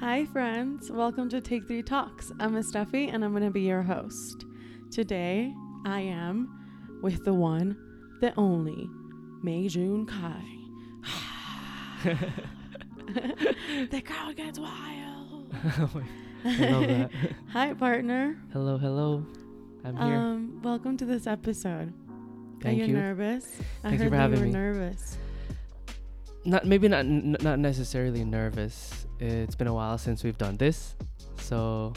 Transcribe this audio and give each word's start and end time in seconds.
Hi, 0.00 0.24
friends. 0.26 0.90
Welcome 0.90 1.28
to 1.30 1.40
Take 1.40 1.66
Three 1.66 1.82
Talks. 1.82 2.30
I'm 2.38 2.54
Estefi, 2.54 3.12
and 3.12 3.24
I'm 3.24 3.32
going 3.32 3.42
to 3.44 3.50
be 3.50 3.62
your 3.62 3.82
host. 3.82 4.44
Today, 4.90 5.52
I 5.84 6.00
am 6.00 7.00
with 7.02 7.24
the 7.24 7.34
one, 7.34 7.76
the 8.20 8.32
only, 8.36 8.88
May 9.42 9.68
June 9.68 10.06
Kai. 10.06 10.44
the 13.90 14.00
crowd 14.02 14.36
gets 14.36 14.58
wild. 14.58 15.52
I 16.44 16.70
love 16.70 16.86
that. 16.86 17.10
Hi, 17.52 17.74
partner. 17.74 18.38
hello, 18.52 18.78
hello. 18.78 19.26
I'm 19.84 19.96
here. 19.96 20.16
Um, 20.16 20.60
welcome 20.62 20.96
to 20.98 21.04
this 21.04 21.26
episode. 21.26 21.92
Thank 22.62 22.78
Are 22.78 22.84
you, 22.84 22.88
you. 22.88 22.94
nervous? 22.96 23.46
I 23.82 23.90
Thank 23.90 23.92
you 23.94 23.98
heard 23.98 24.10
for 24.10 24.16
that 24.16 24.20
having 24.22 24.38
you 24.38 24.40
were 24.40 24.46
me. 24.46 24.52
nervous. 24.52 25.18
Not 26.44 26.66
maybe 26.66 26.88
not 26.88 27.00
n- 27.00 27.36
not 27.40 27.58
necessarily 27.58 28.24
nervous. 28.24 29.06
It's 29.20 29.54
been 29.54 29.66
a 29.66 29.74
while 29.74 29.98
since 29.98 30.22
we've 30.24 30.38
done 30.38 30.56
this, 30.56 30.94
so 31.38 31.92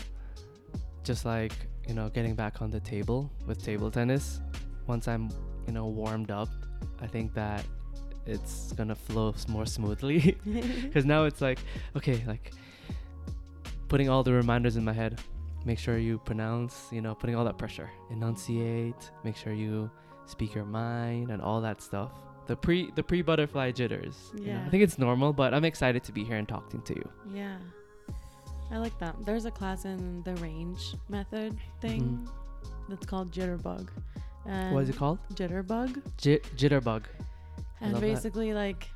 just 1.04 1.26
like 1.26 1.54
you 1.88 1.94
know, 1.94 2.10
getting 2.10 2.36
back 2.36 2.62
on 2.62 2.70
the 2.70 2.80
table 2.80 3.32
with 3.46 3.64
table 3.64 3.92
tennis. 3.92 4.40
Once 4.88 5.08
I'm 5.08 5.30
you 5.68 5.74
know 5.74 5.88
warmed 5.88 6.32
up, 6.32 6.50
I 7.02 7.08
think 7.08 7.34
that 7.34 7.66
it's 8.26 8.72
gonna 8.74 8.96
flow 8.96 9.34
more 9.48 9.66
smoothly. 9.66 10.38
Because 10.84 11.06
now 11.06 11.26
it's 11.26 11.42
like 11.42 11.60
okay, 11.96 12.24
like 12.28 12.54
putting 13.88 14.10
all 14.10 14.24
the 14.24 14.34
reminders 14.34 14.76
in 14.78 14.84
my 14.84 14.94
head. 14.94 15.20
Make 15.64 15.78
sure 15.78 16.00
you 16.00 16.18
pronounce, 16.18 16.88
you 16.92 17.02
know, 17.02 17.14
putting 17.14 17.36
all 17.36 17.46
that 17.46 17.58
pressure. 17.58 17.90
Enunciate. 18.10 19.12
Make 19.24 19.36
sure 19.36 19.54
you 19.54 19.92
speak 20.26 20.56
your 20.56 20.66
mind 20.66 21.30
and 21.30 21.42
all 21.42 21.62
that 21.62 21.82
stuff. 21.82 22.12
The 22.48 22.56
pre 22.56 22.92
the 22.96 23.04
pre 23.04 23.22
butterfly 23.22 23.72
jitters. 23.72 24.32
you 24.36 24.42
know. 24.42 24.48
Yeah. 24.54 24.64
I 24.66 24.70
think 24.70 24.84
it's 24.84 24.98
normal, 24.98 25.32
but 25.34 25.54
I'm 25.54 25.64
excited 25.66 26.04
to 26.04 26.12
be 26.12 26.24
here 26.24 26.38
and 26.38 26.48
talking 26.48 26.82
to 26.82 26.96
you. 26.96 27.10
Yeah. 27.34 27.58
I 28.72 28.78
like 28.78 28.98
that. 29.00 29.16
There's 29.26 29.46
a 29.46 29.52
class 29.52 29.86
in 29.86 30.24
the 30.24 30.36
range 30.38 30.96
method 31.10 31.58
thing 31.82 32.28
that's 32.90 33.06
called 33.06 33.32
Jitterbug. 33.32 33.90
And 34.46 34.74
what 34.74 34.84
is 34.84 34.90
it 34.90 34.96
called? 34.98 35.20
Jitterbug. 35.34 36.02
J- 36.18 36.40
jitterbug. 36.56 37.04
I 37.82 37.86
And 37.86 37.94
love 37.94 38.02
that. 38.02 38.08
basically, 38.08 38.54
like, 38.54 38.88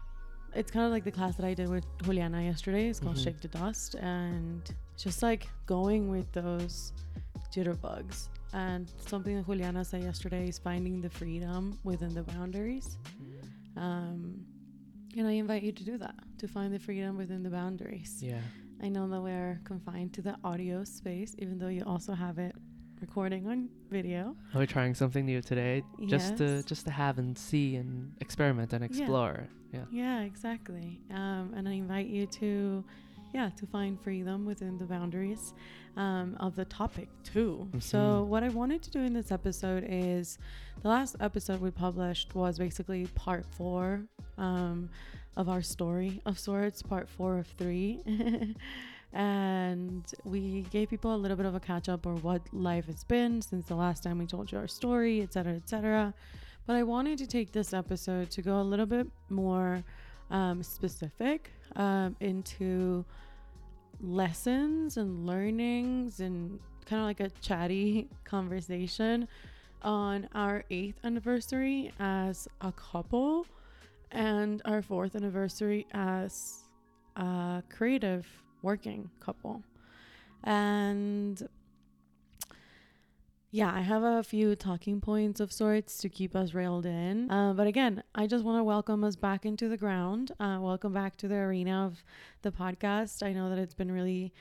it's 0.56 0.72
kind 0.72 0.86
of 0.86 0.92
like 0.92 1.04
the 1.04 1.12
class 1.12 1.36
that 1.36 1.46
I 1.46 1.54
did 1.54 1.70
with 1.70 1.86
Juliana 2.04 2.42
yesterday. 2.42 2.88
It's 2.88 3.00
called 3.02 3.18
Mhm. 3.18 3.24
Shake 3.24 3.42
the 3.42 3.50
Dust. 3.50 3.96
And 3.96 4.62
just 4.98 5.22
like 5.22 5.50
going 5.66 6.10
with 6.10 6.32
those 6.32 6.94
jitterbugs. 7.54 8.30
And 8.54 8.90
something 9.06 9.36
that 9.36 9.46
Juliana 9.46 9.84
said 9.84 10.04
yesterday 10.04 10.48
is 10.48 10.58
finding 10.58 11.02
the 11.02 11.10
freedom 11.10 11.78
within 11.84 12.14
the 12.14 12.24
boundaries. 12.24 12.98
Um, 13.76 14.46
and 15.18 15.28
I 15.28 15.32
invite 15.32 15.64
you 15.64 15.72
to 15.72 15.84
do 15.84 15.98
that, 15.98 16.16
to 16.40 16.48
find 16.48 16.74
the 16.74 16.80
freedom 16.80 17.18
within 17.18 17.44
the 17.44 17.50
boundaries. 17.50 18.20
Yeah. 18.22 18.42
I 18.82 18.90
know 18.90 19.08
that 19.08 19.22
we're 19.22 19.62
confined 19.64 20.14
to 20.14 20.22
the 20.22 20.36
audio 20.44 20.84
space, 20.84 21.36
even 21.40 21.58
though 21.58 21.70
you 21.70 21.84
also 21.86 22.14
have 22.14 22.38
it 22.38 22.54
recording 23.00 23.48
on 23.48 23.70
video. 23.90 24.36
We're 24.54 24.66
trying 24.66 24.94
something 24.96 25.26
new 25.26 25.42
today, 25.42 25.84
just 26.08 26.38
to 26.38 26.64
just 26.64 26.86
to 26.86 26.92
have 26.92 27.18
and 27.18 27.38
see 27.38 27.76
and 27.76 28.14
experiment 28.20 28.74
and 28.74 28.84
explore. 28.84 29.48
Yeah. 29.72 29.86
Yeah, 29.92 30.22
exactly. 30.22 31.02
Um, 31.12 31.54
and 31.56 31.68
I 31.68 31.74
invite 31.74 32.08
you 32.08 32.26
to, 32.28 32.84
yeah, 33.36 33.50
to 33.60 33.66
find 33.76 34.00
freedom 34.06 34.46
within 34.52 34.74
the 34.78 34.86
boundaries 34.96 35.44
um, 35.98 36.28
of 36.46 36.52
the 36.60 36.66
topic 36.82 37.10
too. 37.34 37.52
So 37.92 37.98
Mhm. 38.00 38.28
what 38.32 38.42
I 38.48 38.50
wanted 38.62 38.82
to 38.88 38.92
do 38.98 39.02
in 39.08 39.14
this 39.20 39.30
episode 39.40 39.84
is, 39.88 40.38
the 40.84 40.90
last 40.96 41.14
episode 41.20 41.60
we 41.68 41.72
published 41.72 42.28
was 42.42 42.54
basically 42.66 43.02
part 43.26 43.44
four 43.58 43.86
um, 44.38 44.90
of 45.42 45.46
our 45.54 45.62
story 45.76 46.12
of 46.30 46.36
sorts, 46.50 46.82
part 46.94 47.08
four 47.18 47.32
of 47.44 47.48
three. 47.62 47.90
and 49.14 50.04
we 50.24 50.62
gave 50.76 50.90
people 50.90 51.12
a 51.16 51.20
little 51.24 51.38
bit 51.38 51.46
of 51.46 51.56
a 51.56 51.60
catch 51.60 51.88
up 51.90 52.06
or 52.06 52.16
what 52.28 52.42
life 52.54 52.86
has 52.86 53.04
been 53.04 53.42
since 53.42 53.66
the 53.68 53.76
last 53.76 54.04
time 54.04 54.18
we 54.18 54.26
told 54.26 54.52
you 54.52 54.58
our 54.58 54.68
story, 54.68 55.22
et 55.22 55.32
cetera, 55.34 55.54
et 55.56 55.68
cetera. 55.70 56.14
But 56.68 56.76
I 56.76 56.84
wanted 56.84 57.18
to 57.20 57.28
take 57.28 57.52
this 57.52 57.74
episode 57.74 58.30
to 58.32 58.42
go 58.42 58.60
a 58.60 58.64
little 58.72 58.86
bit 58.98 59.08
more 59.30 59.84
um, 60.32 60.64
specific 60.64 61.52
um, 61.76 62.16
into 62.20 63.06
lessons 64.06 64.98
and 64.98 65.26
learnings 65.26 66.20
and 66.20 66.60
kind 66.86 67.02
of 67.02 67.06
like 67.06 67.20
a 67.20 67.30
chatty 67.42 68.08
conversation 68.24 69.28
on 69.82 70.28
our 70.34 70.64
eighth 70.70 71.00
anniversary 71.04 71.92
as 72.00 72.48
a 72.62 72.72
couple 72.72 73.46
and 74.12 74.62
our 74.66 74.82
fourth 74.82 75.16
anniversary 75.16 75.86
as 75.94 76.64
a 77.16 77.62
creative 77.70 78.28
working 78.62 79.10
couple. 79.20 79.64
And 80.44 81.48
yeah, 83.56 83.74
I 83.74 83.80
have 83.80 84.04
a 84.04 84.22
few 84.22 84.54
talking 84.58 85.00
points 85.00 85.40
of 85.40 85.50
sorts 85.50 85.98
to 86.00 86.10
keep 86.10 86.36
us 86.36 86.54
railed 86.54 86.86
in. 86.86 87.32
Uh, 87.32 87.54
but 87.54 87.68
again, 87.68 88.04
I 88.14 88.28
just 88.28 88.44
want 88.44 88.60
to 88.60 88.66
welcome 88.66 89.02
us 89.06 89.16
back 89.16 89.46
into 89.46 89.70
the 89.70 89.78
ground. 89.78 90.34
Uh, 90.42 90.58
welcome 90.60 90.92
back 90.92 91.16
to 91.18 91.30
the 91.30 91.36
arena 91.36 91.86
of 91.86 92.04
the 92.42 92.52
podcast. 92.52 93.26
I 93.26 93.32
know 93.32 93.50
that 93.50 93.58
it's 93.58 93.74
been 93.74 93.94
really 93.94 94.34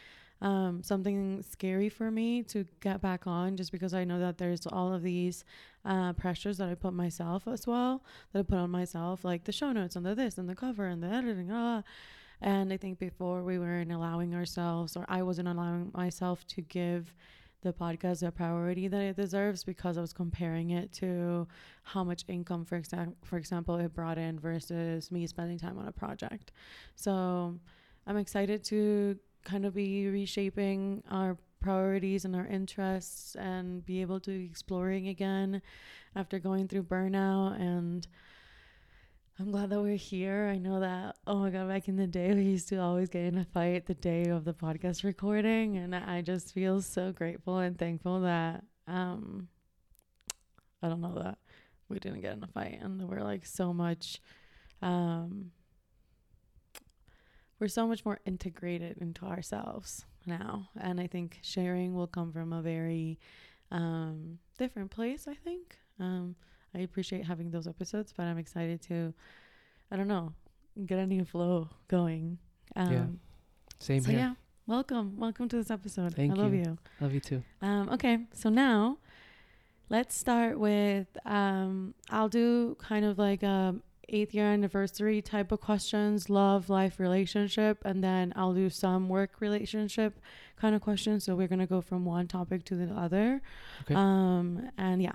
um, 0.42 0.82
something 0.82 1.44
scary 1.48 1.88
for 1.88 2.10
me 2.10 2.42
to 2.42 2.66
get 2.80 3.00
back 3.00 3.28
on 3.28 3.56
just 3.56 3.70
because 3.70 3.94
I 3.94 4.02
know 4.02 4.18
that 4.18 4.38
there's 4.38 4.66
all 4.66 4.92
of 4.92 5.04
these 5.04 5.44
uh, 5.84 6.12
pressures 6.14 6.58
that 6.58 6.68
I 6.68 6.74
put 6.74 6.92
myself 6.92 7.46
as 7.46 7.68
well, 7.68 8.02
that 8.32 8.40
I 8.40 8.42
put 8.42 8.58
on 8.58 8.70
myself, 8.70 9.24
like 9.24 9.44
the 9.44 9.52
show 9.52 9.70
notes 9.70 9.94
and 9.94 10.04
the 10.04 10.16
this 10.16 10.38
and 10.38 10.48
the 10.48 10.56
cover 10.56 10.86
and 10.86 11.00
the 11.00 11.06
editing. 11.06 11.52
Ah. 11.52 11.84
And 12.40 12.72
I 12.72 12.76
think 12.76 12.98
before 12.98 13.44
we 13.44 13.60
weren't 13.60 13.92
allowing 13.92 14.34
ourselves, 14.34 14.96
or 14.96 15.06
I 15.08 15.22
wasn't 15.22 15.46
allowing 15.46 15.92
myself 15.94 16.44
to 16.48 16.62
give 16.62 17.14
the 17.64 17.72
podcast 17.72 18.20
the 18.20 18.30
priority 18.30 18.86
that 18.86 19.00
it 19.00 19.16
deserves 19.16 19.64
because 19.64 19.98
I 19.98 20.00
was 20.00 20.12
comparing 20.12 20.70
it 20.70 20.92
to 20.94 21.48
how 21.82 22.04
much 22.04 22.24
income, 22.28 22.64
for 22.64 22.76
example, 22.76 23.16
for 23.24 23.36
example, 23.36 23.76
it 23.76 23.92
brought 23.92 24.18
in 24.18 24.38
versus 24.38 25.10
me 25.10 25.26
spending 25.26 25.58
time 25.58 25.78
on 25.78 25.88
a 25.88 25.92
project. 25.92 26.52
So 26.94 27.58
I'm 28.06 28.16
excited 28.16 28.62
to 28.64 29.18
kind 29.44 29.66
of 29.66 29.74
be 29.74 30.08
reshaping 30.08 31.02
our 31.10 31.36
priorities 31.60 32.24
and 32.24 32.36
our 32.36 32.46
interests 32.46 33.34
and 33.36 33.84
be 33.84 34.02
able 34.02 34.20
to 34.20 34.30
be 34.30 34.44
exploring 34.44 35.08
again 35.08 35.62
after 36.14 36.38
going 36.38 36.68
through 36.68 36.84
burnout 36.84 37.58
and 37.58 38.06
I'm 39.36 39.50
glad 39.50 39.70
that 39.70 39.80
we're 39.80 39.96
here. 39.96 40.48
I 40.48 40.58
know 40.58 40.78
that, 40.78 41.16
oh 41.26 41.40
my 41.40 41.50
God, 41.50 41.66
back 41.66 41.88
in 41.88 41.96
the 41.96 42.06
day, 42.06 42.32
we 42.32 42.42
used 42.42 42.68
to 42.68 42.76
always 42.76 43.08
get 43.08 43.24
in 43.24 43.36
a 43.36 43.44
fight 43.44 43.86
the 43.86 43.94
day 43.94 44.26
of 44.26 44.44
the 44.44 44.54
podcast 44.54 45.02
recording. 45.02 45.76
And 45.76 45.92
I 45.92 46.20
just 46.20 46.54
feel 46.54 46.80
so 46.80 47.10
grateful 47.10 47.58
and 47.58 47.76
thankful 47.76 48.20
that, 48.20 48.62
um, 48.86 49.48
I 50.80 50.88
don't 50.88 51.00
know, 51.00 51.18
that 51.20 51.38
we 51.88 51.98
didn't 51.98 52.20
get 52.20 52.34
in 52.34 52.44
a 52.44 52.46
fight. 52.46 52.78
And 52.80 53.08
we're 53.08 53.24
like 53.24 53.44
so 53.44 53.72
much, 53.72 54.20
um, 54.80 55.50
we're 57.58 57.66
so 57.66 57.88
much 57.88 58.04
more 58.04 58.20
integrated 58.24 58.98
into 58.98 59.24
ourselves 59.24 60.04
now. 60.26 60.68
And 60.80 61.00
I 61.00 61.08
think 61.08 61.40
sharing 61.42 61.92
will 61.92 62.06
come 62.06 62.32
from 62.32 62.52
a 62.52 62.62
very, 62.62 63.18
um, 63.72 64.38
different 64.58 64.92
place, 64.92 65.26
I 65.26 65.34
think. 65.34 65.76
Um, 65.98 66.36
I 66.74 66.80
appreciate 66.80 67.24
having 67.24 67.50
those 67.50 67.66
episodes, 67.66 68.12
but 68.16 68.24
I'm 68.24 68.38
excited 68.38 68.82
to, 68.82 69.14
I 69.90 69.96
don't 69.96 70.08
know, 70.08 70.32
get 70.86 70.98
a 70.98 71.06
new 71.06 71.24
flow 71.24 71.68
going. 71.88 72.38
Um, 72.76 72.92
Yeah. 72.92 73.06
Same 73.78 74.02
so 74.02 74.10
here. 74.10 74.18
yeah, 74.18 74.34
welcome, 74.66 75.18
welcome 75.18 75.48
to 75.48 75.56
this 75.56 75.70
episode. 75.70 76.14
Thank 76.14 76.32
I 76.32 76.36
love 76.36 76.54
you. 76.54 76.60
you. 76.60 76.78
Love 77.00 77.12
you 77.12 77.20
too. 77.20 77.42
Um, 77.60 77.88
okay, 77.90 78.18
so 78.32 78.48
now 78.48 78.98
let's 79.90 80.16
start 80.16 80.58
with 80.58 81.06
um, 81.26 81.94
I'll 82.10 82.28
do 82.28 82.76
kind 82.80 83.04
of 83.04 83.18
like 83.18 83.42
a 83.42 83.74
eighth 84.08 84.34
year 84.34 84.46
anniversary 84.46 85.20
type 85.22 85.50
of 85.52 85.60
questions, 85.60 86.28
love, 86.30 86.68
life, 86.68 86.98
relationship, 86.98 87.78
and 87.84 88.02
then 88.02 88.32
I'll 88.36 88.54
do 88.54 88.70
some 88.70 89.08
work 89.08 89.40
relationship 89.40 90.20
kind 90.56 90.74
of 90.74 90.80
questions. 90.80 91.24
So 91.24 91.34
we're 91.34 91.48
gonna 91.48 91.66
go 91.66 91.80
from 91.80 92.04
one 92.04 92.26
topic 92.26 92.64
to 92.66 92.74
the 92.74 92.92
other. 92.94 93.42
Okay. 93.82 93.94
Um, 93.94 94.70
and 94.78 95.02
yeah. 95.02 95.12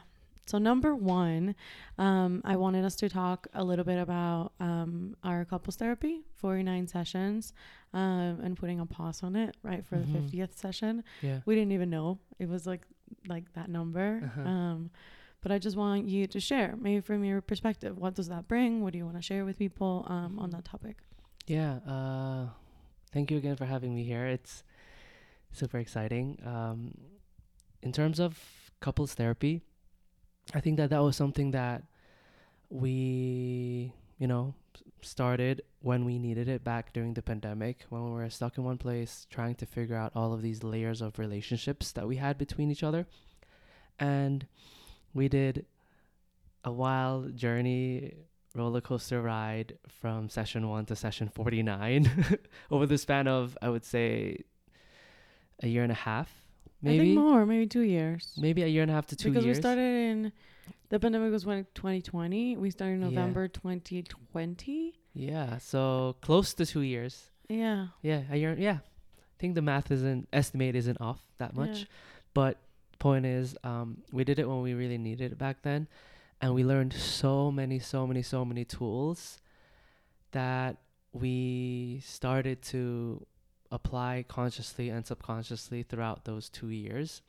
So 0.50 0.58
number 0.58 0.96
one, 0.96 1.54
um, 2.00 2.42
I 2.44 2.56
wanted 2.56 2.84
us 2.84 2.96
to 3.02 3.08
talk 3.10 3.48
a 3.54 3.64
little 3.64 3.86
bit 3.86 4.00
about 4.00 4.54
um, 4.60 5.16
our 5.24 5.46
couples 5.46 5.76
therapy, 5.76 6.22
49 6.34 6.88
sessions, 6.88 7.54
um, 7.94 8.40
and 8.44 8.58
putting 8.58 8.80
a 8.80 8.86
pause 8.86 9.22
on 9.22 9.36
it, 9.36 9.56
right, 9.70 9.86
for 9.86 9.96
Mhm. 9.98 10.02
the 10.06 10.20
50th 10.20 10.54
session 10.58 11.04
Yeah. 11.22 11.40
we 11.46 11.54
didn't 11.56 11.72
even 11.74 11.90
know 11.90 12.18
it 12.40 12.48
was 12.50 12.66
like 12.66 12.84
like 13.28 13.46
that 13.54 13.70
number 13.70 14.22
Uh-huh. 14.24 14.48
um 14.54 14.78
but 15.42 15.52
i 15.52 15.58
just 15.58 15.76
want 15.84 16.08
you 16.08 16.28
to 16.28 16.40
share 16.40 16.76
maybe 16.86 17.02
from 17.02 17.24
your 17.24 17.42
perspective 17.42 17.94
what 18.04 18.14
does 18.20 18.28
that 18.34 18.44
bring 18.48 18.72
what 18.84 18.92
do 18.94 18.98
you 19.00 19.06
want 19.10 19.18
to 19.18 19.22
share 19.32 19.44
with 19.46 19.58
people 19.58 20.06
um 20.16 20.38
on 20.44 20.50
that 20.56 20.64
topic 20.74 20.98
Yeah. 21.48 21.74
Uh, 21.94 22.44
thank 23.14 23.26
you 23.32 23.38
again 23.42 23.56
for 23.56 23.66
having 23.66 23.92
me 23.98 24.04
here. 24.04 24.26
It's 24.38 24.64
super 25.52 25.80
exciting. 25.86 26.26
Um, 26.54 26.80
in 27.82 27.92
terms 27.92 28.20
of 28.20 28.32
couples 28.86 29.12
therapy, 29.16 29.56
I 30.54 30.60
think 30.60 30.78
that 30.78 30.90
that 30.90 31.04
was 31.04 31.16
something 31.16 31.52
that 31.52 31.84
we 32.70 33.94
you 34.20 34.28
know, 34.28 34.54
started 35.02 35.64
when 35.82 36.04
we 36.04 36.20
needed 36.20 36.50
it 36.50 36.64
back 36.64 36.92
during 36.94 37.14
the 37.14 37.22
pandemic, 37.22 37.86
when 37.90 38.04
we 38.04 38.12
were 38.12 38.30
stuck 38.30 38.58
in 38.58 38.66
one 38.66 38.78
place, 38.78 39.26
trying 39.30 39.56
to 39.56 39.66
figure 39.66 39.96
out 39.96 40.12
all 40.14 40.34
of 40.34 40.42
these 40.42 40.62
layers 40.62 41.02
of 41.02 41.18
relationships 41.18 41.94
that 41.94 42.06
we 42.06 42.18
had 42.18 42.38
between 42.38 42.70
each 42.70 42.84
other. 42.84 43.08
And 43.98 44.46
we 45.14 45.30
did 45.30 45.66
a 46.66 46.72
wild 46.72 47.38
journey 47.38 48.14
roller 48.54 48.82
coaster 48.82 49.22
ride 49.22 49.78
from 49.88 50.28
session 50.28 50.68
one 50.68 50.86
to 50.88 50.96
session 50.96 51.30
49 51.30 52.38
over 52.72 52.86
the 52.86 52.98
span 52.98 53.28
of, 53.28 53.58
I 53.62 53.70
would 53.70 53.86
say, 53.86 54.44
a 55.64 55.68
year 55.68 55.84
and 55.84 55.94
a 55.94 55.96
half, 55.96 56.44
maybe. 56.82 57.16
more, 57.16 57.46
maybe 57.46 57.68
two 57.68 57.82
years. 57.82 58.34
Maybe 58.38 58.64
a 58.64 58.68
year 58.68 58.82
and 58.84 58.92
a 58.92 58.94
half 58.94 59.08
to 59.08 59.16
two 59.16 59.30
because 59.30 59.46
years. 59.46 59.58
Because 59.58 59.76
we 59.78 59.82
started 59.82 60.10
in 60.12 60.32
the 60.90 61.00
pandemic 61.00 61.32
was 61.32 61.46
when 61.46 61.66
2020. 61.76 62.58
We 62.58 62.72
started 62.72 62.96
in 62.96 63.02
Yeah. 63.02 63.10
November 63.10 63.48
2020. 63.48 64.94
yeah, 65.14 65.58
so 65.58 66.16
close 66.22 66.54
to 66.56 66.66
two 66.66 66.82
years. 66.82 67.30
Yeah. 67.48 67.88
Yeah, 68.02 68.24
a 68.32 68.38
year. 68.38 68.56
Yeah, 68.58 68.78
I 68.84 69.36
think 69.40 69.56
the 69.56 69.62
math 69.62 69.92
isn't 69.92 70.28
estimate 70.32 70.76
isn't 70.76 71.00
off 71.02 71.20
that 71.38 71.56
much. 71.56 71.80
Yeah. 71.80 71.86
But 72.34 72.58
point 73.00 73.26
is, 73.26 73.56
um, 73.64 74.04
we 74.12 74.24
did 74.24 74.40
it 74.40 74.48
when 74.48 74.62
we 74.62 74.74
really 74.74 74.98
needed 74.98 75.32
it 75.32 75.38
back 75.38 75.62
then, 75.64 75.88
and 76.42 76.54
we 76.54 76.64
learned 76.64 76.94
so 76.94 77.52
many, 77.52 77.80
so 77.80 78.06
many, 78.06 78.22
so 78.22 78.46
many 78.46 78.66
tools 78.66 79.40
that 80.32 80.78
we 81.12 82.02
started 82.06 82.62
to 82.62 83.26
apply 83.72 84.26
consciously 84.28 84.90
and 84.90 85.06
subconsciously 85.06 85.84
throughout 85.84 86.26
those 86.26 86.50
two 86.50 86.70
years. 86.70 87.22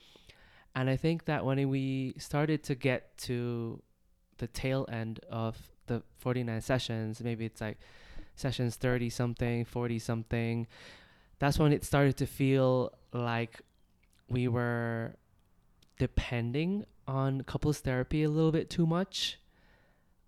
And 0.74 0.88
I 0.88 0.96
think 0.96 1.24
that 1.24 1.44
when 1.44 1.68
we 1.68 2.14
started 2.18 2.62
to 2.64 2.74
get 2.74 3.16
to 3.18 3.82
the 4.38 4.46
tail 4.46 4.86
end 4.90 5.20
of 5.30 5.56
the 5.86 6.02
49 6.18 6.60
sessions, 6.60 7.20
maybe 7.20 7.44
it's 7.44 7.60
like 7.60 7.78
sessions 8.36 8.76
30 8.76 9.10
something, 9.10 9.64
40 9.64 9.98
something, 9.98 10.66
that's 11.38 11.58
when 11.58 11.72
it 11.72 11.84
started 11.84 12.16
to 12.18 12.26
feel 12.26 12.92
like 13.12 13.60
we 14.28 14.46
were 14.46 15.16
depending 15.98 16.84
on 17.06 17.42
couples 17.42 17.80
therapy 17.80 18.22
a 18.22 18.30
little 18.30 18.52
bit 18.52 18.70
too 18.70 18.86
much, 18.86 19.38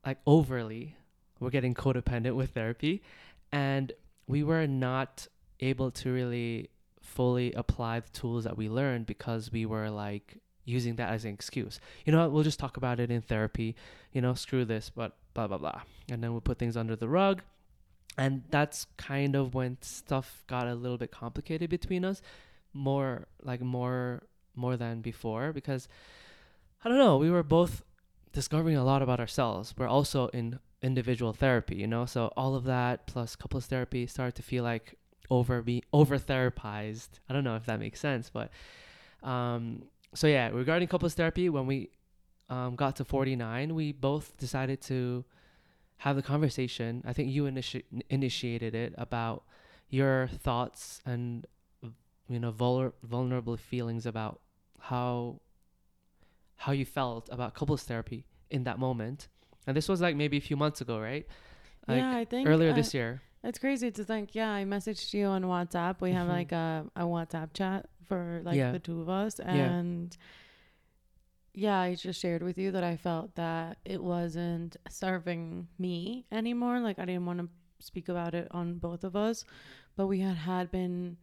like 0.05 0.19
overly. 0.27 0.97
We're 1.39 1.51
getting 1.51 1.75
codependent 1.75 2.37
with 2.37 2.51
therapy, 2.51 3.03
and 3.51 3.93
we 4.27 4.43
were 4.43 4.67
not 4.67 5.27
able 5.63 5.91
to 5.91 6.13
really 6.13 6.69
fully 7.01 7.53
apply 7.53 8.01
the 8.01 8.11
tools 8.11 8.45
that 8.45 8.57
we 8.57 8.69
learned 8.69 9.07
because 9.07 9.51
we 9.51 9.67
were 9.67 9.91
like 9.91 10.39
using 10.65 10.97
that 10.97 11.11
as 11.11 11.25
an 11.25 11.33
excuse. 11.33 11.81
You 12.05 12.13
know? 12.13 12.29
We'll 12.29 12.45
just 12.45 12.59
talk 12.59 12.77
about 12.77 13.01
it 13.01 13.11
in 13.11 13.23
therapy. 13.23 13.75
You 14.13 14.21
know, 14.21 14.35
screw 14.35 14.65
this, 14.65 14.91
but 14.91 15.17
blah 15.35 15.47
blah 15.47 15.59
blah, 15.59 15.83
and 16.11 16.23
then 16.23 16.33
we'll 16.33 16.41
put 16.41 16.59
things 16.59 16.77
under 16.77 16.97
the 16.97 17.09
rug. 17.09 17.43
And 18.19 18.43
that's 18.51 18.87
kind 18.99 19.35
of 19.35 19.55
when 19.55 19.79
stuff 19.81 20.45
got 20.47 20.67
a 20.67 20.75
little 20.75 20.99
bit 20.99 21.11
complicated 21.11 21.71
between 21.71 22.05
us, 22.05 22.21
more 22.75 23.27
like 23.43 23.63
more 23.63 24.25
more 24.55 24.77
than 24.77 25.01
before 25.01 25.53
because 25.53 25.89
I 26.85 26.89
don't 26.89 26.99
know, 26.99 27.17
we 27.17 27.31
were 27.31 27.43
both 27.43 27.83
discovering 28.33 28.77
a 28.77 28.85
lot 28.85 29.03
about 29.03 29.21
ourselves. 29.21 29.75
We're 29.77 29.87
also 29.87 30.29
in 30.29 30.59
individual 30.83 31.33
therapy, 31.33 31.77
you 31.77 31.87
know, 31.87 32.07
so 32.07 32.33
all 32.37 32.55
of 32.55 32.65
that 32.65 33.07
plus 33.07 33.37
couples 33.37 33.67
therapy 33.67 34.07
started 34.07 34.35
to 34.35 34.43
feel 34.43 34.65
like 34.65 34.99
over 35.33 35.63
be 35.63 35.83
over 35.93 36.19
therapized. 36.19 37.09
I 37.29 37.33
don't 37.33 37.43
know 37.43 37.57
if 37.57 37.65
that 37.65 37.81
makes 37.81 37.99
sense, 37.99 38.29
but 38.29 38.51
um, 39.23 39.85
so 40.15 40.27
yeah, 40.27 40.51
regarding 40.53 40.89
couples 40.89 41.15
therapy, 41.15 41.49
when 41.49 41.67
we 41.67 41.89
um, 42.51 42.77
got 42.77 42.97
to 42.97 43.05
49, 43.05 43.75
we 43.75 43.93
both 43.93 44.37
decided 44.37 44.83
to 44.83 45.25
have 45.99 46.17
the 46.17 46.23
conversation. 46.23 47.03
I 47.07 47.15
think 47.15 47.31
you 47.31 47.45
initi- 47.45 47.85
initiated 48.11 48.75
it 48.75 48.95
about 48.99 49.45
your 49.89 50.29
thoughts 50.29 51.01
and 51.07 51.47
you 52.29 52.39
know 52.39 52.53
vulner- 52.53 52.93
vulnerable 53.03 53.57
feelings 53.57 54.05
about 54.05 54.41
how 54.81 55.41
how 56.57 56.73
you 56.73 56.85
felt 56.85 57.29
about 57.33 57.55
couples 57.55 57.83
therapy 57.85 58.27
in 58.51 58.65
that 58.65 58.79
moment. 58.79 59.29
And 59.67 59.77
this 59.77 59.89
was 59.89 60.01
like 60.01 60.15
maybe 60.15 60.37
a 60.37 60.41
few 60.41 60.57
months 60.57 60.81
ago, 60.83 60.99
right? 60.99 61.27
Like 61.89 61.99
yeah, 61.99 62.17
I 62.17 62.25
think 62.27 62.49
earlier 62.49 62.73
uh, 62.73 62.75
this 62.75 62.93
year. 62.93 63.23
It's 63.45 63.59
crazy 63.59 63.91
to 63.91 64.05
think. 64.05 64.35
Yeah, 64.35 64.51
I 64.53 64.65
messaged 64.65 65.13
you 65.15 65.27
on 65.27 65.43
WhatsApp. 65.45 66.01
We 66.01 66.13
have 66.13 66.27
Mhm. 66.29 66.31
like 66.31 66.53
a, 66.53 66.87
a 66.95 67.03
WhatsApp 67.03 67.53
chat 67.55 67.89
for 68.07 68.41
like 68.45 68.57
Yeah. 68.57 68.73
the 68.73 68.79
two 68.79 69.01
of 69.01 69.09
us, 69.09 69.39
Yeah. 69.41 69.47
and 69.55 70.17
yeah, 71.55 71.79
I 71.79 71.95
just 71.95 72.21
shared 72.21 72.43
with 72.43 72.57
you 72.57 72.71
that 72.71 72.85
I 72.85 72.97
felt 72.97 73.35
that 73.35 73.79
it 73.85 74.03
wasn't 74.03 74.77
serving 74.89 75.69
me 75.79 76.25
anymore. 76.33 76.81
Like 76.81 76.99
I 76.99 77.05
didn't 77.05 77.27
want 77.27 77.41
to 77.41 77.49
speak 77.79 78.09
about 78.09 78.35
it 78.35 78.49
on 78.53 78.79
both 78.79 79.05
of 79.05 79.17
us, 79.17 79.45
but 79.97 80.07
we 80.07 80.21
had 80.21 80.37
had 80.37 80.71
been, 80.71 81.19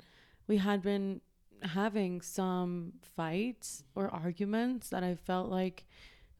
we 0.48 0.58
had 0.58 0.82
been 0.82 1.22
having 1.64 2.22
some 2.22 2.94
fights 3.02 3.84
or 3.96 4.10
arguments 4.14 4.90
that 4.90 5.04
I 5.04 5.16
felt 5.16 5.50
like 5.50 5.86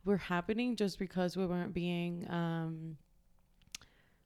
were 0.06 0.18
happening 0.18 0.76
just 0.76 0.98
because 1.00 1.36
we 1.36 1.46
weren't 1.46 1.74
being 1.74 2.30
um 2.32 2.98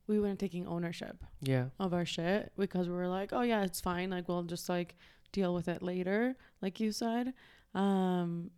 we 0.07 0.19
weren't 0.19 0.39
taking 0.39 0.67
ownership 0.67 1.23
Yeah. 1.41 1.67
of 1.79 1.94
our 1.94 2.05
shit 2.05 2.51
because 2.57 2.88
we 2.88 2.94
were 2.94 3.07
like, 3.07 3.31
oh 3.33 3.41
yeah, 3.41 3.63
it's 3.63 3.79
fine. 3.81 4.09
Like 4.09 4.27
we'll 4.27 4.44
just 4.44 4.67
like 4.69 4.95
deal 5.31 5.53
with 5.53 5.67
it 5.67 5.81
later, 5.81 6.35
like 6.61 6.79
you 6.79 6.91
said. 6.91 7.33
Um, 7.73 8.51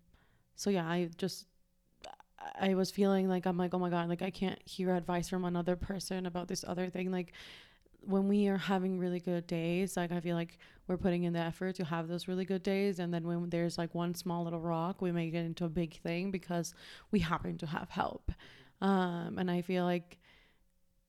so 0.55 0.69
yeah, 0.69 0.85
I 0.87 1.09
just 1.17 1.45
I 2.59 2.73
was 2.75 2.91
feeling 2.91 3.27
like 3.27 3.45
I'm 3.45 3.57
like, 3.57 3.73
oh 3.73 3.79
my 3.79 3.89
god, 3.89 4.09
like 4.09 4.21
I 4.21 4.29
can't 4.29 4.59
hear 4.67 4.93
advice 4.95 5.29
from 5.29 5.45
another 5.45 5.75
person 5.75 6.25
about 6.25 6.47
this 6.47 6.63
other 6.67 6.89
thing. 6.89 7.11
Like 7.11 7.33
when 8.01 8.27
we 8.27 8.47
are 8.47 8.57
having 8.57 8.99
really 8.99 9.19
good 9.19 9.47
days, 9.47 9.97
like 9.97 10.11
I 10.11 10.19
feel 10.19 10.35
like 10.35 10.57
we're 10.87 10.97
putting 10.97 11.23
in 11.23 11.33
the 11.33 11.39
effort 11.39 11.75
to 11.75 11.85
have 11.85 12.07
those 12.07 12.27
really 12.27 12.45
good 12.45 12.61
days, 12.61 12.99
and 12.99 13.13
then 13.13 13.25
when 13.25 13.49
there's 13.49 13.77
like 13.77 13.95
one 13.95 14.13
small 14.13 14.43
little 14.43 14.59
rock, 14.59 15.01
we 15.01 15.11
make 15.11 15.33
it 15.33 15.45
into 15.45 15.65
a 15.65 15.69
big 15.69 15.99
thing 16.01 16.29
because 16.31 16.73
we 17.11 17.19
happen 17.19 17.57
to 17.59 17.65
have 17.65 17.89
help. 17.89 18.31
Um, 18.81 19.37
and 19.39 19.49
I 19.49 19.61
feel 19.61 19.85
like 19.85 20.19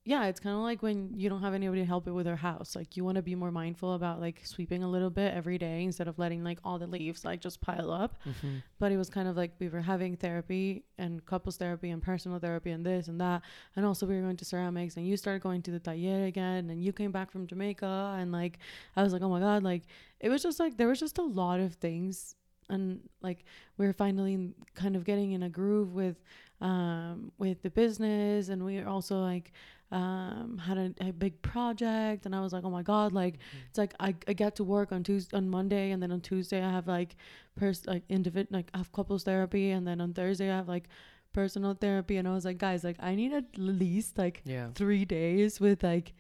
yeah, 0.09 0.27
it's 0.27 0.39
kind 0.39 0.55
of 0.55 0.63
like 0.63 0.85
when 0.85 1.11
you 1.17 1.29
don't 1.29 1.41
have 1.41 1.53
anybody 1.53 1.81
to 1.81 1.85
help 1.85 2.07
you 2.07 2.15
with 2.15 2.29
your 2.29 2.37
house. 2.37 2.77
Like 2.77 2.97
you 2.97 3.05
want 3.05 3.17
to 3.17 3.23
be 3.23 3.35
more 3.35 3.51
mindful 3.51 3.95
about 3.95 4.21
like 4.21 4.41
sweeping 4.45 4.85
a 4.85 4.89
little 4.89 5.11
bit 5.11 5.35
every 5.35 5.59
day 5.59 5.83
instead 5.83 6.07
of 6.07 6.17
letting 6.17 6.45
like 6.45 6.61
all 6.63 6.79
the 6.79 6.87
leaves 6.87 7.25
like 7.25 7.41
just 7.41 7.61
pile 7.61 7.91
up. 7.91 8.15
Mm-hmm. 8.25 8.59
But 8.79 8.93
it 8.93 8.99
was 8.99 9.11
kind 9.11 9.27
of 9.27 9.37
like 9.37 9.51
we 9.59 9.69
were 9.69 9.81
having 9.81 10.17
therapy 10.17 10.85
and 10.97 11.27
couples 11.27 11.57
therapy 11.57 11.91
and 11.91 12.01
personal 12.01 12.39
therapy 12.39 12.71
and 12.71 12.87
this 12.87 13.09
and 13.09 13.21
that. 13.21 13.43
And 13.75 13.85
also 13.85 14.07
we 14.07 14.15
were 14.15 14.21
going 14.23 14.37
to 14.37 14.45
ceramics 14.45 14.97
and 14.97 15.09
you 15.09 15.17
started 15.17 15.43
going 15.43 15.61
to 15.63 15.73
the 15.73 15.81
taller 15.81 16.27
again 16.27 16.71
and 16.71 16.85
you 16.85 16.93
came 16.93 17.11
back 17.11 17.33
from 17.33 17.49
Jamaica 17.49 18.17
and 18.17 18.31
like 18.31 18.61
I 18.95 19.03
was 19.03 19.13
like, 19.13 19.23
"Oh 19.23 19.29
my 19.29 19.41
god, 19.41 19.65
like 19.65 19.83
it 20.21 20.29
was 20.29 20.41
just 20.41 20.61
like 20.61 20.77
there 20.77 20.87
was 20.87 21.01
just 21.01 21.19
a 21.19 21.25
lot 21.25 21.59
of 21.59 21.75
things 21.75 22.37
and 22.69 23.01
like 23.23 23.45
we 23.77 23.87
are 23.87 23.93
finally 23.93 24.55
kind 24.75 24.95
of 24.95 25.05
getting 25.05 25.33
in 25.33 25.43
a 25.43 25.49
groove 25.49 25.95
with 25.95 26.17
um 26.61 27.31
with 27.39 27.63
the 27.63 27.71
business 27.71 28.49
and 28.49 28.65
we 28.65 28.79
are 28.79 28.89
also 28.89 29.21
like 29.21 29.53
um 29.93 30.59
had 30.59 30.77
a, 30.79 30.93
a 31.01 31.13
big 31.13 31.41
project 31.43 32.27
and 32.27 32.35
i 32.35 32.41
was 32.41 32.53
like 32.53 32.65
oh 32.65 32.71
my 32.71 32.83
god 32.83 33.13
like 33.13 33.39
it's 33.69 33.79
like 33.79 33.95
i, 34.01 34.15
I 34.27 34.33
get 34.33 34.57
to 34.57 34.65
work 34.65 34.91
on 34.91 35.05
tuesday 35.05 35.37
on 35.37 35.49
monday 35.49 35.93
and 35.93 36.03
then 36.03 36.11
on 36.11 36.21
tuesday 36.21 36.61
i 36.63 36.71
have 36.71 36.89
like 36.89 37.15
pers 37.57 37.87
like 37.87 38.07
individ 38.09 38.49
like 38.51 38.69
i 38.75 38.79
have 38.79 38.91
couples 38.91 39.23
therapy 39.23 39.71
and 39.71 39.87
then 39.87 40.01
on 40.01 40.13
thursday 40.13 40.51
i 40.51 40.57
have 40.57 40.67
like 40.69 40.89
personal 41.33 41.75
therapy 41.75 42.17
and 42.17 42.27
i 42.27 42.33
was 42.33 42.45
like 42.45 42.59
guys 42.59 42.83
like 42.83 42.97
i 43.01 43.15
need 43.15 43.33
at 43.33 43.45
least 43.57 44.19
like 44.19 44.43
Yeah. 44.45 44.71
three 44.75 45.05
days 45.05 45.61
with 45.61 45.85
like 45.85 46.15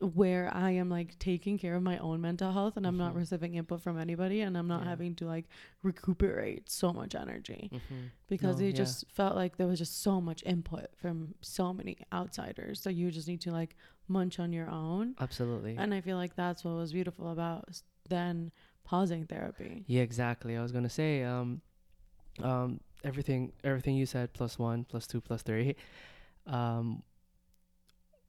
where 0.00 0.48
I 0.54 0.70
am 0.72 0.88
like 0.88 1.18
taking 1.18 1.58
care 1.58 1.74
of 1.74 1.82
my 1.82 1.98
own 1.98 2.20
mental 2.20 2.52
health 2.52 2.76
and 2.76 2.86
I'm 2.86 2.96
not 2.96 3.14
Mhm. 3.14 3.16
receiving 3.16 3.54
input 3.56 3.80
from 3.80 3.98
anybody 3.98 4.42
and 4.42 4.56
I'm 4.56 4.68
not 4.68 4.82
Yeah. 4.84 4.90
having 4.90 5.16
to 5.16 5.26
like 5.26 5.46
recuperate 5.82 6.70
so 6.70 6.92
much 6.92 7.14
energy 7.16 7.68
Mm-hmm. 7.72 8.06
because 8.28 8.60
No, 8.60 8.66
it 8.66 8.70
yeah. 8.70 8.76
just 8.76 9.10
felt 9.10 9.34
like 9.34 9.56
there 9.56 9.66
was 9.66 9.78
just 9.80 10.00
so 10.00 10.20
much 10.20 10.42
input 10.44 10.94
from 10.96 11.34
so 11.40 11.72
many 11.72 11.98
outsiders 12.12 12.82
that 12.82 12.92
you 12.94 13.10
just 13.10 13.26
need 13.26 13.40
to 13.40 13.50
like 13.50 13.74
munch 14.06 14.38
on 14.38 14.52
your 14.52 14.70
own 14.70 15.16
Absolutely. 15.18 15.76
and 15.76 15.92
I 15.92 16.00
feel 16.00 16.16
like 16.16 16.36
that's 16.36 16.64
what 16.64 16.74
was 16.74 16.92
beautiful 16.92 17.32
about 17.32 17.82
then 18.08 18.52
pausing 18.84 19.26
therapy 19.26 19.84
Yeah, 19.88 20.02
exactly. 20.02 20.56
I 20.56 20.62
was 20.62 20.70
gonna 20.72 20.88
say, 20.88 21.24
um, 21.24 21.60
um, 22.40 22.80
everything, 23.02 23.52
everything 23.64 23.96
you 23.96 24.06
said, 24.06 24.32
plus 24.32 24.58
one, 24.60 24.84
plus 24.84 25.06
two, 25.08 25.20
plus 25.20 25.42
three. 25.42 25.74
Um, 26.46 27.02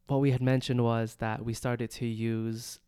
what 0.09 0.19
we 0.19 0.31
had 0.31 0.41
mentioned 0.41 0.83
was 0.83 1.15
that 1.15 1.45
we 1.45 1.53
started 1.53 1.89
to 1.91 2.05
use 2.05 2.79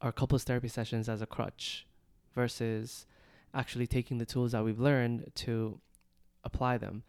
our 0.00 0.12
couples 0.12 0.44
therapy 0.44 0.68
sessions 0.68 1.08
as 1.08 1.20
a 1.22 1.26
crutch, 1.26 1.86
versus 2.34 3.06
actually 3.52 3.86
taking 3.86 4.18
the 4.18 4.26
tools 4.26 4.52
that 4.52 4.64
we've 4.64 4.80
learned 4.80 5.30
to 5.34 5.78
apply 6.44 6.78
them, 6.78 7.02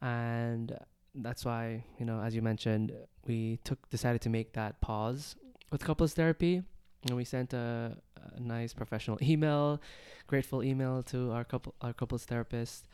and 0.00 0.78
that's 1.14 1.44
why 1.44 1.84
you 1.98 2.04
know, 2.04 2.20
as 2.20 2.34
you 2.34 2.42
mentioned, 2.42 2.92
we 3.26 3.58
took 3.64 3.88
decided 3.90 4.20
to 4.20 4.28
make 4.28 4.52
that 4.52 4.80
pause 4.80 5.36
with 5.70 5.84
couples 5.84 6.12
therapy, 6.14 6.62
and 7.06 7.16
we 7.16 7.24
sent 7.24 7.52
a, 7.52 7.96
a 8.36 8.40
nice 8.40 8.72
professional 8.72 9.18
email 9.22 9.80
grateful 10.26 10.62
email 10.62 11.02
to 11.02 11.30
our 11.32 11.44
couple 11.44 11.74
our 11.80 11.92
couples 11.92 12.24
therapist. 12.24 12.88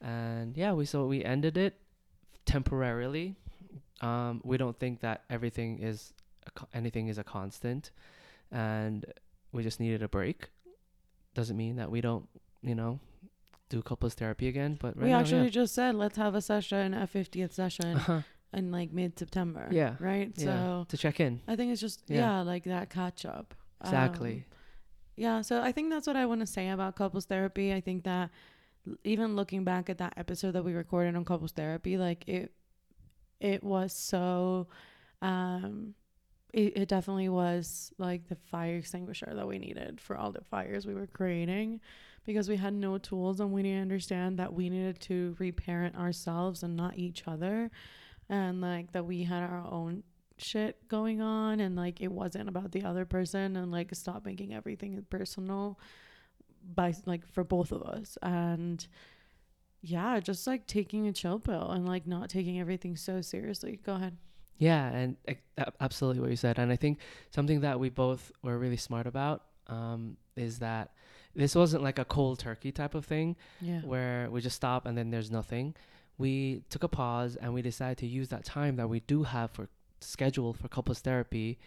And 0.00 0.56
yeah 0.56 0.72
we 0.72 0.84
so 0.84 1.06
we 1.06 1.24
ended 1.24 1.56
it 1.56 1.78
temporarily 2.44 3.36
Um, 4.00 4.40
we 4.44 4.56
don't 4.56 4.78
think 4.78 5.00
that 5.00 5.22
everything 5.30 5.78
is 5.78 6.12
a 6.46 6.50
co- 6.50 6.68
anything 6.74 7.08
is 7.08 7.18
a 7.18 7.24
constant, 7.24 7.90
and 8.50 9.04
we 9.52 9.62
just 9.62 9.80
needed 9.80 10.02
a 10.02 10.08
break. 10.08 10.50
Doesn't 11.34 11.56
mean 11.56 11.76
that 11.76 11.90
we 11.90 12.00
don't, 12.00 12.28
you 12.62 12.74
know, 12.74 13.00
do 13.68 13.82
couples 13.82 14.14
therapy 14.14 14.48
again. 14.48 14.76
But 14.80 14.96
right 14.96 15.04
we 15.04 15.10
now, 15.10 15.20
actually 15.20 15.50
just 15.50 15.74
said 15.74 15.94
let's 15.94 16.16
have 16.16 16.34
a 16.34 16.40
session, 16.42 16.94
a 16.94 17.06
50th 17.06 17.52
session. 17.52 17.96
Uh-huh. 17.96 18.22
in 18.52 18.70
like 18.70 18.92
mid 18.92 19.18
September. 19.18 19.68
Yeah. 19.70 19.94
Right. 19.98 20.30
Yeah. 20.36 20.44
So 20.44 20.86
to 20.88 20.96
check 20.98 21.20
in. 21.20 21.40
I 21.48 21.56
think 21.56 21.72
it's 21.72 21.80
just 21.80 22.02
Yeah. 22.08 22.18
yeah, 22.18 22.40
like 22.42 22.64
that 22.64 22.90
catch 22.90 23.24
up. 23.24 23.54
Exactly. 23.82 24.34
Um, 24.34 24.44
yeah, 25.16 25.40
so 25.42 25.60
I 25.60 25.72
think 25.72 25.90
that's 25.90 26.06
what 26.06 26.16
I 26.16 26.26
want 26.26 26.40
to 26.40 26.46
say 26.46 26.68
about 26.70 26.96
couples 26.96 27.26
therapy. 27.26 27.72
I 27.72 27.80
think 27.80 28.04
that 28.04 28.30
even 29.04 29.36
looking 29.36 29.64
back 29.64 29.90
at 29.90 29.98
that 29.98 30.14
episode 30.16 30.52
that 30.52 30.64
we 30.64 30.72
recorded 30.72 31.14
on 31.16 31.24
couples 31.24 31.52
therapy, 31.52 31.96
like 31.96 32.26
it 32.28 32.52
it 33.42 33.62
was 33.62 33.92
so 33.92 34.68
um 35.20 35.94
it, 36.52 36.76
it 36.76 36.88
definitely 36.88 37.30
was 37.30 37.92
like 37.98 38.28
the 38.28 38.36
fire 38.36 38.76
extinguisher 38.76 39.32
that 39.34 39.46
we 39.46 39.58
needed 39.58 40.00
for 40.00 40.16
all 40.16 40.32
the 40.32 40.44
fires 40.44 40.86
we 40.86 40.94
were 40.94 41.06
creating 41.06 41.80
because 42.24 42.48
we 42.48 42.56
had 42.56 42.74
no 42.74 42.98
tools 42.98 43.40
and 43.40 43.52
we 43.52 43.62
didn't 43.62 43.82
understand 43.82 44.38
that 44.38 44.52
we 44.52 44.68
needed 44.68 45.00
to 45.00 45.34
reparent 45.38 45.96
ourselves 45.96 46.62
and 46.62 46.76
not 46.76 46.98
each 46.98 47.24
other 47.26 47.70
and 48.28 48.60
like 48.60 48.92
that 48.92 49.06
we 49.06 49.24
had 49.24 49.42
our 49.42 49.66
own 49.70 50.02
shit 50.38 50.88
going 50.88 51.20
on 51.20 51.60
and 51.60 51.76
like 51.76 52.00
it 52.00 52.10
wasn't 52.12 52.48
about 52.48 52.72
the 52.72 52.84
other 52.84 53.04
person 53.04 53.56
and 53.56 53.72
like 53.72 53.94
stop 53.94 54.24
making 54.24 54.54
everything 54.54 55.04
personal 55.10 55.78
by 56.74 56.94
like 57.06 57.26
for 57.26 57.44
both 57.44 57.72
of 57.72 57.82
us. 57.82 58.16
And 58.22 58.86
yeah 59.82 60.18
just 60.20 60.46
like 60.46 60.66
taking 60.66 61.06
a 61.06 61.12
chill 61.12 61.38
pill 61.38 61.70
and 61.70 61.86
like 61.86 62.06
not 62.06 62.30
taking 62.30 62.58
everything 62.58 62.96
so 62.96 63.20
seriously 63.20 63.78
go 63.84 63.94
ahead 63.94 64.16
Yeah, 64.58 64.86
and 64.88 65.16
uh, 65.58 65.64
absolutely 65.80 66.20
what 66.20 66.30
you 66.30 66.36
said. 66.36 66.58
And 66.58 66.70
I 66.70 66.76
think 66.76 66.98
something 67.30 67.62
that 67.62 67.80
we 67.80 67.88
both 67.88 68.30
were 68.42 68.56
really 68.58 68.76
smart 68.76 69.08
about 69.08 69.42
um, 69.66 70.16
is 70.36 70.60
that 70.60 70.92
this 71.34 71.56
wasn't 71.56 71.82
like 71.82 71.98
a 71.98 72.04
cold 72.04 72.38
turkey 72.38 72.70
type 72.70 72.94
of 72.94 73.04
thing 73.04 73.36
yeah 73.60 73.80
where 73.80 74.28
we 74.30 74.40
just 74.40 74.54
stop 74.54 74.86
and 74.86 74.96
then 74.96 75.10
there's 75.10 75.32
nothing. 75.32 75.74
We 76.16 76.62
took 76.70 76.84
a 76.84 76.88
pause 76.88 77.36
and 77.36 77.52
we 77.52 77.62
decided 77.62 77.98
to 77.98 78.06
use 78.06 78.28
that 78.28 78.44
time 78.44 78.76
that 78.76 78.88
we 78.88 79.00
do 79.00 79.24
have 79.24 79.50
for 79.50 79.68
schedule 80.00 80.52
for 80.52 80.68
couples 80.68 81.00
therapy, 81.00 81.58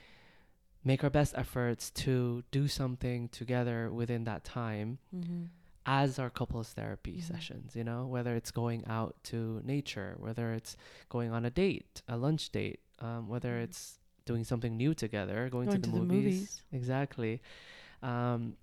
make 0.86 1.04
our 1.04 1.10
best 1.10 1.34
efforts 1.36 1.90
to 1.92 2.44
do 2.52 2.68
something 2.68 3.28
together 3.30 3.92
within 3.92 4.24
that 4.24 4.44
time 4.46 5.00
mm-hmm. 5.14 5.46
As 5.86 6.18
our 6.20 6.30
couples 6.30 6.74
therapy 6.74 7.18
Mhm. 7.18 7.24
sessions, 7.24 7.76
you 7.76 7.84
know, 7.84 8.08
whether 8.08 8.36
it's 8.36 8.52
going 8.52 8.84
out 8.88 9.16
to 9.26 9.62
nature, 9.64 10.16
whether 10.20 10.54
it's 10.54 10.76
going 11.10 11.32
on 11.32 11.46
a 11.46 11.50
date, 11.52 12.02
a 12.08 12.18
lunch 12.18 12.50
date, 12.52 12.80
um, 13.00 13.28
whether 13.28 13.52
Mhm. 13.60 13.64
it's 13.64 14.00
doing 14.26 14.44
something 14.44 14.76
new 14.76 14.94
together, 14.96 15.50
going, 15.50 15.68
Going 15.68 15.82
to, 15.82 15.88
to 15.88 15.92
the, 15.92 15.92
the 16.00 16.00
movies. 16.04 16.24
movies. 16.24 16.62
Exactly. 16.72 17.42
Um, 18.02 18.58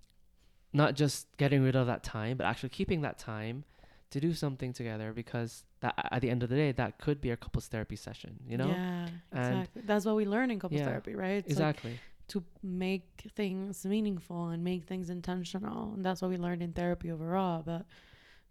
not 0.73 0.95
just 0.95 1.29
getting 1.37 1.62
rid 1.62 1.76
of 1.76 1.87
that 1.87 2.02
time, 2.02 2.37
but 2.37 2.47
actually 2.47 2.71
keeping 2.71 3.02
that 3.02 3.19
time 3.19 3.64
to 4.11 4.21
do 4.21 4.35
something 4.35 4.73
together 4.73 5.12
because 5.12 5.64
that 5.81 5.95
at 6.11 6.21
the 6.23 6.31
end 6.31 6.43
of 6.43 6.49
the 6.49 6.57
day, 6.57 6.73
that 6.73 6.99
could 6.99 7.21
be 7.21 7.31
a 7.31 7.37
couples 7.37 7.67
therapy 7.69 7.97
session, 7.97 8.41
you 8.47 8.57
know? 8.57 8.69
yeah 8.69 9.09
And- 9.31 9.61
exactly 9.61 9.83
that's 9.87 10.05
what 10.05 10.17
we 10.17 10.25
learn 10.26 10.50
in 10.50 10.59
couples 10.59 10.81
Yeah, 10.81 10.87
therapy 10.87 11.14
right 11.14 11.45
it's 11.47 11.59
like 11.59 11.76
exactly. 11.76 11.99
To 12.32 12.44
make 12.62 13.06
things 13.36 13.84
meaningful 13.86 14.48
and 14.48 14.62
make 14.62 14.84
things 14.84 15.10
intentional. 15.10 15.94
And 15.94 16.04
that's 16.04 16.20
what 16.22 16.30
we 16.30 16.36
learned 16.36 16.62
in 16.62 16.72
therapy 16.72 17.10
overall. 17.10 17.62
But 17.64 17.86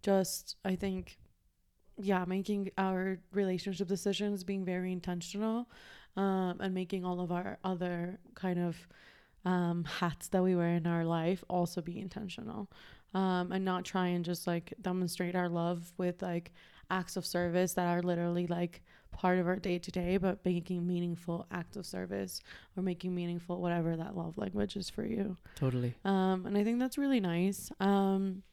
just 0.02 0.56
i 0.66 0.76
think 0.76 1.18
yeah 1.98 2.26
making 2.26 2.72
our 2.78 3.20
relationship 3.32 3.88
decisions 3.88 4.44
being 4.44 4.66
very 4.66 4.92
intentional 4.92 5.70
um, 6.18 6.58
and 6.60 6.74
making 6.74 7.06
all 7.06 7.22
of 7.22 7.32
our 7.32 7.58
other 7.64 8.20
kind 8.36 8.60
of 8.60 8.76
um, 9.46 9.86
hats 9.86 10.28
that 10.30 10.44
we 10.44 10.56
wear 10.56 10.70
in 10.70 10.86
our 10.86 11.06
life 11.06 11.44
also 11.50 11.82
be 11.82 12.00
intentional. 12.00 12.70
Um, 13.14 13.52
and 13.52 13.66
not 13.66 13.86
try 13.86 14.08
and 14.08 14.24
just 14.24 14.46
like 14.46 14.74
demonstrate 14.82 15.36
our 15.36 15.50
love 15.50 15.92
with 15.98 16.22
like 16.22 16.52
acts 16.90 17.18
of 17.18 17.26
service 17.26 17.74
that 17.74 17.88
are 17.88 18.02
literally 18.02 18.48
like 18.48 18.82
part 19.12 19.40
of 19.40 19.48
our 19.48 19.58
day 19.58 19.78
to 19.78 19.92
day, 19.92 20.18
but 20.18 20.44
making 20.46 20.88
meaningful 20.88 21.46
acts 21.52 21.76
of 21.78 21.86
service 21.86 22.42
or 22.76 22.84
making 22.84 23.14
meaningful 23.14 23.62
whatever 23.62 23.96
that 23.96 24.16
love 24.16 24.38
language 24.38 24.76
is 24.76 24.90
for 24.90 25.06
you. 25.06 25.38
Totally. 25.56 25.94
Um, 26.06 26.46
and 26.46 26.58
I 26.58 26.64
think 26.64 26.80
that's 26.80 26.98
really 26.98 27.20
nice. 27.20 27.72
Um, 27.80 28.44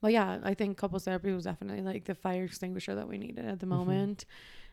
but 0.00 0.12
yeah, 0.12 0.38
I 0.42 0.54
think 0.54 0.76
couples 0.78 1.04
therapy 1.04 1.32
was 1.32 1.44
definitely 1.44 1.82
like 1.82 2.04
the 2.04 2.14
fire 2.14 2.44
extinguisher 2.44 2.94
that 2.94 3.08
we 3.08 3.18
needed 3.18 3.44
at 3.44 3.60
the 3.60 3.66
Mhm. 3.66 3.70
moment, 3.70 4.24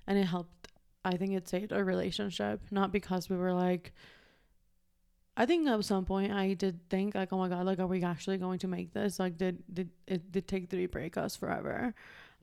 and 0.08 0.18
it 0.18 0.26
helped. 0.26 0.68
I 1.06 1.18
think 1.18 1.34
it 1.34 1.48
saved 1.48 1.72
our 1.72 1.84
relationship, 1.84 2.62
not 2.72 2.92
because 2.92 3.30
we 3.30 3.38
were 3.38 3.54
like. 3.54 3.94
I 5.38 5.46
think 5.46 5.68
at 5.70 5.86
some 5.86 6.04
point 6.04 6.34
I 6.34 6.54
did 6.54 6.90
think 6.90 7.16
like, 7.16 7.32
oh 7.32 7.38
my 7.38 7.48
god, 7.48 7.66
like, 7.66 7.80
are 7.80 7.88
we 7.88 8.04
actually 8.04 8.38
going 8.38 8.60
to 8.60 8.68
make 8.68 8.92
this? 8.94 9.20
Like, 9.20 9.38
did 9.38 9.64
did 9.74 9.90
it 10.06 10.32
did 10.32 10.48
take 10.48 10.70
three 10.70 10.86
break 10.86 11.16
us 11.16 11.36
forever? 11.38 11.94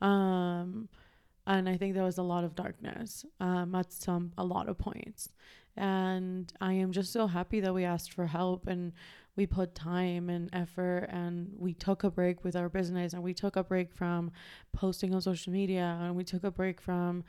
Um, 0.00 0.88
and 1.46 1.68
I 1.68 1.76
think 1.76 1.94
there 1.94 2.02
was 2.04 2.18
a 2.18 2.22
lot 2.22 2.44
of 2.44 2.54
darkness 2.54 3.24
um, 3.40 3.74
at 3.74 3.92
some 3.92 4.32
a 4.36 4.44
lot 4.44 4.68
of 4.68 4.78
points, 4.78 5.28
and 5.76 6.52
I 6.60 6.72
am 6.74 6.92
just 6.92 7.12
so 7.12 7.26
happy 7.26 7.60
that 7.60 7.74
we 7.74 7.84
asked 7.84 8.12
for 8.12 8.26
help 8.26 8.66
and 8.66 8.92
we 9.36 9.46
put 9.46 9.74
time 9.74 10.30
and 10.30 10.48
effort 10.54 11.08
and 11.10 11.52
we 11.58 11.74
took 11.74 12.02
a 12.04 12.10
break 12.10 12.42
with 12.42 12.56
our 12.56 12.70
business 12.70 13.12
and 13.12 13.22
we 13.22 13.34
took 13.34 13.54
a 13.56 13.62
break 13.62 13.92
from 13.92 14.30
posting 14.72 15.14
on 15.14 15.20
social 15.20 15.52
media 15.52 15.98
and 16.00 16.16
we 16.16 16.24
took 16.24 16.42
a 16.42 16.50
break 16.50 16.80
from 16.80 17.22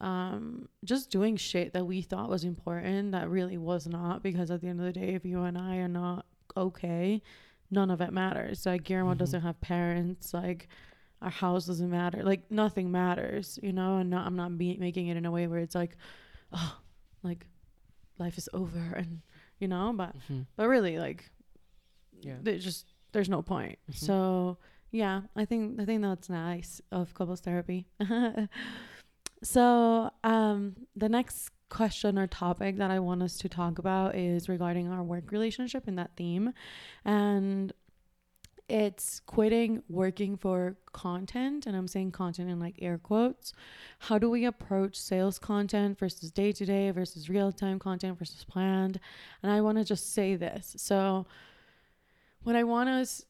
um 0.00 0.68
just 0.84 1.10
doing 1.10 1.36
shit 1.36 1.72
that 1.72 1.84
we 1.86 2.02
thought 2.02 2.28
was 2.28 2.44
important 2.44 3.12
that 3.12 3.28
really 3.28 3.56
was 3.58 3.86
not 3.88 4.22
because 4.22 4.50
at 4.50 4.60
the 4.60 4.68
end 4.68 4.78
of 4.78 4.86
the 4.86 4.92
day 4.92 5.14
if 5.14 5.24
you 5.24 5.42
and 5.42 5.56
I 5.58 5.76
are 5.78 5.88
not 5.88 6.26
okay 6.56 7.20
none 7.70 7.90
of 7.90 8.00
it 8.00 8.12
matters. 8.12 8.64
Like 8.64 8.84
Guillermo 8.84 9.14
Mhm. 9.14 9.18
doesn't 9.18 9.42
have 9.42 9.60
parents. 9.60 10.32
Like 10.32 10.68
our 11.22 11.30
house 11.30 11.66
doesn't 11.66 11.90
matter. 11.90 12.22
Like 12.22 12.50
nothing 12.50 12.90
matters 12.90 13.58
you 13.62 13.72
know? 13.72 13.98
And 13.98 14.10
not, 14.10 14.26
I'm 14.26 14.36
not 14.36 14.56
be- 14.58 14.76
making 14.78 15.08
it 15.08 15.16
in 15.16 15.26
a 15.26 15.30
way 15.30 15.46
where 15.46 15.58
it's 15.60 15.74
like 15.74 15.96
oh 16.52 16.78
like 17.22 17.46
life 18.18 18.38
is 18.38 18.48
over 18.52 18.94
and 18.96 19.20
you 19.58 19.68
know? 19.68 19.92
But 19.96 20.14
hmm 20.28 20.42
but 20.56 20.68
really 20.68 20.98
like 20.98 21.30
Yeah. 22.20 22.36
there's 22.42 22.64
just 22.64 22.86
there's 23.12 23.28
no 23.28 23.42
point. 23.42 23.78
Mhm. 23.90 23.94
so 23.96 24.58
yeah 24.90 25.20
i 25.36 25.44
think 25.44 25.78
i 25.80 25.84
think 25.84 26.00
that's 26.00 26.30
nice 26.30 26.80
of 26.90 27.12
couples 27.14 27.40
therapy. 27.40 27.86
So 29.42 30.10
um 30.24 30.74
the 30.96 31.08
next 31.08 31.50
question 31.68 32.18
or 32.18 32.26
topic 32.26 32.78
that 32.78 32.90
i 32.90 32.98
want 32.98 33.22
us 33.22 33.36
to 33.38 33.48
talk 33.48 33.78
about 33.78 34.14
is 34.16 34.48
regarding 34.48 34.88
our 34.88 35.02
work 35.02 35.30
relationship 35.30 35.86
in 35.86 35.96
that 35.96 36.10
theme. 36.16 36.52
And 37.04 37.72
it's 38.68 39.20
quitting 39.20 39.82
working 39.88 40.36
for 40.36 40.76
content 40.92 41.66
and 41.66 41.74
i'm 41.74 41.88
saying 41.88 42.10
content 42.10 42.50
in 42.50 42.60
like 42.60 42.74
air 42.80 42.98
quotes. 42.98 43.52
How 44.00 44.18
do 44.18 44.28
we 44.28 44.44
approach 44.44 44.96
sales 44.96 45.38
content 45.38 45.98
versus 45.98 46.30
day 46.30 46.52
to 46.52 46.64
day 46.64 46.90
versus 46.90 47.30
real 47.30 47.50
time 47.50 47.78
content 47.78 48.18
versus 48.18 48.44
planned? 48.44 49.00
And 49.42 49.50
i 49.50 49.60
want 49.60 49.78
to 49.78 49.84
just 49.84 50.12
say 50.12 50.36
this. 50.36 50.74
So 50.76 51.26
what 52.42 52.56
i 52.56 52.64
want 52.64 52.88
us 52.88 53.24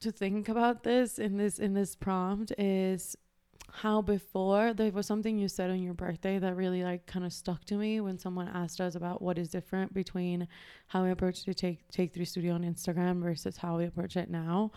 to 0.00 0.10
think 0.10 0.48
about 0.48 0.82
this 0.82 1.18
in 1.18 1.36
this 1.36 1.58
in 1.58 1.74
this 1.74 1.94
prompt 1.94 2.52
is 2.58 3.16
how 3.72 4.02
before 4.02 4.72
there 4.72 4.90
was 4.90 5.06
something 5.06 5.38
you 5.38 5.48
said 5.48 5.70
on 5.70 5.82
your 5.82 5.94
birthday 5.94 6.38
that 6.38 6.56
really 6.56 6.82
like 6.82 7.06
kind 7.06 7.24
of 7.24 7.32
stuck 7.32 7.64
to 7.66 7.74
me 7.74 8.00
when 8.00 8.18
someone 8.18 8.48
asked 8.48 8.80
us 8.80 8.94
about 8.94 9.20
what 9.20 9.38
is 9.38 9.48
different 9.48 9.92
between 9.92 10.48
how 10.88 11.04
we 11.04 11.10
approach 11.10 11.44
the 11.44 11.54
take 11.54 11.86
take 11.90 12.14
three 12.14 12.24
studio 12.24 12.54
on 12.54 12.62
Instagram 12.62 13.22
versus 13.22 13.56
how 13.56 13.78
we 13.78 13.84
approach 13.84 14.16
it 14.16 14.30
now. 14.30 14.72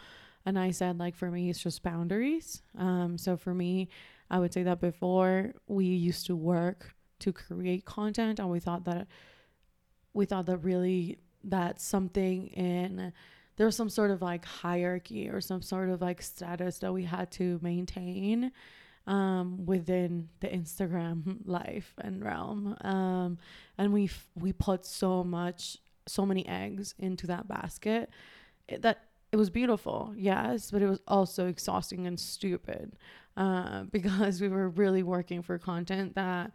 And 0.45 0.57
I 0.59 0.71
said 0.71 0.99
like 0.99 1.15
for 1.15 1.31
me 1.31 1.49
it's 1.49 1.63
just 1.63 1.83
boundaries. 1.83 2.61
Um 2.77 3.17
so 3.17 3.37
for 3.37 3.53
me 3.53 3.89
I 4.29 4.39
would 4.39 4.53
say 4.53 4.63
that 4.63 4.81
before 4.81 5.53
we 5.67 5.85
used 5.85 6.25
to 6.27 6.35
work 6.35 6.93
to 7.19 7.31
create 7.31 7.85
content 7.85 8.39
and 8.39 8.49
we 8.49 8.59
thought 8.59 8.85
that 8.85 9.07
we 10.13 10.25
thought 10.25 10.45
that 10.47 10.57
really 10.57 11.19
that 11.43 11.79
something 11.79 12.47
in 12.47 13.13
there 13.57 13.65
was 13.65 13.75
some 13.75 13.89
sort 13.89 14.11
of 14.11 14.21
like 14.21 14.43
hierarchy 14.45 15.29
or 15.29 15.39
some 15.39 15.61
sort 15.61 15.89
of 15.89 16.01
like 16.01 16.21
status 16.21 16.79
that 16.79 16.93
we 16.93 17.03
had 17.03 17.31
to 17.31 17.59
maintain 17.61 18.51
um 19.07 19.65
within 19.65 20.29
the 20.41 20.47
Instagram 20.47 21.37
life 21.45 21.93
and 21.99 22.23
realm 22.23 22.75
um 22.81 23.37
and 23.77 23.91
we 23.91 24.09
we 24.35 24.53
put 24.53 24.85
so 24.85 25.23
much 25.23 25.77
so 26.07 26.25
many 26.25 26.47
eggs 26.47 26.93
into 26.99 27.27
that 27.27 27.47
basket 27.47 28.09
it, 28.67 28.81
that 28.81 29.05
it 29.31 29.37
was 29.37 29.49
beautiful 29.49 30.13
yes 30.15 30.71
but 30.71 30.81
it 30.81 30.87
was 30.87 31.01
also 31.07 31.47
exhausting 31.47 32.05
and 32.05 32.19
stupid 32.19 32.95
uh 33.37 33.83
because 33.91 34.39
we 34.39 34.47
were 34.47 34.69
really 34.69 35.03
working 35.03 35.41
for 35.41 35.57
content 35.57 36.15
that 36.15 36.51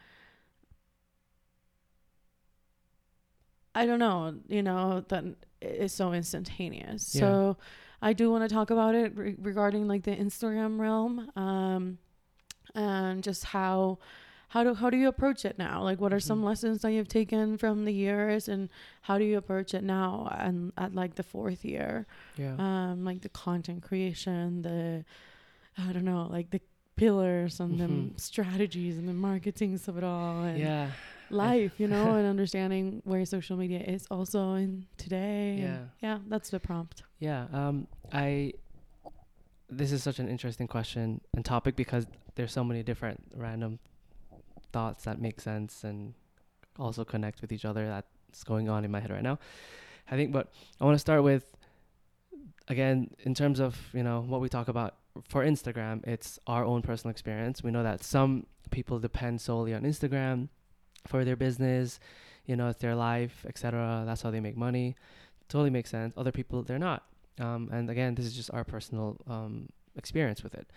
I 3.77 3.85
don't 3.85 3.99
know, 3.99 4.35
you 4.49 4.63
know, 4.63 5.05
that 5.09 5.23
is 5.61 5.93
so 5.93 6.15
instantaneous. 6.15 7.15
Yeah. 7.15 7.21
So 7.21 7.57
I 8.01 8.15
do 8.15 8.31
want 8.31 8.49
to 8.49 8.53
talk 8.53 8.71
about 8.71 8.95
it 8.95 9.15
re- 9.15 9.37
regarding 9.39 9.87
like 9.87 10.03
the 10.03 10.17
Instagram 10.17 10.81
realm, 10.81 11.31
um, 11.37 11.99
and 12.77 13.23
just 13.25 13.45
how 13.47 13.99
how 14.51 14.63
do 14.63 14.75
how 14.75 14.89
do 14.91 14.97
you 14.97 15.09
approach 15.09 15.45
it 15.45 15.59
now? 15.59 15.83
Like, 15.83 16.01
what 16.01 16.13
are 16.13 16.21
some 16.21 16.41
Mhm. 16.41 16.45
lessons 16.45 16.83
that 16.83 16.93
you've 16.93 17.09
taken 17.09 17.59
from 17.59 17.85
the 17.85 17.93
years, 17.93 18.47
and 18.49 18.69
how 19.03 19.19
do 19.19 19.25
you 19.25 19.37
approach 19.37 19.75
it 19.75 19.83
now? 19.83 20.29
And 20.39 20.73
at 20.79 20.95
like 20.95 21.17
the 21.17 21.25
fourth 21.25 21.65
year, 21.65 22.07
Yeah. 22.37 22.55
um, 22.59 23.05
like 23.05 23.23
the 23.23 23.29
content 23.29 23.83
creation, 23.83 24.63
the 24.63 25.05
I 25.77 25.93
don't 25.93 26.05
know, 26.05 26.27
like 26.31 26.51
the 26.51 26.61
pillars 26.95 27.61
and 27.61 27.79
the 27.79 27.85
Mhm. 27.89 28.19
strategies 28.21 28.97
and 28.97 29.07
the 29.09 29.13
marketings 29.13 29.89
of 29.89 29.99
it 29.99 30.05
all, 30.05 30.45
and 30.45 30.59
yeah. 30.59 30.91
life, 31.29 31.79
you 31.81 31.89
know, 31.89 32.15
and 32.19 32.27
understanding 32.27 33.03
where 33.05 33.27
social 33.27 33.57
media 33.59 33.81
is 33.81 34.07
also 34.11 34.55
in 34.55 34.87
today. 34.97 35.59
Yeah. 35.59 35.79
yeah, 36.01 36.19
that's 36.29 36.49
the 36.51 36.61
prompt. 36.61 37.03
Yeah. 37.19 37.47
Um. 37.53 37.89
I. 38.13 38.53
This 39.69 39.93
is 39.93 40.03
such 40.03 40.19
an 40.19 40.29
interesting 40.29 40.69
question 40.69 41.21
and 41.35 41.45
topic 41.45 41.77
because 41.77 42.07
there's 42.37 42.53
so 42.53 42.63
many 42.63 42.83
different 42.83 43.23
random 43.35 43.79
thoughts 44.73 45.05
that 45.05 45.21
make 45.21 45.41
sense 45.41 45.83
and 45.85 46.15
also 46.79 47.05
connect 47.05 47.41
with 47.41 47.53
each 47.53 47.65
other 47.65 47.87
that's 47.89 48.45
going 48.45 48.69
on 48.69 48.85
in 48.85 48.91
my 48.91 49.01
head 49.01 49.11
right 49.11 49.23
now. 49.23 49.39
I 50.11 50.17
think, 50.17 50.33
but 50.33 50.53
I 50.81 50.85
want 50.85 50.95
to 50.95 51.01
start 51.01 51.23
with 51.23 51.57
again 52.69 53.11
in 53.21 53.35
terms 53.35 53.61
of 53.61 53.77
you 53.93 54.03
know 54.03 54.21
what 54.21 54.41
we 54.41 54.49
talk 54.49 54.69
about 54.69 54.97
for 55.29 55.45
Instagram. 55.45 56.07
It's 56.07 56.39
our 56.47 56.65
own 56.65 56.83
personal 56.83 57.11
experience. 57.11 57.63
We 57.63 57.71
know 57.71 57.83
that 57.83 58.05
some 58.05 58.47
people 58.71 58.99
depend 58.99 59.41
solely 59.41 59.75
on 59.75 59.83
Instagram 59.83 60.49
for 61.07 61.25
their 61.25 61.37
business, 61.37 61.99
you 62.47 62.57
know, 62.57 62.69
it's 62.69 62.81
their 62.81 62.95
life, 62.95 63.45
etc. 63.49 64.05
That's 64.07 64.23
how 64.23 64.31
they 64.31 64.41
make 64.41 64.57
money. 64.57 64.97
Totally 65.49 65.71
makes 65.71 65.91
sense. 65.91 66.15
Other 66.17 66.33
people, 66.33 66.63
they're 66.63 66.79
not. 66.79 67.05
Um, 67.39 67.69
and 67.73 67.91
again, 67.91 68.15
this 68.15 68.25
is 68.25 68.35
just 68.35 68.51
our 68.53 68.65
personal 68.65 69.19
um, 69.27 69.69
experience 69.97 70.43
with 70.43 70.55
it. 70.55 70.69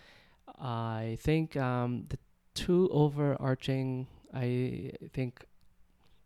I 0.59 1.17
think 1.21 1.55
um, 1.55 2.05
the 2.09 2.17
two 2.53 2.89
overarching, 2.91 4.07
I 4.33 4.91
think, 5.13 5.45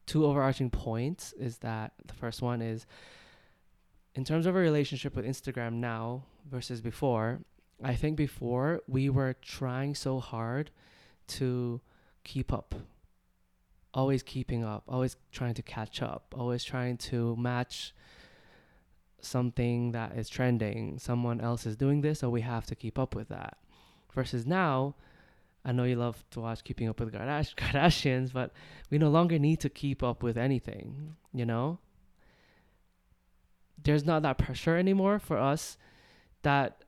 two 0.06 0.26
overarching 0.26 0.70
points 0.70 1.34
is 1.34 1.60
that 1.60 1.94
the 2.06 2.14
first 2.14 2.42
one 2.42 2.62
is 2.62 2.86
in 4.16 4.24
terms 4.24 4.46
of 4.46 4.56
a 4.56 4.60
relationship 4.60 5.16
with 5.16 5.26
Instagram 5.26 5.74
now 5.74 6.24
versus 6.50 6.82
before. 6.82 7.40
I 7.84 7.96
think 7.96 8.16
before 8.16 8.82
we 8.88 9.10
were 9.10 9.36
trying 9.42 9.96
so 9.96 10.20
hard 10.20 10.72
to 11.28 11.82
keep 12.24 12.54
up, 12.54 12.76
always 13.94 14.24
keeping 14.24 14.64
up, 14.64 14.84
always 14.88 15.18
trying 15.32 15.54
to 15.56 15.62
catch 15.62 16.02
up, 16.02 16.34
always 16.38 16.64
trying 16.64 16.98
to 16.98 17.36
match 17.36 17.94
something 19.24 19.92
that 19.94 20.18
is 20.18 20.30
trending. 20.30 21.00
Someone 21.00 21.40
else 21.42 21.66
is 21.66 21.76
doing 21.76 22.02
this, 22.02 22.20
so 22.20 22.30
we 22.30 22.42
have 22.42 22.66
to 22.68 22.76
keep 22.76 22.98
up 23.00 23.16
with 23.16 23.30
that. 23.30 23.58
Versus 24.14 24.46
now, 24.46 24.96
I 25.66 25.72
know 25.72 25.86
you 25.86 25.96
love 25.96 26.24
to 26.32 26.42
watch 26.42 26.64
Keeping 26.64 26.88
Up 26.90 27.00
with 27.00 27.14
Kardash- 27.14 27.56
Kardashians, 27.62 28.32
but 28.34 28.52
we 28.90 28.98
no 28.98 29.10
longer 29.10 29.40
need 29.40 29.60
to 29.62 29.70
keep 29.70 30.04
up 30.04 30.22
with 30.22 30.38
anything, 30.38 31.16
you 31.34 31.46
know? 31.46 31.80
There's 33.82 34.06
not 34.06 34.22
that 34.24 34.38
pressure 34.38 34.78
anymore 34.78 35.20
for 35.20 35.38
us 35.38 35.78
that 36.44 36.84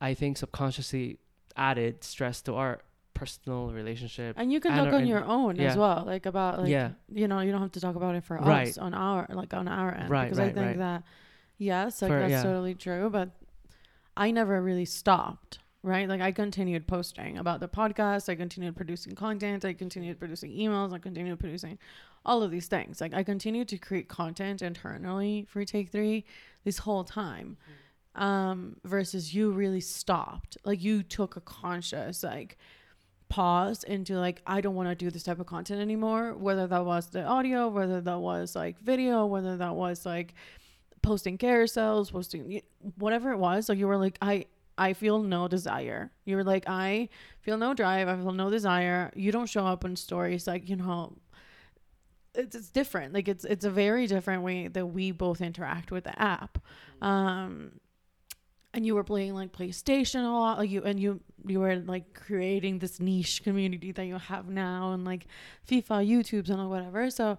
I 0.00 0.14
think 0.14 0.36
subconsciously 0.36 1.18
added 1.56 2.02
stress 2.02 2.40
to 2.42 2.54
our 2.54 2.80
personal 3.14 3.70
relationship. 3.70 4.34
And 4.38 4.52
you 4.52 4.58
can 4.58 4.72
And 4.72 4.84
talk 4.86 4.94
our- 4.94 5.00
on 5.00 5.06
your 5.06 5.24
own 5.24 5.60
as 5.60 5.76
well, 5.76 6.02
like 6.04 6.26
about 6.26 6.60
like 6.60 6.68
Yeah. 6.68 6.90
you 7.12 7.28
know 7.28 7.38
you 7.40 7.52
don't 7.52 7.60
have 7.60 7.72
to 7.72 7.80
talk 7.80 7.94
about 7.94 8.16
it 8.16 8.24
for 8.24 8.40
us 8.42 8.76
on 8.78 8.92
our 8.94 9.26
like 9.30 9.54
on 9.54 9.68
our 9.68 9.94
end 9.94 10.10
Right, 10.10 10.24
because 10.24 10.40
I 10.40 10.46
right, 10.46 10.54
think 10.54 10.66
right. 10.66 10.78
that 10.78 11.02
yes, 11.58 12.02
like 12.02 12.10
For- 12.10 12.20
that's 12.20 12.30
yeah. 12.30 12.42
totally 12.42 12.74
true. 12.74 13.10
But 13.10 13.30
I 14.16 14.30
never 14.30 14.60
really 14.62 14.84
stopped. 14.84 15.58
Right, 15.82 16.08
like 16.08 16.22
I 16.22 16.32
continued 16.32 16.86
posting 16.86 17.36
about 17.36 17.60
the 17.60 17.68
podcast. 17.68 18.30
I 18.30 18.36
continued 18.36 18.74
producing 18.74 19.14
content. 19.14 19.66
I 19.66 19.74
continued 19.74 20.18
producing 20.18 20.50
emails. 20.50 20.94
I 20.94 20.98
continued 20.98 21.38
producing 21.38 21.78
all 22.24 22.42
of 22.42 22.50
these 22.50 22.68
things. 22.68 23.02
Like 23.02 23.12
I 23.12 23.22
continued 23.22 23.68
to 23.68 23.76
create 23.76 24.08
content 24.08 24.62
internally 24.62 25.44
for 25.46 25.62
Take 25.66 25.90
Three 25.90 26.24
this 26.64 26.78
whole 26.78 27.04
time. 27.04 27.58
Um, 28.14 28.76
versus 28.84 29.34
you 29.34 29.50
really 29.50 29.82
stopped. 29.82 30.56
Like 30.64 30.82
you 30.82 31.02
took 31.02 31.36
a 31.36 31.40
conscious 31.42 32.22
like 32.22 32.56
pause 33.28 33.82
into 33.84 34.14
like 34.14 34.40
I 34.46 34.60
don't 34.60 34.76
want 34.76 34.88
to 34.88 34.94
do 34.94 35.10
this 35.10 35.24
type 35.24 35.38
of 35.40 35.46
content 35.46 35.80
anymore. 35.82 36.32
Whether 36.32 36.66
that 36.66 36.86
was 36.86 37.08
the 37.08 37.24
audio, 37.24 37.68
whether 37.68 38.00
that 38.00 38.20
was 38.20 38.54
like 38.56 38.80
video, 38.80 39.26
whether 39.26 39.56
that 39.58 39.74
was 39.74 40.06
like 40.06 40.32
posting 41.04 41.38
carousels, 41.38 42.10
posting 42.10 42.62
whatever 42.96 43.30
it 43.30 43.38
was. 43.38 43.68
Like 43.68 43.78
you 43.78 43.86
were 43.86 43.96
like 43.96 44.18
I 44.20 44.46
I 44.76 44.94
feel 44.94 45.22
no 45.22 45.46
desire. 45.46 46.10
You 46.24 46.36
were 46.36 46.44
like 46.44 46.64
I 46.66 47.08
feel 47.40 47.56
no 47.56 47.74
drive. 47.74 48.08
I 48.08 48.16
feel 48.16 48.32
no 48.32 48.50
desire. 48.50 49.12
You 49.14 49.30
don't 49.30 49.46
show 49.46 49.66
up 49.66 49.84
in 49.84 49.94
stories 49.96 50.46
like 50.46 50.68
you 50.68 50.76
know. 50.76 51.16
It's, 52.34 52.56
it's 52.56 52.70
different. 52.70 53.14
Like 53.14 53.28
it's 53.28 53.44
it's 53.44 53.64
a 53.64 53.70
very 53.70 54.08
different 54.08 54.42
way 54.42 54.66
that 54.66 54.86
we 54.86 55.12
both 55.12 55.40
interact 55.40 55.92
with 55.92 56.04
the 56.04 56.20
app. 56.20 56.58
Um, 57.00 57.78
and 58.72 58.84
you 58.84 58.96
were 58.96 59.04
playing 59.04 59.34
like 59.34 59.52
PlayStation 59.52 60.24
a 60.24 60.30
lot, 60.30 60.58
like 60.58 60.68
you 60.68 60.82
and 60.82 60.98
you 60.98 61.20
you 61.46 61.60
were 61.60 61.76
like 61.76 62.12
creating 62.14 62.80
this 62.80 62.98
niche 62.98 63.44
community 63.44 63.92
that 63.92 64.06
you 64.06 64.18
have 64.18 64.48
now, 64.48 64.92
and 64.92 65.04
like 65.04 65.26
FIFA, 65.68 66.08
YouTube's, 66.08 66.50
and 66.50 66.68
whatever. 66.68 67.08
So 67.10 67.38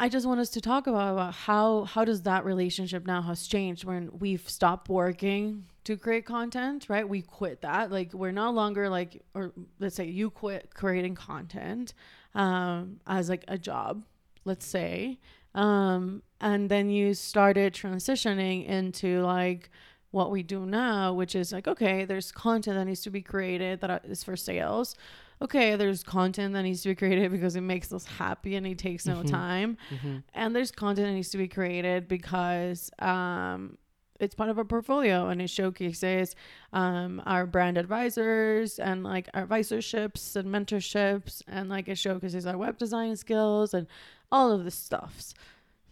I 0.00 0.08
just 0.08 0.26
want 0.26 0.38
us 0.38 0.50
to 0.50 0.60
talk 0.60 0.86
about, 0.86 1.12
about 1.14 1.34
how 1.34 1.82
how 1.84 2.04
does 2.04 2.22
that 2.22 2.44
relationship 2.44 3.04
now 3.04 3.20
has 3.22 3.48
changed 3.48 3.82
when 3.82 4.10
we've 4.16 4.48
stopped 4.48 4.88
working 4.88 5.64
to 5.84 5.96
create 5.96 6.24
content, 6.24 6.86
right? 6.88 7.08
We 7.08 7.20
quit 7.22 7.62
that, 7.62 7.90
like 7.90 8.14
we're 8.14 8.30
no 8.30 8.52
longer 8.52 8.88
like, 8.88 9.22
or 9.34 9.52
let's 9.80 9.96
say 9.96 10.04
you 10.04 10.30
quit 10.30 10.72
creating 10.72 11.16
content 11.16 11.94
um, 12.36 13.00
as 13.08 13.28
like 13.28 13.44
a 13.48 13.58
job, 13.58 14.04
let's 14.44 14.66
say, 14.66 15.18
um, 15.56 16.22
and 16.40 16.70
then 16.70 16.90
you 16.90 17.12
started 17.14 17.74
transitioning 17.74 18.66
into 18.68 19.22
like 19.22 19.68
what 20.12 20.30
we 20.30 20.44
do 20.44 20.64
now, 20.64 21.12
which 21.12 21.34
is 21.34 21.52
like, 21.52 21.66
okay, 21.66 22.04
there's 22.04 22.30
content 22.30 22.76
that 22.76 22.84
needs 22.84 23.00
to 23.02 23.10
be 23.10 23.20
created 23.20 23.80
that 23.80 24.04
is 24.04 24.22
for 24.22 24.36
sales. 24.36 24.94
Okay, 25.40 25.76
there's 25.76 26.02
content 26.02 26.54
that 26.54 26.62
needs 26.62 26.82
to 26.82 26.88
be 26.88 26.94
created 26.94 27.30
because 27.30 27.54
it 27.56 27.60
makes 27.60 27.92
us 27.92 28.04
happy 28.04 28.56
and 28.56 28.66
it 28.66 28.78
takes 28.78 29.06
no 29.06 29.22
Mhm. 29.22 29.30
time. 29.30 29.76
Mm-hmm. 29.90 30.16
And 30.34 30.56
there's 30.56 30.70
content 30.70 31.06
that 31.08 31.12
needs 31.14 31.30
to 31.30 31.38
be 31.38 31.46
created 31.48 32.08
because 32.08 32.90
um, 32.98 33.78
it's 34.18 34.34
part 34.34 34.50
of 34.50 34.58
our 34.58 34.64
portfolio 34.64 35.28
and 35.28 35.40
it 35.40 35.48
showcases 35.48 36.34
um, 36.72 37.22
our 37.24 37.46
brand 37.46 37.78
advisors 37.78 38.80
and 38.80 39.04
like 39.04 39.28
our 39.32 39.46
advisorships 39.46 40.34
and 40.34 40.48
mentorships 40.48 41.42
and 41.46 41.68
like 41.68 41.86
it 41.88 41.98
showcases 41.98 42.44
our 42.44 42.58
web 42.58 42.76
design 42.78 43.14
skills 43.16 43.72
and 43.74 43.86
all 44.32 44.50
of 44.50 44.64
the 44.64 44.72
stuffs. 44.72 45.34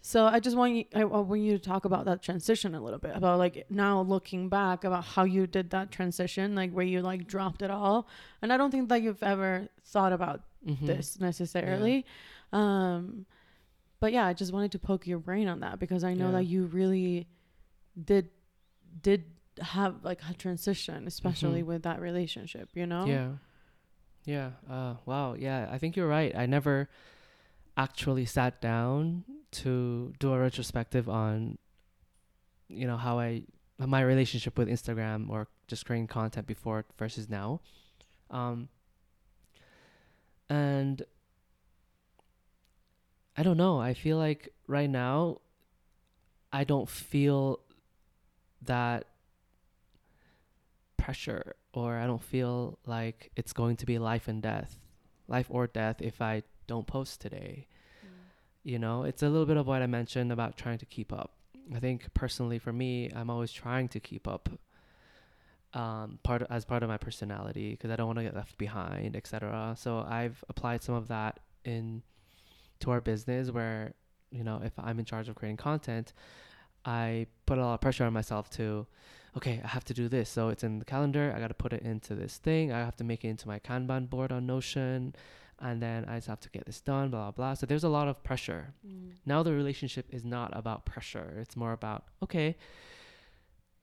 So 0.07 0.25
I 0.25 0.39
just 0.39 0.55
want 0.55 0.73
you, 0.73 0.85
I 0.95 1.03
want 1.03 1.41
you 1.41 1.57
to 1.57 1.63
talk 1.73 1.83
about 1.83 2.05
that 2.05 2.21
transition 2.21 2.73
a 2.75 2.79
little 2.81 2.97
bit 2.97 3.11
about 3.13 3.39
like 3.39 3.65
now 3.69 3.99
looking 4.03 4.47
back 4.47 4.85
about 4.85 5.03
how 5.03 5.25
you 5.25 5.47
did 5.47 5.71
that 5.71 5.91
transition, 5.91 6.55
like 6.55 6.71
where 6.71 6.85
you 6.85 7.01
like 7.01 7.27
dropped 7.27 7.61
it 7.61 7.69
all. 7.69 8.07
And 8.41 8.53
I 8.53 8.55
don't 8.55 8.71
think 8.71 8.87
that 8.87 9.01
you've 9.01 9.21
ever 9.21 9.67
thought 9.85 10.13
about 10.13 10.41
Mm-hmm. 10.65 10.85
this 10.85 11.19
necessarily. 11.19 12.05
Um, 12.51 13.25
but 13.99 14.11
yeah, 14.11 14.25
I 14.25 14.33
just 14.33 14.51
wanted 14.51 14.71
to 14.73 14.79
poke 14.79 15.07
your 15.07 15.19
brain 15.19 15.47
on 15.47 15.59
that 15.59 15.77
because 15.79 16.03
I 16.03 16.13
know 16.13 16.27
Yeah. 16.27 16.37
that 16.37 16.43
you 16.45 16.65
really 16.65 17.27
did 18.11 18.29
did 19.01 19.23
have 19.61 20.03
like 20.03 20.19
a 20.29 20.33
transition, 20.33 21.05
especially 21.07 21.61
Mhm. 21.63 21.65
with 21.71 21.83
that 21.83 21.99
relationship. 22.01 22.69
You 22.73 22.85
know? 22.87 23.05
Yeah. 23.05 23.31
Yeah. 24.25 24.51
Uh, 24.69 24.95
wow. 25.05 25.35
Yeah. 25.35 25.67
I 25.69 25.77
think 25.77 25.95
you're 25.97 26.07
right. 26.19 26.33
I 26.35 26.45
never 26.47 26.89
actually 27.77 28.25
sat 28.25 28.59
down 28.59 29.23
to 29.51 30.13
do 30.19 30.33
a 30.33 30.39
retrospective 30.39 31.07
on, 31.07 31.57
you 32.67 32.87
know, 32.87 32.97
how 32.97 33.19
I, 33.19 33.43
my 33.79 34.01
relationship 34.01 34.57
with 34.57 34.67
Instagram 34.67 35.29
or 35.29 35.47
just 35.67 35.85
creating 35.85 36.07
content 36.07 36.47
before 36.47 36.85
versus 36.97 37.29
now. 37.29 37.61
Um, 38.31 38.67
and 40.49 41.03
I 43.37 43.43
don't 43.43 43.57
know. 43.57 43.79
I 43.79 43.93
feel 43.93 44.17
like 44.17 44.49
right 44.65 44.89
now, 44.89 45.41
I 46.51 46.63
don't 46.63 46.89
feel 46.89 47.59
that 48.63 49.05
pressure 50.97 51.55
or 51.73 51.97
I 51.97 52.07
don't 52.07 52.23
feel 52.23 52.79
like 52.85 53.31
it's 53.35 53.53
going 53.53 53.75
to 53.77 53.85
be 53.85 53.99
life 53.99 54.27
and 54.27 54.41
death, 54.41 54.79
life 55.27 55.45
or 55.49 55.67
death 55.67 56.01
if 56.01 56.21
I 56.21 56.43
don't 56.67 56.87
post 56.87 57.21
today. 57.21 57.67
You 58.63 58.79
know, 58.79 59.03
it's 59.03 59.23
a 59.23 59.29
little 59.29 59.45
bit 59.45 59.57
of 59.57 59.65
what 59.65 59.81
I 59.81 59.87
mentioned 59.87 60.31
about 60.31 60.57
trying 60.57 60.77
to 60.79 60.85
keep 60.85 61.13
up. 61.13 61.31
I 61.73 61.79
think 61.79 62.13
personally 62.13 62.59
for 62.59 62.73
me, 62.73 63.09
I'm 63.15 63.29
always 63.29 63.51
trying 63.51 63.87
to 63.89 63.99
keep 63.99 64.27
up 64.27 64.49
um 65.73 66.17
part 66.23 66.41
as 66.49 66.63
part 66.63 66.81
of 66.81 66.87
my 66.87 66.97
personality 66.97 67.71
because 67.71 67.91
I 67.91 67.97
don't 67.97 68.07
want 68.07 68.19
to 68.19 68.23
get 68.23 68.35
left 68.35 68.57
behind, 68.57 69.15
etc. 69.15 69.75
So 69.77 70.05
I've 70.07 70.43
applied 70.49 70.81
some 70.83 70.95
of 70.95 71.07
that 71.09 71.39
in 71.65 72.03
to 72.79 72.91
our 72.91 73.01
business 73.01 73.51
where, 73.51 73.93
you 74.31 74.43
know, 74.43 74.61
if 74.63 74.73
I'm 74.77 74.99
in 74.99 75.05
charge 75.05 75.29
of 75.29 75.35
creating 75.35 75.57
content, 75.57 76.13
I 76.85 77.27
put 77.45 77.57
a 77.57 77.61
lot 77.61 77.73
of 77.75 77.81
pressure 77.81 78.05
on 78.05 78.13
myself 78.13 78.49
to 78.51 78.87
okay, 79.37 79.61
I 79.63 79.67
have 79.67 79.85
to 79.85 79.93
do 79.93 80.09
this. 80.09 80.29
So 80.29 80.49
it's 80.49 80.63
in 80.63 80.79
the 80.79 80.85
calendar. 80.85 81.31
I 81.35 81.39
got 81.39 81.49
to 81.49 81.53
put 81.53 81.71
it 81.71 81.83
into 81.83 82.15
this 82.15 82.37
thing. 82.37 82.71
I 82.71 82.79
have 82.79 82.95
to 82.97 83.03
make 83.03 83.23
it 83.23 83.29
into 83.29 83.47
my 83.47 83.59
Kanban 83.59 84.09
board 84.09 84.31
on 84.31 84.47
Notion. 84.47 85.15
And 85.59 85.81
then 85.81 86.05
I 86.07 86.15
just 86.17 86.27
have 86.27 86.39
to 86.41 86.49
get 86.49 86.65
this 86.67 86.81
done, 86.81 87.09
blah, 87.09 87.31
blah, 87.31 87.31
blah. 87.31 87.53
So 87.55 87.65
there's 87.65 87.83
a 87.83 87.89
lot 87.89 88.07
of 88.07 88.23
pressure. 88.23 88.73
Mm. 88.87 89.13
Now 89.25 89.41
the 89.43 89.53
relationship 89.53 90.05
is 90.11 90.23
not 90.23 90.55
about 90.55 90.85
pressure. 90.85 91.37
It's 91.41 91.55
more 91.55 91.71
about, 91.73 92.03
okay, 92.21 92.55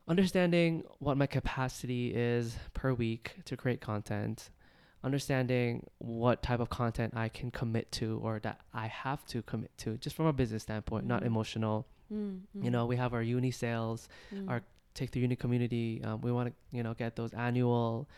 understanding 0.07 0.85
what 0.99 1.17
my 1.17 1.27
capacity 1.27 2.13
is 2.15 2.57
per 2.75 2.93
week 2.93 3.33
to 3.47 3.57
create 3.57 3.81
content, 3.81 4.51
understanding 5.03 5.87
what 5.99 6.43
type 6.43 6.61
of 6.61 6.69
content 6.71 7.15
I 7.17 7.29
can 7.29 7.51
commit 7.51 7.91
to 7.93 8.21
or 8.23 8.39
that 8.41 8.61
I 8.73 8.87
have 8.87 9.25
to 9.27 9.43
commit 9.43 9.77
to, 9.79 9.97
just 9.97 10.15
from 10.17 10.27
a 10.27 10.33
business 10.33 10.63
standpoint, 10.63 11.07
not 11.07 11.23
Mhm. 11.23 11.27
emotional. 11.27 11.87
Mm, 12.13 12.43
You 12.55 12.69
mm, 12.69 12.73
know, 12.73 12.87
we 12.87 12.97
have 12.97 13.15
our 13.15 13.23
uni 13.23 13.51
sales, 13.51 14.09
mm. 14.33 14.49
our 14.49 14.63
take 14.93 15.11
the 15.11 15.21
uni 15.21 15.35
community. 15.37 16.01
Um, 16.05 16.21
we 16.21 16.31
want 16.31 16.51
to, 16.51 16.55
you 16.77 16.83
know, 16.83 16.95
get 16.95 17.17
those 17.17 17.33
annual 17.35 18.09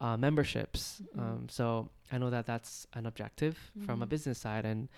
uh, 0.00 0.16
memberships. 0.16 1.02
Mhm. 1.14 1.20
Um, 1.20 1.48
so 1.48 1.90
I 2.10 2.18
know 2.18 2.30
that 2.30 2.46
that's 2.46 2.86
an 2.94 3.06
objective 3.06 3.70
from 3.84 4.02
a 4.02 4.06
Mhm. 4.06 4.10
business 4.10 4.38
side. 4.38 4.64
And 4.64 4.88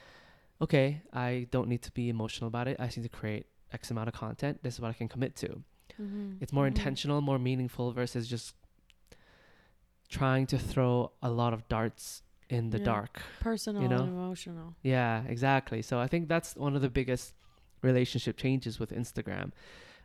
okay, 0.61 1.03
I 1.13 1.49
don't 1.51 1.69
need 1.69 1.83
to 1.83 1.91
be 1.93 2.09
emotional 2.09 2.49
about 2.49 2.69
it. 2.69 2.77
I 2.79 2.87
just 2.87 2.99
need 2.99 3.03
to 3.05 3.09
create 3.21 3.47
X 3.73 3.91
amount 3.91 4.09
of 4.09 4.15
content. 4.15 4.63
This 4.63 4.75
is 4.75 4.81
what 4.81 4.91
I 4.91 4.93
can 4.95 5.09
commit 5.09 5.35
to. 5.37 5.63
Mhm, 6.01 6.39
It's 6.41 6.53
more 6.53 6.65
mhm. 6.65 6.69
intentional, 6.69 7.21
more 7.21 7.39
meaningful 7.39 7.93
versus 7.93 8.29
just 8.29 8.55
trying 10.09 10.47
to 10.47 10.59
throw 10.59 11.13
a 11.23 11.31
lot 11.31 11.53
of 11.53 11.67
darts 11.69 12.23
in 12.49 12.71
the 12.71 12.79
Yeah. 12.79 12.85
dark. 12.85 13.23
personal 13.41 13.83
you 13.83 13.89
know? 13.89 14.03
and 14.05 14.09
emotional. 14.11 14.77
Yeah, 14.83 15.25
exactly. 15.25 15.81
So 15.83 15.99
I 15.99 16.07
think 16.07 16.29
that's 16.29 16.55
one 16.55 16.77
of 16.77 16.83
the 16.83 16.91
biggest 16.91 17.35
relationship 17.83 18.37
changes 18.37 18.79
with 18.79 18.91
Instagram, 18.93 19.53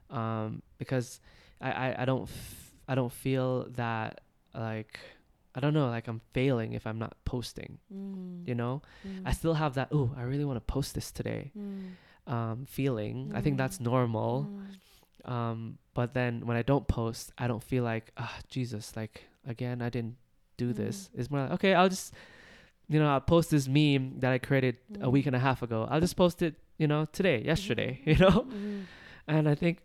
um, 0.10 0.62
because 0.78 1.20
I, 1.62 1.72
I, 1.72 2.02
I 2.02 2.06
don't 2.06 2.24
f- 2.24 2.74
I 2.88 2.96
don't 2.96 3.12
feel 3.12 3.70
that 3.72 4.22
like 4.58 5.00
I 5.56 5.60
don't 5.60 5.74
know 5.74 5.88
like 5.90 6.08
I'm 6.08 6.22
failing 6.34 6.74
if 6.74 6.86
I'm 6.86 7.00
not 7.00 7.16
posting. 7.26 7.80
Mm, 7.94 8.48
You 8.48 8.56
know, 8.56 8.82
mm, 9.08 9.22
I 9.26 9.32
still 9.34 9.54
have 9.56 9.74
that. 9.76 9.88
Oh, 9.92 10.12
I 10.18 10.22
really 10.24 10.46
want 10.46 10.58
to 10.58 10.66
post 10.74 10.94
this 10.96 11.12
today. 11.12 11.52
mm, 11.58 11.96
Um, 12.28 12.66
feeling. 12.66 13.32
I 13.34 13.42
think 13.42 13.56
Mm. 13.56 13.58
that's 13.58 13.80
normal. 13.80 14.50
mm, 14.52 15.32
Um, 15.32 15.78
but 15.94 16.14
then 16.14 16.46
when 16.46 16.58
I 16.58 16.62
don't 16.62 16.88
post, 16.88 17.32
I 17.38 17.48
don't 17.48 17.64
feel 17.64 17.84
like 17.84 18.12
ah 18.18 18.38
Jesus, 18.50 18.96
like 18.96 19.24
again 19.46 19.82
I 19.82 19.90
didn't 19.90 20.18
do 20.58 20.74
this. 20.74 21.10
Mm. 21.10 21.20
It's 21.20 21.30
more 21.32 21.42
like 21.42 21.52
okay, 21.58 21.74
I'll 21.74 21.90
just 21.90 22.14
you 22.88 23.00
know 23.00 23.10
I'll 23.10 23.22
post 23.36 23.50
this 23.52 23.68
meme 23.68 24.20
that 24.20 24.32
I 24.32 24.38
created 24.40 24.76
a 25.02 25.10
week 25.10 25.24
Mm. 25.26 25.28
and 25.28 25.36
a 25.36 25.40
half 25.48 25.62
ago. 25.64 25.88
I'll 25.90 26.00
just 26.02 26.16
post 26.16 26.42
it 26.42 26.56
you 26.78 26.88
know 26.88 27.06
today, 27.12 27.42
yesterday, 27.44 28.00
you 28.06 28.16
know, 28.18 28.46
mhm, 28.46 28.86
and 29.28 29.50
I 29.50 29.56
think 29.56 29.82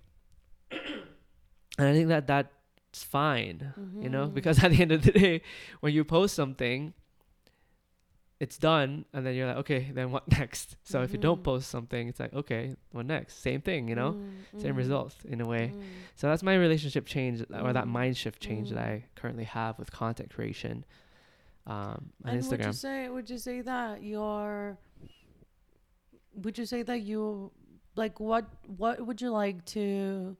and 1.79 1.89
I 1.89 1.93
think 1.95 2.09
that 2.09 2.27
that 2.27 2.53
that's 2.93 3.05
fine, 3.05 3.75
you 4.01 4.09
know, 4.11 4.29
mhm. 4.29 4.35
because 4.35 4.63
at 4.65 4.71
the 4.71 4.83
end 4.83 4.93
of 4.93 5.03
the 5.03 5.13
day, 5.13 5.43
when 5.81 5.93
you 5.95 6.05
post 6.05 6.35
something. 6.35 6.95
It's 8.41 8.59
done, 8.59 9.05
and 9.13 9.25
then 9.25 9.37
you're 9.37 9.47
like, 9.47 9.59
okay, 9.59 9.93
then 9.95 10.11
what 10.11 10.29
next? 10.39 10.75
So 10.83 11.03
if 11.03 11.13
you 11.13 11.19
don't 11.19 11.41
Mhm. 11.41 11.45
post 11.45 11.71
something, 11.71 12.09
it's 12.09 12.19
like, 12.19 12.35
okay, 12.35 12.75
what 12.91 13.07
next? 13.07 13.41
Same 13.41 13.61
thing, 13.61 13.87
you 13.89 13.95
know, 13.95 14.17
Mm, 14.17 14.61
same 14.61 14.75
result 14.75 15.15
in 15.25 15.41
a 15.41 15.47
way. 15.47 15.75
mm. 15.77 15.81
So 16.17 16.27
that's 16.27 16.43
my 16.43 16.57
relationship 16.57 17.07
change 17.07 17.41
or 17.55 17.73
that 17.73 17.87
mind 17.87 18.17
shift 18.17 18.41
change 18.43 18.71
that. 18.71 18.79
I 18.79 19.05
currently 19.15 19.45
have 19.45 19.79
with 19.79 19.93
content 19.93 20.31
creation 20.35 20.85
um, 21.69 22.11
on 22.25 22.33
And 22.33 22.43
would 22.49 22.65
you 22.67 22.73
Instagram. 22.73 22.75
say 22.75 23.09
would 23.09 23.31
you 23.31 23.39
say 23.39 23.61
that 23.61 24.03
you're 24.03 24.77
would 26.35 26.59
you 26.59 26.67
say 26.67 26.83
that 26.83 27.03
you 27.03 27.51
like 27.97 28.19
what 28.19 28.47
what 28.67 29.07
would 29.07 29.21
you 29.21 29.31
like 29.31 29.65
to 29.67 30.37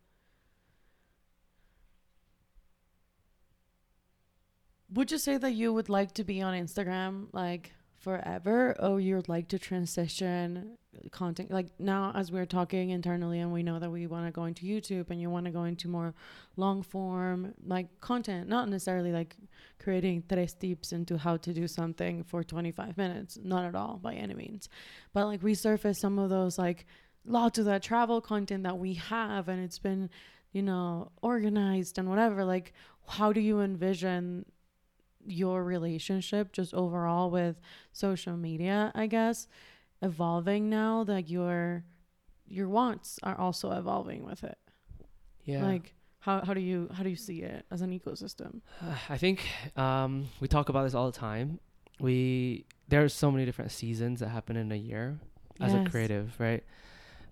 would 4.95 5.11
you 5.11 5.19
say 5.19 5.37
that 5.37 5.53
you 5.53 5.73
would 5.73 5.89
like 5.89 6.13
to 6.15 6.25
be 6.25 6.43
on 6.43 6.55
Instagram 6.55 7.29
like 7.33 7.73
forever? 7.99 8.77
Oh, 8.79 8.95
or 8.95 9.01
you'd 9.01 9.29
like 9.29 9.49
to 9.49 9.59
transition 9.59 10.79
content 11.11 11.51
like 11.51 11.69
now 11.79 12.13
as 12.15 12.31
we're 12.31 12.45
talking 12.45 12.91
internally 12.91 13.41
and 13.41 13.51
we 13.51 13.63
know 13.63 13.79
that 13.79 13.91
we 13.91 14.07
want 14.07 14.27
to 14.27 14.31
go 14.31 14.45
into 14.45 14.67
YouTube 14.67 15.09
and 15.09 15.21
you 15.21 15.31
want 15.31 15.47
to 15.47 15.51
go 15.51 15.65
into 15.65 15.89
more 15.89 16.13
long 16.57 16.83
form 16.83 17.55
like 17.67 17.87
content 18.01 18.47
not 18.47 18.69
necessarily 18.69 19.11
like 19.11 19.35
creating 19.79 20.23
tres 20.29 20.53
tips 20.53 20.93
into 20.93 21.17
how 21.17 21.37
to 21.39 21.55
do 21.55 21.67
something 21.67 22.23
for 22.23 22.45
25 22.45 22.99
minutes 22.99 23.39
not 23.43 23.65
at 23.65 23.75
all 23.75 23.99
by 24.03 24.13
any 24.13 24.35
means. 24.35 24.69
But 25.15 25.27
like 25.27 25.41
resurface 25.41 25.97
some 25.97 26.19
of 26.19 26.29
those 26.29 26.59
like 26.59 26.85
lots 27.25 27.59
of 27.59 27.65
that 27.65 27.83
travel 27.83 28.21
content 28.21 28.65
that 28.65 28.79
we 28.79 28.95
have 28.95 29.49
and 29.49 29.63
it's 29.65 29.79
been 29.79 30.11
you 30.53 30.63
know 30.63 31.11
organized 31.23 31.99
and 31.99 32.09
whatever 32.09 32.45
like 32.45 32.75
how 33.07 33.33
do 33.33 33.41
you 33.41 33.61
envision 33.61 34.45
your 35.27 35.63
relationship 35.65 36.53
just 36.53 36.75
overall 36.75 37.31
with 37.31 37.61
social 37.93 38.37
media 38.37 38.91
i 38.95 39.07
guess 39.07 39.47
evolving 40.03 40.69
now 40.69 41.05
that 41.05 41.29
your 41.29 41.85
your 42.47 42.69
wants 42.69 43.19
are 43.23 43.39
also 43.39 43.71
evolving 43.73 44.25
with 44.25 44.43
it 44.45 44.59
Yeah, 45.45 45.65
like 45.65 45.95
how, 46.21 46.45
how 46.45 46.55
do 46.55 46.61
you 46.61 46.89
how 46.93 47.03
do 47.03 47.09
you 47.09 47.17
see 47.17 47.43
it 47.43 47.65
as 47.71 47.83
an 47.83 47.91
ecosystem 47.99 48.61
I 49.09 49.17
think 49.17 49.41
um, 49.77 50.27
we 50.41 50.49
talk 50.49 50.69
about 50.69 50.85
this 50.85 50.95
all 50.95 51.11
the 51.11 51.19
time. 51.19 51.59
We 52.01 52.65
there's 52.89 53.15
so 53.15 53.31
many 53.31 53.45
different 53.45 53.71
seasons 53.71 54.21
that 54.21 54.29
happen 54.29 54.57
in 54.57 54.71
a 54.73 54.77
year 54.77 55.19
as 55.61 55.73
a 55.75 55.85
creative, 55.91 56.35
right? 56.39 56.63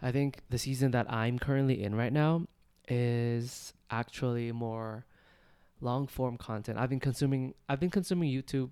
I 0.03 0.12
think 0.12 0.42
the 0.48 0.59
season 0.59 0.92
that 0.92 1.12
I'm 1.12 1.38
currently 1.38 1.83
in 1.83 1.94
right 1.94 2.12
now 2.12 2.46
is 2.88 3.72
actually 3.90 4.53
more 4.53 5.05
long 5.80 6.06
form 6.06 6.36
content. 6.36 6.78
I've 6.78 6.90
been 6.90 7.00
consuming 7.00 7.54
I've 7.68 7.80
been 7.80 7.90
consuming 7.90 8.30
YouTube 8.30 8.70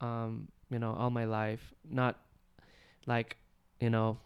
um, 0.00 0.48
you 0.70 0.78
know, 0.78 0.94
all 0.94 1.10
my 1.10 1.24
life. 1.24 1.74
Not 1.88 2.18
like, 3.06 3.36
you 3.80 3.90
know, 3.90 4.18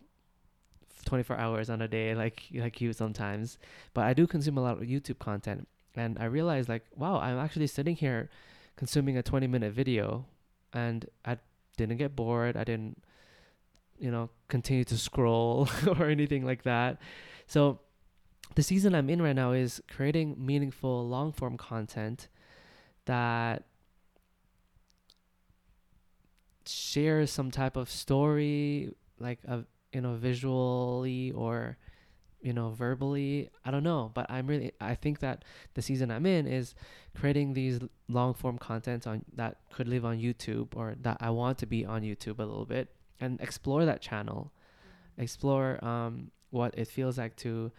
24 1.06 1.36
hours 1.36 1.70
on 1.70 1.82
a 1.82 1.88
day 1.88 2.14
like 2.22 2.42
like 2.54 2.80
you 2.80 2.92
sometimes, 2.92 3.58
but 3.92 4.04
I 4.04 4.14
do 4.14 4.26
consume 4.26 4.58
a 4.58 4.62
lot 4.62 4.78
of 4.78 4.84
YouTube 4.84 5.18
content 5.18 5.68
and 5.94 6.18
I 6.18 6.24
realized 6.24 6.68
like, 6.68 6.84
wow, 6.96 7.18
I'm 7.18 7.38
actually 7.38 7.66
sitting 7.66 7.96
here 7.96 8.30
consuming 8.76 9.16
a 9.16 9.22
20 9.22 9.46
minute 9.46 9.72
video 9.72 10.26
and 10.72 11.06
I 11.24 11.38
didn't 11.76 11.98
get 11.98 12.16
bored. 12.16 12.56
I 12.56 12.64
didn't 12.64 13.02
you 13.98 14.10
know, 14.10 14.28
continue 14.48 14.84
to 14.84 14.98
scroll 14.98 15.68
or 15.86 16.06
anything 16.06 16.44
like 16.44 16.64
that. 16.64 16.98
So 17.46 17.80
the 18.54 18.62
season 18.62 18.94
I'm 18.94 19.10
in 19.10 19.20
right 19.20 19.34
now 19.34 19.52
is 19.52 19.82
creating 19.90 20.36
meaningful 20.38 21.06
long 21.08 21.32
form 21.32 21.56
content 21.56 22.28
that 23.06 23.64
shares 26.66 27.30
some 27.30 27.50
type 27.50 27.76
of 27.76 27.90
story 27.90 28.94
like 29.18 29.38
a 29.46 29.64
you 29.92 30.00
know 30.00 30.14
visually 30.14 31.30
or 31.32 31.76
you 32.40 32.52
know 32.52 32.70
verbally. 32.70 33.50
I 33.64 33.70
don't 33.70 33.82
know 33.82 34.10
but 34.14 34.30
i'm 34.30 34.46
really 34.46 34.72
i 34.80 34.94
think 34.94 35.20
that 35.20 35.44
the 35.74 35.82
season 35.82 36.10
i'm 36.10 36.24
in 36.24 36.46
is 36.46 36.74
creating 37.14 37.52
these 37.52 37.80
long 38.08 38.32
form 38.32 38.56
content 38.56 39.06
on 39.06 39.24
that 39.34 39.58
could 39.72 39.88
live 39.88 40.04
on 40.06 40.18
youtube 40.18 40.68
or 40.74 40.94
that 41.02 41.18
i 41.20 41.28
want 41.28 41.58
to 41.58 41.66
be 41.66 41.84
on 41.84 42.00
youtube 42.02 42.38
a 42.38 42.44
little 42.44 42.64
bit 42.64 42.94
and 43.20 43.40
explore 43.40 43.84
that 43.84 44.00
channel. 44.00 44.52
Explore 45.18 45.84
um, 45.84 46.30
what 46.50 46.74
it 46.76 46.88
feels 46.88 47.18
like 47.18 47.36
to 47.36 47.70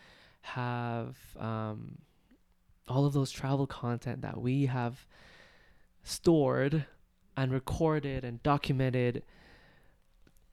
have 0.45 1.15
um, 1.39 1.97
all 2.87 3.05
of 3.05 3.13
those 3.13 3.31
travel 3.31 3.65
content 3.67 4.21
that 4.21 4.39
we 4.39 4.67
have 4.67 5.05
stored 6.03 6.85
and 7.35 7.51
recorded 7.51 8.23
and 8.23 8.41
documented 8.43 9.23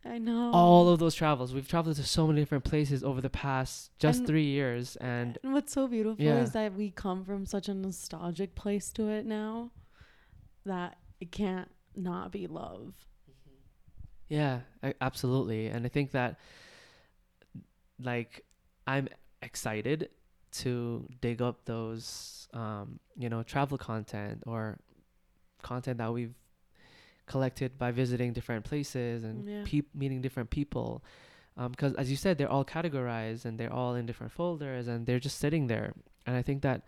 i 0.05 0.17
know 0.19 0.51
all 0.53 0.89
of 0.89 0.99
those 0.99 1.15
travels 1.15 1.53
we've 1.55 1.69
traveled 1.69 1.95
to 1.95 2.03
so 2.03 2.27
many 2.27 2.41
different 2.41 2.65
places 2.65 3.05
over 3.05 3.21
the 3.21 3.31
past 3.31 3.91
just 3.99 4.21
And- 4.21 4.27
three 4.27 4.47
years 4.47 4.97
and 4.97 5.39
And 5.45 5.53
what's 5.53 5.73
so 5.73 5.87
beautiful 5.87 6.25
Yeah. 6.25 6.41
is 6.41 6.53
that 6.53 6.75
we 6.75 6.91
come 6.91 7.23
from 7.25 7.45
such 7.47 7.69
a 7.69 7.75
nostalgic 7.75 8.55
place 8.55 8.91
to 8.95 9.09
it 9.09 9.27
now 9.27 9.71
that 10.65 10.97
it 11.21 11.31
can't 11.31 11.71
not 11.95 12.33
be 12.33 12.47
love. 12.47 12.95
Yeah, 14.29 14.61
a- 14.83 14.95
absolutely. 15.03 15.67
And 15.67 15.85
I 15.85 15.89
think 15.89 16.13
that 16.13 16.39
like 18.01 18.45
I'm 18.87 19.09
excited 19.43 20.09
to 20.53 21.07
dig 21.21 21.41
up 21.43 21.65
those 21.65 22.49
um, 22.53 22.99
you 23.17 23.29
know, 23.31 23.43
travel 23.43 23.79
content 23.79 24.43
or 24.47 24.79
content 25.63 25.99
that 25.99 26.13
we've 26.13 26.35
collected 27.27 27.79
by 27.79 27.91
visiting 27.91 28.33
different 28.33 28.65
places 28.65 29.25
and 29.25 29.49
Yeah. 29.49 29.63
peop- 29.65 29.95
meeting 29.95 30.21
different 30.21 30.51
people. 30.51 31.03
Because 31.71 31.95
as 31.95 32.11
you 32.11 32.17
said, 32.17 32.39
they're 32.39 32.51
all 32.51 32.65
categorized 32.65 33.45
and 33.45 33.59
they're 33.59 33.73
all 33.73 33.95
in 33.95 34.07
different 34.07 34.33
folders 34.33 34.89
and 34.89 35.07
they're 35.07 35.21
just 35.21 35.39
sitting 35.39 35.67
there. 35.67 35.95
And 36.27 36.37
I 36.37 36.43
think 36.43 36.63
that 36.63 36.83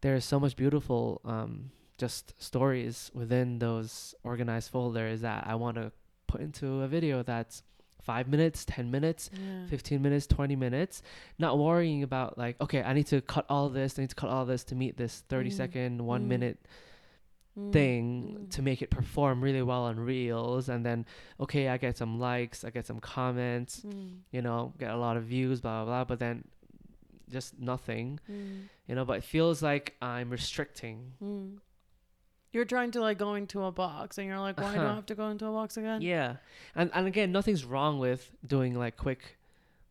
there's 0.00 0.24
so 0.24 0.38
much 0.40 0.56
beautiful 0.56 1.20
um, 1.24 1.70
just 1.98 2.40
stories 2.42 3.10
within 3.14 3.58
those 3.60 4.14
organized 4.24 4.70
folders 4.70 5.20
that 5.22 5.46
I 5.46 5.54
want 5.54 5.76
to 5.76 5.92
put 6.26 6.40
into 6.40 6.82
a 6.82 6.88
video 6.88 7.22
that's 7.22 7.62
five 8.04 8.28
minutes, 8.28 8.64
10 8.66 8.90
minutes, 8.90 9.30
Yeah. 9.32 9.66
15 9.66 10.00
minutes, 10.02 10.26
20 10.26 10.56
minutes, 10.56 11.02
not 11.38 11.58
worrying 11.58 12.02
about 12.02 12.36
like, 12.38 12.60
okay, 12.60 12.82
I 12.82 12.92
need 12.92 13.06
to 13.08 13.20
cut 13.22 13.46
all 13.48 13.68
this, 13.70 13.98
I 13.98 14.02
need 14.02 14.10
to 14.10 14.16
cut 14.16 14.30
all 14.30 14.44
this 14.44 14.62
to 14.64 14.74
meet 14.74 14.96
this 14.96 15.20
30 15.28 15.50
Mm. 15.50 15.52
second, 15.56 15.92
one 16.06 16.24
Mm. 16.24 16.28
minute 16.28 16.58
Mm. 17.56 17.72
thing 17.72 18.06
Mm. 18.46 18.50
to 18.50 18.62
make 18.62 18.82
it 18.82 18.90
perform 18.90 19.40
really 19.42 19.62
well 19.62 19.84
on 19.84 19.98
Reels. 19.98 20.68
And 20.68 20.84
then, 20.84 21.06
okay, 21.40 21.68
I 21.68 21.76
get 21.78 21.96
some 21.96 22.18
likes, 22.18 22.64
I 22.64 22.70
get 22.70 22.84
some 22.86 23.00
comments, 23.00 23.80
Mm. 23.82 24.18
you 24.32 24.42
know, 24.42 24.74
get 24.78 24.90
a 24.90 24.96
lot 24.96 25.16
of 25.16 25.24
views, 25.24 25.60
blah, 25.60 25.84
blah, 25.84 25.90
blah. 25.92 26.04
But 26.04 26.18
then 26.18 26.44
just 27.30 27.58
nothing, 27.58 28.18
Mm. 28.30 28.68
you 28.86 28.94
know, 28.96 29.04
but 29.04 29.18
it 29.18 29.24
feels 29.24 29.62
like 29.62 29.94
I'm 30.02 30.30
restricting. 30.30 31.12
You're 32.54 32.64
trying 32.64 32.92
to 32.92 33.00
like 33.00 33.18
go 33.18 33.34
into 33.34 33.64
a 33.64 33.72
box, 33.72 34.16
and 34.18 34.26
you're 34.28 34.38
like, 34.38 34.58
why 34.58 34.72
do 34.74 34.80
I 34.80 34.84
Uh-huh. 34.84 34.94
have 34.94 35.06
to 35.06 35.14
go 35.14 35.28
into 35.28 35.46
a 35.46 35.50
box 35.50 35.76
again? 35.76 36.00
Yeah. 36.02 36.36
And, 36.74 36.90
and 36.94 37.06
again, 37.06 37.32
nothing's 37.32 37.64
wrong 37.64 37.98
with 37.98 38.30
doing 38.46 38.78
like 38.78 38.96
quick, 38.96 39.36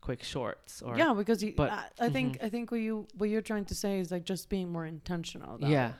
quick 0.00 0.22
shorts 0.22 0.80
or, 0.82 0.96
yeah, 0.96 1.12
because 1.12 1.42
you. 1.42 1.52
but- 1.56 1.70
I, 1.70 1.84
I 2.06 2.08
think 2.08 2.38
mhm. 2.38 2.44
I 2.46 2.48
think 2.48 2.70
what 2.70 2.80
you 2.80 3.06
what 3.18 3.28
you're 3.28 3.42
trying 3.42 3.66
to 3.66 3.74
say 3.74 4.00
is 4.00 4.10
like 4.10 4.24
just 4.24 4.48
being 4.48 4.72
more 4.72 4.86
intentional. 4.86 5.58
Yeah, 5.60 5.92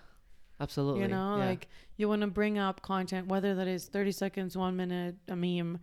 absolutely. 0.61 1.03
You 1.03 1.09
know, 1.09 1.37
yeah. 1.38 1.46
like 1.46 1.68
you 1.96 2.09
want 2.09 2.22
to 2.22 2.29
bring 2.29 2.59
up 2.59 2.81
content, 2.83 3.29
whether 3.29 3.55
that 3.55 3.68
is 3.68 3.87
30 3.87 4.12
seconds, 4.12 4.57
one 4.57 4.74
minute, 4.77 5.16
a 5.29 5.37
meme, 5.37 5.79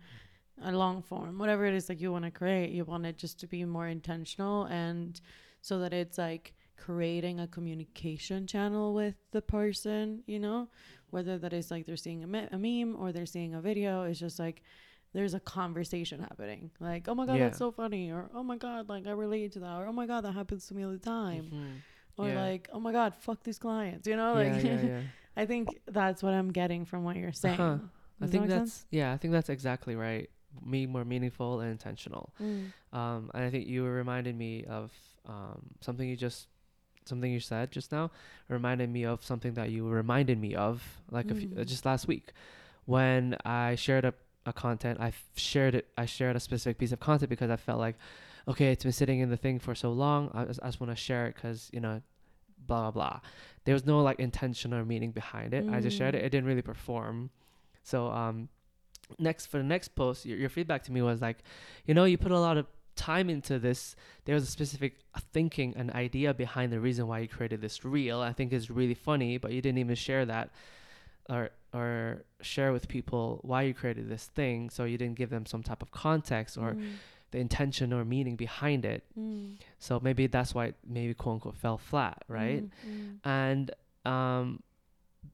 a 0.62 0.72
long 0.72 1.02
form, 1.02 1.38
whatever 1.38 1.64
it 1.66 1.74
is 1.74 1.86
that 1.86 2.00
you 2.00 2.12
want 2.12 2.24
to 2.24 2.30
create. 2.30 2.70
You 2.70 2.84
want 2.84 3.06
it 3.06 3.16
just 3.18 3.38
to 3.40 3.46
be 3.46 3.64
more 3.64 3.86
intentional 3.88 4.64
and 4.64 5.20
so 5.60 5.78
that 5.78 5.92
it's 5.92 6.18
like 6.18 6.54
creating 6.86 7.38
a 7.40 7.46
communication 7.46 8.46
channel 8.46 8.92
with 8.94 9.14
the 9.30 9.40
person, 9.42 10.22
you 10.26 10.38
know, 10.38 10.68
whether 11.10 11.38
that 11.38 11.52
is 11.52 11.70
like 11.70 11.86
they're 11.86 11.96
seeing 11.96 12.24
a, 12.24 12.26
me- 12.26 12.48
a 12.50 12.58
meme 12.58 12.96
or 13.00 13.12
they're 13.12 13.26
seeing 13.26 13.54
a 13.54 13.60
video. 13.60 14.02
It's 14.02 14.18
just 14.18 14.38
like 14.38 14.62
there's 15.12 15.34
a 15.34 15.40
conversation 15.40 16.20
happening. 16.20 16.70
Like, 16.80 17.06
oh 17.08 17.14
my 17.14 17.26
God, 17.26 17.38
that's 17.40 17.58
so 17.58 17.70
funny. 17.70 18.10
Or, 18.10 18.30
oh 18.34 18.42
my 18.42 18.56
God, 18.56 18.88
like 18.88 19.06
I 19.06 19.12
relate 19.12 19.52
to 19.52 19.60
that. 19.60 19.76
Or, 19.80 19.86
oh 19.86 19.92
my 19.92 20.06
God, 20.06 20.22
that 20.24 20.32
happens 20.32 20.66
to 20.68 20.74
me 20.74 20.84
all 20.84 20.90
the 20.92 20.98
time. 20.98 21.44
Mhm. 21.52 21.72
Or 22.18 22.28
Yeah. 22.28 22.42
like, 22.46 22.68
oh 22.72 22.80
my 22.80 22.92
God, 22.92 23.14
fuck 23.14 23.42
these 23.44 23.58
clients. 23.58 24.06
You 24.08 24.16
know, 24.16 24.34
like 24.34 24.62
yeah, 24.64 24.82
yeah. 24.92 25.00
I 25.36 25.46
think 25.46 25.68
that's 25.86 26.22
what 26.22 26.34
I'm 26.34 26.50
getting 26.50 26.84
from 26.84 27.04
what 27.04 27.16
you're 27.16 27.32
saying. 27.32 27.60
Uh-huh. 27.60 27.78
I 28.20 28.26
think 28.26 28.48
that 28.48 28.58
that's 28.60 28.86
yeah. 28.90 29.12
I 29.12 29.16
think 29.18 29.32
that's 29.32 29.48
exactly 29.50 29.94
right. 29.96 30.28
Me 30.64 30.86
more 30.86 31.04
meaningful 31.04 31.60
and 31.60 31.70
intentional. 31.70 32.32
sense? 32.38 32.72
Um, 32.92 33.30
and 33.34 33.44
I 33.44 33.50
think 33.50 33.66
you 33.66 33.84
reminded 33.84 34.36
me 34.36 34.64
of 34.64 34.92
um, 35.26 35.62
something 35.80 36.06
you 36.08 36.16
just 36.16 36.48
something 37.04 37.30
you 37.32 37.40
said 37.40 37.70
just 37.72 37.90
now 37.92 38.10
reminded 38.48 38.90
me 38.90 39.04
of 39.04 39.24
something 39.24 39.54
that 39.54 39.70
you 39.70 39.88
reminded 39.88 40.38
me 40.40 40.54
of 40.54 40.82
like 41.10 41.30
a 41.30 41.34
few, 41.34 41.48
uh, 41.56 41.60
Mm. 41.60 41.66
just 41.66 41.84
last 41.84 42.06
week 42.08 42.32
when 42.86 43.36
I 43.44 43.74
shared 43.76 44.04
a, 44.04 44.14
a 44.46 44.52
content. 44.52 45.00
I 45.00 45.12
shared 45.36 45.74
it. 45.74 45.86
I 45.96 46.06
shared 46.06 46.36
a 46.36 46.40
specific 46.40 46.78
piece 46.78 46.92
of 46.92 47.00
content 47.00 47.30
because 47.30 47.50
I 47.50 47.56
felt 47.56 47.78
like, 47.78 47.96
okay, 48.48 48.72
it's 48.72 48.82
been 48.84 48.92
sitting 48.92 49.20
in 49.20 49.30
the 49.30 49.36
thing 49.36 49.58
for 49.58 49.74
so 49.74 49.92
long. 49.92 50.30
I 50.34 50.44
just, 50.44 50.60
I 50.62 50.66
just 50.66 50.80
want 50.80 50.90
to 50.90 50.96
share 50.96 51.26
it 51.26 51.34
because 51.36 51.70
you 51.72 51.80
know, 51.80 52.02
blah 52.66 52.82
blah 52.82 52.90
blah. 52.90 53.20
There 53.64 53.74
was 53.74 53.86
no 53.86 54.02
like 54.02 54.18
intention 54.18 54.74
or 54.74 54.84
meaning 54.84 55.12
behind 55.12 55.54
it. 55.54 55.64
I 55.70 55.80
just 55.80 55.96
shared 55.96 56.14
Mm. 56.14 56.18
it. 56.18 56.24
It 56.24 56.30
didn't 56.30 56.46
really 56.46 56.62
perform. 56.62 57.30
So 57.84 58.08
um, 58.08 58.48
next 59.18 59.46
for 59.46 59.58
the 59.58 59.64
next 59.64 59.94
post, 59.94 60.26
your, 60.26 60.38
your 60.38 60.48
feedback 60.48 60.82
to 60.84 60.92
me 60.92 61.02
was 61.02 61.20
like, 61.20 61.38
you 61.86 61.94
know, 61.94 62.04
you 62.04 62.18
put 62.18 62.32
a 62.32 62.38
lot 62.38 62.56
of 62.56 62.66
time 62.96 63.28
into 63.30 63.58
this. 63.58 63.96
There 64.24 64.34
was 64.34 64.44
a 64.44 64.50
specific 64.50 64.98
thinking, 65.32 65.74
and 65.76 65.90
idea 65.92 66.32
behind 66.34 66.72
the 66.72 66.80
reason 66.80 67.06
why 67.06 67.20
you 67.20 67.28
created 67.28 67.60
this 67.60 67.84
reel. 67.84 68.20
I 68.20 68.32
think 68.32 68.52
is 68.52 68.70
really 68.70 68.94
funny, 68.94 69.38
but 69.38 69.52
you 69.52 69.60
didn't 69.62 69.78
even 69.78 69.94
share 69.96 70.24
that 70.26 70.50
or 71.28 71.50
or 71.72 72.24
share 72.40 72.72
with 72.72 72.86
people 72.88 73.38
why 73.42 73.62
you 73.62 73.74
created 73.74 74.08
this 74.08 74.26
thing. 74.26 74.70
So 74.70 74.84
you 74.84 74.98
didn't 74.98 75.16
give 75.16 75.30
them 75.30 75.46
some 75.46 75.62
type 75.62 75.82
of 75.82 75.90
context 75.90 76.56
or 76.58 76.74
Mm, 76.74 76.96
the 77.30 77.38
intention 77.38 77.92
or 77.94 78.04
meaning 78.04 78.36
behind 78.36 78.84
it. 78.84 79.02
mm, 79.18 79.56
So 79.78 79.98
maybe 80.02 80.26
that's 80.26 80.54
why 80.54 80.74
maybe 80.86 81.14
quote 81.14 81.34
unquote 81.34 81.56
fell 81.56 81.78
flat, 81.78 82.22
right? 82.28 82.62
mm, 82.64 82.70
mm, 82.86 83.18
and 83.24 83.70
um 84.04 84.62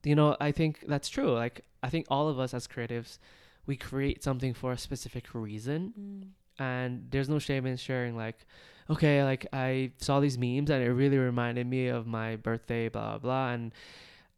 you 0.05 0.15
know 0.15 0.37
i 0.41 0.53
think 0.53 0.85
that's 0.87 1.09
true 1.09 1.33
like 1.33 1.65
i 1.83 1.89
think 1.89 2.05
all 2.11 2.29
of 2.29 2.39
us 2.39 2.53
as 2.53 2.69
creatives 2.69 3.19
we 3.67 3.75
create 3.77 4.23
something 4.23 4.53
for 4.53 4.73
a 4.73 4.79
specific 4.79 5.25
reason 5.35 5.93
mm, 5.99 6.29
and 6.59 7.07
there's 7.11 7.29
no 7.29 7.39
shame 7.39 7.67
in 7.67 7.77
sharing 7.77 8.17
like 8.17 8.47
okay 8.91 9.23
like 9.23 9.47
i 9.53 9.91
saw 9.99 10.21
these 10.21 10.39
memes 10.39 10.71
and 10.71 10.83
it 10.83 10.91
really 10.91 11.19
reminded 11.19 11.67
me 11.67 11.89
of 11.89 12.07
my 12.07 12.37
birthday 12.37 12.89
blah 12.89 13.11
blah 13.11 13.19
blah 13.19 13.51
and 13.51 13.73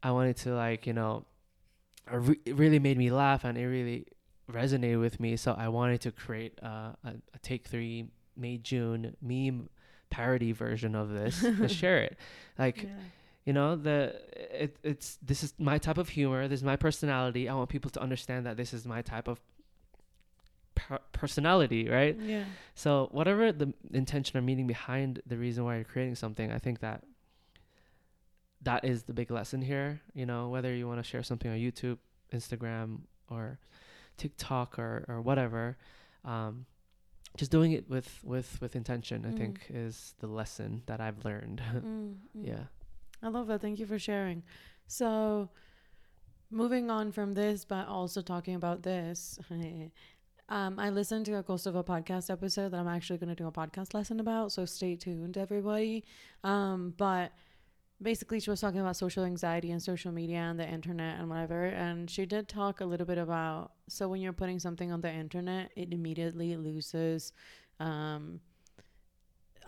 i 0.03 0.11
wanted 0.11 0.37
to 0.37 0.55
like 0.55 0.87
you 0.87 0.93
know 0.93 1.25
it 2.13 2.17
re- 2.17 2.41
it 2.45 2.57
really 2.57 2.79
made 2.79 2.99
me 2.99 3.11
laugh 3.11 3.45
and 3.45 3.57
it 3.57 3.67
really 3.67 4.07
resonated 4.51 5.01
with 5.01 5.21
me 5.21 5.37
so 5.37 5.55
i 5.59 5.69
wanted 5.69 6.01
to 6.01 6.11
create 6.11 6.59
uh, 6.63 6.93
a, 7.05 7.15
a 7.35 7.39
take 7.43 7.67
three 7.67 8.07
may 8.37 8.57
june 8.59 9.17
meme 9.23 9.69
parody 10.11 10.53
version 10.53 10.95
of 10.97 11.11
this 11.11 11.43
and 11.45 11.71
share 11.71 12.03
it 12.03 12.19
like 12.59 12.83
yeah. 12.83 12.89
you 13.45 13.53
know 13.53 13.77
the 13.77 14.21
it, 14.51 14.77
it's 14.83 15.19
this 15.23 15.45
is 15.45 15.55
my 15.59 15.79
type 15.79 15.99
of 15.99 16.09
humor 16.09 16.49
this 16.49 16.61
is 16.61 16.65
my 16.65 16.75
personality 16.75 17.49
i 17.49 17.55
want 17.55 17.69
people 17.69 17.91
to 17.91 18.03
understand 18.03 18.45
that 18.45 18.57
this 18.57 18.75
is 18.75 18.85
my 18.85 19.01
type 19.03 19.29
of 19.29 19.41
per- 20.89 21.01
personality 21.13 21.89
right 21.89 22.17
yeah 22.21 22.45
so 22.75 23.09
whatever 23.13 23.53
the 23.53 23.73
intention 23.93 24.37
or 24.39 24.43
meaning 24.43 24.67
behind 24.67 25.21
the 25.27 25.37
reason 25.37 25.65
why 25.65 25.75
you're 25.77 25.85
creating 25.85 26.15
something 26.15 26.51
i 26.53 26.59
think 26.59 26.81
that 26.81 27.03
that 28.63 28.85
is 28.85 29.05
the 29.05 29.13
big 29.15 29.31
lesson 29.31 29.63
here 29.63 30.01
you 30.15 30.27
know 30.27 30.49
whether 30.49 30.75
you 30.75 30.87
want 30.87 30.99
to 30.99 31.03
share 31.09 31.23
something 31.23 31.51
on 31.51 31.57
youtube 31.59 31.99
instagram 32.33 32.99
or 33.29 33.59
tiktok 34.17 34.79
or 34.79 35.05
or 35.09 35.21
whatever 35.23 35.77
um 36.25 36.67
just 37.37 37.51
doing 37.51 37.73
it 37.73 37.89
with 37.89 38.21
with 38.23 38.59
with 38.61 38.77
intention 38.77 39.25
i 39.27 39.31
Mm. 39.31 39.39
think 39.39 39.67
is 39.71 40.15
the 40.21 40.27
lesson 40.27 40.83
that 40.87 41.01
i've 41.01 41.25
learned 41.25 41.63
Mm, 41.75 42.15
mm. 42.37 42.47
yeah 42.47 42.65
I 43.23 43.29
love 43.29 43.49
that. 43.49 43.61
Thank 43.61 43.79
you 43.79 43.85
for 43.85 43.99
sharing. 43.99 44.43
So, 44.87 45.51
moving 46.51 46.91
on 46.91 47.13
from 47.13 47.35
this, 47.35 47.67
but 47.67 47.87
also 47.87 48.23
talking 48.23 48.55
about 48.55 48.83
this, 48.83 49.39
um, 50.51 50.81
I 50.81 50.91
listened 50.91 51.27
to 51.27 51.39
a 51.39 51.43
Ghost 51.43 51.67
of 51.67 51.77
a 51.77 51.85
podcast 51.85 52.29
episode 52.29 52.71
that 52.73 52.81
I'm 52.81 52.89
actually 52.89 53.19
going 53.19 53.29
to 53.29 53.37
do 53.37 53.47
a 53.47 53.53
podcast 53.53 53.95
lesson 53.95 54.19
about. 54.19 54.51
So 54.51 54.65
stay 54.65 54.97
tuned, 54.97 55.39
everybody. 55.39 56.05
Um, 56.43 56.93
but 56.97 57.31
basically, 58.03 58.41
she 58.41 58.51
was 58.51 58.61
talking 58.61 58.81
about 58.81 58.97
social 58.97 59.25
anxiety 59.25 59.71
and 59.71 59.81
social 59.81 60.11
media 60.11 60.39
and 60.39 60.59
the 60.59 60.69
internet 60.69 61.21
and 61.21 61.31
whatever. 61.31 61.67
And 61.67 62.11
she 62.11 62.27
did 62.27 62.49
talk 62.49 62.81
a 62.81 62.85
little 62.85 63.07
bit 63.07 63.17
about 63.19 63.73
so 63.89 64.09
when 64.09 64.21
you're 64.21 64.33
putting 64.33 64.59
something 64.59 64.91
on 64.91 65.01
the 65.01 65.13
internet, 65.13 65.71
it 65.77 65.93
immediately 65.93 66.57
loses. 66.57 67.33
Um, 67.79 68.41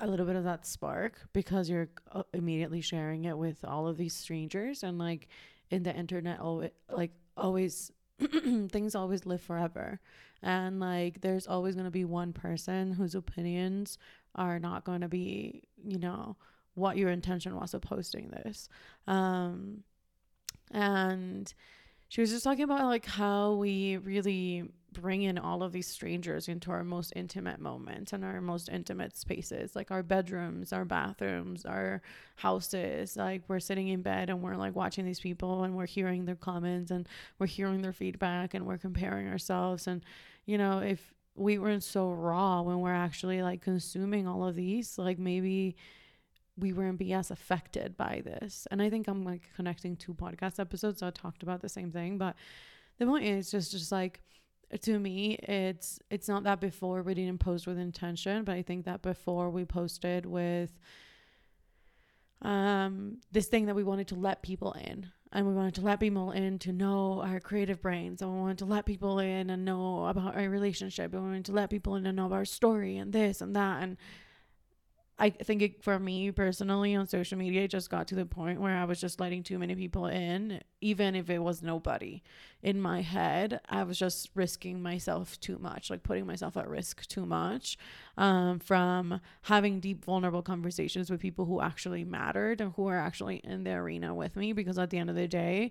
a 0.01 0.07
little 0.07 0.27
bit 0.27 0.35
of 0.35 0.45
that 0.45 0.67
spark 0.67 1.21
because 1.33 1.71
you're 1.71 1.89
uh, 2.11 2.25
immediately 2.33 2.81
sharing 2.81 3.25
it 3.25 3.39
with 3.39 3.65
all 3.65 3.87
of 3.87 3.97
these 3.97 4.13
strangers 4.15 4.83
and 4.83 4.99
like 4.99 5.29
in 5.71 5.85
the 5.85 5.95
internet 5.95 6.41
always 6.41 6.71
like 6.91 7.13
always 7.37 7.93
things 8.71 8.95
always 8.95 9.27
live 9.27 9.43
forever. 9.43 10.01
And 10.43 10.81
like 10.81 11.21
there's 11.21 11.47
always 11.47 11.75
going 11.75 11.85
to 11.87 11.91
be 11.91 12.05
one 12.05 12.33
person 12.33 12.93
whose 12.93 13.15
opinions 13.15 13.99
are 14.35 14.59
not 14.59 14.85
going 14.85 15.03
to 15.03 15.09
be 15.09 15.63
you 15.85 15.99
know 15.99 16.37
what 16.75 16.97
your 16.97 17.11
intention 17.11 17.55
was 17.55 17.75
of 17.75 17.83
posting 17.83 18.29
this. 18.29 18.69
Um 19.07 19.85
and 20.71 21.53
she 22.09 22.21
was 22.21 22.31
just 22.31 22.45
talking 22.45 22.65
about 22.65 22.85
like 22.85 23.07
how 23.07 23.55
we 23.55 23.97
really 23.99 24.71
bring 24.93 25.23
in 25.23 25.39
all 25.39 25.63
of 25.63 25.73
these 25.73 25.87
strangers 25.87 26.49
into 26.49 26.71
our 26.71 26.85
most 26.85 27.13
intimate 27.17 27.61
moments 27.61 28.13
and 28.13 28.25
our 28.25 28.41
most 28.41 28.69
intimate 28.69 29.17
spaces 29.17 29.75
like 29.75 29.91
our 29.91 30.03
bedrooms 30.03 30.73
our 30.73 30.85
bathrooms 30.85 31.65
our 31.65 32.03
houses. 32.43 33.17
Like 33.17 33.43
we're 33.49 33.61
sitting 33.61 33.89
in 33.89 34.03
bed 34.03 34.29
and 34.29 34.43
we're 34.43 34.57
like 34.57 34.75
watching 34.75 35.05
these 35.05 35.21
people 35.21 35.63
and 35.63 35.77
we're 35.77 35.87
hearing 35.87 36.25
their 36.25 36.37
comments 36.37 36.91
and 36.91 37.09
we're 37.39 37.47
hearing 37.47 37.83
their 37.83 37.93
feedback 37.93 38.55
and 38.55 38.67
we're 38.67 38.79
comparing 38.79 39.29
ourselves. 39.29 39.87
And 39.87 40.05
you 40.45 40.59
know 40.59 40.81
if 40.81 41.15
we 41.35 41.59
weren't 41.59 41.85
so 41.85 42.11
raw 42.11 42.61
when 42.61 42.81
we're 42.81 42.93
actually 42.93 43.43
like 43.43 43.63
consuming 43.63 44.27
all 44.27 44.47
of 44.47 44.55
these 44.55 44.99
like 44.99 45.19
maybe 45.19 45.77
we 46.59 46.73
wouldn't 46.73 46.99
be 46.99 47.15
as 47.15 47.31
affected 47.31 47.97
by 47.97 48.21
this. 48.23 48.69
And 48.71 48.83
i 48.83 48.91
think 48.91 49.09
i'm 49.09 49.25
like 49.25 49.49
connecting 49.57 49.97
two 49.97 50.13
podcast 50.13 50.61
episodes 50.61 51.01
that 51.01 51.15
talked 51.15 51.43
about 51.43 51.63
the 51.63 51.71
same 51.71 51.91
thing 51.91 52.19
but 52.19 52.37
the 52.99 53.07
point 53.07 53.25
is 53.25 53.51
just 53.51 53.71
just 53.71 53.91
like 53.91 54.21
to 54.81 54.99
me 54.99 55.35
it's 55.43 55.99
it's 56.11 56.29
not 56.29 56.45
that 56.45 56.61
before 56.61 57.03
we 57.03 57.13
didn't 57.15 57.39
post 57.39 57.67
with 57.67 57.79
intention 57.79 58.45
but 58.45 58.55
i 58.55 58.63
think 58.63 58.85
that 58.85 59.03
before 59.03 59.51
we 59.51 59.65
posted 59.65 60.25
with 60.25 60.71
um 62.43 63.19
this 63.31 63.47
thing 63.47 63.67
that 63.67 63.75
we 63.75 63.85
wanted 63.85 64.09
to 64.09 64.15
let 64.17 64.43
people 64.43 64.73
in. 64.73 65.11
And 65.35 65.47
we 65.47 65.55
wanted 65.55 65.77
to 65.77 65.81
let 65.81 65.99
people 65.99 66.31
in 66.33 66.59
to 66.59 66.73
know 66.73 67.23
our 67.25 67.41
creative 67.41 67.81
brains 67.81 68.21
and 68.21 68.31
we 68.31 68.39
wanted 68.39 68.59
to 68.59 68.67
let 68.67 68.85
people 68.85 69.19
in 69.19 69.49
and 69.49 69.65
know 69.65 70.05
about 70.05 70.37
our 70.37 70.47
relationship 70.51 71.15
and 71.15 71.23
we 71.23 71.29
wanted 71.31 71.47
to 71.47 71.53
let 71.53 71.71
people 71.71 71.95
in 71.97 72.05
and 72.05 72.17
know 72.17 72.27
about 72.27 72.37
our 72.37 72.45
story 72.45 72.99
and 72.99 73.15
this 73.15 73.41
and 73.41 73.57
that 73.57 73.83
and 73.83 73.97
I 75.19 75.31
think 75.31 75.63
it, 75.63 75.85
for 75.85 75.99
me 75.99 76.31
personally 76.33 76.95
on 76.95 77.07
social 77.07 77.39
media, 77.39 77.63
it 77.63 77.69
just 77.69 77.91
got 77.91 78.09
to 78.09 78.15
the 78.15 78.27
point 78.27 78.61
where 78.61 78.77
I 78.77 78.85
was 78.85 79.01
just 79.01 79.21
letting 79.21 79.43
too 79.43 79.59
many 79.59 79.75
people 79.75 80.07
in, 80.07 80.61
even 80.81 81.15
if 81.15 81.31
it 81.31 81.39
was 81.39 81.63
nobody. 81.63 82.23
In 82.63 82.81
my 82.81 83.03
head, 83.03 83.61
I 83.69 83.83
was 83.85 83.99
just 83.99 84.31
risking 84.35 84.83
myself 84.83 85.39
too 85.41 85.59
much, 85.59 85.91
like 85.91 86.03
putting 86.03 86.27
myself 86.27 86.57
at 86.57 86.69
risk 86.69 87.07
too 87.07 87.27
much 87.27 87.77
um, 88.17 88.59
from 88.59 89.21
having 89.43 89.81
deep, 89.81 90.05
vulnerable 90.05 90.43
conversations 90.43 91.11
with 91.11 91.21
people 91.21 91.45
who 91.45 91.61
actually 91.61 92.05
mattered 92.05 92.61
and 92.61 92.73
who 92.75 92.89
are 92.89 92.99
actually 92.99 93.37
in 93.45 93.65
the 93.65 93.73
arena 93.73 94.15
with 94.15 94.35
me. 94.35 94.53
Because 94.53 94.79
at 94.79 94.91
the 94.91 94.99
end 94.99 95.11
of 95.11 95.17
the 95.17 95.29
day, 95.29 95.71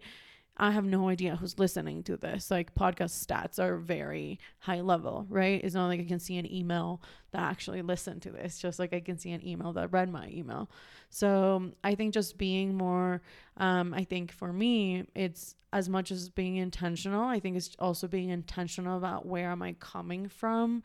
I 0.61 0.69
have 0.69 0.85
no 0.85 1.09
idea 1.09 1.35
who's 1.35 1.57
listening 1.57 2.03
to 2.03 2.15
this. 2.15 2.51
Like 2.51 2.75
podcast 2.75 3.25
stats 3.25 3.57
are 3.57 3.77
very 3.77 4.39
high 4.59 4.81
level, 4.81 5.25
right? 5.27 5.59
It's 5.63 5.73
not 5.73 5.87
like 5.87 5.99
I 5.99 6.05
can 6.05 6.19
see 6.19 6.37
an 6.37 6.53
email 6.53 7.01
that 7.31 7.41
actually 7.41 7.81
listened 7.81 8.21
to 8.21 8.31
this, 8.31 8.59
just 8.59 8.77
like 8.77 8.93
I 8.93 8.99
can 8.99 9.17
see 9.17 9.31
an 9.31 9.45
email 9.45 9.73
that 9.73 9.91
read 9.91 10.11
my 10.11 10.29
email. 10.29 10.69
So 11.09 11.71
I 11.83 11.95
think 11.95 12.13
just 12.13 12.37
being 12.37 12.75
more, 12.75 13.23
um, 13.57 13.95
I 13.95 14.03
think 14.03 14.31
for 14.31 14.53
me, 14.53 15.07
it's 15.15 15.55
as 15.73 15.89
much 15.89 16.11
as 16.11 16.29
being 16.29 16.57
intentional, 16.57 17.23
I 17.23 17.39
think 17.39 17.57
it's 17.57 17.75
also 17.79 18.07
being 18.07 18.29
intentional 18.29 18.97
about 18.97 19.25
where 19.25 19.49
am 19.49 19.63
I 19.63 19.73
coming 19.79 20.27
from 20.27 20.83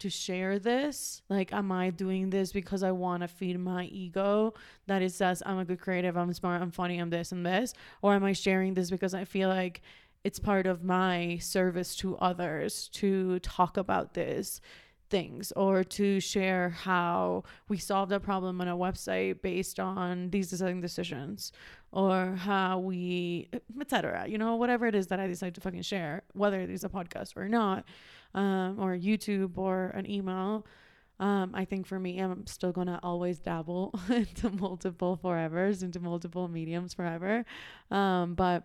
to 0.00 0.10
share 0.10 0.58
this? 0.58 1.22
Like, 1.28 1.52
am 1.52 1.70
I 1.72 1.90
doing 1.90 2.30
this 2.30 2.52
because 2.52 2.82
I 2.82 2.90
want 2.90 3.22
to 3.22 3.28
feed 3.28 3.58
my 3.58 3.84
ego 3.84 4.54
that 4.86 5.02
it 5.02 5.12
says 5.12 5.42
I'm 5.46 5.58
a 5.58 5.64
good 5.64 5.80
creative, 5.80 6.16
I'm 6.16 6.32
smart, 6.32 6.60
I'm 6.60 6.70
funny, 6.70 6.98
I'm 6.98 7.10
this 7.10 7.32
and 7.32 7.44
this? 7.46 7.72
Or 8.02 8.14
am 8.14 8.24
I 8.24 8.32
sharing 8.32 8.74
this 8.74 8.90
because 8.90 9.14
I 9.14 9.24
feel 9.24 9.48
like 9.48 9.82
it's 10.24 10.38
part 10.38 10.66
of 10.66 10.84
my 10.84 11.38
service 11.40 11.96
to 11.96 12.16
others 12.18 12.88
to 12.94 13.38
talk 13.40 13.76
about 13.76 14.14
this? 14.14 14.60
things 15.10 15.52
or 15.56 15.82
to 15.82 16.20
share 16.20 16.70
how 16.70 17.42
we 17.68 17.76
solved 17.76 18.12
a 18.12 18.20
problem 18.20 18.60
on 18.60 18.68
a 18.68 18.76
website 18.76 19.42
based 19.42 19.80
on 19.80 20.30
these 20.30 20.48
design 20.48 20.80
decisions 20.80 21.52
or 21.92 22.36
how 22.36 22.78
we 22.78 23.48
etc 23.80 24.24
you 24.28 24.38
know 24.38 24.54
whatever 24.54 24.86
it 24.86 24.94
is 24.94 25.08
that 25.08 25.18
i 25.18 25.26
decide 25.26 25.54
to 25.54 25.60
fucking 25.60 25.82
share 25.82 26.22
whether 26.32 26.60
it 26.60 26.70
is 26.70 26.84
a 26.84 26.88
podcast 26.88 27.36
or 27.36 27.48
not 27.48 27.84
um, 28.34 28.78
or 28.78 28.96
YouTube 28.96 29.56
or 29.58 29.86
an 29.88 30.08
email. 30.10 30.66
Um, 31.18 31.52
I 31.54 31.66
think 31.66 31.86
for 31.86 31.98
me, 31.98 32.18
I'm 32.18 32.46
still 32.46 32.72
gonna 32.72 32.98
always 33.02 33.38
dabble 33.38 33.94
into 34.08 34.50
multiple 34.50 35.18
forevers, 35.22 35.82
into 35.82 36.00
multiple 36.00 36.48
mediums 36.48 36.94
forever. 36.94 37.44
Um, 37.90 38.34
but 38.34 38.64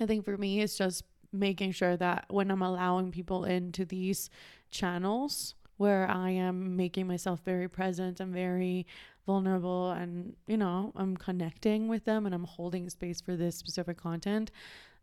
I 0.00 0.06
think 0.06 0.24
for 0.24 0.36
me, 0.36 0.60
it's 0.60 0.78
just 0.78 1.04
making 1.32 1.72
sure 1.72 1.96
that 1.96 2.26
when 2.28 2.50
I'm 2.50 2.62
allowing 2.62 3.10
people 3.10 3.44
into 3.44 3.84
these 3.84 4.30
channels 4.70 5.54
where 5.76 6.08
I 6.08 6.30
am 6.30 6.76
making 6.76 7.06
myself 7.06 7.40
very 7.44 7.68
present 7.68 8.20
and 8.20 8.32
very 8.32 8.86
vulnerable 9.26 9.90
and 9.92 10.34
you 10.46 10.56
know 10.56 10.92
I'm 10.96 11.16
connecting 11.16 11.88
with 11.88 12.04
them 12.04 12.26
and 12.26 12.34
I'm 12.34 12.44
holding 12.44 12.90
space 12.90 13.20
for 13.20 13.36
this 13.36 13.56
specific 13.56 13.96
content 13.96 14.50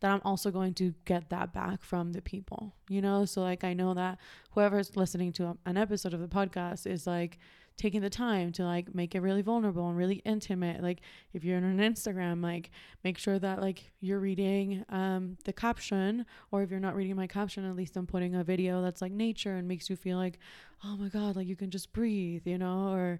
that 0.01 0.11
I'm 0.11 0.21
also 0.23 0.51
going 0.51 0.73
to 0.75 0.93
get 1.05 1.29
that 1.29 1.53
back 1.53 1.83
from 1.83 2.13
the 2.13 2.21
people, 2.21 2.73
you 2.87 3.01
know? 3.01 3.25
So, 3.25 3.41
like, 3.41 3.63
I 3.63 3.73
know 3.73 3.93
that 3.93 4.17
whoever's 4.51 4.95
listening 4.95 5.33
to 5.33 5.57
an 5.65 5.77
episode 5.77 6.13
of 6.13 6.21
the 6.21 6.27
podcast 6.27 6.87
is 6.87 7.05
like 7.05 7.37
taking 7.75 8.01
the 8.01 8.09
time 8.09 8.51
to 8.51 8.63
like 8.63 8.93
make 8.93 9.15
it 9.15 9.21
really 9.21 9.41
vulnerable 9.41 9.87
and 9.87 9.97
really 9.97 10.21
intimate. 10.25 10.81
Like, 10.81 10.99
if 11.33 11.43
you're 11.43 11.57
on 11.57 11.63
an 11.63 11.79
Instagram, 11.79 12.43
like, 12.43 12.71
make 13.03 13.17
sure 13.17 13.39
that 13.39 13.61
like 13.61 13.91
you're 13.99 14.19
reading 14.19 14.85
um, 14.89 15.37
the 15.45 15.53
caption, 15.53 16.25
or 16.51 16.63
if 16.63 16.71
you're 16.71 16.79
not 16.79 16.95
reading 16.95 17.15
my 17.15 17.27
caption, 17.27 17.69
at 17.69 17.75
least 17.75 17.97
I'm 17.97 18.07
putting 18.07 18.35
a 18.35 18.43
video 18.43 18.81
that's 18.81 19.01
like 19.01 19.11
nature 19.11 19.55
and 19.55 19.67
makes 19.67 19.89
you 19.89 19.95
feel 19.95 20.17
like, 20.17 20.39
oh 20.83 20.95
my 20.97 21.09
God, 21.09 21.35
like 21.35 21.47
you 21.47 21.55
can 21.55 21.71
just 21.71 21.91
breathe, 21.93 22.43
you 22.45 22.57
know? 22.57 22.89
Or, 22.89 23.19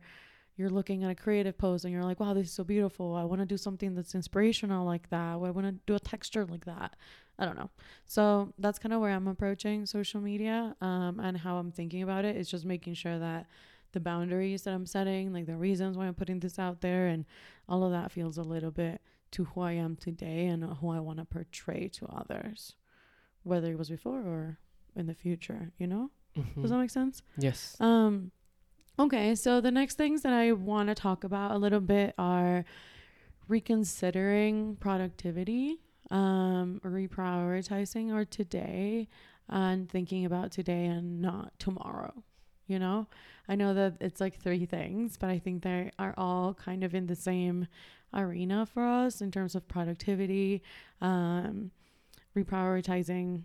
you're 0.59 0.69
looking 0.69 1.05
at 1.05 1.09
a 1.09 1.15
creative 1.15 1.57
pose 1.57 1.85
and 1.85 1.93
you're 1.93 2.03
like, 2.03 2.19
wow, 2.19 2.33
this 2.33 2.47
is 2.47 2.53
so 2.53 2.65
beautiful. 2.65 3.15
I 3.15 3.23
want 3.23 3.39
to 3.39 3.45
do 3.45 3.55
something 3.55 3.95
that's 3.95 4.13
inspirational 4.13 4.85
like 4.85 5.09
that. 5.09 5.33
I 5.33 5.35
want 5.37 5.67
to 5.67 5.71
do 5.87 5.95
a 5.95 5.99
texture 5.99 6.45
like 6.45 6.65
that. 6.65 6.97
I 7.39 7.45
don't 7.45 7.57
know. 7.57 7.69
So 8.05 8.53
that's 8.59 8.77
kind 8.77 8.91
of 8.91 8.99
where 8.99 9.11
I'm 9.11 9.29
approaching 9.29 9.85
social 9.85 10.19
media 10.19 10.75
um, 10.81 11.21
and 11.21 11.37
how 11.37 11.55
I'm 11.55 11.71
thinking 11.71 12.03
about 12.03 12.25
it 12.25 12.35
is 12.35 12.49
just 12.49 12.65
making 12.65 12.95
sure 12.95 13.17
that 13.17 13.47
the 13.93 14.01
boundaries 14.01 14.63
that 14.63 14.73
I'm 14.73 14.85
setting, 14.85 15.31
like 15.31 15.45
the 15.45 15.55
reasons 15.55 15.97
why 15.97 16.07
I'm 16.07 16.13
putting 16.13 16.41
this 16.41 16.59
out 16.59 16.81
there, 16.81 17.07
and 17.07 17.23
all 17.69 17.85
of 17.85 17.91
that 17.91 18.11
feels 18.11 18.37
a 18.37 18.43
little 18.43 18.71
bit 18.71 18.99
to 19.31 19.45
who 19.45 19.61
I 19.61 19.71
am 19.71 19.95
today 19.95 20.47
and 20.47 20.65
who 20.65 20.89
I 20.89 20.99
want 20.99 21.19
to 21.19 21.25
portray 21.25 21.87
to 21.93 22.05
others, 22.07 22.75
whether 23.43 23.71
it 23.71 23.77
was 23.77 23.89
before 23.89 24.19
or 24.19 24.59
in 24.93 25.07
the 25.07 25.15
future, 25.15 25.71
you 25.77 25.87
know? 25.87 26.11
Mm-hmm. 26.37 26.61
Does 26.61 26.71
that 26.71 26.77
make 26.77 26.89
sense? 26.89 27.21
Yes. 27.37 27.77
Um, 27.79 28.31
Okay, 28.99 29.33
so 29.33 29.61
the 29.61 29.71
next 29.71 29.95
things 29.95 30.23
that 30.23 30.33
I 30.33 30.51
want 30.51 30.89
to 30.89 30.93
talk 30.93 31.23
about 31.23 31.51
a 31.51 31.57
little 31.57 31.79
bit 31.79 32.13
are 32.17 32.65
reconsidering 33.47 34.75
productivity, 34.75 35.77
um, 36.11 36.81
reprioritizing 36.83 38.11
our 38.13 38.25
today, 38.25 39.07
and 39.47 39.89
thinking 39.89 40.25
about 40.25 40.51
today 40.51 40.85
and 40.85 41.21
not 41.21 41.57
tomorrow. 41.59 42.25
You 42.67 42.77
know, 42.77 43.07
I 43.47 43.55
know 43.55 43.73
that 43.73 43.95
it's 44.01 44.19
like 44.19 44.37
three 44.37 44.65
things, 44.65 45.15
but 45.15 45.29
I 45.29 45.39
think 45.39 45.63
they 45.63 45.91
are 45.97 46.13
all 46.17 46.53
kind 46.53 46.83
of 46.83 46.93
in 46.93 47.07
the 47.07 47.15
same 47.15 47.69
arena 48.13 48.65
for 48.65 48.83
us 48.83 49.21
in 49.21 49.31
terms 49.31 49.55
of 49.55 49.65
productivity, 49.69 50.61
um, 50.99 51.71
reprioritizing 52.35 53.43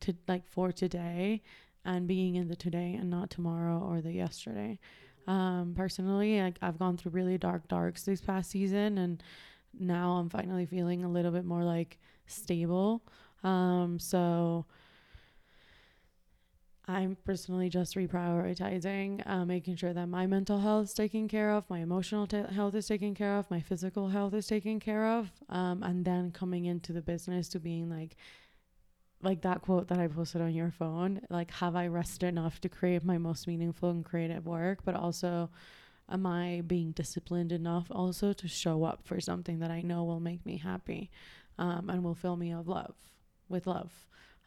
to 0.00 0.14
like 0.28 0.46
for 0.46 0.72
today 0.72 1.42
and 1.88 2.06
being 2.06 2.36
in 2.36 2.48
the 2.48 2.54
today 2.54 2.94
and 3.00 3.08
not 3.08 3.30
tomorrow 3.30 3.78
or 3.78 4.02
the 4.02 4.12
yesterday. 4.12 4.78
Um, 5.26 5.72
personally, 5.74 6.40
like 6.40 6.58
I've 6.60 6.78
gone 6.78 6.98
through 6.98 7.12
really 7.12 7.38
dark 7.38 7.66
darks 7.66 8.02
this 8.02 8.20
past 8.20 8.50
season, 8.50 8.98
and 8.98 9.22
now 9.78 10.12
I'm 10.12 10.28
finally 10.28 10.66
feeling 10.66 11.02
a 11.02 11.10
little 11.10 11.32
bit 11.32 11.46
more 11.46 11.64
like 11.64 11.98
stable. 12.26 13.02
Um, 13.42 13.98
so 13.98 14.66
I'm 16.86 17.16
personally 17.24 17.70
just 17.70 17.96
reprioritizing, 17.96 19.26
uh, 19.26 19.46
making 19.46 19.76
sure 19.76 19.94
that 19.94 20.08
my 20.08 20.26
mental 20.26 20.58
health 20.58 20.84
is 20.84 20.94
taken 20.94 21.26
care 21.26 21.52
of, 21.52 21.68
my 21.70 21.80
emotional 21.80 22.26
t- 22.26 22.42
health 22.54 22.74
is 22.74 22.86
taken 22.86 23.14
care 23.14 23.36
of, 23.36 23.50
my 23.50 23.60
physical 23.60 24.08
health 24.08 24.34
is 24.34 24.46
taken 24.46 24.78
care 24.78 25.06
of, 25.06 25.30
um, 25.48 25.82
and 25.82 26.04
then 26.04 26.32
coming 26.32 26.66
into 26.66 26.92
the 26.92 27.02
business 27.02 27.48
to 27.50 27.58
being 27.58 27.88
like, 27.90 28.16
like 29.22 29.42
that 29.42 29.62
quote 29.62 29.88
that 29.88 29.98
I 29.98 30.06
posted 30.06 30.40
on 30.40 30.54
your 30.54 30.70
phone, 30.70 31.20
like, 31.28 31.50
have 31.52 31.74
I 31.74 31.88
rested 31.88 32.28
enough 32.28 32.60
to 32.60 32.68
create 32.68 33.04
my 33.04 33.18
most 33.18 33.46
meaningful 33.46 33.90
and 33.90 34.04
creative 34.04 34.46
work? 34.46 34.80
But 34.84 34.94
also, 34.94 35.50
am 36.10 36.26
I 36.26 36.62
being 36.66 36.92
disciplined 36.92 37.52
enough 37.52 37.86
also 37.90 38.32
to 38.32 38.48
show 38.48 38.84
up 38.84 39.00
for 39.04 39.20
something 39.20 39.58
that 39.58 39.70
I 39.70 39.82
know 39.82 40.04
will 40.04 40.20
make 40.20 40.44
me 40.46 40.58
happy 40.58 41.10
um, 41.58 41.90
and 41.90 42.04
will 42.04 42.14
fill 42.14 42.36
me 42.36 42.52
of 42.52 42.68
love 42.68 42.94
with 43.48 43.66
love? 43.66 43.92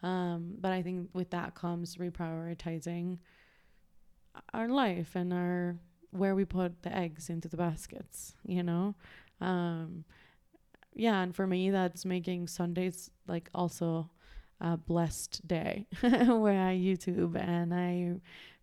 Um, 0.02 0.54
but 0.58 0.72
I 0.72 0.82
think 0.82 1.10
with 1.12 1.30
that 1.30 1.54
comes 1.54 1.96
reprioritizing 1.96 3.18
our 4.52 4.68
life 4.68 5.14
and 5.14 5.32
our 5.32 5.76
where 6.10 6.34
we 6.34 6.44
put 6.44 6.82
the 6.82 6.94
eggs 6.94 7.30
into 7.30 7.48
the 7.48 7.56
baskets, 7.56 8.34
you 8.46 8.62
know? 8.62 8.94
Um, 9.40 10.04
yeah, 10.94 11.22
and 11.22 11.34
for 11.34 11.46
me, 11.46 11.70
that's 11.70 12.04
making 12.04 12.48
Sundays 12.48 13.10
like 13.26 13.48
also 13.54 14.10
a 14.62 14.76
blessed 14.76 15.46
day 15.46 15.86
where 16.00 16.60
I 16.60 16.74
YouTube 16.74 17.36
and 17.36 17.74
I 17.74 18.14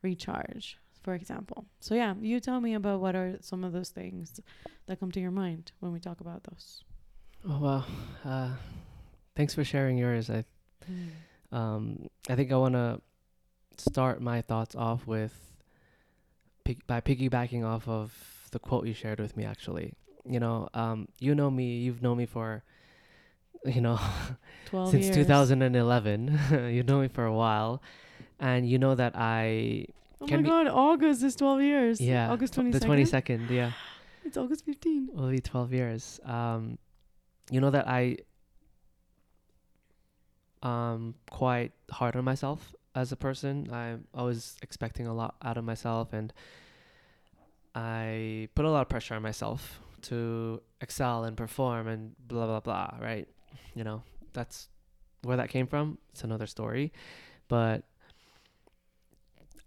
recharge, 0.02 0.78
for 1.04 1.14
example. 1.14 1.66
So 1.82 1.94
yeah, 1.94 2.16
you 2.20 2.40
tell 2.40 2.62
me 2.62 2.74
about 2.74 3.02
what 3.02 3.16
are 3.16 3.38
some 3.42 3.64
of 3.66 3.74
those 3.74 3.90
things 3.90 4.40
that 4.88 5.00
come 5.00 5.12
to 5.12 5.20
your 5.20 5.32
mind 5.32 5.74
when 5.82 5.92
we 5.92 6.00
talk 6.00 6.22
about 6.22 6.44
those. 6.46 6.84
Oh 7.48 7.60
well, 7.60 7.86
uh, 8.24 8.52
thanks 9.36 9.54
for 9.54 9.64
sharing 9.64 9.98
yours. 9.98 10.30
I, 10.30 10.46
mm. 10.90 11.56
um, 11.56 12.08
I 12.30 12.36
think 12.36 12.52
I 12.52 12.56
want 12.56 12.76
to 12.76 13.02
start 13.78 14.22
my 14.22 14.42
thoughts 14.42 14.76
off 14.76 15.06
with 15.06 15.34
by 16.88 17.02
piggybacking 17.02 17.66
off 17.66 17.88
of 17.88 18.14
the 18.52 18.60
quote 18.60 18.88
you 18.88 18.94
shared 18.94 19.20
with 19.20 19.36
me. 19.36 19.44
Actually, 19.44 19.94
you 20.26 20.40
know, 20.40 20.70
um, 20.74 21.10
you 21.20 21.36
know 21.36 21.52
me. 21.52 21.78
You've 21.78 22.02
known 22.02 22.18
me 22.18 22.26
for 22.26 22.64
you 23.66 23.82
know, 23.82 24.00
since 24.72 25.06
years. 25.06 25.16
2011. 25.16 26.40
you 26.72 26.84
know 26.84 27.02
me 27.02 27.08
for 27.08 27.26
a 27.26 27.34
while, 27.34 27.82
and 28.40 28.68
you 28.68 28.78
know 28.78 28.96
that 28.96 29.14
I. 29.16 29.86
Oh 30.22 30.28
my 30.28 30.42
god! 30.42 30.68
August 30.68 31.24
is 31.24 31.36
12 31.36 31.62
years. 31.62 32.02
Yeah, 32.02 32.32
August 32.32 32.56
22nd. 32.56 32.72
The 32.72 32.80
22nd. 32.80 33.50
Yeah. 33.50 33.72
it's 34.26 34.38
August 34.38 34.66
15. 34.66 35.10
Will 35.14 35.30
be 35.30 35.40
12 35.40 35.74
years. 35.74 36.20
Um, 36.26 36.78
you 37.50 37.62
know 37.62 37.70
that 37.70 37.88
I. 37.88 38.18
Um, 40.62 41.16
quite 41.32 41.72
hard 41.90 42.18
on 42.18 42.26
myself 42.26 42.76
as 42.94 43.14
a 43.14 43.16
person. 43.16 43.70
I'm 43.72 44.08
always 44.14 44.58
expecting 44.62 45.08
a 45.08 45.14
lot 45.14 45.36
out 45.42 45.58
of 45.58 45.64
myself, 45.64 46.12
and 46.12 46.34
I 47.74 48.50
put 48.56 48.66
a 48.66 48.70
lot 48.70 48.82
of 48.82 48.90
pressure 48.90 49.16
on 49.16 49.22
myself 49.22 49.80
to 50.02 50.62
excel 50.82 51.24
and 51.24 51.38
perform 51.38 51.88
and 51.88 52.16
blah 52.28 52.46
blah 52.46 52.60
blah. 52.60 52.98
Right 53.02 53.28
you 53.76 53.84
know, 53.84 54.04
that's 54.34 54.70
where 55.24 55.38
that 55.38 55.50
came 55.50 55.68
from. 55.68 55.98
It's 56.12 56.24
another 56.24 56.48
story. 56.48 56.92
But 57.48 57.84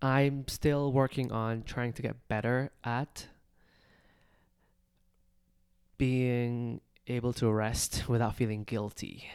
I'm 0.01 0.49
still 0.49 0.93
working 0.93 1.30
on 1.30 1.62
trying 1.62 1.93
to 1.95 2.03
get 2.03 2.28
better 2.28 2.70
at 2.85 3.28
being 5.97 6.80
able 7.07 7.33
to 7.35 7.51
rest 7.51 8.05
without 8.09 8.35
feeling 8.35 8.64
guilty. 8.64 9.28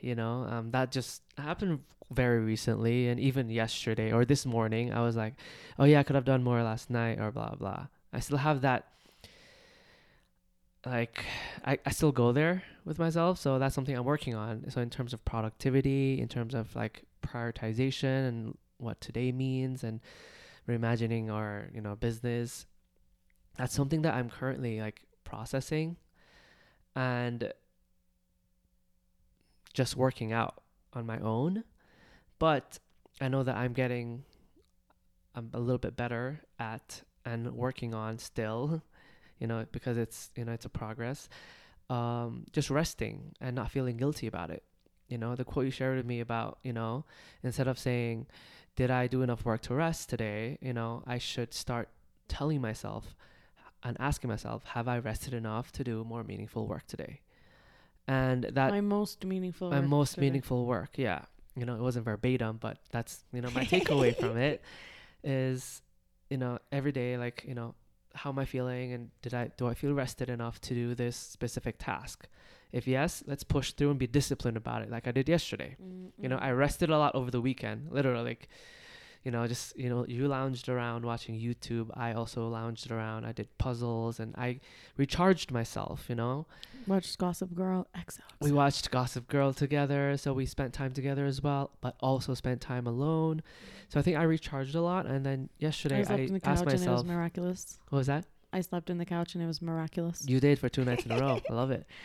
You 0.00 0.14
know, 0.14 0.46
um, 0.48 0.70
that 0.70 0.92
just 0.92 1.22
happened 1.36 1.80
very 2.10 2.40
recently, 2.40 3.08
and 3.08 3.20
even 3.20 3.50
yesterday 3.50 4.12
or 4.12 4.24
this 4.24 4.46
morning, 4.46 4.92
I 4.92 5.02
was 5.02 5.16
like, 5.16 5.34
"Oh 5.78 5.84
yeah, 5.84 6.00
I 6.00 6.02
could 6.02 6.14
have 6.14 6.24
done 6.24 6.42
more 6.42 6.62
last 6.62 6.88
night," 6.90 7.18
or 7.18 7.30
blah 7.30 7.54
blah. 7.54 7.86
I 8.12 8.20
still 8.20 8.38
have 8.38 8.62
that. 8.62 8.86
Like, 10.88 11.24
I, 11.64 11.78
I 11.84 11.90
still 11.90 12.12
go 12.12 12.32
there 12.32 12.62
with 12.84 12.98
myself, 12.98 13.38
so 13.38 13.58
that's 13.58 13.74
something 13.74 13.96
I'm 13.96 14.04
working 14.04 14.34
on. 14.34 14.70
So 14.70 14.80
in 14.80 14.90
terms 14.90 15.12
of 15.12 15.24
productivity, 15.24 16.20
in 16.20 16.28
terms 16.28 16.54
of 16.54 16.74
like 16.74 17.02
prioritization 17.22 18.28
and 18.28 18.58
what 18.78 19.00
today 19.00 19.30
means, 19.32 19.84
and 19.84 20.00
reimagining 20.68 21.30
our 21.30 21.68
you 21.74 21.80
know 21.80 21.94
business, 21.94 22.66
that's 23.56 23.74
something 23.74 24.02
that 24.02 24.14
I'm 24.14 24.30
currently 24.30 24.80
like 24.80 25.02
processing 25.24 25.96
and 26.96 27.52
just 29.74 29.96
working 29.96 30.32
out 30.32 30.62
on 30.94 31.06
my 31.06 31.18
own. 31.18 31.64
But 32.38 32.78
I 33.20 33.28
know 33.28 33.42
that 33.42 33.56
I'm 33.56 33.72
getting 33.72 34.24
I'm 35.34 35.50
a 35.54 35.60
little 35.60 35.78
bit 35.78 35.96
better 35.96 36.40
at 36.58 37.02
and 37.24 37.52
working 37.52 37.94
on 37.94 38.18
still, 38.18 38.82
you 39.38 39.46
know, 39.46 39.66
because 39.72 39.96
it's 39.96 40.30
you 40.36 40.44
know 40.44 40.52
it's 40.52 40.64
a 40.66 40.70
progress. 40.70 41.28
Um, 41.90 42.44
just 42.52 42.68
resting 42.68 43.32
and 43.40 43.56
not 43.56 43.70
feeling 43.70 43.96
guilty 43.96 44.26
about 44.26 44.50
it. 44.50 44.62
You 45.08 45.16
know, 45.16 45.34
the 45.34 45.44
quote 45.44 45.64
you 45.64 45.70
shared 45.70 45.96
with 45.96 46.04
me 46.04 46.20
about, 46.20 46.58
you 46.62 46.74
know, 46.74 47.06
instead 47.42 47.66
of 47.66 47.78
saying, 47.78 48.26
Did 48.76 48.90
I 48.90 49.06
do 49.06 49.22
enough 49.22 49.44
work 49.46 49.62
to 49.62 49.74
rest 49.74 50.10
today? 50.10 50.58
You 50.60 50.74
know, 50.74 51.02
I 51.06 51.16
should 51.16 51.54
start 51.54 51.88
telling 52.28 52.60
myself, 52.60 53.16
and 53.82 53.96
asking 54.00 54.28
myself, 54.28 54.64
have 54.64 54.86
I 54.88 54.98
rested 54.98 55.32
enough 55.34 55.72
to 55.72 55.84
do 55.84 56.04
more 56.04 56.24
meaningful 56.24 56.66
work 56.66 56.86
today? 56.86 57.20
And 58.06 58.44
that 58.44 58.70
my 58.70 58.80
most 58.80 59.24
meaningful 59.24 59.70
my 59.70 59.80
most 59.80 60.14
today. 60.14 60.26
meaningful 60.26 60.66
work, 60.66 60.90
yeah. 60.96 61.22
You 61.56 61.64
know, 61.66 61.74
it 61.74 61.80
wasn't 61.80 62.04
verbatim, 62.04 62.58
but 62.58 62.78
that's 62.90 63.24
you 63.32 63.40
know 63.40 63.50
my 63.50 63.64
takeaway 63.74 64.14
from 64.16 64.36
it 64.36 64.62
is, 65.24 65.82
you 66.30 66.36
know, 66.36 66.58
every 66.72 66.92
day 66.92 67.16
like 67.16 67.44
you 67.46 67.54
know, 67.54 67.74
how 68.18 68.30
am 68.30 68.38
I 68.38 68.44
feeling, 68.44 68.92
and 68.92 69.10
did 69.22 69.34
I 69.34 69.50
do 69.56 69.66
I 69.68 69.74
feel 69.74 69.92
rested 69.92 70.28
enough 70.28 70.60
to 70.62 70.74
do 70.74 70.94
this 70.94 71.16
specific 71.16 71.76
task? 71.78 72.26
If 72.72 72.86
yes, 72.86 73.22
let's 73.26 73.44
push 73.44 73.72
through 73.72 73.90
and 73.90 73.98
be 73.98 74.06
disciplined 74.06 74.56
about 74.56 74.82
it, 74.82 74.90
like 74.90 75.06
I 75.06 75.12
did 75.12 75.28
yesterday. 75.28 75.76
Mm, 75.82 76.10
you 76.20 76.28
know, 76.28 76.36
mm. 76.36 76.42
I 76.42 76.50
rested 76.50 76.90
a 76.90 76.98
lot 76.98 77.14
over 77.14 77.30
the 77.30 77.40
weekend, 77.40 77.90
literally. 77.90 78.24
Like, 78.24 78.48
you 79.24 79.30
know, 79.30 79.46
just 79.46 79.76
you 79.76 79.88
know, 79.88 80.06
you 80.06 80.28
lounged 80.28 80.68
around 80.68 81.04
watching 81.04 81.34
YouTube. 81.34 81.90
I 81.94 82.12
also 82.12 82.48
lounged 82.48 82.90
around. 82.90 83.24
I 83.24 83.32
did 83.32 83.48
puzzles 83.58 84.20
and 84.20 84.34
I 84.36 84.60
recharged 84.96 85.50
myself. 85.50 86.06
You 86.08 86.14
know, 86.14 86.46
watched 86.86 87.18
Gossip 87.18 87.54
Girl 87.54 87.86
XO. 87.96 88.20
we 88.40 88.52
watched 88.52 88.90
Gossip 88.90 89.28
Girl 89.28 89.52
together, 89.52 90.16
so 90.16 90.32
we 90.32 90.46
spent 90.46 90.72
time 90.72 90.92
together 90.92 91.26
as 91.26 91.42
well, 91.42 91.70
but 91.80 91.96
also 92.00 92.34
spent 92.34 92.60
time 92.60 92.86
alone. 92.86 93.42
So 93.88 93.98
I 93.98 94.02
think 94.02 94.16
I 94.16 94.22
recharged 94.22 94.74
a 94.74 94.80
lot. 94.80 95.06
And 95.06 95.24
then 95.24 95.48
yesterday, 95.58 96.00
I 96.00 96.02
slept 96.04 96.20
I, 96.20 96.24
in 96.24 96.34
the 96.34 96.40
couch 96.40 96.50
asked 96.50 96.62
and 96.62 96.70
it 96.70 96.74
was 96.74 96.80
myself, 96.82 97.06
miraculous. 97.06 97.78
"What 97.88 97.98
was 97.98 98.06
that?" 98.06 98.24
I 98.52 98.60
slept 98.62 98.88
in 98.88 98.98
the 98.98 99.04
couch 99.04 99.34
and 99.34 99.42
it 99.42 99.46
was 99.46 99.60
miraculous. 99.60 100.24
You 100.26 100.40
did 100.40 100.58
for 100.58 100.68
two 100.68 100.84
nights 100.84 101.04
in 101.04 101.12
a 101.12 101.20
row. 101.20 101.40
I 101.50 101.52
love 101.52 101.70
it. 101.70 101.86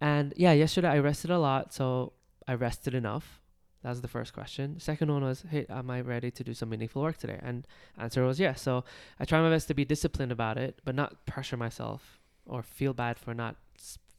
And 0.00 0.34
yeah, 0.36 0.52
yesterday 0.52 0.88
I 0.88 0.98
rested 0.98 1.30
a 1.30 1.38
lot, 1.38 1.72
so 1.72 2.12
I 2.46 2.54
rested 2.54 2.94
enough. 2.94 3.40
That 3.84 3.90
was 3.90 4.00
the 4.00 4.08
first 4.08 4.32
question. 4.32 4.80
Second 4.80 5.12
one 5.12 5.22
was, 5.22 5.44
hey, 5.50 5.66
am 5.68 5.90
I 5.90 6.00
ready 6.00 6.30
to 6.30 6.42
do 6.42 6.54
some 6.54 6.70
meaningful 6.70 7.02
work 7.02 7.18
today? 7.18 7.38
And 7.42 7.66
answer 7.98 8.24
was 8.24 8.40
yes. 8.40 8.62
So 8.62 8.82
I 9.20 9.26
try 9.26 9.42
my 9.42 9.50
best 9.50 9.68
to 9.68 9.74
be 9.74 9.84
disciplined 9.84 10.32
about 10.32 10.56
it, 10.56 10.80
but 10.86 10.94
not 10.94 11.26
pressure 11.26 11.58
myself 11.58 12.18
or 12.46 12.62
feel 12.62 12.94
bad 12.94 13.18
for 13.18 13.34
not 13.34 13.56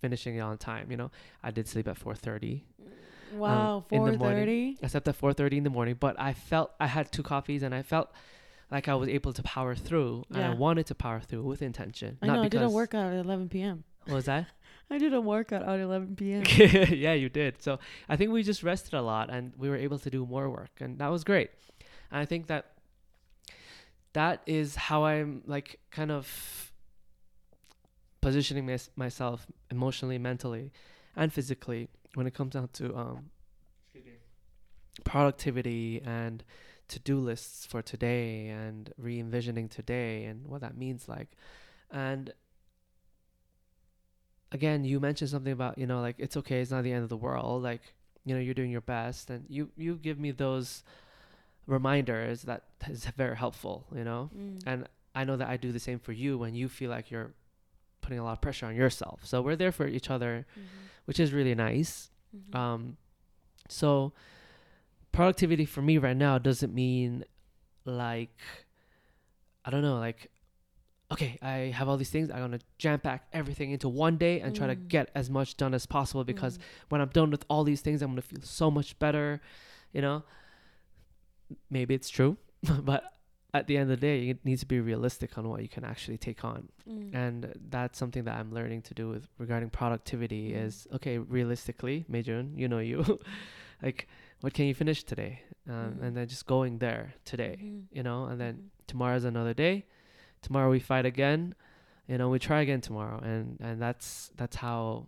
finishing 0.01 0.35
it 0.35 0.41
on 0.41 0.59
time. 0.59 0.91
You 0.91 0.97
know, 0.97 1.11
I 1.41 1.49
did 1.49 1.67
sleep 1.67 1.87
at 1.87 1.97
4:30. 1.97 2.61
wow, 3.33 3.77
Um, 3.77 3.83
in 3.89 4.05
the 4.05 4.17
morning. 4.19 4.77
I 4.83 4.87
slept 4.87 5.07
at 5.07 5.15
4:30 5.15 5.57
in 5.57 5.63
the 5.63 5.71
morning, 5.71 5.95
but 5.99 6.15
I 6.19 6.33
felt 6.33 6.71
I 6.79 6.85
had 6.85 7.11
two 7.11 7.23
coffees 7.23 7.63
and 7.63 7.73
I 7.73 7.81
felt 7.81 8.11
like 8.69 8.87
I 8.87 8.93
was 8.93 9.09
able 9.09 9.33
to 9.33 9.41
power 9.43 9.73
through, 9.75 10.25
and 10.29 10.43
I 10.43 10.53
wanted 10.53 10.85
to 10.87 10.95
power 10.95 11.19
through 11.21 11.43
with 11.43 11.61
intention. 11.63 12.17
I 12.21 12.27
not 12.27 12.35
know. 12.35 12.43
I 12.43 12.49
did 12.49 12.61
a 12.61 12.69
workout 12.69 13.13
at 13.13 13.25
eleven 13.25 13.49
p.m. 13.49 13.83
What 14.05 14.15
was 14.15 14.25
that? 14.25 14.45
I 14.89 14.97
did 14.97 15.13
a 15.13 15.21
workout 15.21 15.63
at 15.63 15.79
eleven 15.79 16.15
p.m. 16.15 16.43
yeah, 16.91 17.13
you 17.13 17.29
did. 17.29 17.61
So 17.61 17.79
I 18.07 18.15
think 18.15 18.31
we 18.31 18.43
just 18.43 18.63
rested 18.63 18.93
a 18.93 19.01
lot 19.01 19.29
and 19.29 19.53
we 19.57 19.69
were 19.69 19.75
able 19.75 19.99
to 19.99 20.09
do 20.09 20.25
more 20.25 20.49
work 20.49 20.71
and 20.79 20.99
that 20.99 21.09
was 21.09 21.23
great. 21.23 21.49
And 22.11 22.21
I 22.21 22.25
think 22.25 22.47
that 22.47 22.71
that 24.13 24.41
is 24.45 24.75
how 24.75 25.05
I'm 25.05 25.41
like 25.45 25.79
kind 25.91 26.11
of 26.11 26.71
positioning 28.21 28.65
mys- 28.65 28.89
myself 28.95 29.45
emotionally, 29.69 30.17
mentally, 30.17 30.71
and 31.15 31.33
physically 31.33 31.89
when 32.13 32.27
it 32.27 32.33
comes 32.33 32.53
down 32.53 32.69
to 32.73 32.95
um 32.95 33.29
productivity 35.03 36.01
and 36.05 36.43
to-do 36.87 37.19
lists 37.19 37.65
for 37.65 37.81
today 37.81 38.47
and 38.47 38.93
re-envisioning 38.97 39.67
today 39.67 40.23
and 40.25 40.47
what 40.47 40.61
that 40.61 40.77
means 40.77 41.09
like. 41.09 41.31
And 41.91 42.31
again, 44.57 44.79
you 44.91 44.99
mentioned 44.99 45.29
something 45.29 45.53
about, 45.59 45.77
you 45.77 45.87
know, 45.91 45.99
like 46.07 46.15
it's 46.25 46.37
okay, 46.41 46.59
it's 46.61 46.71
not 46.71 46.83
the 46.83 46.93
end 46.97 47.03
of 47.03 47.09
the 47.15 47.21
world. 47.27 47.61
Like, 47.71 47.81
you 48.25 48.33
know, 48.33 48.41
you're 48.45 48.53
doing 48.61 48.71
your 48.77 48.87
best 48.97 49.29
and 49.29 49.45
you 49.55 49.63
you 49.85 49.91
give 50.07 50.17
me 50.25 50.31
those 50.31 50.83
reminders 51.67 52.37
that 52.49 52.61
is 52.89 53.05
very 53.23 53.35
helpful, 53.35 53.85
you 53.95 54.03
know? 54.03 54.29
Mm. 54.35 54.61
And 54.65 54.79
I 55.13 55.23
know 55.27 55.37
that 55.37 55.49
I 55.53 55.57
do 55.57 55.71
the 55.71 55.79
same 55.89 55.99
for 55.99 56.13
you 56.13 56.37
when 56.37 56.53
you 56.55 56.67
feel 56.69 56.89
like 56.89 57.09
you're 57.11 57.31
putting 58.01 58.19
a 58.19 58.23
lot 58.23 58.33
of 58.37 58.41
pressure 58.41 58.65
on 58.67 58.75
yourself. 58.75 59.17
So 59.25 59.41
we're 59.41 59.55
there 59.63 59.71
for 59.71 59.87
each 59.87 60.09
other, 60.15 60.45
Mhm. 60.55 60.61
which 61.05 61.19
is 61.19 61.33
really 61.33 61.55
nice. 61.55 62.11
Mhm. 62.35 62.55
Um, 62.55 62.81
so 63.69 64.13
productivity 65.11 65.65
for 65.65 65.81
me 65.81 65.97
right 65.97 66.17
now 66.27 66.37
doesn't 66.37 66.73
mean 66.73 67.23
like 67.85 68.35
I 69.65 69.71
don't 69.71 69.81
know, 69.81 69.97
like 69.97 70.29
okay, 71.11 71.37
I 71.41 71.71
have 71.77 71.87
all 71.87 71.97
these 71.97 72.09
things. 72.09 72.29
I'm 72.31 72.39
gonna 72.39 72.59
jam 72.77 72.99
pack 72.99 73.27
everything 73.33 73.71
into 73.71 73.87
one 73.89 74.17
day 74.17 74.39
and 74.41 74.55
try 74.55 74.67
to 74.67 74.75
Mm. 74.75 74.87
get 74.87 75.09
as 75.15 75.29
much 75.29 75.55
done 75.57 75.73
as 75.73 75.85
possible 75.85 76.23
because 76.23 76.57
Mm. 76.57 76.61
when 76.89 77.01
I'm 77.01 77.09
done 77.09 77.29
with 77.31 77.45
all 77.49 77.63
these 77.63 77.81
things, 77.81 78.01
I'm 78.01 78.11
gonna 78.11 78.21
feel 78.21 78.41
so 78.41 78.71
much 78.71 78.97
better. 78.99 79.39
You 79.93 80.01
know, 80.01 80.23
maybe 81.69 81.93
it's 81.93 82.09
true, 82.09 82.37
but 82.83 83.13
at 83.53 83.67
the 83.67 83.77
end 83.77 83.83
of 83.89 83.99
the 83.99 84.07
day, 84.07 84.19
you 84.19 84.37
need 84.43 84.59
to 84.59 84.65
be 84.65 84.79
realistic 84.81 85.37
on 85.37 85.47
what 85.47 85.61
you 85.61 85.69
can 85.69 85.85
actually 85.85 86.17
take 86.17 86.43
on 86.43 86.69
Mm. 86.89 87.15
and 87.15 87.53
that's 87.69 87.97
something 87.97 88.25
that 88.25 88.35
I'm 88.37 88.53
learning 88.53 88.81
to 88.83 88.93
do 88.93 89.09
with 89.09 89.27
regarding 89.39 89.69
productivity 89.71 90.51
Mm. 90.51 90.65
is 90.65 90.87
okay 90.93 91.17
realistically 91.17 92.05
Meijun 92.11 92.55
you 92.59 92.67
know 92.67 92.77
you 92.79 92.97
like 93.81 94.07
what 94.41 94.53
can 94.53 94.65
you 94.65 94.75
finish 94.75 95.03
today 95.03 95.41
um, 95.67 95.97
and 96.03 96.15
then 96.15 96.27
just 96.27 96.45
going 96.45 96.77
there 96.77 97.13
today 97.25 97.57
Mhm. 97.59 97.83
you 97.91 98.03
know 98.03 98.25
and 98.25 98.39
then 98.39 98.53
Mhm. 98.55 98.69
tomorrow's 98.87 99.23
another 99.23 99.53
day 99.55 99.85
tomorrow 100.45 100.69
we 100.69 100.79
fight 100.79 101.05
again 101.13 101.41
you 102.07 102.17
know 102.19 102.27
we 102.29 102.37
try 102.39 102.59
again 102.61 102.81
tomorrow 102.81 103.19
and 103.31 103.57
and 103.67 103.81
that's 103.85 104.29
that's 104.39 104.57
how 104.65 105.07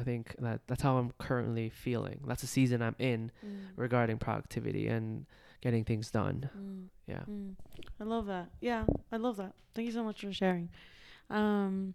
I 0.00 0.02
think 0.08 0.24
that 0.46 0.58
that's 0.68 0.82
how 0.86 0.96
I'm 0.98 1.10
currently 1.26 1.68
feeling 1.68 2.18
that's 2.28 2.42
the 2.46 2.52
season 2.58 2.78
I'm 2.86 2.96
in 2.98 3.20
Mm. 3.44 3.58
regarding 3.76 4.18
productivity 4.18 4.84
and 4.96 5.26
getting 5.64 5.84
things 5.90 6.10
done 6.10 6.38
Mm. 6.56 6.84
yeah 7.12 7.24
Mm. 7.34 7.54
I 8.00 8.04
love 8.14 8.26
that. 8.34 8.46
Yeah, 8.60 8.84
I 9.12 9.16
love 9.26 9.36
that. 9.42 9.52
Thank 9.74 9.86
you 9.88 9.92
so 9.92 10.04
much 10.04 10.18
for 10.22 10.32
sharing. 10.32 10.68
Um, 11.38 11.94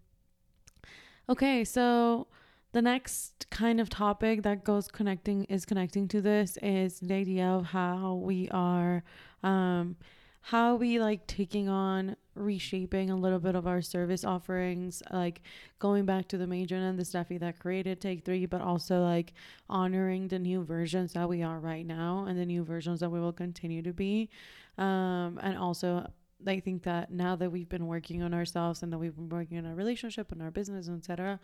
okay, 1.29 1.63
so 1.63 2.27
the 2.73 2.81
next 2.81 3.47
kind 3.49 3.79
of 3.79 3.89
topic 3.89 4.43
that 4.43 4.63
goes 4.63 4.87
connecting 4.87 5.45
is 5.45 5.65
connecting 5.65 6.07
to 6.09 6.21
this 6.21 6.57
is 6.61 6.99
the 6.99 7.13
idea 7.13 7.47
of 7.47 7.65
how 7.67 8.15
we 8.15 8.49
are, 8.51 9.03
um, 9.43 9.95
how 10.41 10.75
we 10.75 10.99
like 10.99 11.25
taking 11.27 11.67
on 11.69 12.15
reshaping 12.35 13.09
a 13.09 13.15
little 13.15 13.39
bit 13.39 13.55
of 13.55 13.65
our 13.65 13.81
service 13.81 14.23
offerings, 14.23 15.01
like 15.11 15.41
going 15.79 16.05
back 16.05 16.27
to 16.27 16.37
the 16.37 16.45
Meijun 16.45 16.89
and 16.89 16.99
the 16.99 17.03
Estefi 17.03 17.39
that 17.39 17.59
created 17.59 18.01
Take 18.01 18.25
Three, 18.25 18.45
but 18.45 18.61
also 18.61 19.01
like 19.01 19.33
honoring 19.69 20.27
the 20.27 20.39
new 20.39 20.63
versions 20.63 21.13
that 21.13 21.27
we 21.27 21.41
are 21.41 21.59
right 21.59 21.85
now 21.85 22.25
and 22.27 22.37
the 22.37 22.45
new 22.45 22.63
versions 22.63 22.99
that 22.99 23.09
we 23.09 23.19
will 23.19 23.33
continue 23.33 23.81
to 23.81 23.93
be. 23.93 24.29
Um, 24.77 25.39
and 25.41 25.57
also, 25.57 26.09
I 26.45 26.59
think 26.59 26.83
that 26.83 27.11
now 27.11 27.35
that 27.37 27.51
we've 27.51 27.69
been 27.69 27.87
working 27.87 28.21
on 28.21 28.33
ourselves 28.33 28.83
and 28.83 28.91
that 28.91 28.97
we've 28.97 29.15
been 29.15 29.29
working 29.29 29.57
on 29.57 29.65
our 29.65 29.75
relationship 29.75 30.31
and 30.31 30.41
our 30.41 30.51
business, 30.51 30.89
etc., 30.89 31.39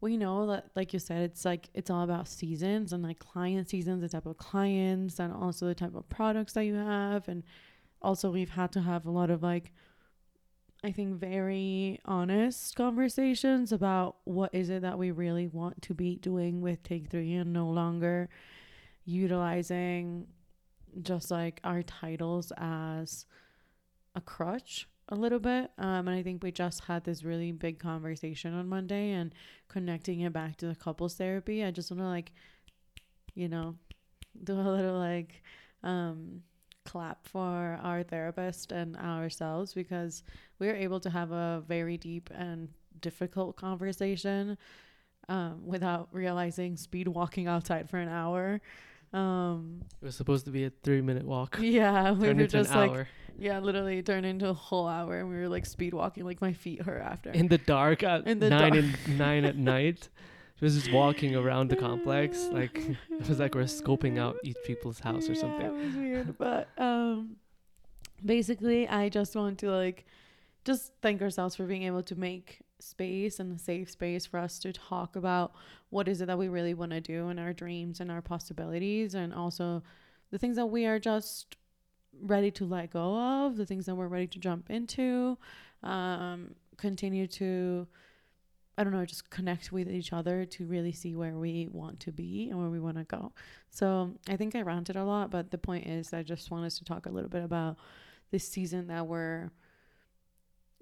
we 0.00 0.16
know 0.16 0.46
that, 0.46 0.70
like 0.74 0.92
you 0.92 0.98
said, 0.98 1.22
it's 1.22 1.44
like 1.44 1.68
it's 1.74 1.90
all 1.90 2.02
about 2.02 2.26
seasons 2.26 2.92
and 2.92 3.02
like 3.02 3.18
client 3.18 3.68
seasons, 3.68 4.00
the 4.00 4.08
type 4.08 4.26
of 4.26 4.38
clients, 4.38 5.18
and 5.18 5.32
also 5.32 5.66
the 5.66 5.74
type 5.74 5.94
of 5.94 6.08
products 6.08 6.54
that 6.54 6.64
you 6.64 6.74
have. 6.74 7.28
And 7.28 7.42
also, 8.02 8.30
we've 8.30 8.50
had 8.50 8.72
to 8.72 8.80
have 8.80 9.06
a 9.06 9.10
lot 9.10 9.30
of 9.30 9.42
like, 9.42 9.72
I 10.82 10.92
think, 10.92 11.20
very 11.20 12.00
honest 12.04 12.74
conversations 12.76 13.72
about 13.72 14.16
what 14.24 14.54
is 14.54 14.70
it 14.70 14.82
that 14.82 14.98
we 14.98 15.10
really 15.10 15.46
want 15.46 15.82
to 15.82 15.94
be 15.94 16.16
doing 16.16 16.60
with 16.60 16.82
Take 16.82 17.10
Three 17.10 17.34
and 17.34 17.52
no 17.52 17.68
longer 17.68 18.28
utilizing 19.04 20.26
just 21.02 21.30
like 21.30 21.60
our 21.64 21.82
titles 21.82 22.52
as 22.56 23.26
a 24.14 24.20
crutch 24.20 24.88
a 25.08 25.14
little 25.14 25.38
bit. 25.38 25.70
Um, 25.78 26.08
and 26.08 26.10
I 26.10 26.22
think 26.22 26.42
we 26.42 26.52
just 26.52 26.84
had 26.84 27.04
this 27.04 27.24
really 27.24 27.52
big 27.52 27.78
conversation 27.78 28.54
on 28.54 28.68
Monday 28.68 29.10
and 29.10 29.34
connecting 29.68 30.20
it 30.20 30.32
back 30.32 30.56
to 30.58 30.66
the 30.66 30.74
couples 30.74 31.14
therapy. 31.14 31.64
I 31.64 31.70
just 31.70 31.90
want 31.90 32.00
to 32.00 32.06
like, 32.06 32.32
you 33.34 33.48
know, 33.48 33.76
do 34.42 34.54
a 34.54 34.62
little 34.62 34.98
like 34.98 35.42
um 35.82 36.42
clap 36.84 37.26
for 37.26 37.78
our 37.82 38.02
therapist 38.02 38.72
and 38.72 38.96
ourselves 38.96 39.74
because 39.74 40.22
we 40.58 40.66
were 40.66 40.74
able 40.74 41.00
to 41.00 41.10
have 41.10 41.30
a 41.30 41.62
very 41.66 41.96
deep 41.96 42.30
and 42.34 42.68
difficult 43.00 43.56
conversation 43.56 44.56
um, 45.28 45.66
without 45.66 46.08
realizing 46.12 46.76
speed 46.76 47.08
walking 47.08 47.46
outside 47.46 47.88
for 47.88 47.98
an 47.98 48.08
hour. 48.08 48.60
Um, 49.12 49.82
It 50.00 50.06
was 50.06 50.16
supposed 50.16 50.44
to 50.46 50.50
be 50.50 50.64
a 50.64 50.70
three 50.82 51.00
minute 51.00 51.24
walk. 51.24 51.58
yeah, 51.60 52.12
we 52.12 52.32
were 52.32 52.46
just 52.46 52.74
like, 52.74 52.90
hour. 52.90 53.08
yeah, 53.38 53.58
literally 53.58 54.02
turned 54.02 54.24
into 54.26 54.48
a 54.48 54.54
whole 54.54 54.86
hour, 54.88 55.18
and 55.18 55.28
we 55.28 55.36
were 55.36 55.48
like 55.48 55.66
speed 55.66 55.94
walking, 55.94 56.24
like 56.24 56.40
my 56.40 56.52
feet 56.52 56.82
hurt 56.82 57.02
after. 57.02 57.30
in 57.30 57.48
the 57.48 57.58
dark 57.58 58.02
at 58.02 58.26
In 58.26 58.38
the 58.38 58.50
nine 58.50 58.72
dark. 58.72 58.84
and 59.06 59.18
nine 59.18 59.44
at 59.44 59.56
night. 59.56 60.08
She 60.60 60.66
was 60.66 60.74
just 60.74 60.92
walking 60.92 61.34
around 61.34 61.70
the 61.70 61.76
complex, 61.76 62.48
like 62.52 62.76
it 63.10 63.26
was 63.26 63.40
like 63.40 63.54
we're 63.54 63.62
scoping 63.62 64.18
out 64.18 64.36
each 64.44 64.58
people's 64.62 65.00
house 65.00 65.26
or 65.26 65.32
Yeah, 65.32 65.40
something. 65.40 65.64
It 65.64 65.72
was 65.72 65.94
weird, 65.94 66.36
but 66.36 66.68
um, 66.76 67.36
basically, 68.22 68.86
I 68.86 69.08
just 69.08 69.34
want 69.34 69.58
to 69.60 69.70
like 69.70 70.04
just 70.66 70.92
thank 71.00 71.22
ourselves 71.22 71.56
for 71.56 71.64
being 71.64 71.84
able 71.84 72.02
to 72.02 72.14
make 72.14 72.60
space 72.78 73.40
and 73.40 73.56
a 73.56 73.58
safe 73.58 73.90
space 73.90 74.26
for 74.26 74.38
us 74.38 74.58
to 74.58 74.70
talk 74.70 75.16
about 75.16 75.52
what 75.88 76.08
is 76.08 76.20
it 76.20 76.26
that 76.26 76.36
we 76.36 76.48
really 76.48 76.74
want 76.74 76.90
to 76.92 77.00
do 77.00 77.28
and 77.28 77.40
our 77.40 77.54
dreams 77.54 77.98
and 77.98 78.10
our 78.10 78.20
possibilities, 78.20 79.14
and 79.14 79.32
also 79.32 79.82
the 80.30 80.36
things 80.36 80.56
that 80.56 80.66
we 80.66 80.84
are 80.84 80.98
just 80.98 81.56
ready 82.20 82.50
to 82.50 82.66
let 82.66 82.90
go 82.90 83.46
of, 83.46 83.56
the 83.56 83.64
things 83.64 83.86
that 83.86 83.94
we're 83.94 84.08
ready 84.08 84.26
to 84.26 84.38
jump 84.38 84.68
into, 84.68 85.38
um, 85.82 86.54
continue 86.76 87.26
to. 87.26 87.86
I 88.78 88.84
don't 88.84 88.92
know, 88.92 89.04
just 89.04 89.30
connect 89.30 89.72
with 89.72 89.90
each 89.90 90.12
other 90.12 90.44
to 90.46 90.66
really 90.66 90.92
see 90.92 91.14
where 91.14 91.34
we 91.34 91.68
want 91.70 92.00
to 92.00 92.12
be 92.12 92.48
and 92.48 92.58
where 92.58 92.70
we 92.70 92.80
want 92.80 92.96
to 92.96 93.04
go. 93.04 93.32
So 93.70 94.12
I 94.28 94.36
think 94.36 94.54
I 94.54 94.62
ranted 94.62 94.96
a 94.96 95.04
lot, 95.04 95.30
but 95.30 95.50
the 95.50 95.58
point 95.58 95.86
is, 95.86 96.12
I 96.12 96.22
just 96.22 96.50
want 96.50 96.64
us 96.64 96.78
to 96.78 96.84
talk 96.84 97.06
a 97.06 97.10
little 97.10 97.28
bit 97.28 97.44
about 97.44 97.76
this 98.30 98.46
season 98.46 98.86
that 98.86 99.06
we're 99.06 99.50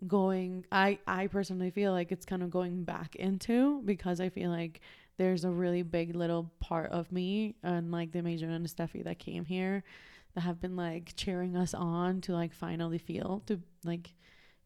going. 0.07 0.64
I 0.70 0.99
I 1.07 1.26
personally 1.26 1.70
feel 1.70 1.93
like 1.93 2.12
it's 2.12 2.26
kind 2.26 2.43
of 2.43 2.51
going 2.51 2.84
back 2.84 3.16
into 3.16 3.82
because 3.84 4.20
I 4.20 4.28
feel 4.28 4.51
like 4.51 4.80
there's 5.16 5.45
a 5.45 5.51
really 5.51 5.82
big 5.82 6.14
little 6.14 6.51
part 6.61 6.91
of 6.93 7.11
me 7.11 7.57
and 7.62 7.91
like 7.91 8.12
the 8.12 8.20
Meijun 8.20 8.55
and 8.55 8.64
Estefi 8.64 9.03
that 9.05 9.18
came 9.18 9.45
here 9.45 9.82
that 10.34 10.43
have 10.43 10.61
been 10.61 10.76
like 10.76 11.14
cheering 11.16 11.57
us 11.57 11.74
on 11.74 12.20
to 12.22 12.32
like 12.32 12.53
finally 12.53 12.99
feel 12.99 13.43
to 13.47 13.61
like 13.84 14.14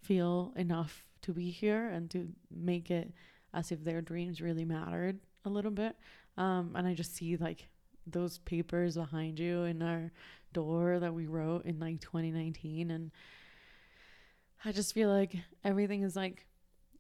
feel 0.03 0.53
enough 0.57 1.05
to 1.23 1.33
be 1.33 1.51
here 1.51 1.89
and 1.89 2.11
to 2.11 2.29
make 2.51 2.91
it 2.91 3.13
as 3.55 3.73
if 3.73 3.85
their 3.85 4.01
dreams 4.01 4.41
really 4.41 4.65
mattered 4.65 5.19
a 5.45 5.49
little 5.49 5.71
bit. 5.71 5.97
Um, 6.37 6.73
and 6.75 6.87
I 6.87 6.95
just 6.95 7.15
see 7.15 7.37
like 7.37 7.69
those 8.07 8.39
papers 8.39 8.97
behind 8.97 9.39
you 9.39 9.63
in 9.65 9.83
our 9.83 10.11
door 10.53 10.99
that 10.99 11.15
we 11.15 11.27
wrote 11.27 11.65
in 11.65 11.79
like 11.79 12.01
2019 12.01 12.91
and 12.91 13.11
I 14.65 14.73
just 14.73 14.95
feel 14.95 15.09
like 15.09 15.35
everything 15.65 16.03
is 16.03 16.15
like 16.15 16.47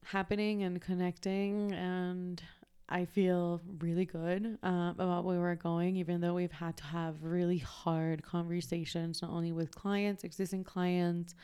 happening 0.05 0.63
and 0.63 0.81
connecting 0.81 1.73
and 1.73 2.43
I 2.89 3.07
feel 3.07 3.63
really 3.79 4.05
good 4.05 4.59
uh, 4.63 4.93
about 4.99 5.25
where 5.25 5.41
we're 5.41 5.55
going, 5.55 5.97
even 5.97 6.21
though 6.21 6.35
we've 6.35 6.53
had 6.53 6.77
to 6.77 6.85
have 6.85 7.23
really 7.23 7.59
hard 7.59 8.23
conversations, 8.23 9.23
not 9.23 9.31
only 9.31 9.51
with 9.51 9.75
clients, 9.75 10.25
existing 10.25 10.65
clients, 10.65 11.35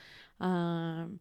um, 0.41 1.21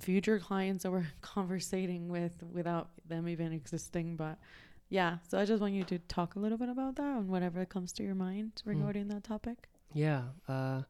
future 0.00 0.38
clients 0.38 0.82
that 0.84 0.90
we're 0.90 1.06
conversating 1.20 2.08
with 2.08 2.42
without 2.52 2.90
them 3.08 3.28
even 3.28 3.52
existing. 3.52 4.16
But 4.16 4.38
yeah, 4.88 5.18
so 5.28 5.38
I 5.38 5.44
just 5.44 5.60
want 5.60 5.74
you 5.74 5.84
to 5.84 5.98
talk 6.00 6.36
a 6.36 6.38
little 6.38 6.58
bit 6.58 6.68
about 6.68 6.96
that 6.96 7.16
and 7.18 7.28
whatever 7.28 7.64
comes 7.64 7.92
to 7.94 8.02
your 8.02 8.14
mind 8.14 8.62
regarding 8.64 9.08
that 9.08 9.24
topic. 9.24 9.68
Yeah, 9.94 10.22
uh, 10.48 10.82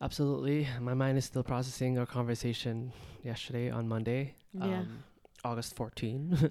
absolutely. 0.00 0.66
My 0.80 0.94
mind 0.94 1.18
is 1.18 1.24
still 1.24 1.42
processing 1.42 1.98
our 1.98 2.06
conversation 2.06 2.92
yesterday 3.22 3.70
on 3.70 3.88
Monday, 3.88 4.34
Yeah. 4.52 4.80
um, 4.80 5.04
August 5.44 5.76
14, 5.76 6.50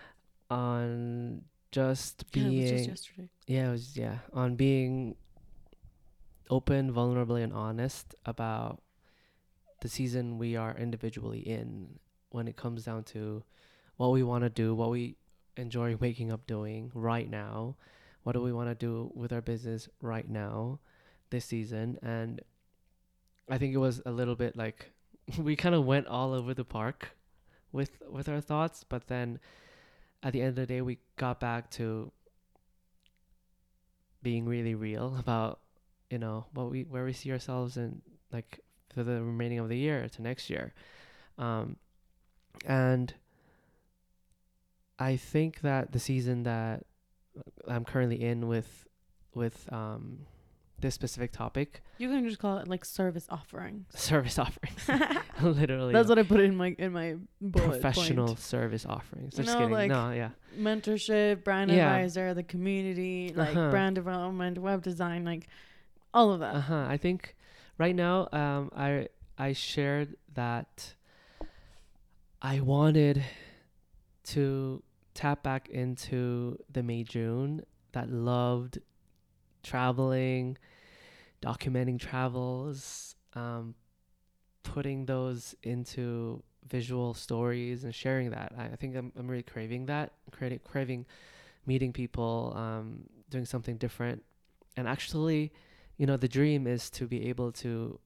on 0.50 1.42
just 1.72 2.24
yeah, 2.32 2.42
being 2.42 2.58
it 2.58 2.62
was 2.62 2.70
just 2.86 2.88
yesterday. 2.88 3.28
yeah, 3.46 3.68
it 3.68 3.72
was 3.72 3.96
yeah, 3.96 4.18
on 4.32 4.56
being 4.56 5.16
open, 6.50 6.92
vulnerable, 6.92 7.36
and 7.36 7.52
honest 7.52 8.14
about 8.24 8.80
the 9.80 9.88
season 9.88 10.38
we 10.38 10.56
are 10.56 10.76
individually 10.76 11.40
in 11.40 11.98
when 12.30 12.48
it 12.48 12.56
comes 12.56 12.84
down 12.84 13.04
to 13.04 13.42
what 13.96 14.12
we 14.12 14.22
want 14.22 14.44
to 14.44 14.50
do, 14.50 14.74
what 14.74 14.90
we 14.90 15.16
enjoy 15.56 15.96
waking 15.96 16.32
up 16.32 16.46
doing 16.46 16.90
right 16.94 17.30
now, 17.30 17.76
what 18.22 18.32
do 18.32 18.42
we 18.42 18.52
want 18.52 18.68
to 18.68 18.74
do 18.74 19.10
with 19.14 19.32
our 19.32 19.40
business 19.40 19.88
right 20.00 20.28
now 20.28 20.78
this 21.30 21.44
season. 21.44 21.98
And 22.02 22.40
I 23.48 23.58
think 23.58 23.74
it 23.74 23.78
was 23.78 24.02
a 24.04 24.10
little 24.10 24.36
bit 24.36 24.56
like 24.56 24.90
we 25.38 25.56
kind 25.56 25.74
of 25.74 25.84
went 25.84 26.06
all 26.06 26.32
over 26.32 26.54
the 26.54 26.64
park 26.64 27.16
with 27.72 27.90
with 28.08 28.28
our 28.28 28.40
thoughts, 28.40 28.84
but 28.84 29.06
then 29.08 29.38
at 30.22 30.32
the 30.32 30.40
end 30.40 30.50
of 30.50 30.56
the 30.56 30.66
day 30.66 30.80
we 30.80 30.98
got 31.16 31.40
back 31.40 31.70
to 31.70 32.10
being 34.22 34.44
really 34.46 34.74
real 34.74 35.16
about 35.20 35.60
you 36.10 36.18
know 36.18 36.46
what 36.52 36.70
we 36.70 36.82
where 36.82 37.04
we 37.04 37.12
see 37.12 37.30
ourselves 37.32 37.76
and 37.76 38.02
like 38.32 38.60
for 38.96 39.04
the 39.04 39.22
remaining 39.22 39.58
of 39.58 39.68
the 39.68 39.76
year 39.76 40.08
to 40.08 40.22
next 40.22 40.48
year 40.48 40.72
um 41.38 41.76
and 42.64 43.12
i 44.98 45.16
think 45.16 45.60
that 45.60 45.92
the 45.92 45.98
season 46.00 46.42
that 46.44 46.84
i'm 47.68 47.84
currently 47.84 48.22
in 48.22 48.48
with 48.48 48.86
with 49.34 49.70
um 49.70 50.20
this 50.78 50.94
specific 50.94 51.32
topic 51.32 51.82
You 51.96 52.10
can 52.10 52.28
just 52.28 52.38
call 52.38 52.58
it 52.58 52.68
like 52.68 52.84
service 52.84 53.26
offerings. 53.30 53.86
service 53.98 54.38
offerings 54.38 54.86
literally 55.42 55.94
That's 55.94 56.10
what 56.10 56.18
I 56.18 56.22
put 56.22 56.40
in 56.40 56.54
my 56.54 56.76
in 56.78 56.92
my 56.92 57.16
bullet 57.40 57.80
professional 57.80 58.26
point. 58.26 58.38
service 58.40 58.84
offerings 58.84 59.38
You 59.38 59.44
just 59.44 59.54
know, 59.56 59.60
kidding 59.60 59.72
like- 59.72 59.88
no 59.90 60.10
yeah 60.10 60.30
mentorship, 60.58 61.44
brand 61.44 61.70
Yeah. 61.70 61.76
advisor, 61.94 62.34
the 62.34 62.42
community, 62.42 63.32
like 63.34 63.56
Uh-huh. 63.56 63.70
brand 63.70 63.94
development, 63.94 64.58
web 64.58 64.82
design, 64.82 65.24
like 65.24 65.48
all 66.12 66.30
of 66.32 66.40
that. 66.40 66.54
Uh-huh. 66.56 66.84
I 66.86 66.98
think 66.98 67.34
right 67.78 67.94
now 67.94 68.28
um 68.32 68.70
I 68.76 69.08
I 69.38 69.52
shared 69.52 70.16
that 70.34 70.94
I 72.40 72.60
wanted 72.60 73.24
to 74.24 74.82
tap 75.14 75.42
back 75.42 75.68
into 75.68 76.58
the 76.70 76.82
Meijun 76.82 77.62
that 77.92 78.10
loved 78.10 78.78
traveling, 79.62 80.58
documenting 81.42 81.98
travels, 81.98 83.14
um 83.34 83.74
putting 84.62 85.06
those 85.06 85.54
into 85.62 86.42
visual 86.68 87.14
stories 87.14 87.84
and 87.84 87.94
sharing 87.94 88.30
that. 88.30 88.52
I, 88.58 88.64
I 88.64 88.76
think 88.76 88.96
I'm 88.96 89.12
I'm 89.16 89.28
really 89.28 89.42
craving 89.42 89.86
that, 89.86 90.12
craving 90.30 91.06
meeting 91.66 91.92
people, 91.92 92.52
um 92.56 93.04
doing 93.30 93.44
something 93.44 93.76
different. 93.76 94.22
And 94.76 94.86
actually 94.86 95.52
you 95.96 96.06
know 96.06 96.16
the 96.16 96.28
dream 96.28 96.66
is 96.66 96.90
to 96.90 97.06
be 97.06 97.28
able 97.28 97.52
to 97.52 97.98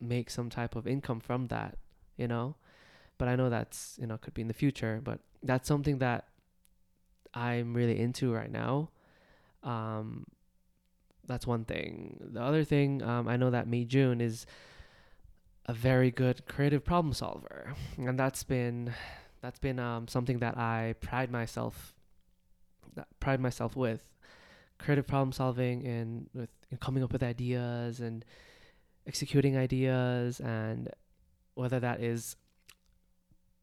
make 0.00 0.30
some 0.30 0.50
type 0.50 0.74
of 0.74 0.86
income 0.86 1.20
from 1.20 1.46
that 1.46 1.78
you 2.16 2.28
know? 2.28 2.56
But 3.18 3.28
i 3.28 3.36
know 3.36 3.50
that's 3.50 3.98
you 4.00 4.06
know 4.06 4.18
could 4.18 4.34
be 4.34 4.42
in 4.42 4.48
the 4.48 4.54
future 4.54 5.00
but 5.02 5.20
that's 5.42 5.68
something 5.68 5.98
that 5.98 6.26
i'm 7.34 7.74
really 7.74 7.98
into 7.98 8.32
right 8.32 8.50
now. 8.50 8.90
Um 9.62 10.26
that's 11.24 11.46
one 11.46 11.64
thing. 11.64 12.18
The 12.32 12.42
other 12.42 12.64
thing 12.64 13.02
um, 13.02 13.28
i 13.28 13.36
know 13.36 13.50
that 13.50 13.68
Meijun 13.68 14.20
is 14.20 14.46
a 15.66 15.72
very 15.72 16.10
good 16.10 16.46
creative 16.46 16.84
problem 16.84 17.12
solver. 17.14 17.74
And 17.96 18.18
that's 18.18 18.42
been 18.42 18.92
that's 19.40 19.58
been 19.58 19.78
um, 19.78 20.08
something 20.08 20.38
that 20.38 20.56
i 20.58 20.94
pride 21.00 21.30
myself 21.30 21.94
pride 23.20 23.40
myself 23.40 23.76
with 23.76 24.02
creative 24.82 25.06
problem 25.06 25.32
solving 25.32 25.86
and 25.86 26.28
with 26.34 26.50
and 26.70 26.80
coming 26.80 27.02
up 27.02 27.12
with 27.12 27.22
ideas 27.22 28.00
and 28.00 28.24
executing 29.06 29.56
ideas 29.56 30.40
and 30.40 30.88
whether 31.54 31.78
that 31.80 32.00
is 32.00 32.36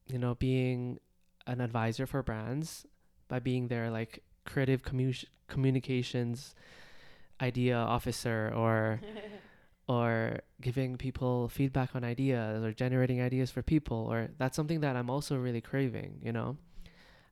you 0.07 0.17
know 0.17 0.36
being 0.36 0.99
an 1.47 1.61
advisor 1.61 2.05
for 2.05 2.24
brands 2.24 2.86
by 3.28 3.39
being 3.39 3.67
their 3.67 3.89
like 3.89 4.24
creative 4.45 4.84
commu- 4.84 5.26
communications 5.47 6.55
idea 7.41 7.76
officer 7.76 8.51
or 8.55 9.01
or 9.88 10.39
giving 10.61 10.97
people 10.97 11.49
feedback 11.49 11.95
on 11.95 12.03
ideas 12.03 12.63
or 12.63 12.72
generating 12.72 13.22
ideas 13.22 13.49
for 13.49 13.61
people 13.61 14.07
or 14.09 14.30
that's 14.38 14.55
something 14.55 14.82
that 14.82 14.95
I'm 14.95 15.09
also 15.09 15.36
really 15.36 15.61
craving 15.61 16.20
you 16.24 16.32
know? 16.32 16.57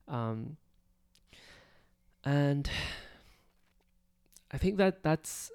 Um 0.08 0.58
and 2.24 2.70
I 4.58 4.60
think 4.60 4.78
that 4.78 5.04
that's 5.04 5.52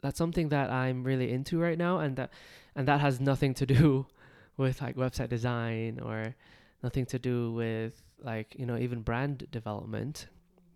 that's 0.00 0.16
something 0.16 0.48
that 0.48 0.70
I'm 0.70 1.04
really 1.04 1.30
into 1.30 1.60
right 1.60 1.76
now, 1.76 1.98
and 1.98 2.16
that 2.16 2.30
and 2.74 2.88
that 2.88 3.00
has 3.00 3.20
nothing 3.20 3.52
to 3.52 3.66
do 3.66 4.06
with 4.56 4.80
like 4.80 4.96
website 4.96 5.28
design 5.28 6.00
or 6.02 6.34
nothing 6.82 7.04
to 7.12 7.18
do 7.18 7.52
with 7.52 8.00
like 8.22 8.56
you 8.58 8.64
know 8.64 8.78
even 8.78 9.02
brand 9.02 9.46
development, 9.50 10.28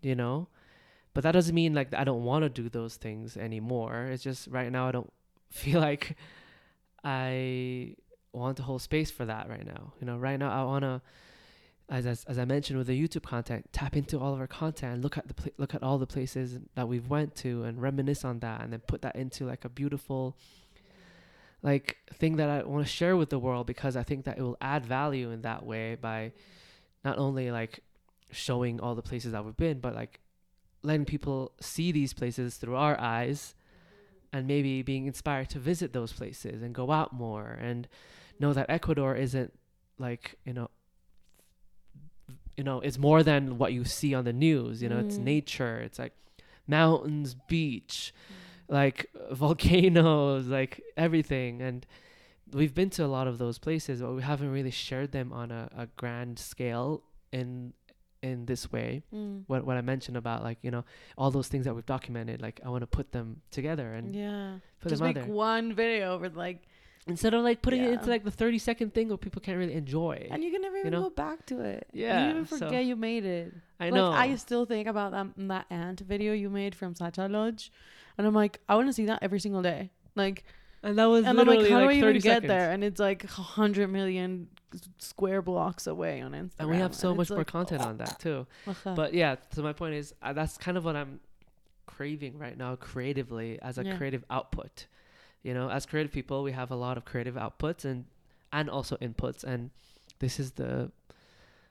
you 0.03 0.15
know. 0.15 0.49
But 1.15 1.23
that 1.25 1.33
doesn't 1.33 1.55
mean 1.55 1.73
like 1.73 1.95
I 1.95 2.05
don't 2.05 2.23
want 2.23 2.43
to 2.43 2.51
do 2.51 2.69
those 2.69 2.97
things 2.97 3.39
anymore. 3.39 4.09
It's 4.13 4.23
just 4.23 4.49
right 4.49 4.71
now 4.71 4.87
I 4.87 4.93
don't 4.93 5.13
feel 5.51 5.81
like 5.81 6.19
I 7.03 7.97
want 8.35 8.59
to 8.59 8.63
hold 8.63 8.83
space 8.83 9.11
for 9.11 9.25
that 9.25 9.49
right 9.49 9.65
now. 9.65 9.95
You 10.01 10.07
know, 10.07 10.19
right 10.19 10.39
now 10.39 10.53
I 10.53 10.65
want 10.65 10.83
to 10.83 11.01
as, 11.91 12.07
as 12.07 12.25
as 12.25 12.39
I 12.39 12.45
mentioned 12.45 12.79
with 12.79 12.87
the 12.87 13.01
YouTube 13.01 13.25
content, 13.25 13.69
tap 13.73 13.97
into 13.97 14.19
all 14.19 14.33
of 14.33 14.41
our 14.41 14.47
content 14.47 14.95
and 14.95 15.03
look 15.03 15.19
at 15.19 15.27
the 15.27 15.35
pla- 15.35 15.53
look 15.59 15.75
at 15.75 15.83
all 15.83 15.99
the 15.99 16.07
places 16.07 16.59
that 16.77 16.89
we've 16.89 17.09
went 17.09 17.35
to 17.37 17.65
and 17.65 17.83
reminisce 17.83 18.25
on 18.25 18.39
that, 18.39 18.63
and 18.63 18.73
then 18.73 18.81
put 18.87 19.03
that 19.03 19.17
into 19.17 19.45
like 19.45 19.65
a 19.65 19.69
beautiful 19.69 20.37
like 21.63 21.99
thing 22.15 22.37
that 22.37 22.49
I 22.49 22.63
want 22.63 22.87
to 22.87 22.91
share 22.91 23.17
with 23.17 23.29
the 23.29 23.39
world 23.39 23.67
because 23.67 23.97
I 23.97 24.03
think 24.03 24.25
that 24.25 24.39
it 24.39 24.43
will 24.43 24.57
add 24.61 24.87
value 24.87 25.31
in 25.31 25.43
that 25.43 25.67
way 25.67 25.97
by 25.97 26.33
not 27.05 27.19
only 27.19 27.51
like 27.51 27.81
showing 28.31 28.81
all 28.81 28.95
the 28.95 29.03
places 29.03 29.33
that 29.33 29.45
we've 29.45 29.57
been, 29.57 29.81
but 29.81 29.95
like 29.95 30.21
letting 30.83 31.05
people 31.05 31.53
see 31.61 31.93
these 31.93 32.15
places 32.15 32.57
through 32.57 32.77
our 32.77 32.99
eyes 32.99 33.55
and 34.33 34.47
maybe 34.47 34.81
being 34.83 35.07
inspired 35.07 35.51
to 35.51 35.59
visit 35.59 35.93
those 35.93 36.13
places 36.13 36.63
and 36.63 36.75
go 36.75 36.91
out 36.91 37.13
more 37.13 37.59
and 37.61 37.89
know 38.39 38.53
that 38.53 38.71
Ecuador 38.71 39.15
isn't 39.15 39.53
like, 39.99 40.37
you 40.47 40.55
know, 40.55 40.71
you 42.61 42.65
know, 42.69 42.79
it's 42.81 42.99
more 42.99 43.23
than 43.31 43.57
what 43.57 43.73
you 43.73 43.85
see 43.85 44.13
on 44.19 44.25
the 44.31 44.35
news. 44.35 44.83
You 44.83 44.91
know, 44.91 44.99
it's 44.99 45.17
Mm. 45.17 45.25
nature. 45.35 45.77
It's 45.87 45.99
like 46.05 46.13
mountains, 46.67 47.35
beach, 47.49 48.13
like 48.69 49.07
volcanoes, 49.31 50.47
like 50.59 50.83
everything. 51.07 51.63
And 51.63 51.87
we've 52.53 52.75
been 52.75 52.91
to 52.91 53.03
a 53.05 53.11
lot 53.17 53.27
of 53.27 53.39
those 53.39 53.59
places, 53.59 54.03
but 54.03 54.13
we 54.13 54.23
haven't 54.23 54.51
really 54.53 54.71
shared 54.71 55.13
them 55.13 55.33
on 55.33 55.51
a, 55.51 55.71
a 55.75 55.87
grand 55.97 56.39
scale 56.39 57.03
in 57.33 57.73
in 58.23 58.45
this 58.45 58.71
way. 58.71 59.03
Mm. 59.15 59.45
What 59.47 59.65
what 59.65 59.77
I 59.79 59.81
mentioned 59.81 60.19
about 60.19 60.43
like 60.43 60.59
you 60.61 60.71
know 60.71 60.85
all 61.17 61.31
those 61.31 61.49
things 61.49 61.65
that 61.65 61.75
we've 61.75 61.87
documented, 61.87 62.43
like 62.43 62.61
I 62.63 62.69
want 62.69 62.83
to 62.83 62.87
put 62.99 63.13
them 63.13 63.41
together 63.51 63.95
and 63.95 64.15
yeah. 64.15 64.59
put 64.83 64.91
Just 64.91 65.03
make 65.03 65.17
one 65.27 65.73
video 65.73 66.19
with 66.19 66.37
like, 66.37 66.61
instead 67.11 67.35
of 67.35 67.43
like 67.45 67.61
putting 67.63 67.83
it 67.83 67.93
into 67.93 68.07
like 68.09 68.25
the 68.25 68.31
thirty 68.31 68.59
second 68.59 68.95
thing 68.95 69.09
where 69.09 69.17
people 69.19 69.41
can't 69.43 69.59
really 69.59 69.75
enjoy. 69.75 70.27
and 70.31 70.43
you 70.43 70.51
can 70.51 70.63
never 70.63 70.77
even 70.79 70.93
know? 70.93 71.03
go 71.03 71.11
back 71.11 71.45
to 71.47 71.61
it. 71.61 71.87
Yeah, 71.93 72.25
You 72.25 72.31
even 72.31 72.47
so- 72.47 72.59
forget 72.59 72.85
you 72.85 72.97
made 72.97 73.25
it. 73.25 73.53
I 73.79 73.85
like, 73.85 73.95
know. 73.95 74.11
I 74.13 74.35
still 74.37 74.65
think 74.67 74.87
about 74.89 75.13
that 75.13 75.27
that 75.49 75.67
ant 75.71 76.01
video 76.01 76.33
you 76.33 76.49
made 76.51 76.75
from 76.75 76.95
Sacha 76.95 77.27
Lodge, 77.29 77.73
and 78.17 78.27
I'm 78.27 78.35
like, 78.35 78.61
I 78.69 78.75
want 78.77 78.89
to 78.89 78.93
see 78.93 79.07
that 79.07 79.19
every 79.23 79.41
single 79.41 79.63
day. 79.63 79.91
Like, 80.17 80.45
and 80.83 80.99
that 80.99 81.07
was 81.07 81.25
and 81.25 81.39
I'm 81.41 81.47
like, 81.47 81.59
literally 81.59 81.71
how 81.71 81.81
do 81.81 81.87
like 81.87 81.95
I 81.95 81.99
even 81.99 82.09
30 82.09 82.19
get 82.21 82.23
seconds. 82.37 82.49
there? 82.49 82.71
And 82.73 82.85
it's 82.85 83.01
like 83.01 83.25
a 83.25 83.29
hundred 83.29 83.89
million 83.89 84.49
square 84.99 85.43
blocks 85.43 85.87
away 85.87 86.21
on 86.21 86.33
Instagram. 86.33 86.51
And 86.61 86.71
we 86.71 86.77
have 86.77 86.95
so 86.95 87.15
much 87.15 87.29
more 87.31 87.39
like, 87.39 87.47
content 87.49 87.83
on 87.83 87.97
that 87.99 88.19
too. 88.21 88.47
uh-huh. 88.67 88.95
But 88.95 89.15
yeah, 89.15 89.37
so 89.53 89.63
my 89.63 89.73
point 89.73 89.95
is 89.95 90.15
uh, 90.23 90.33
that's 90.33 90.57
kind 90.59 90.77
of 90.77 90.85
what 90.85 90.95
I'm 90.97 91.21
craving 91.87 92.39
right 92.39 92.57
now 92.57 92.77
creatively 92.77 93.59
as 93.63 93.79
a 93.79 93.85
Yeah. 93.85 93.97
creative 93.97 94.25
output. 94.31 94.87
You 95.43 95.55
know, 95.55 95.71
as 95.71 95.87
creative 95.87 96.13
people, 96.13 96.43
we 96.43 96.53
have 96.53 96.71
a 96.71 96.77
lot 96.77 96.97
of 96.97 97.05
creative 97.05 97.35
outputs 97.35 97.85
and 97.85 98.05
and 98.53 98.69
also 98.69 98.97
inputs 98.97 99.45
and 99.45 99.71
this 100.19 100.41
is 100.41 100.53
the 100.53 100.91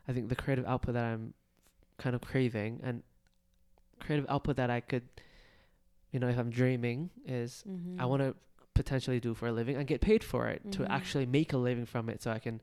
I 0.07 0.13
think 0.13 0.29
the 0.29 0.35
creative 0.35 0.65
output 0.65 0.93
that 0.93 1.03
I'm 1.05 1.33
kind 1.97 2.15
of 2.15 2.21
craving 2.21 2.79
and 2.83 3.03
creative 3.99 4.25
output 4.29 4.55
that 4.55 4.69
I 4.69 4.79
could 4.79 5.03
you 6.11 6.19
know, 6.19 6.27
if 6.27 6.37
I'm 6.39 6.49
dreaming 6.49 7.11
is 7.25 7.63
I 7.99 8.03
Mhm. 8.05 8.09
want 8.09 8.21
to 8.23 8.35
potentially 8.73 9.19
do 9.19 9.33
for 9.35 9.47
a 9.47 9.51
living 9.51 9.75
and 9.75 9.85
get 9.85 9.99
paid 10.01 10.23
for 10.23 10.47
it 10.47 10.63
Mhm. 10.65 10.71
to 10.71 10.91
actually 10.91 11.25
make 11.25 11.51
a 11.53 11.57
living 11.57 11.85
from 11.85 12.09
it 12.09 12.21
so 12.23 12.31
I 12.31 12.39
can 12.39 12.61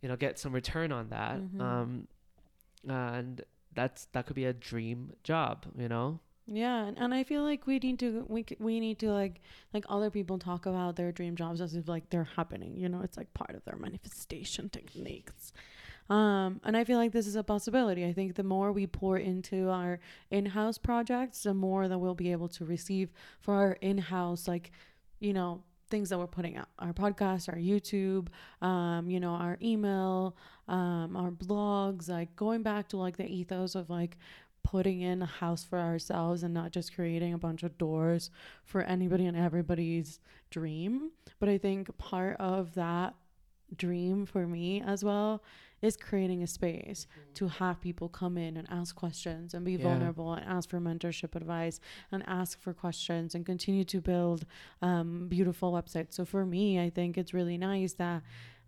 you 0.00 0.08
know 0.08 0.16
get 0.16 0.38
some 0.38 0.52
return 0.52 0.92
on 0.92 1.08
that 1.10 1.38
Mhm. 1.40 1.60
um 1.60 2.08
and 2.88 3.44
that's 3.74 4.06
that 4.12 4.26
could 4.26 4.36
be 4.36 4.44
a 4.44 4.52
dream 4.52 5.12
job 5.24 5.66
you 5.76 5.88
know 5.88 6.20
Yeah, 6.46 6.84
and, 6.86 6.98
and 6.98 7.14
I 7.14 7.22
feel 7.22 7.42
like 7.42 7.66
we 7.66 7.78
need 7.78 7.98
to 8.00 8.24
we 8.28 8.44
we 8.58 8.80
need 8.80 8.98
to 9.00 9.12
like 9.12 9.40
like 9.72 9.84
other 9.88 10.10
people 10.10 10.38
talk 10.38 10.66
about 10.66 10.96
their 10.96 11.12
dream 11.12 11.36
jobs 11.36 11.60
as 11.60 11.74
if 11.74 11.88
like 11.88 12.10
they're 12.10 12.28
happening. 12.36 12.76
You 12.76 12.88
know, 12.88 13.00
it's 13.02 13.16
like 13.16 13.32
part 13.32 13.54
of 13.54 13.64
their 13.64 13.76
manifestation 13.76 14.68
techniques. 14.68 15.52
Um, 16.10 16.60
and 16.64 16.76
I 16.76 16.84
feel 16.84 16.98
like 16.98 17.12
this 17.12 17.26
is 17.26 17.36
a 17.36 17.44
possibility. 17.44 18.04
I 18.04 18.12
think 18.12 18.34
the 18.34 18.42
more 18.42 18.72
we 18.72 18.86
pour 18.86 19.16
into 19.18 19.70
our 19.70 20.00
in-house 20.30 20.76
projects, 20.76 21.44
the 21.44 21.54
more 21.54 21.86
that 21.88 21.98
we'll 21.98 22.14
be 22.16 22.32
able 22.32 22.48
to 22.48 22.64
receive 22.64 23.12
for 23.40 23.54
our 23.54 23.72
in-house 23.80 24.48
like, 24.48 24.72
you 25.20 25.32
know, 25.32 25.62
things 25.88 26.08
that 26.08 26.18
we're 26.18 26.26
putting 26.26 26.56
out. 26.56 26.68
Our 26.78 26.92
podcast, 26.92 27.48
our 27.48 27.58
YouTube, 27.58 28.28
um, 28.66 29.08
you 29.08 29.20
know, 29.20 29.32
our 29.32 29.58
email, 29.62 30.36
um, 30.68 31.16
our 31.16 31.30
blogs, 31.30 32.08
like 32.08 32.34
going 32.34 32.62
back 32.62 32.88
to 32.88 32.96
like 32.96 33.16
the 33.16 33.26
ethos 33.26 33.74
of 33.74 33.88
like 33.90 34.16
putting 34.64 35.00
in 35.00 35.22
a 35.22 35.26
house 35.26 35.64
for 35.64 35.78
ourselves 35.78 36.42
and 36.42 36.54
not 36.54 36.70
just 36.72 36.94
creating 36.94 37.34
a 37.34 37.38
bunch 37.38 37.62
of 37.62 37.76
doors 37.78 38.30
for 38.64 38.82
anybody 38.82 39.26
and 39.26 39.36
everybody's 39.36 40.20
dream. 40.50 41.10
But 41.38 41.48
I 41.48 41.58
think 41.58 41.96
part 41.98 42.36
of 42.38 42.74
that 42.74 43.14
dream 43.76 44.26
for 44.26 44.46
me 44.46 44.82
as 44.82 45.02
well 45.02 45.42
is 45.80 45.96
creating 45.96 46.42
a 46.42 46.46
space 46.46 47.06
to 47.34 47.48
have 47.48 47.80
people 47.80 48.08
come 48.08 48.36
in 48.38 48.56
and 48.56 48.68
ask 48.70 48.94
questions 48.94 49.52
and 49.52 49.64
be 49.64 49.72
Yeah. 49.72 49.82
vulnerable 49.82 50.32
and 50.34 50.44
ask 50.46 50.68
for 50.70 50.78
mentorship 50.78 51.34
advice 51.34 51.80
and 52.12 52.22
ask 52.28 52.60
for 52.60 52.72
questions 52.72 53.34
and 53.34 53.44
continue 53.44 53.82
to 53.84 54.00
build 54.00 54.44
um, 54.80 55.26
beautiful 55.28 55.72
websites. 55.72 56.12
So 56.12 56.24
for 56.24 56.46
me, 56.46 56.78
I 56.80 56.88
think 56.90 57.18
it's 57.18 57.34
really 57.34 57.58
nice 57.58 57.94
that 57.94 58.22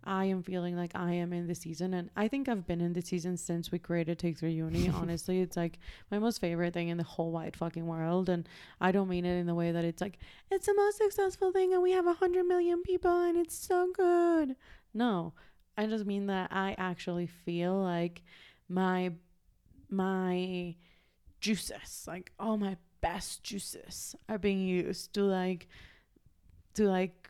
I 0.05 0.25
am 0.25 0.43
feeling 0.43 0.75
like 0.75 0.91
I 0.95 1.13
am 1.13 1.33
in 1.33 1.47
the 1.47 1.55
season, 1.55 1.93
and 1.93 2.09
I 2.15 2.27
think 2.27 2.47
I've 2.47 2.67
been 2.67 2.81
in 2.81 2.93
the 2.93 3.01
season 3.01 3.37
since 3.37 3.71
we 3.71 3.79
created 3.79 4.19
Take 4.19 4.37
Three 4.37 4.53
Uni. 4.53 4.89
Honestly, 4.95 5.41
it's 5.41 5.57
like 5.57 5.79
my 6.11 6.19
most 6.19 6.39
favorite 6.39 6.73
thing 6.73 6.89
in 6.89 6.97
the 6.97 7.03
whole 7.03 7.31
wide 7.31 7.55
fucking 7.55 7.87
world, 7.87 8.29
and 8.29 8.47
I 8.79 8.91
don't 8.91 9.09
mean 9.09 9.25
it 9.25 9.37
in 9.37 9.47
the 9.47 9.55
way 9.55 9.71
that 9.71 9.83
it's 9.83 10.01
like 10.01 10.19
it's 10.51 10.67
the 10.67 10.75
most 10.75 10.97
successful 10.97 11.51
thing, 11.51 11.73
and 11.73 11.81
we 11.81 11.91
have 11.91 12.07
a 12.07 12.13
hundred 12.13 12.45
million 12.45 12.83
people, 12.83 13.23
and 13.23 13.37
it's 13.37 13.55
so 13.57 13.91
good. 13.95 14.55
No, 14.93 15.33
I 15.77 15.87
just 15.87 16.05
mean 16.05 16.27
that 16.27 16.51
I 16.51 16.75
actually 16.77 17.27
feel 17.27 17.75
like 17.75 18.21
my 18.69 19.11
my 19.89 20.75
juices, 21.39 22.05
like 22.07 22.31
all 22.39 22.57
my 22.57 22.77
best 23.01 23.43
juices, 23.43 24.15
are 24.29 24.37
being 24.37 24.59
used 24.59 25.13
to 25.13 25.23
like 25.23 25.67
to 26.75 26.87
like 26.87 27.29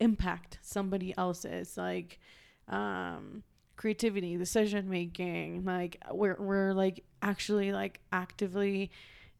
impact 0.00 0.58
somebody 0.62 1.14
else's 1.16 1.76
like 1.76 2.18
um 2.68 3.42
creativity 3.76 4.36
decision 4.36 4.88
making 4.90 5.64
like 5.64 6.02
we're 6.10 6.36
we're 6.38 6.72
like 6.72 7.04
actually 7.22 7.72
like 7.72 8.00
actively 8.12 8.90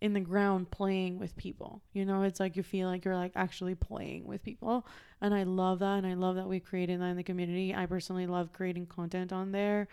in 0.00 0.14
the 0.14 0.20
ground 0.20 0.70
playing 0.70 1.18
with 1.18 1.36
people. 1.36 1.82
You 1.92 2.06
know 2.06 2.22
it's 2.22 2.40
like 2.40 2.56
you 2.56 2.62
feel 2.62 2.88
like 2.88 3.04
you're 3.04 3.16
like 3.16 3.32
actually 3.36 3.74
playing 3.74 4.26
with 4.26 4.42
people. 4.42 4.86
And 5.20 5.34
i 5.34 5.42
love 5.42 5.80
that 5.80 5.98
and 5.98 6.06
i 6.06 6.14
love 6.14 6.36
that 6.36 6.48
we 6.48 6.60
created 6.60 7.00
that 7.00 7.06
in 7.06 7.16
the 7.16 7.22
community. 7.22 7.74
I 7.74 7.86
personally 7.86 8.26
love 8.26 8.52
creating 8.52 8.86
content 8.86 9.32
on 9.32 9.52
there 9.52 9.88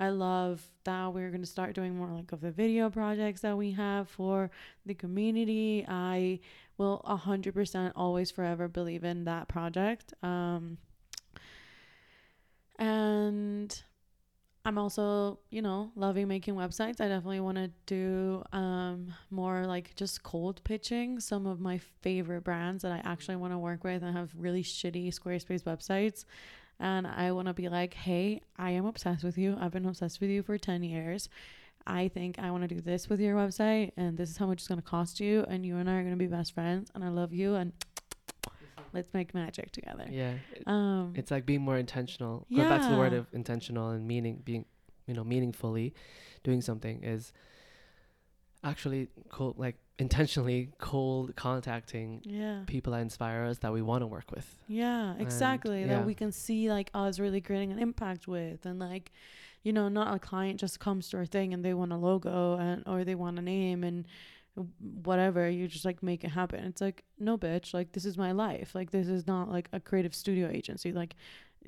i 0.00 0.08
love 0.08 0.62
that 0.84 1.12
we're 1.12 1.28
going 1.28 1.42
to 1.42 1.46
start 1.46 1.74
doing 1.74 1.94
more 1.96 2.08
like 2.08 2.32
of 2.32 2.40
the 2.40 2.50
video 2.50 2.88
projects 2.90 3.42
that 3.42 3.56
we 3.56 3.70
have 3.72 4.08
for 4.08 4.50
the 4.86 4.94
community. 4.94 5.84
I 5.86 6.40
will 6.78 7.04
100% 7.06 7.92
always 7.94 8.30
forever 8.30 8.66
believe 8.66 9.04
in 9.04 9.24
that 9.24 9.48
project 9.48 10.14
um 10.22 10.78
and 12.78 13.82
i'm 14.64 14.78
also 14.78 15.38
you 15.50 15.60
know 15.60 15.90
loving 15.94 16.26
making 16.28 16.54
websites. 16.54 17.00
I 17.00 17.08
definitely 17.08 17.40
want 17.40 17.58
to 17.58 17.70
do 17.84 18.42
um 18.52 19.12
more 19.30 19.66
like 19.66 19.94
just 19.96 20.22
cold 20.22 20.64
pitching. 20.64 21.20
Some 21.20 21.46
of 21.46 21.60
my 21.60 21.78
favorite 22.00 22.42
brands 22.42 22.82
that 22.82 22.92
i 22.92 23.02
actually 23.04 23.36
want 23.36 23.52
to 23.52 23.58
work 23.58 23.84
with 23.84 24.02
and 24.02 24.16
have 24.16 24.30
really 24.34 24.62
shitty 24.62 25.08
squarespace 25.08 25.64
websites 25.64 26.24
and 26.80 27.06
i 27.06 27.30
want 27.30 27.46
to 27.46 27.54
be 27.54 27.68
like 27.68 27.94
hey 27.94 28.40
i 28.56 28.70
am 28.70 28.86
obsessed 28.86 29.22
with 29.22 29.38
you. 29.38 29.56
I've 29.60 29.70
been 29.72 29.86
obsessed 29.86 30.20
with 30.20 30.30
you 30.30 30.42
for 30.42 30.58
10 30.58 30.82
years. 30.82 31.28
I 31.86 32.08
think 32.08 32.38
I 32.38 32.50
want 32.50 32.68
to 32.68 32.74
do 32.74 32.80
this 32.80 33.08
with 33.08 33.20
your 33.20 33.34
website, 33.36 33.92
and 33.96 34.16
this 34.18 34.28
is 34.30 34.36
how 34.36 34.46
much 34.46 34.58
it's 34.58 34.68
going 34.68 34.80
to 34.80 34.86
cost 34.86 35.18
you, 35.18 35.44
and 35.48 35.64
you 35.64 35.76
and 35.76 35.88
I 35.88 35.94
are 35.94 36.02
going 36.02 36.12
to 36.12 36.18
be 36.18 36.26
best 36.26 36.52
friends, 36.52 36.90
and 36.94 37.02
I 37.02 37.08
love 37.08 37.32
you, 37.32 37.54
and 37.54 37.72
let's 38.92 39.12
make 39.14 39.34
magic 39.34 39.72
together. 39.72 40.06
yeah. 40.10 40.34
Um, 40.66 41.14
it's 41.16 41.30
like 41.30 41.46
being 41.46 41.62
more 41.62 41.78
intentional. 41.78 42.46
Back 42.50 42.82
to 42.82 42.88
the 42.88 42.96
word 42.96 43.12
of 43.14 43.26
intentional 43.32 43.90
and 43.90 44.06
meaning 44.06 44.42
being 44.44 44.66
you 45.06 45.14
know 45.14 45.24
meaningfully 45.24 45.94
doing 46.44 46.60
something 46.60 47.02
is 47.02 47.32
actually 48.62 49.08
cold 49.30 49.58
like 49.58 49.76
intentionally 49.98 50.70
cold 50.78 51.36
contacting 51.36 52.22
yeah, 52.24 52.62
people 52.66 52.92
that 52.92 53.00
inspire 53.00 53.44
us 53.44 53.58
that 53.58 53.72
we 53.72 53.82
want 53.82 54.02
to 54.02 54.06
work 54.06 54.30
with. 54.30 54.56
Yeah, 54.66 55.12
And, 55.12 55.20
exactly. 55.20 55.82
yeah. 55.82 55.88
That 55.88 56.06
we 56.06 56.14
can 56.14 56.32
see 56.32 56.70
like 56.70 56.90
us 56.94 57.18
really 57.18 57.40
creating 57.40 57.72
an 57.72 57.78
impact 57.78 58.26
with, 58.26 58.64
and 58.64 58.78
like, 58.78 59.12
you 59.62 59.72
know, 59.72 59.88
not 59.88 60.14
a 60.14 60.18
client 60.18 60.58
just 60.58 60.80
comes 60.80 61.10
to 61.10 61.18
our 61.18 61.26
thing 61.26 61.52
and 61.52 61.64
they 61.64 61.74
want 61.74 61.92
a 61.92 61.96
logo 61.96 62.56
and 62.56 62.82
or 62.86 63.04
they 63.04 63.14
want 63.14 63.38
a 63.38 63.42
name 63.42 63.84
and 63.84 64.06
whatever 65.04 65.48
you 65.48 65.68
just 65.68 65.84
like 65.84 66.02
make 66.02 66.24
it 66.24 66.28
happen. 66.30 66.64
It's 66.64 66.80
like 66.80 67.04
no 67.18 67.38
bitch 67.38 67.72
like 67.72 67.92
this 67.92 68.04
is 68.04 68.16
my 68.18 68.32
life. 68.32 68.74
Like 68.74 68.90
this 68.90 69.06
is 69.08 69.26
not 69.26 69.50
like 69.50 69.68
a 69.72 69.80
creative 69.80 70.14
studio 70.14 70.48
agency. 70.48 70.92
Like 70.92 71.14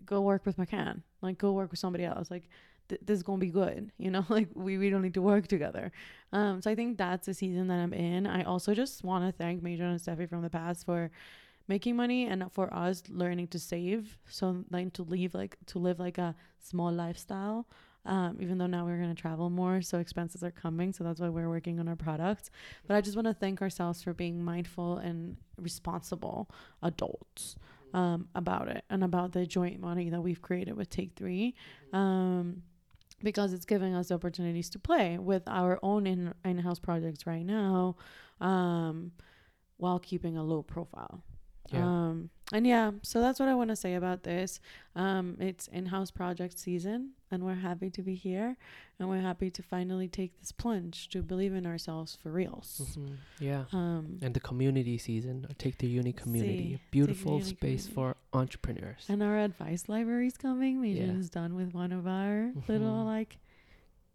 go 0.06 0.22
work 0.22 0.46
with 0.46 0.56
mccann 0.56 1.02
like 1.20 1.36
go 1.36 1.52
work 1.52 1.70
with 1.70 1.78
somebody 1.80 2.04
else. 2.04 2.30
Like 2.30 2.48
th- 2.92 3.00
this 3.06 3.16
is 3.16 3.22
gonna 3.22 3.38
be 3.38 3.50
good 3.50 3.90
you 3.98 4.10
know 4.10 4.24
like 4.36 4.48
we, 4.54 4.76
we 4.76 4.90
don't 4.90 5.02
need 5.02 5.14
to 5.14 5.22
work 5.22 5.46
together. 5.46 5.90
Um 6.32 6.60
so 6.62 6.70
i 6.70 6.74
think 6.74 6.98
that's 6.98 7.26
the 7.26 7.34
season 7.34 7.68
that 7.68 7.78
i'm 7.78 7.92
in. 7.92 8.26
I 8.26 8.42
also 8.44 8.74
just 8.74 9.02
want 9.04 9.22
to 9.24 9.32
thank 9.32 9.62
Meijun 9.62 9.90
and 9.92 10.00
Estefi 10.00 10.28
from 10.28 10.42
the 10.42 10.50
past 10.50 10.84
for 10.84 11.10
making 11.68 11.96
money 11.96 12.26
and 12.26 12.50
for 12.52 12.72
us 12.74 13.02
learning 13.08 13.48
to 13.48 13.58
save. 13.58 14.18
So 14.28 14.64
like 14.70 14.92
to 14.94 15.02
leave 15.02 15.34
like 15.34 15.56
to 15.66 15.78
live 15.78 15.98
like 15.98 16.18
a 16.18 16.34
small 16.58 16.92
lifestyle. 16.92 17.66
Um, 18.04 18.38
even 18.40 18.58
though 18.58 18.66
now 18.66 18.84
we're 18.84 18.96
going 18.96 19.14
to 19.14 19.22
travel 19.22 19.48
more 19.48 19.80
so 19.80 19.98
expenses 19.98 20.42
are 20.42 20.50
coming 20.50 20.92
so 20.92 21.04
that's 21.04 21.20
why 21.20 21.28
we're 21.28 21.48
working 21.48 21.78
on 21.78 21.86
our 21.88 21.94
products. 21.96 22.50
But 22.86 22.96
i 22.96 23.00
just 23.00 23.16
want 23.16 23.28
to 23.28 23.34
thank 23.34 23.62
ourselves 23.62 24.02
for 24.02 24.12
being 24.12 24.42
mindful 24.42 24.98
and 24.98 25.36
responsible 25.56 26.50
adults 26.82 27.54
um, 27.94 28.28
about 28.34 28.68
it 28.68 28.84
and 28.90 29.04
about 29.04 29.32
the 29.32 29.46
joint 29.46 29.80
money 29.80 30.08
that 30.10 30.20
we've 30.20 30.42
created 30.42 30.76
with 30.76 30.90
take 30.90 31.12
three. 31.14 31.54
Um, 31.92 32.62
because 33.22 33.52
it's 33.52 33.64
giving 33.64 33.94
us 33.94 34.10
opportunities 34.10 34.68
to 34.70 34.78
play 34.78 35.18
with 35.18 35.42
our 35.46 35.78
own 35.82 36.06
in- 36.06 36.34
in-house 36.44 36.78
projects 36.78 37.26
right 37.26 37.44
now 37.44 37.96
um, 38.40 39.12
while 39.76 39.98
keeping 39.98 40.36
a 40.36 40.42
low 40.42 40.62
profile 40.62 41.22
Yeah. 41.72 41.84
um, 41.86 42.30
and 42.52 42.66
yeah, 42.66 42.90
so 43.02 43.20
that's 43.20 43.40
what 43.40 43.48
I 43.48 43.54
want 43.54 43.70
to 43.70 43.76
say 43.76 43.94
about 43.94 44.22
this. 44.24 44.60
Um, 44.94 45.36
it's 45.40 45.66
in-house 45.68 46.10
project 46.10 46.58
season, 46.58 47.12
and 47.30 47.42
we're 47.44 47.54
happy 47.54 47.88
to 47.90 48.02
be 48.02 48.14
here, 48.14 48.56
and 48.98 49.08
we're 49.08 49.20
happy 49.22 49.50
to 49.50 49.62
finally 49.62 50.06
take 50.08 50.38
this 50.38 50.52
plunge 50.52 51.08
to 51.08 51.22
believe 51.22 51.54
in 51.54 51.66
ourselves 51.66 52.14
for 52.14 52.30
reals. 52.30 52.82
Mhm. 52.96 53.16
Yeah. 53.40 53.64
Um, 53.72 54.18
And 54.22 54.34
the 54.34 54.40
community 54.40 54.98
season, 54.98 55.46
or 55.48 55.54
take 55.54 55.78
the 55.78 55.86
uni 55.88 56.12
community, 56.12 56.74
a 56.74 56.80
beautiful 56.90 57.32
Uni 57.38 57.44
space 57.44 57.86
community. 57.88 57.94
for 57.94 58.16
entrepreneurs. 58.38 59.06
and 59.08 59.22
our 59.22 59.38
advice 59.38 59.88
library 59.88 60.26
is 60.26 60.36
coming. 60.36 60.80
Meijun 60.80 61.06
Yeah. 61.08 61.18
is 61.18 61.30
done 61.30 61.54
with 61.54 61.72
one 61.74 61.90
of 61.92 62.06
our 62.06 62.52
little 62.68 62.98
Mhm. 63.02 63.06
like 63.06 63.38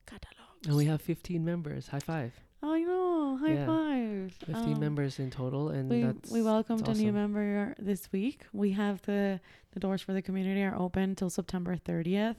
catalogs. 0.05 0.67
And 0.67 0.75
we 0.75 0.85
have 0.85 1.01
15 1.01 1.43
members. 1.45 1.87
High 1.89 1.99
five. 1.99 2.39
Oh, 2.63 2.73
I 2.73 2.81
know. 2.83 3.37
High 3.37 3.53
Yeah. 3.53 3.65
five. 3.65 4.33
15 4.45 4.73
Um, 4.73 4.79
members 4.79 5.19
in 5.19 5.29
total, 5.29 5.69
and 5.69 5.89
we 5.89 6.01
that's 6.01 6.31
we 6.31 6.41
welcomed 6.41 6.87
a 6.87 6.93
new 6.93 7.11
member 7.13 7.75
this 7.77 8.11
week. 8.11 8.45
We 8.51 8.71
have 8.71 9.01
the 9.03 9.39
the 9.71 9.79
doors 9.79 10.01
for 10.01 10.13
the 10.13 10.21
community 10.23 10.63
are 10.63 10.75
open 10.75 11.15
till 11.15 11.29
September 11.29 11.75
30th. 11.77 12.37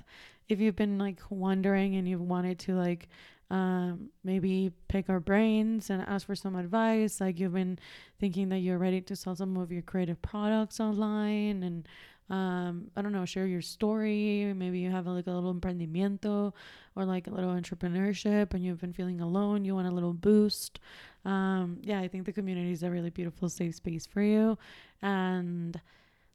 If 0.48 0.60
you've 0.60 0.74
been 0.76 0.98
like 0.98 1.20
wondering 1.30 1.94
and 1.94 2.08
you've 2.08 2.20
wanted 2.20 2.58
to 2.60 2.74
like 2.74 3.08
um 3.50 4.10
maybe 4.24 4.72
pick 4.88 5.08
our 5.08 5.20
brains 5.20 5.88
and 5.88 6.02
ask 6.02 6.26
for 6.26 6.34
some 6.34 6.56
advice, 6.56 7.20
like 7.20 7.38
you've 7.38 7.54
been 7.54 7.78
thinking 8.18 8.48
that 8.48 8.58
you're 8.58 8.78
ready 8.78 9.00
to 9.02 9.14
sell 9.16 9.36
some 9.36 9.56
of 9.56 9.70
your 9.70 9.82
creative 9.82 10.20
products 10.20 10.80
online 10.80 11.62
and 11.62 11.88
um 12.30 12.90
I 12.96 13.02
don't 13.02 13.12
know, 13.12 13.24
share 13.24 13.46
your 13.46 13.62
story, 13.62 14.52
maybe 14.54 14.78
you 14.80 14.90
have 14.90 15.06
like 15.06 15.26
a 15.26 15.30
little 15.30 15.54
emprendimiento 15.54 16.52
or 16.94 17.04
like 17.04 17.26
a 17.26 17.30
little 17.30 17.50
entrepreneurship 17.50 18.52
and 18.54 18.64
you've 18.64 18.80
been 18.80 18.92
feeling 18.92 19.20
alone, 19.20 19.64
you 19.64 19.74
want 19.74 19.88
a 19.88 19.90
little 19.90 20.12
boost. 20.12 20.78
Um 21.24 21.78
yeah 21.82 22.00
i 22.00 22.08
think 22.08 22.26
the 22.26 22.32
community 22.32 22.72
is 22.72 22.82
a 22.82 22.90
really 22.90 23.10
beautiful 23.10 23.48
safe 23.48 23.76
space 23.76 24.06
for 24.06 24.22
you. 24.22 24.58
And 25.02 25.80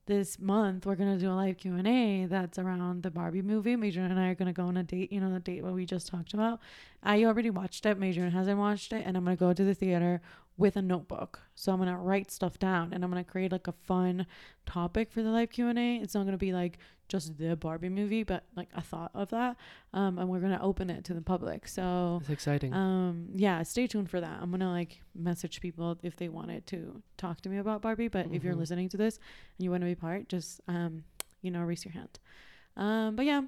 this 0.06 0.38
month 0.38 0.86
we're 0.86 0.96
gonna 0.96 1.18
do 1.18 1.32
a 1.32 1.34
live 1.34 1.58
q&a 1.58 2.26
that's 2.26 2.60
around 2.60 3.04
the 3.04 3.12
barbie 3.12 3.42
movie. 3.42 3.76
Meijun 3.76 4.10
and 4.10 4.20
i 4.20 4.28
are 4.30 4.36
gonna 4.36 4.52
go 4.54 4.66
on 4.66 4.78
a 4.78 4.84
date 4.84 5.12
you 5.12 5.22
know 5.22 5.32
the 5.32 5.40
date 5.40 5.64
what 5.64 5.74
we 5.74 5.86
just 5.86 6.08
talked 6.08 6.34
about. 6.34 6.60
I 7.04 7.24
already 7.26 7.50
watched 7.50 7.86
it. 7.86 8.00
Meijun 8.00 8.32
hasn't 8.32 8.58
watched 8.58 8.92
it 8.94 9.04
and 9.06 9.16
i'm 9.16 9.24
gonna 9.26 9.36
go 9.36 9.54
to 9.54 9.64
the 9.64 9.76
theater 9.76 10.22
with 10.58 10.76
a 10.78 10.82
notebook. 10.82 11.40
So 11.56 11.72
i'm 11.72 11.80
gonna 11.80 11.98
write 11.98 12.30
stuff 12.32 12.60
down 12.60 12.94
and 12.94 13.04
i'm 13.04 13.10
gonna 13.10 13.24
create 13.24 13.52
like 13.52 13.68
a 13.68 13.72
fun 13.72 14.26
topic 14.66 15.12
for 15.12 15.22
the 15.24 15.30
live 15.30 15.50
q&a 15.50 15.98
it's 15.98 16.14
not 16.14 16.26
gonna 16.26 16.38
be 16.38 16.54
like 16.54 16.78
just 17.10 17.38
the 17.38 17.56
barbie 17.56 17.90
movie 17.90 18.24
but 18.24 18.44
like 18.56 18.70
a 18.76 18.82
thought 18.82 19.12
of 19.14 19.30
that 19.30 19.56
um 19.94 20.18
and 20.20 20.30
we're 20.30 20.40
gonna 20.40 20.60
open 20.62 20.90
it 20.90 21.04
to 21.06 21.14
the 21.14 21.22
public. 21.22 21.68
So 21.68 22.20
It's 22.22 22.30
exciting. 22.30 22.74
um 22.74 23.28
yeah 23.36 23.62
stay 23.64 23.88
tuned 23.88 24.10
for 24.10 24.22
that. 24.22 24.40
I'm 24.42 24.52
gonna 24.52 24.72
like 24.72 25.02
message 25.16 25.60
people 25.62 25.98
if 26.04 26.16
they 26.16 26.30
wanted 26.30 26.66
to 26.68 27.02
talk 27.18 27.42
to 27.42 27.50
me 27.50 27.58
about 27.58 27.82
barbie 27.82 28.08
but 28.08 28.28
if 28.32 28.44
you're 28.44 28.54
Mhm. 28.56 28.60
listening 28.60 28.90
to 28.90 28.98
this 28.98 29.18
and 29.58 29.64
you 29.64 29.70
want 29.72 29.82
to 29.82 29.86
be 29.88 29.96
part 29.96 30.30
just 30.30 30.62
um 30.68 31.04
you 31.42 31.52
know 31.52 31.62
raise 31.62 31.84
your 31.86 31.94
hand. 31.94 32.20
Um 32.78 33.16
but 33.16 33.26
yeah 33.26 33.42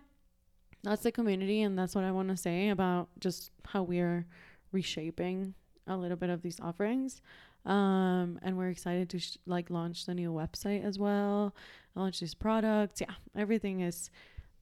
that's 0.84 1.02
the 1.04 1.12
community 1.12 1.62
and 1.64 1.78
that's 1.80 1.96
what 1.96 2.04
i 2.04 2.12
want 2.12 2.30
to 2.30 2.38
say 2.38 2.70
about 2.70 3.10
just 3.20 3.50
how 3.66 3.82
we're 3.82 4.28
reshaping 4.72 5.56
a 5.88 5.96
little 5.98 6.18
bit 6.18 6.30
of 6.30 6.42
these 6.42 6.60
offerings 6.60 7.22
um 7.66 8.40
and 8.44 8.58
we're 8.58 8.70
excited 8.70 9.10
to 9.10 9.20
sh- 9.20 9.38
like 9.46 9.70
launch 9.70 10.06
the 10.06 10.14
new 10.14 10.32
website 10.32 10.84
as 10.84 10.98
well 11.00 11.56
launch 11.96 12.20
these 12.20 12.34
products 12.36 13.02
yeah 13.02 13.14
everything 13.36 13.82
is 13.82 14.10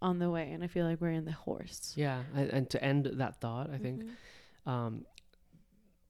on 0.01 0.19
the 0.19 0.30
way 0.30 0.51
and 0.51 0.63
i 0.63 0.67
feel 0.67 0.86
like 0.86 0.99
we're 1.01 1.09
in 1.11 1.26
the 1.26 1.32
horse 1.32 1.93
yeah, 1.95 2.24
and, 2.36 2.49
and 2.49 2.69
to 2.69 2.84
end 2.84 3.05
that 3.13 3.39
thought, 3.41 3.69
I 3.69 3.78
think 3.78 4.03
Mhm. 4.03 4.71
um, 4.71 5.05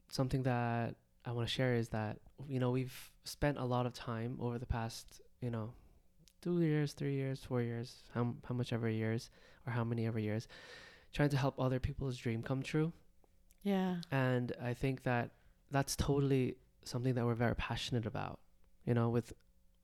something 0.09 0.43
that 0.43 0.95
I 1.25 1.31
want 1.31 1.47
to 1.47 1.53
share 1.53 1.75
is 1.75 1.89
that 1.89 2.19
you 2.47 2.59
know 2.59 2.71
we've 2.71 3.11
spent 3.23 3.57
a 3.57 3.65
lot 3.65 3.85
of 3.85 3.93
time 3.93 4.37
over 4.41 4.57
the 4.59 4.65
past 4.65 5.21
you 5.41 5.49
know 5.49 5.73
two 6.41 6.61
years, 6.61 6.93
three 6.93 7.13
years, 7.15 7.43
four 7.43 7.61
years, 7.61 8.03
how 8.13 8.35
how 8.47 8.55
much 8.55 8.73
ever 8.73 8.89
years 8.89 9.29
or 9.65 9.71
how 9.73 9.83
many 9.83 10.05
ever 10.05 10.19
years, 10.19 10.47
trying 11.13 11.29
to 11.29 11.37
help 11.37 11.55
other 11.59 11.79
people's 11.79 12.17
dream 12.17 12.41
come 12.43 12.61
true. 12.61 12.91
Yeah 13.63 13.95
And 14.11 14.51
I 14.61 14.73
think 14.73 15.03
that 15.03 15.31
that's 15.71 15.95
totally 15.95 16.55
something 16.83 17.15
that 17.15 17.25
we're 17.25 17.33
very 17.33 17.55
passionate 17.55 18.05
about. 18.05 18.39
You 18.85 18.93
know, 18.93 19.09
with 19.09 19.33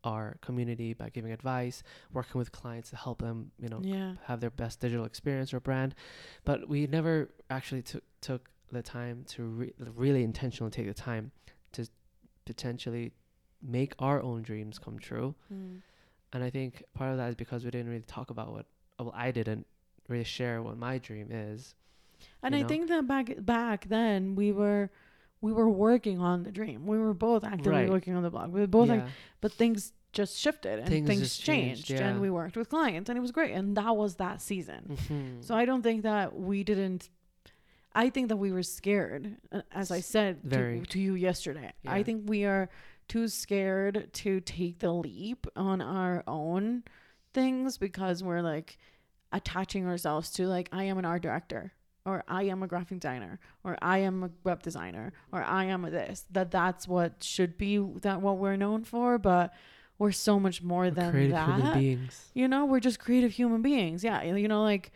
our 0.04 0.38
community 0.42 0.94
by 0.94 1.10
giving 1.10 1.32
advice, 1.32 1.84
working 2.14 2.40
with 2.40 2.52
clients 2.52 2.90
to 2.92 2.96
help 2.96 3.22
them, 3.22 3.52
you 3.60 3.70
know, 3.70 3.82
yeah 3.84 4.14
have 4.26 4.40
their 4.40 4.50
best 4.50 4.80
digital 4.80 5.06
experience 5.06 5.54
or 5.54 5.60
brand. 5.60 5.96
But 6.46 6.70
we 6.70 6.88
never 6.88 7.30
actually 7.50 7.82
took 7.82 8.04
took 8.22 8.50
the 8.72 8.84
time 8.84 9.26
to 9.30 9.44
re- 9.44 9.74
really 9.96 10.24
intentionally 10.24 10.72
take 10.72 10.88
the 10.88 10.94
time 10.94 11.32
to 11.72 11.88
potentially 12.46 13.12
make 13.62 13.94
our 14.00 14.22
own 14.22 14.42
dreams 14.42 14.80
come 14.80 15.00
true. 15.00 15.36
Mm. 15.54 15.82
And 16.32 16.44
I 16.44 16.50
think 16.50 16.84
part 16.94 17.12
of 17.12 17.18
that 17.18 17.30
is 17.30 17.36
because 17.36 17.64
we 17.66 17.72
didn't 17.72 17.90
really 17.90 18.04
talk 18.04 18.30
about 18.30 18.52
what 18.52 18.66
well 19.00 19.14
I 19.16 19.32
didn't 19.32 19.66
really 20.08 20.24
share 20.24 20.62
what 20.62 20.78
my 20.78 20.98
dream 20.98 21.30
is. 21.32 21.76
And 22.44 22.56
I 22.56 22.62
know? 22.62 22.68
think 22.68 22.88
that 22.90 23.08
back 23.08 23.34
back 23.46 23.88
then 23.90 24.36
we 24.36 24.52
were 24.52 24.90
we 25.42 25.54
were 25.54 25.70
working 25.70 26.20
on 26.20 26.44
the 26.44 26.52
dream. 26.52 26.86
We 26.86 26.98
were 26.98 27.14
both 27.14 27.44
actively 27.44 27.72
Right. 27.72 27.90
working 27.90 28.14
on 28.16 28.24
the 28.24 28.30
blog. 28.30 28.52
We 28.52 28.60
were 28.62 28.68
both 28.68 28.90
like 28.90 29.06
but 29.42 29.52
things 29.54 29.94
just 30.12 30.38
shifted 30.38 30.80
and 30.80 30.88
Things 30.90 31.08
things, 31.08 31.38
changed, 31.38 31.86
changed, 31.88 32.02
and 32.02 32.20
we 32.20 32.30
worked 32.32 32.58
with 32.58 32.68
clients 32.70 33.10
and 33.10 33.18
it 33.18 33.22
was 33.22 33.32
great 33.32 33.54
and 33.54 33.78
that 33.78 33.96
was 33.96 34.16
that 34.16 34.42
season. 34.42 34.98
Mhm. 34.98 35.44
So 35.44 35.54
I 35.56 35.66
don't 35.66 35.84
think 35.84 36.04
that 36.04 36.36
we 36.36 36.64
didn't 36.64 37.10
I 37.94 38.10
think 38.10 38.28
that 38.30 38.38
we 38.38 38.52
were 38.52 38.64
scared 38.64 39.38
uh, 39.52 39.62
as 39.72 39.92
I 39.92 40.00
said 40.00 40.50
to, 40.52 40.86
to 40.86 41.00
you 41.00 41.14
yesterday. 41.16 41.72
I 41.86 42.04
think 42.04 42.30
we 42.30 42.44
are 42.46 42.70
too 43.08 43.28
scared 43.28 44.10
to 44.14 44.40
take 44.42 44.80
the 44.80 44.92
leap 44.94 45.48
on 45.56 45.82
our 45.82 46.24
own 46.28 46.84
things 47.34 47.78
because 47.78 48.24
we're 48.24 48.42
like 48.42 48.78
attaching 49.32 49.86
ourselves 49.88 50.32
to 50.32 50.48
like 50.48 50.70
I 50.72 50.84
am 50.84 50.98
an 50.98 51.06
art 51.06 51.22
director 51.22 51.74
or 52.06 52.24
I 52.28 52.44
am 52.44 52.64
a 52.64 52.68
graphic 52.68 53.00
designer 53.00 53.40
or 53.64 53.78
I 53.82 54.00
am 54.00 54.24
a 54.24 54.30
web 54.44 54.64
designer 54.64 55.12
or 55.32 55.44
I 55.44 55.66
am 55.66 55.86
a 55.86 55.90
this 55.90 56.26
that 56.32 56.52
that's 56.52 56.88
what 56.88 57.24
should 57.24 57.58
be 57.58 57.78
that 58.02 58.22
what 58.22 58.38
we're 58.38 58.56
known 58.56 58.84
for 58.84 59.18
but 59.18 59.54
we're 59.98 60.12
so 60.14 60.40
much 60.40 60.62
more 60.64 60.84
We're 60.84 60.92
than 60.92 61.12
creative 61.12 61.32
that 61.34 61.56
human 61.56 61.78
beings. 61.78 62.30
you 62.34 62.48
know 62.48 62.66
we're 62.66 62.80
just 62.80 63.00
creative 63.00 63.32
human 63.34 63.62
beings 63.62 64.04
yeah 64.04 64.22
you 64.24 64.48
know 64.48 64.64
like 64.64 64.92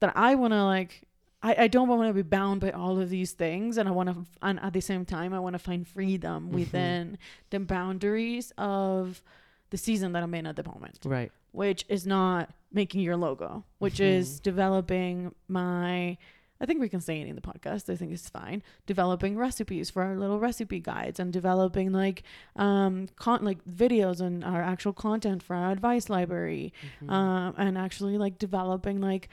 that 0.00 0.12
i 0.16 0.34
want 0.34 0.52
to 0.54 0.64
like 0.64 1.02
I, 1.42 1.54
I 1.64 1.68
don't 1.68 1.86
want 1.86 2.08
to 2.08 2.14
be 2.14 2.22
bound 2.22 2.60
by 2.62 2.70
all 2.72 2.98
of 2.98 3.10
these 3.10 3.32
things 3.32 3.76
and 3.76 3.86
i 3.88 3.92
want 3.92 4.08
to 4.08 4.24
and 4.42 4.58
at 4.60 4.72
the 4.72 4.80
same 4.80 5.04
time 5.04 5.34
i 5.34 5.38
want 5.38 5.52
to 5.54 5.58
find 5.58 5.86
freedom 5.86 6.48
Mhm. 6.48 6.52
within 6.52 7.18
the 7.50 7.60
boundaries 7.60 8.52
of 8.56 9.22
the 9.70 9.76
season 9.76 10.12
that 10.12 10.22
i'm 10.22 10.32
in 10.34 10.46
at 10.46 10.56
the 10.56 10.64
moment 10.64 10.98
Right. 11.04 11.30
which 11.52 11.84
is 11.90 12.06
not 12.06 12.50
making 12.72 13.02
your 13.02 13.16
logo 13.18 13.64
which 13.78 13.96
Mhm. 13.98 14.04
is 14.18 14.40
developing 14.40 15.34
my 15.46 16.16
I 16.60 16.66
think 16.66 16.80
we 16.80 16.88
can 16.88 17.00
say 17.00 17.20
it 17.20 17.28
in 17.28 17.36
the 17.36 17.40
podcast. 17.42 17.88
I 17.92 17.96
think 17.96 18.12
it's 18.12 18.28
fine. 18.28 18.62
Developing 18.86 19.36
recipes 19.36 19.90
for 19.90 20.02
our 20.02 20.16
little 20.16 20.40
recipe 20.40 20.80
guides 20.80 21.20
and 21.20 21.32
developing 21.32 21.92
like 21.92 22.22
um 22.56 23.06
con- 23.16 23.44
like 23.44 23.64
videos 23.64 24.20
and 24.20 24.44
our 24.44 24.60
actual 24.62 24.92
content 24.92 25.42
for 25.42 25.54
our 25.56 25.70
advice 25.70 26.08
library. 26.10 26.72
Mhm. 27.02 27.10
Um 27.10 27.54
and 27.56 27.78
actually 27.78 28.18
like 28.18 28.38
developing 28.38 29.00
like 29.00 29.28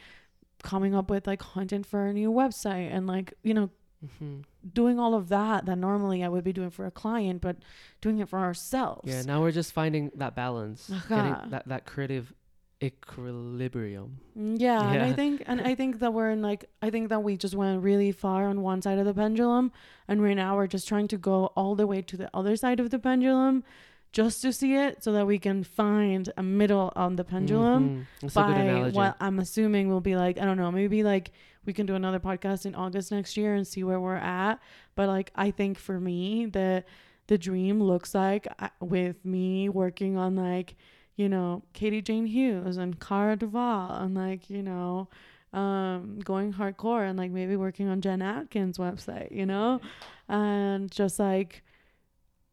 coming 0.63 0.93
up 0.95 1.09
with 1.09 1.27
like 1.27 1.39
content 1.39 1.85
for 1.85 2.05
a 2.05 2.13
new 2.13 2.31
website 2.31 2.89
and 2.91 3.07
like, 3.07 3.33
you 3.43 3.53
know, 3.53 3.69
Mhm. 4.05 4.43
doing 4.73 4.99
all 4.99 5.15
of 5.15 5.29
that 5.29 5.65
that 5.65 5.77
normally 5.77 6.23
I 6.23 6.27
would 6.27 6.43
be 6.43 6.53
doing 6.53 6.69
for 6.69 6.85
a 6.85 6.91
client, 6.91 7.41
but 7.41 7.57
doing 8.01 8.19
it 8.19 8.29
for 8.29 8.37
ourselves. 8.39 9.09
Yeah, 9.09 9.23
now 9.23 9.41
we're 9.41 9.51
just 9.51 9.71
finding 9.73 10.11
that 10.15 10.35
balance, 10.35 10.89
getting 11.09 11.49
that, 11.49 11.67
that 11.67 11.85
creative 11.85 12.33
equilibrium. 12.81 14.19
Mm, 14.37 14.55
Yeah, 14.59 14.91
and 14.91 15.01
I 15.03 15.13
think 15.13 15.43
and 15.45 15.61
I 15.61 15.75
think 15.75 15.99
that 15.99 16.13
we're 16.13 16.29
in 16.31 16.41
like 16.41 16.65
I 16.81 16.89
think 16.89 17.09
that 17.09 17.23
we 17.23 17.37
just 17.37 17.55
went 17.55 17.81
really 17.83 18.11
far 18.11 18.47
on 18.47 18.61
one 18.61 18.81
side 18.81 18.97
of 18.99 19.05
the 19.05 19.13
pendulum 19.13 19.71
and 20.07 20.21
right 20.21 20.35
now 20.35 20.55
we're 20.55 20.67
just 20.67 20.87
trying 20.87 21.07
to 21.09 21.17
go 21.17 21.47
all 21.55 21.75
the 21.75 21.87
way 21.87 22.01
to 22.01 22.17
the 22.17 22.29
other 22.33 22.55
side 22.55 22.79
of 22.79 22.89
the 22.89 22.99
pendulum 22.99 23.63
just 24.11 24.41
to 24.41 24.53
see 24.53 24.75
it 24.75 25.03
so 25.03 25.11
that 25.11 25.25
we 25.27 25.37
can 25.39 25.63
find 25.63 26.31
a 26.37 26.43
middle 26.43 26.91
on 26.95 27.15
the 27.15 27.23
pendulum 27.23 27.83
Mhm. 27.89 28.05
Good 28.21 28.33
by 28.33 28.81
what 28.95 29.15
I'm 29.19 29.39
assuming 29.39 29.89
will 29.89 30.01
be 30.01 30.15
like 30.15 30.39
I 30.39 30.45
don't 30.45 30.57
know, 30.57 30.71
maybe 30.71 31.03
like 31.03 31.31
we 31.65 31.73
can 31.73 31.85
do 31.85 31.95
another 31.95 32.19
podcast 32.19 32.65
in 32.65 32.75
August 32.75 33.11
next 33.11 33.35
year 33.37 33.55
and 33.55 33.65
see 33.65 33.83
where 33.83 33.99
we're 33.99 34.15
at, 34.15 34.59
but 34.95 35.07
like 35.07 35.31
I 35.35 35.51
think 35.51 35.77
for 35.77 35.99
me 35.99 36.45
the 36.45 36.83
the 37.27 37.37
dream 37.39 37.81
looks 37.81 38.13
like 38.13 38.47
uh, 38.59 38.69
with 38.79 39.25
me 39.25 39.67
working 39.69 40.15
on 40.17 40.35
like 40.35 40.75
you 41.15 41.29
know 41.29 41.63
Katie 41.73 42.01
Jane 42.01 42.25
Hughes 42.25 42.77
and 42.77 42.99
Cara 42.99 43.35
Duvall 43.35 43.95
and 43.97 44.15
like 44.15 44.49
you 44.49 44.61
know 44.63 45.07
um 45.53 46.19
going 46.23 46.53
hardcore 46.53 47.07
and 47.09 47.17
like 47.17 47.31
maybe 47.31 47.55
working 47.55 47.87
on 47.87 48.01
Jen 48.01 48.21
Atkins 48.21 48.77
website 48.77 49.31
you 49.31 49.45
know 49.45 49.79
and 50.27 50.91
just 50.91 51.17
like 51.19 51.63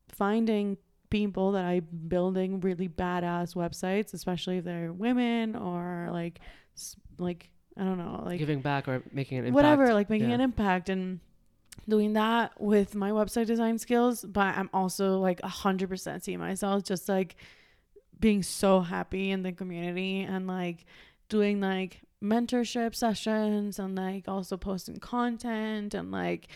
finding 0.08 0.76
people 1.10 1.52
that 1.52 1.64
I'm 1.64 1.86
building 2.08 2.60
really 2.60 2.88
badass 2.88 3.54
websites 3.54 4.14
especially 4.14 4.58
if 4.58 4.64
they're 4.64 4.92
women 4.92 5.56
or 5.56 6.08
like 6.12 6.38
like 7.18 7.50
I 7.76 7.84
don't 7.84 7.98
know 7.98 8.22
like 8.24 8.38
Giving 8.38 8.60
back 8.60 8.88
or 8.88 9.02
making 9.12 9.38
an 9.38 9.46
impact. 9.46 9.54
whatever 9.54 9.92
like 9.94 10.08
making 10.08 10.28
Yeah. 10.28 10.36
an 10.36 10.40
impact 10.40 10.88
and 10.88 11.20
doing 11.88 12.12
that 12.14 12.52
with 12.60 12.94
my 12.94 13.10
website 13.10 13.46
design 13.46 13.78
skills 13.78 14.22
but 14.24 14.54
i'm 14.56 14.68
also 14.74 15.18
like 15.18 15.40
a 15.42 15.48
100% 15.48 16.22
seeing 16.22 16.38
myself 16.38 16.84
just 16.84 17.08
like 17.08 17.34
being 18.22 18.42
so 18.42 18.80
happy 18.80 19.30
in 19.30 19.42
the 19.42 19.52
community 19.52 20.22
and 20.22 20.46
like 20.46 20.86
doing 21.28 21.60
like 21.60 22.00
mentorship 22.22 22.94
sessions 22.94 23.78
and 23.78 23.96
like 23.96 24.28
also 24.28 24.56
posting 24.56 24.96
content 24.98 25.92
and 25.92 26.10
like 26.12 26.46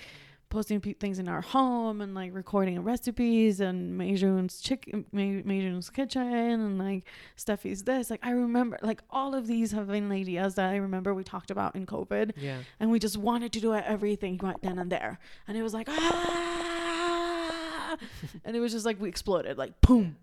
posting 0.48 0.80
things 0.80 1.18
in 1.18 1.28
our 1.28 1.40
home 1.40 2.00
and 2.00 2.14
like 2.14 2.32
recording 2.32 2.80
recipes 2.84 3.58
and 3.58 4.00
Meijun's 4.00 4.60
chicken 4.60 5.04
Meijun's 5.12 5.90
kitchen 5.90 6.22
and 6.22 6.78
like 6.78 7.02
Estefi's 7.36 7.82
this 7.82 8.10
like 8.10 8.24
I 8.24 8.30
remember 8.30 8.78
like 8.80 9.02
all 9.10 9.34
of 9.34 9.48
these 9.48 9.72
have 9.72 9.88
been 9.88 10.10
ideas 10.12 10.54
that 10.54 10.70
I 10.70 10.76
remember 10.76 11.12
we 11.14 11.24
talked 11.24 11.50
about 11.50 11.74
in 11.74 11.84
COVID 11.84 12.30
Yeah. 12.36 12.58
and 12.78 12.92
we 12.92 13.00
just 13.00 13.16
wanted 13.16 13.52
to 13.54 13.60
do 13.60 13.74
everything 13.74 14.38
right 14.40 14.54
then 14.62 14.78
and 14.78 14.90
there 14.92 15.18
and 15.48 15.56
it 15.58 15.64
was 15.64 15.74
like 15.74 15.88
ah 15.90 17.96
and 18.44 18.54
it 18.54 18.60
was 18.60 18.70
just 18.70 18.86
like 18.86 19.00
we 19.00 19.08
exploded 19.08 19.58
like 19.58 19.80
boom. 19.80 20.14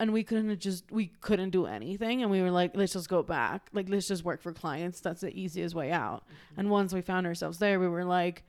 And 0.00 0.12
we 0.12 0.22
couldn't 0.22 0.58
just 0.60 0.90
we 0.90 1.12
couldn't 1.20 1.50
do 1.50 1.66
anything 1.66 2.22
and 2.22 2.30
we 2.30 2.40
were 2.40 2.50
like 2.50 2.76
let's 2.76 2.92
just 2.92 3.08
go 3.08 3.22
back. 3.22 3.68
Like 3.72 3.88
let's 3.88 4.08
just 4.08 4.24
work 4.24 4.42
for 4.42 4.52
clients. 4.52 5.00
That's 5.00 5.20
the 5.20 5.36
easiest 5.36 5.74
way 5.74 5.90
out. 5.90 6.24
Mm-hmm. 6.24 6.60
And 6.60 6.70
once 6.70 6.92
we 6.92 7.00
found 7.00 7.26
ourselves 7.26 7.58
there 7.58 7.80
we 7.80 7.88
were 7.88 8.04
like 8.04 8.44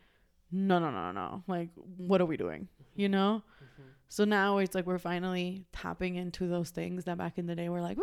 no 0.51 0.79
no 0.79 0.91
no 0.91 1.11
no 1.11 1.11
no. 1.11 1.43
Like 1.47 1.69
what 1.97 2.21
are 2.21 2.25
we 2.25 2.37
doing? 2.37 2.67
You 2.95 3.07
mm-hmm. 3.07 3.11
know? 3.11 3.43
Mm-hmm. 3.63 3.89
So 4.09 4.25
now 4.25 4.57
it's 4.59 4.75
like 4.75 4.85
we're 4.85 4.99
finally 4.99 5.65
tapping 5.71 6.15
into 6.15 6.47
those 6.47 6.69
things 6.69 7.05
that 7.05 7.17
back 7.17 7.37
in 7.37 7.45
the 7.45 7.55
day 7.55 7.69
were 7.69 7.81
like 7.81 7.97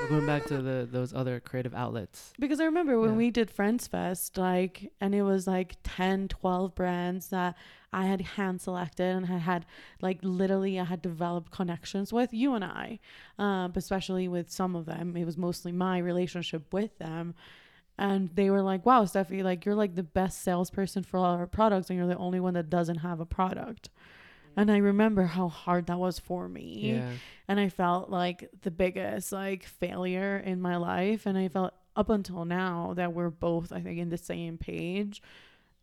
We're 0.00 0.08
going 0.08 0.26
back 0.26 0.46
to 0.46 0.62
the 0.62 0.88
those 0.90 1.12
other 1.12 1.40
creative 1.40 1.74
outlets. 1.74 2.32
because 2.38 2.58
I 2.58 2.64
remember 2.64 2.98
when 2.98 3.10
Yeah. 3.10 3.16
we 3.16 3.30
did 3.30 3.50
Friends 3.50 3.86
Fest, 3.86 4.38
like, 4.38 4.90
and 5.00 5.14
it 5.14 5.22
was 5.22 5.46
like 5.46 5.76
10, 5.82 6.28
12 6.28 6.74
brands 6.74 7.28
that 7.28 7.54
I 7.92 8.06
had 8.06 8.20
hand 8.22 8.60
selected 8.62 9.14
and 9.16 9.26
I 9.26 9.38
had, 9.38 9.66
like, 10.00 10.18
literally, 10.22 10.80
I 10.80 10.84
had 10.84 11.02
developed 11.02 11.50
connections 11.50 12.12
with 12.12 12.32
you 12.32 12.54
and 12.54 12.64
I, 12.64 12.98
um, 13.38 13.72
especially 13.76 14.26
with 14.26 14.50
some 14.50 14.74
of 14.74 14.86
them. 14.86 15.16
It 15.16 15.24
was 15.26 15.36
mostly 15.36 15.70
my 15.72 15.98
relationship 15.98 16.72
with 16.72 16.96
them. 16.98 17.34
And 17.98 18.30
they 18.34 18.48
were 18.48 18.62
like, 18.62 18.86
wow, 18.86 19.04
Estefi, 19.04 19.42
like, 19.44 19.66
you're 19.66 19.74
like 19.74 19.94
the 19.96 20.02
best 20.02 20.40
salesperson 20.42 21.02
for 21.02 21.18
all 21.18 21.34
our 21.36 21.46
products, 21.46 21.90
and 21.90 21.98
you're 21.98 22.08
the 22.08 22.16
only 22.16 22.40
one 22.40 22.54
that 22.54 22.70
doesn't 22.70 22.98
have 22.98 23.20
a 23.20 23.26
product. 23.26 23.90
And 24.56 24.70
I 24.70 24.78
remember 24.78 25.24
how 25.24 25.48
hard 25.48 25.86
that 25.86 25.98
was 25.98 26.18
for 26.18 26.48
me 26.48 26.92
Yeah. 26.94 27.12
and 27.48 27.58
I 27.60 27.68
felt 27.68 28.10
like 28.10 28.48
the 28.62 28.70
biggest 28.70 29.32
like 29.32 29.64
failure 29.64 30.36
in 30.38 30.60
my 30.60 30.76
life 30.76 31.26
and 31.26 31.36
I 31.38 31.48
felt 31.48 31.72
up 31.96 32.08
until 32.10 32.44
now 32.44 32.92
that 32.96 33.12
we're 33.12 33.30
both 33.30 33.72
I 33.72 33.80
think 33.80 33.98
in 33.98 34.10
the 34.10 34.18
same 34.18 34.58
page 34.58 35.22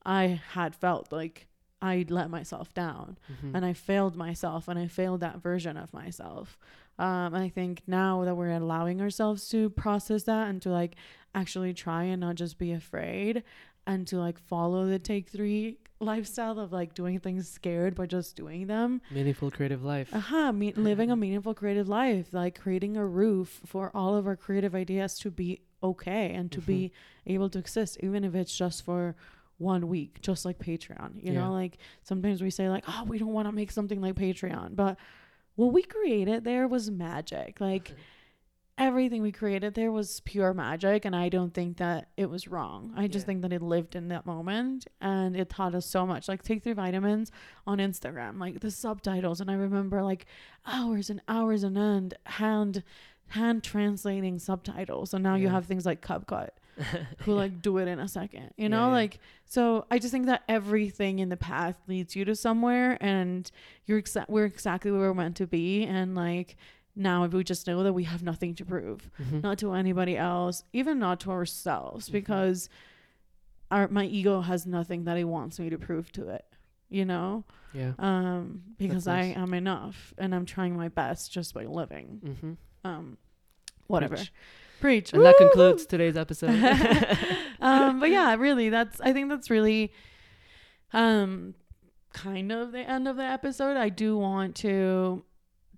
I 0.06 0.42
had 0.54 0.76
felt 0.76 1.12
like 1.12 1.48
I 1.82 2.06
let 2.10 2.30
myself 2.30 2.74
down 2.74 3.18
Mhm. 3.32 3.56
and 3.56 3.66
I 3.66 3.74
failed 3.74 4.16
myself 4.16 4.68
and 4.68 4.80
I 4.80 4.88
failed 4.88 5.20
that 5.22 5.42
version 5.42 5.78
of 5.78 5.94
myself 5.94 6.58
um 7.00 7.34
and 7.36 7.44
I 7.44 7.50
think 7.50 7.84
now 7.88 8.24
that 8.26 8.36
we're 8.36 8.52
allowing 8.52 9.02
ourselves 9.02 9.48
to 9.50 9.70
process 9.70 10.24
that 10.24 10.48
and 10.50 10.62
to 10.64 10.70
like 10.70 10.96
actually 11.36 11.74
try 11.74 12.04
and 12.04 12.22
not 12.22 12.36
just 12.36 12.58
be 12.58 12.72
afraid 12.72 13.44
and 13.88 14.06
to 14.08 14.18
like 14.20 14.38
follow 14.38 14.86
the 14.86 15.00
take 15.00 15.30
3 15.30 15.78
lifestyle 16.00 16.60
of 16.60 16.72
like 16.72 16.94
doing 16.94 17.18
things 17.20 17.50
scared 17.50 17.96
but 17.96 18.08
just 18.10 18.36
doing 18.36 18.68
them. 18.68 19.02
Meaningful 19.10 19.50
creative 19.50 19.84
life. 19.84 20.10
uh-huh 20.14 20.52
me- 20.52 20.74
living 20.74 21.10
a 21.10 21.16
meaningful 21.16 21.56
creative 21.56 21.90
life 21.90 22.28
like 22.34 22.60
creating 22.60 22.98
a 22.98 23.06
roof 23.06 23.62
for 23.66 23.90
all 23.96 24.16
of 24.16 24.28
our 24.28 24.36
creative 24.36 24.76
ideas 24.76 25.18
to 25.20 25.32
be 25.32 25.62
okay 25.82 26.34
and 26.34 26.52
to 26.52 26.60
be 26.62 26.92
able 27.26 27.50
to 27.50 27.58
exist 27.58 27.98
even 28.02 28.24
if 28.24 28.36
it's 28.36 28.56
just 28.56 28.84
for 28.86 29.16
one 29.58 29.88
week 29.88 30.22
just 30.22 30.46
like 30.46 30.60
patreon 30.60 31.16
you 31.16 31.34
Yeah. 31.34 31.40
know 31.46 31.52
like 31.52 31.78
sometimes 32.04 32.42
we 32.44 32.52
say 32.52 32.70
like 32.70 32.84
oh 32.88 33.04
we 33.08 33.18
don't 33.18 33.34
want 33.34 33.48
to 33.48 33.52
make 33.52 33.72
something 33.72 34.00
like 34.02 34.14
patreon 34.16 34.76
but 34.76 34.98
what 35.56 35.74
we 35.74 35.82
created 35.82 36.44
there 36.44 36.68
was 36.68 36.92
magic. 36.92 37.60
Like 37.60 37.96
everything 38.78 39.22
we 39.24 39.32
created 39.32 39.74
there 39.74 39.92
was 39.92 40.20
pure 40.20 40.54
magic 40.54 41.04
and 41.04 41.16
i 41.16 41.30
don't 41.30 41.54
think 41.54 41.78
that 41.78 42.10
it 42.16 42.30
was 42.30 42.48
wrong 42.48 42.94
i 42.96 43.08
just 43.08 43.24
Yeah. 43.24 43.28
think 43.28 43.42
that 43.42 43.52
it 43.54 43.62
lived 43.62 43.96
in 43.96 44.10
that 44.10 44.26
moment 44.26 44.86
and 45.02 45.36
it 45.36 45.50
taught 45.50 45.74
us 45.74 45.86
so 45.86 46.06
much 46.06 46.28
like 46.28 46.44
take 46.44 46.64
three 46.64 46.74
vitamins 46.74 47.32
on 47.66 47.80
instagram 47.80 48.40
like 48.40 48.60
the 48.60 48.70
subtitles 48.70 49.42
and 49.42 49.50
i 49.50 49.56
remember 49.56 50.04
like 50.04 50.28
hours 50.66 51.10
and 51.10 51.22
hours 51.28 51.64
and 51.64 51.76
end 51.78 52.14
hand 52.26 52.84
hand 53.30 53.64
translating 53.64 54.38
subtitles 54.40 55.14
and 55.14 55.24
now 55.24 55.36
you 55.36 55.50
have 55.50 55.66
things 55.66 55.86
like 55.86 56.02
CapCut 56.02 56.50
who 57.24 57.34
like 57.34 57.60
do 57.62 57.80
it 57.80 57.88
in 57.88 58.00
a 58.00 58.08
second 58.08 58.52
you 58.56 58.70
know 58.70 58.82
Yeah, 58.84 58.86
yeah. 58.88 58.92
like 58.94 59.20
so 59.46 59.86
i 59.90 59.98
just 59.98 60.12
think 60.12 60.28
that 60.28 60.44
everything 60.48 61.18
in 61.20 61.30
the 61.30 61.36
path 61.36 61.76
leads 61.88 62.16
you 62.16 62.24
to 62.26 62.36
somewhere 62.36 62.98
and 63.02 63.50
you're 63.88 64.00
exa- 64.02 64.30
we're 64.30 64.46
exactly 64.46 64.92
where 64.92 65.02
we're 65.02 65.14
meant 65.16 65.36
to 65.38 65.48
be 65.48 65.84
and 65.84 66.14
like 66.16 66.56
now 67.00 67.26
we 67.28 67.44
just 67.44 67.68
know 67.68 67.84
that 67.84 67.94
we 67.94 68.04
have 68.06 68.24
nothing 68.24 68.56
to 68.56 68.66
prove 68.66 69.10
Mhm. 69.20 69.44
not 69.44 69.58
to 69.60 69.74
anybody 69.74 70.18
else 70.18 70.64
even 70.74 70.98
not 71.00 71.20
to 71.22 71.32
ourselves 71.32 72.10
Mhm. 72.10 72.14
because 72.14 72.70
our 73.70 73.88
my 73.88 74.06
ego 74.06 74.42
has 74.42 74.66
nothing 74.66 75.04
that 75.06 75.18
it 75.18 75.26
wants 75.26 75.60
me 75.60 75.70
to 75.70 75.78
prove 75.78 76.12
to 76.14 76.28
it 76.30 76.46
you 76.90 77.06
know 77.06 77.44
Yeah. 77.74 77.94
um 78.00 78.64
because 78.78 79.06
nice. 79.08 79.36
i 79.38 79.40
am 79.42 79.54
enough 79.54 80.14
and 80.18 80.34
i'm 80.34 80.46
trying 80.46 80.76
my 80.76 80.88
best 80.88 81.32
just 81.32 81.54
by 81.54 81.66
living 81.66 82.22
Mm-hmm. 82.26 82.54
um 82.90 83.18
whatever 83.88 84.16
Preach. 84.16 84.32
preach 84.80 85.14
And 85.14 85.24
that 85.26 85.36
concludes 85.38 85.86
today's 85.86 86.18
episode. 86.18 86.52
um 87.62 88.00
but 88.00 88.10
yeah 88.10 88.36
really 88.36 88.70
that's 88.70 89.00
i 89.02 89.12
think 89.14 89.30
that's 89.30 89.50
really 89.50 89.92
um 90.94 91.54
kind 92.14 92.52
of 92.52 92.72
the 92.72 92.80
end 92.80 93.08
of 93.08 93.16
the 93.18 93.24
episode 93.24 93.78
i 93.78 93.90
do 93.90 94.18
want 94.18 94.56
to 94.56 95.24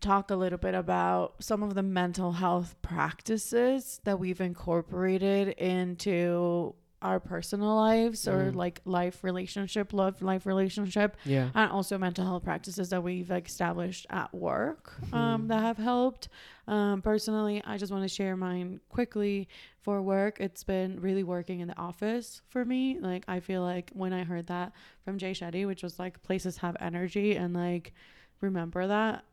talk 0.01 0.31
a 0.31 0.35
little 0.35 0.57
bit 0.57 0.73
about 0.75 1.35
some 1.43 1.61
of 1.63 1.73
the 1.75 1.83
mental 1.83 2.31
health 2.33 2.75
practices 2.81 3.99
that 4.05 4.19
we've 4.19 4.41
incorporated 4.41 5.49
into 5.49 6.73
our 7.01 7.19
personal 7.19 7.75
lives 7.77 8.27
or 8.27 8.51
Mm. 8.51 8.55
like 8.55 8.81
life 8.83 9.23
relationship 9.23 9.93
love 9.93 10.21
life 10.21 10.45
relationship 10.45 11.15
yeah. 11.23 11.49
and 11.55 11.71
also 11.71 11.97
mental 11.97 12.25
health 12.25 12.43
practices 12.43 12.89
that 12.89 13.01
we've 13.01 13.31
established 13.31 14.05
at 14.09 14.33
work 14.33 14.93
um, 15.13 15.43
Mhm. 15.43 15.47
that 15.47 15.61
have 15.61 15.77
helped. 15.77 16.27
Um, 16.67 17.01
personally, 17.01 17.61
I 17.65 17.77
just 17.77 17.91
want 17.91 18.03
to 18.03 18.09
share 18.09 18.35
mine 18.35 18.81
quickly 18.89 19.47
for 19.81 20.01
work. 20.01 20.41
It's 20.41 20.65
been 20.65 20.99
really 20.99 21.23
working 21.23 21.61
in 21.61 21.69
the 21.69 21.77
office 21.77 22.41
for 22.49 22.65
me. 22.65 22.99
Like, 22.99 23.23
I 23.29 23.39
feel 23.39 23.61
like 23.61 23.91
when 23.93 24.11
I 24.11 24.25
heard 24.25 24.47
that 24.47 24.73
from 25.05 25.17
Jay 25.17 25.31
Shetty, 25.31 25.65
which 25.65 25.83
was 25.83 25.99
like 25.99 26.21
places 26.21 26.57
have 26.57 26.75
energy 26.81 27.35
and 27.37 27.53
like 27.53 27.93
remember 28.41 28.87
that, 28.87 29.23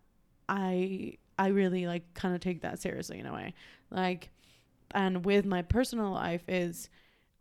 I 0.49 1.19
I 1.39 1.49
really 1.49 1.87
like 1.87 2.15
kind 2.15 2.35
of 2.35 2.41
take 2.41 2.63
that 2.63 2.81
seriously 2.81 3.19
in 3.19 3.27
a 3.27 3.33
way. 3.33 3.55
Like, 3.91 4.31
and 4.93 5.25
with 5.25 5.45
my 5.45 5.63
personal 5.63 6.11
life 6.11 6.43
is 6.49 6.89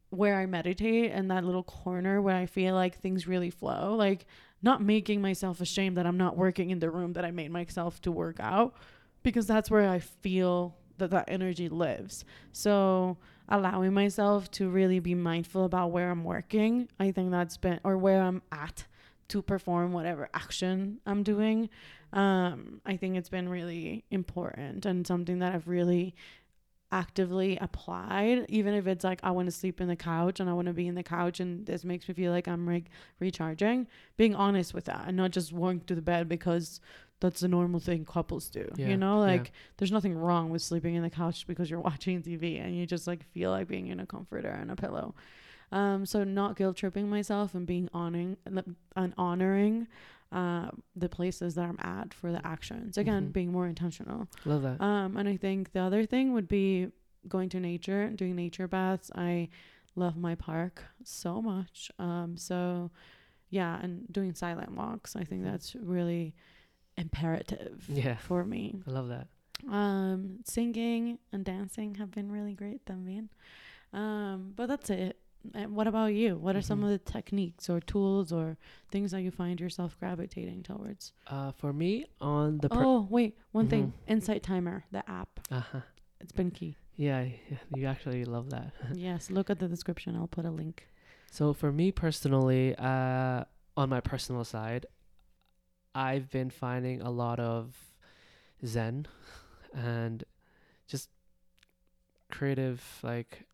where 0.09 0.35
I 0.35 0.45
meditate 0.45 1.11
and 1.11 1.31
that 1.31 1.43
little 1.43 1.63
corner 1.63 2.21
where 2.21 2.35
I 2.35 2.45
feel 2.45 2.75
like 2.75 2.97
things 2.97 3.27
really 3.27 3.49
flow. 3.49 3.95
Like 3.95 4.25
not 4.61 4.81
making 4.81 5.21
myself 5.21 5.61
ashamed 5.61 5.97
that 5.97 6.05
I'm 6.05 6.17
not 6.17 6.37
working 6.37 6.69
in 6.69 6.79
the 6.79 6.89
room 6.89 7.13
that 7.13 7.25
I 7.25 7.31
made 7.31 7.51
myself 7.51 8.01
to 8.01 8.11
work 8.11 8.37
out 8.39 8.75
because 9.23 9.47
that's 9.47 9.69
where 9.69 9.89
I 9.89 9.99
feel 9.99 10.75
that 10.97 11.11
that 11.11 11.25
energy 11.27 11.69
lives. 11.69 12.25
So 12.51 13.17
allowing 13.49 13.93
myself 13.93 14.49
to 14.51 14.69
really 14.69 14.99
be 14.99 15.13
mindful 15.13 15.65
about 15.65 15.91
where 15.91 16.09
I'm 16.09 16.23
working, 16.23 16.89
I 16.99 17.11
think 17.11 17.31
that's 17.31 17.57
been 17.57 17.79
or 17.83 17.97
where 17.97 18.21
I'm 18.21 18.41
at 18.51 18.85
to 19.29 19.41
perform 19.41 19.93
whatever 19.93 20.29
action 20.33 20.99
I'm 21.05 21.23
doing. 21.23 21.69
Um, 22.13 22.81
I 22.85 22.95
think 22.97 23.17
it's 23.17 23.29
been 23.29 23.49
really 23.49 24.05
important 24.11 24.85
and 24.85 25.05
something 25.05 25.39
that 25.39 25.53
I've 25.53 25.67
really 25.67 26.15
actively 26.91 27.57
applied 27.57 28.45
even 28.47 28.73
if 28.73 28.85
it's 28.85 29.03
like 29.03 29.19
i 29.23 29.31
want 29.31 29.47
to 29.47 29.51
sleep 29.51 29.81
in 29.81 29.87
the 29.87 29.95
couch 29.95 30.39
and 30.39 30.49
i 30.49 30.53
want 30.53 30.67
to 30.67 30.73
be 30.73 30.87
in 30.87 30.93
the 30.95 31.03
couch 31.03 31.39
and 31.39 31.65
this 31.65 31.83
makes 31.83 32.07
me 32.07 32.13
feel 32.13 32.31
like 32.31 32.47
i'm 32.47 32.65
like 32.65 32.85
recharging 33.19 33.87
being 34.17 34.35
honest 34.35 34.73
with 34.73 34.85
that 34.85 35.03
and 35.07 35.17
not 35.17 35.31
just 35.31 35.51
walking 35.51 35.81
to 35.81 35.95
the 35.95 36.01
bed 36.01 36.29
because 36.29 36.79
that's 37.19 37.41
the 37.41 37.47
normal 37.47 37.79
thing 37.79 38.05
couples 38.05 38.47
do 38.49 38.69
Yeah, 38.77 38.87
you 38.87 38.97
know 38.97 39.15
yeah. 39.25 39.31
like 39.31 39.51
there's 39.77 39.91
nothing 39.91 40.13
wrong 40.15 40.51
with 40.51 40.61
sleeping 40.61 40.93
in 40.95 41.01
the 41.01 41.09
couch 41.09 41.47
because 41.47 41.69
you're 41.71 41.79
watching 41.91 42.21
tv 42.21 42.63
and 42.63 42.77
you 42.77 42.85
just 42.85 43.07
like 43.07 43.25
feel 43.33 43.49
like 43.49 43.67
being 43.67 43.87
in 43.87 43.99
a 43.99 44.05
comforter 44.05 44.49
and 44.49 44.69
a 44.71 44.75
pillow 44.75 45.15
um 45.81 46.05
so 46.05 46.23
not 46.23 46.55
guilt 46.59 46.75
tripping 46.81 47.07
myself 47.17 47.53
and 47.57 47.65
being 47.67 47.87
honoring 47.93 48.37
and 48.95 49.13
honoring 49.17 49.75
uh 50.31 50.67
the 50.95 51.09
places 51.17 51.53
that 51.55 51.65
i'm 51.69 51.79
at 51.97 52.13
for 52.19 52.29
the 52.31 52.41
actions 52.53 52.97
again 52.97 53.23
Mhm. 53.29 53.33
being 53.37 53.51
more 53.57 53.67
intentional 53.67 54.21
Love 54.45 54.61
that. 54.67 54.77
um, 54.81 55.09
and 55.17 55.27
I 55.33 55.37
think 55.45 55.71
the 55.75 55.81
other 55.87 56.03
thing 56.13 56.25
would 56.35 56.47
be 56.47 56.67
going 57.35 57.49
to 57.49 57.59
nature, 57.59 58.01
doing 58.21 58.35
nature 58.35 58.67
baths. 58.67 59.09
I 59.15 59.49
love 59.95 60.15
my 60.27 60.35
park 60.35 60.83
so 61.03 61.41
much. 61.41 61.91
Um, 61.97 62.37
so 62.37 62.91
yeah, 63.49 63.79
and 63.83 64.05
doing 64.11 64.33
silent 64.35 64.71
walks. 64.81 65.15
I 65.15 65.23
think 65.23 65.43
that's 65.43 65.69
really 65.75 66.35
imperative 66.97 67.85
Yeah. 67.89 68.17
for 68.17 68.43
me. 68.45 68.63
I 68.87 68.91
love 68.91 69.07
that. 69.09 69.27
Um, 69.69 70.39
singing 70.45 71.17
and 71.31 71.43
dancing 71.45 71.95
have 71.95 72.11
been 72.11 72.31
really 72.31 72.53
great 72.53 72.85
también. 72.85 73.29
Um, 73.93 74.53
but 74.55 74.67
that's 74.67 74.89
it. 74.89 75.17
And 75.53 75.75
what 75.75 75.87
about 75.87 76.13
you? 76.13 76.35
What 76.37 76.55
are 76.55 76.61
some 76.61 76.81
Mhm. 76.81 76.83
of 76.85 76.89
the 76.89 76.99
techniques 76.99 77.69
or 77.69 77.79
tools 77.79 78.31
or 78.31 78.57
things 78.89 79.11
that 79.11 79.21
you 79.21 79.31
find 79.31 79.59
yourself 79.59 79.97
gravitating 79.99 80.63
towards? 80.63 81.13
Uh, 81.27 81.51
for 81.51 81.71
me, 81.73 82.05
on 82.21 82.57
the 82.59 82.69
per- 82.69 82.83
oh, 82.83 83.07
wait, 83.09 83.37
one 83.51 83.67
thing. 83.67 83.87
Mhm. 83.87 83.93
Insight 84.11 84.43
Timer, 84.43 84.85
the 84.91 85.07
app. 85.09 85.39
uh-huh. 85.51 85.81
It's 86.19 86.31
been 86.31 86.51
key. 86.51 86.75
yeah, 86.95 87.23
yeah, 87.23 87.57
you 87.75 87.85
actually 87.85 88.23
love 88.25 88.49
that. 88.49 88.73
yes, 88.95 89.29
look 89.29 89.49
at 89.49 89.59
the 89.59 89.67
description. 89.67 90.15
I'll 90.15 90.27
put 90.27 90.45
a 90.45 90.51
link. 90.51 90.87
So 91.29 91.53
for 91.53 91.71
me 91.71 91.91
personally, 91.91 92.73
uh, 92.77 93.43
on 93.77 93.89
my 93.89 93.99
personal 93.99 94.43
side, 94.45 94.85
I've 95.93 96.29
been 96.29 96.49
finding 96.49 97.01
a 97.01 97.09
lot 97.11 97.39
of 97.39 97.75
zen 98.65 99.07
and 99.73 100.23
just 100.87 101.09
creative, 102.31 102.99
like 103.03 103.45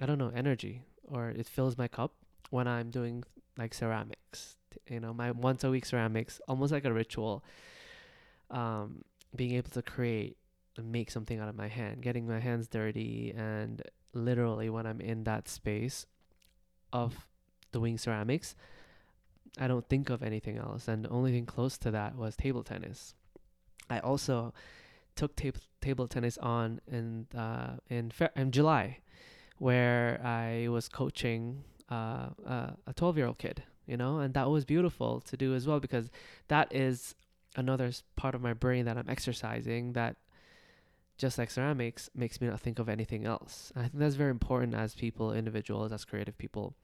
I 0.00 0.06
don't 0.06 0.18
know, 0.18 0.30
energy, 0.34 0.82
or 1.08 1.30
it 1.30 1.46
fills 1.46 1.76
my 1.76 1.88
cup 1.88 2.12
when 2.50 2.66
I'm 2.68 2.90
doing 2.90 3.24
like 3.56 3.74
ceramics. 3.74 4.56
You 4.88 5.00
know, 5.00 5.14
my 5.14 5.30
once 5.30 5.64
a 5.64 5.70
week 5.70 5.86
ceramics, 5.86 6.40
almost 6.48 6.72
like 6.72 6.84
a 6.84 6.92
ritual. 6.92 7.44
Um, 8.50 9.02
being 9.34 9.54
able 9.54 9.70
to 9.70 9.82
create 9.82 10.36
and 10.76 10.92
make 10.92 11.10
something 11.10 11.38
out 11.38 11.48
of 11.48 11.56
my 11.56 11.68
hand, 11.68 12.02
getting 12.02 12.26
my 12.26 12.40
hands 12.40 12.68
dirty, 12.68 13.32
and 13.36 13.82
literally 14.12 14.70
when 14.70 14.86
I'm 14.86 15.00
in 15.00 15.24
that 15.24 15.48
space 15.48 16.06
of 16.92 17.26
doing 17.72 17.98
ceramics, 17.98 18.54
I 19.58 19.66
don't 19.66 19.88
think 19.88 20.10
of 20.10 20.22
anything 20.22 20.58
else. 20.58 20.88
And 20.88 21.04
the 21.04 21.08
only 21.10 21.32
thing 21.32 21.46
close 21.46 21.78
to 21.78 21.90
that 21.90 22.16
was 22.16 22.36
table 22.36 22.62
tennis. 22.62 23.14
I 23.88 23.98
also 24.00 24.52
took 25.16 25.36
tab- 25.36 25.58
table 25.80 26.08
tennis 26.08 26.38
on 26.38 26.80
in 26.90 27.26
uh, 27.36 27.76
in 27.88 28.10
Fe- 28.10 28.34
in 28.36 28.50
July, 28.50 28.98
where 29.64 30.20
I 30.22 30.68
was 30.68 30.90
coaching 30.90 31.64
uh, 31.90 32.28
uh, 32.46 32.72
a 32.86 32.92
12 32.94 33.16
year 33.16 33.26
old 33.26 33.38
kid, 33.38 33.62
you 33.86 33.96
know, 33.96 34.18
and 34.18 34.34
that 34.34 34.50
was 34.50 34.66
beautiful 34.66 35.22
to 35.22 35.38
do 35.38 35.54
as 35.54 35.66
well 35.66 35.80
because 35.80 36.10
that 36.48 36.68
is 36.70 37.14
another 37.56 37.90
part 38.14 38.34
of 38.34 38.42
my 38.42 38.52
brain 38.52 38.84
that 38.84 38.98
I'm 38.98 39.08
exercising 39.08 39.94
that 39.94 40.16
just 41.16 41.38
like 41.38 41.50
ceramics 41.50 42.10
makes 42.14 42.42
me 42.42 42.48
not 42.48 42.60
think 42.60 42.78
of 42.78 42.90
anything 42.90 43.24
else. 43.24 43.72
And 43.74 43.86
I 43.86 43.88
think 43.88 44.00
that's 44.00 44.16
very 44.16 44.32
important 44.32 44.74
as 44.74 44.94
people, 44.94 45.32
individuals, 45.32 45.92
as 45.92 46.04
creative 46.04 46.36
people, 46.36 46.74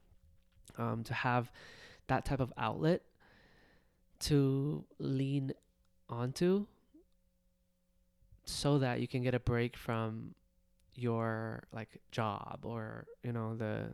um, 0.79 1.05
to 1.05 1.13
have 1.13 1.53
that 2.07 2.25
type 2.25 2.41
of 2.41 2.51
outlet 2.57 3.03
to 4.21 4.87
lean 4.99 5.53
onto 6.09 6.65
so 8.47 8.79
that 8.79 9.01
you 9.01 9.07
can 9.07 9.23
get 9.23 9.35
a 9.35 9.41
break 9.41 9.77
from 9.77 10.35
your 10.95 11.63
like 11.73 12.01
job 12.11 12.61
or 12.63 13.07
you 13.23 13.33
know 13.33 13.57
the 13.57 13.87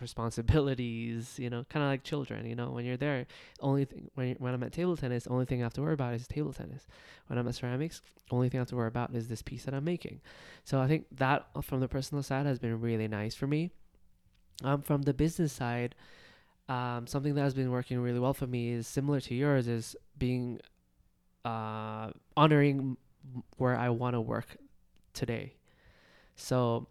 responsibilities 0.00 1.38
you 1.38 1.48
know 1.48 1.64
kind 1.70 1.84
of 1.84 1.88
like 1.88 2.02
children 2.02 2.44
you 2.44 2.54
know 2.56 2.70
when 2.70 2.84
you're 2.84 2.96
there 2.96 3.24
only 3.60 3.84
thing 3.84 4.10
when, 4.14 4.34
when 4.40 4.52
i'm 4.52 4.62
at 4.62 4.72
table 4.72 4.96
tennis 4.96 5.26
only 5.28 5.46
thing 5.46 5.62
i 5.62 5.64
have 5.64 5.72
to 5.72 5.80
worry 5.80 5.94
about 5.94 6.12
is 6.12 6.26
table 6.26 6.52
tennis. 6.52 6.86
When 7.28 7.38
i'm 7.38 7.48
at 7.48 7.54
ceramics 7.54 8.02
only 8.30 8.48
thing 8.48 8.58
i 8.58 8.62
have 8.62 8.68
to 8.68 8.76
worry 8.76 8.88
about 8.88 9.14
is 9.14 9.28
this 9.28 9.42
piece 9.42 9.64
that 9.64 9.72
i'm 9.74 9.84
making. 9.84 10.20
So 10.64 10.80
i 10.80 10.88
think 10.88 11.06
that 11.16 11.46
uh, 11.54 11.60
from 11.62 11.80
the 11.80 11.88
personal 11.88 12.22
side 12.22 12.44
has 12.46 12.58
been 12.58 12.80
really 12.80 13.08
nice 13.08 13.34
for 13.34 13.46
me. 13.46 13.70
Um 14.64 14.82
from 14.82 15.02
the 15.02 15.14
business 15.14 15.52
side 15.52 15.94
um 16.68 17.06
something 17.06 17.34
that 17.34 17.42
has 17.42 17.54
been 17.54 17.70
working 17.70 17.98
really 18.00 18.18
well 18.18 18.34
for 18.34 18.46
me 18.46 18.70
is 18.70 18.86
similar 18.86 19.20
to 19.20 19.34
yours 19.34 19.68
is 19.68 19.96
being 20.18 20.60
uh 21.44 22.10
honoring 22.36 22.96
where 23.56 23.76
i 23.76 23.88
want 23.88 24.14
to 24.14 24.20
work 24.20 24.56
today 25.12 25.54
so 26.36 26.86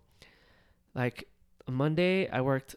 like 0.95 1.27
monday 1.67 2.29
i 2.29 2.41
worked 2.41 2.75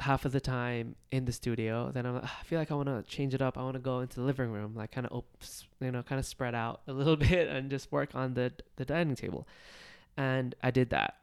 half 0.00 0.24
of 0.24 0.32
the 0.32 0.40
time 0.40 0.96
in 1.10 1.24
the 1.24 1.32
studio. 1.32 1.90
Then 1.92 2.06
I'm, 2.06 2.16
i 2.16 2.44
feel 2.44 2.58
like 2.58 2.70
i 2.70 2.74
want 2.74 2.88
to 2.88 3.02
change 3.02 3.34
it 3.34 3.42
up. 3.42 3.56
I 3.56 3.62
want 3.62 3.74
to 3.74 3.80
go 3.80 4.00
into 4.00 4.16
the 4.16 4.26
living 4.26 4.50
room 4.50 4.74
like 4.74 4.90
kind 4.92 5.06
of 5.06 5.16
oops 5.16 5.66
you 5.80 5.90
know 5.90 6.02
kind 6.02 6.18
of 6.18 6.26
spread 6.26 6.54
out 6.54 6.82
a 6.86 6.92
little 7.00 7.16
bit 7.16 7.48
and 7.48 7.70
just 7.70 7.90
work 7.92 8.14
on 8.14 8.34
the 8.34 8.52
the 8.76 8.84
dining 8.84 9.16
table. 9.16 9.46
And 10.16 10.54
i 10.62 10.70
did 10.70 10.90
that. 10.90 11.14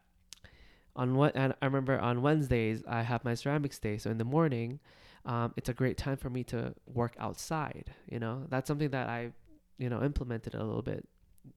On 0.95 1.15
what 1.15 1.35
and 1.35 1.53
i 1.61 1.65
remember 1.65 1.99
on 1.99 2.21
wednesdays 2.21 2.83
i 2.87 3.01
have 3.01 3.23
my 3.23 3.35
ceramics 3.35 3.79
day. 3.79 3.97
So 3.97 4.09
in 4.09 4.17
the 4.17 4.25
morning 4.25 4.79
um, 5.23 5.53
it's 5.55 5.69
a 5.69 5.73
great 5.73 5.97
time 5.97 6.17
for 6.17 6.31
me 6.31 6.43
to 6.45 6.73
work 6.87 7.15
outside 7.19 7.91
you 8.09 8.19
know? 8.19 8.45
That's 8.49 8.67
something 8.67 8.89
that 8.89 9.07
i 9.09 9.31
you 9.77 9.89
know 9.89 10.01
implemented 10.01 10.55
a 10.55 10.63
little 10.63 10.81
bit 10.81 11.07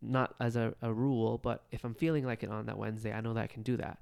not 0.01 0.35
as 0.41 0.57
a, 0.57 0.75
a 0.83 0.93
rule 0.93 1.39
but 1.39 1.65
if 1.71 1.85
i'm 1.85 1.95
feeling 1.95 2.25
like 2.25 2.43
it 2.43 2.51
on 2.51 2.67
that 2.67 2.79
wednesday 2.79 3.13
i 3.13 3.21
know 3.21 3.35
that 3.35 3.43
i 3.43 3.47
can 3.47 3.63
do 3.63 3.77
that. 3.77 3.99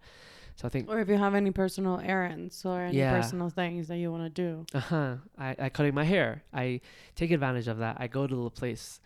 So 0.57 0.67
i 0.67 0.69
think 0.69 0.89
Or 0.91 1.01
if 1.01 1.09
you 1.09 1.17
have 1.17 1.35
any 1.35 1.51
personal 1.51 1.99
errands 2.01 2.65
or 2.67 2.83
any 2.83 2.99
Yeah. 2.99 3.19
personal 3.19 3.49
things 3.51 3.89
that 3.89 3.97
you 3.97 4.13
want 4.13 4.25
to 4.25 4.31
do. 4.45 4.67
uh-huh. 4.75 5.17
I, 5.39 5.57
I 5.59 5.69
cutting 5.71 5.95
my 5.95 6.05
hair. 6.05 6.43
I 6.53 6.81
take 7.15 7.31
advantage 7.31 7.69
of 7.69 7.79
that. 7.79 7.97
I 7.99 8.07
go 8.07 8.27
to 8.27 8.37
the 8.45 8.51
place 8.51 9.01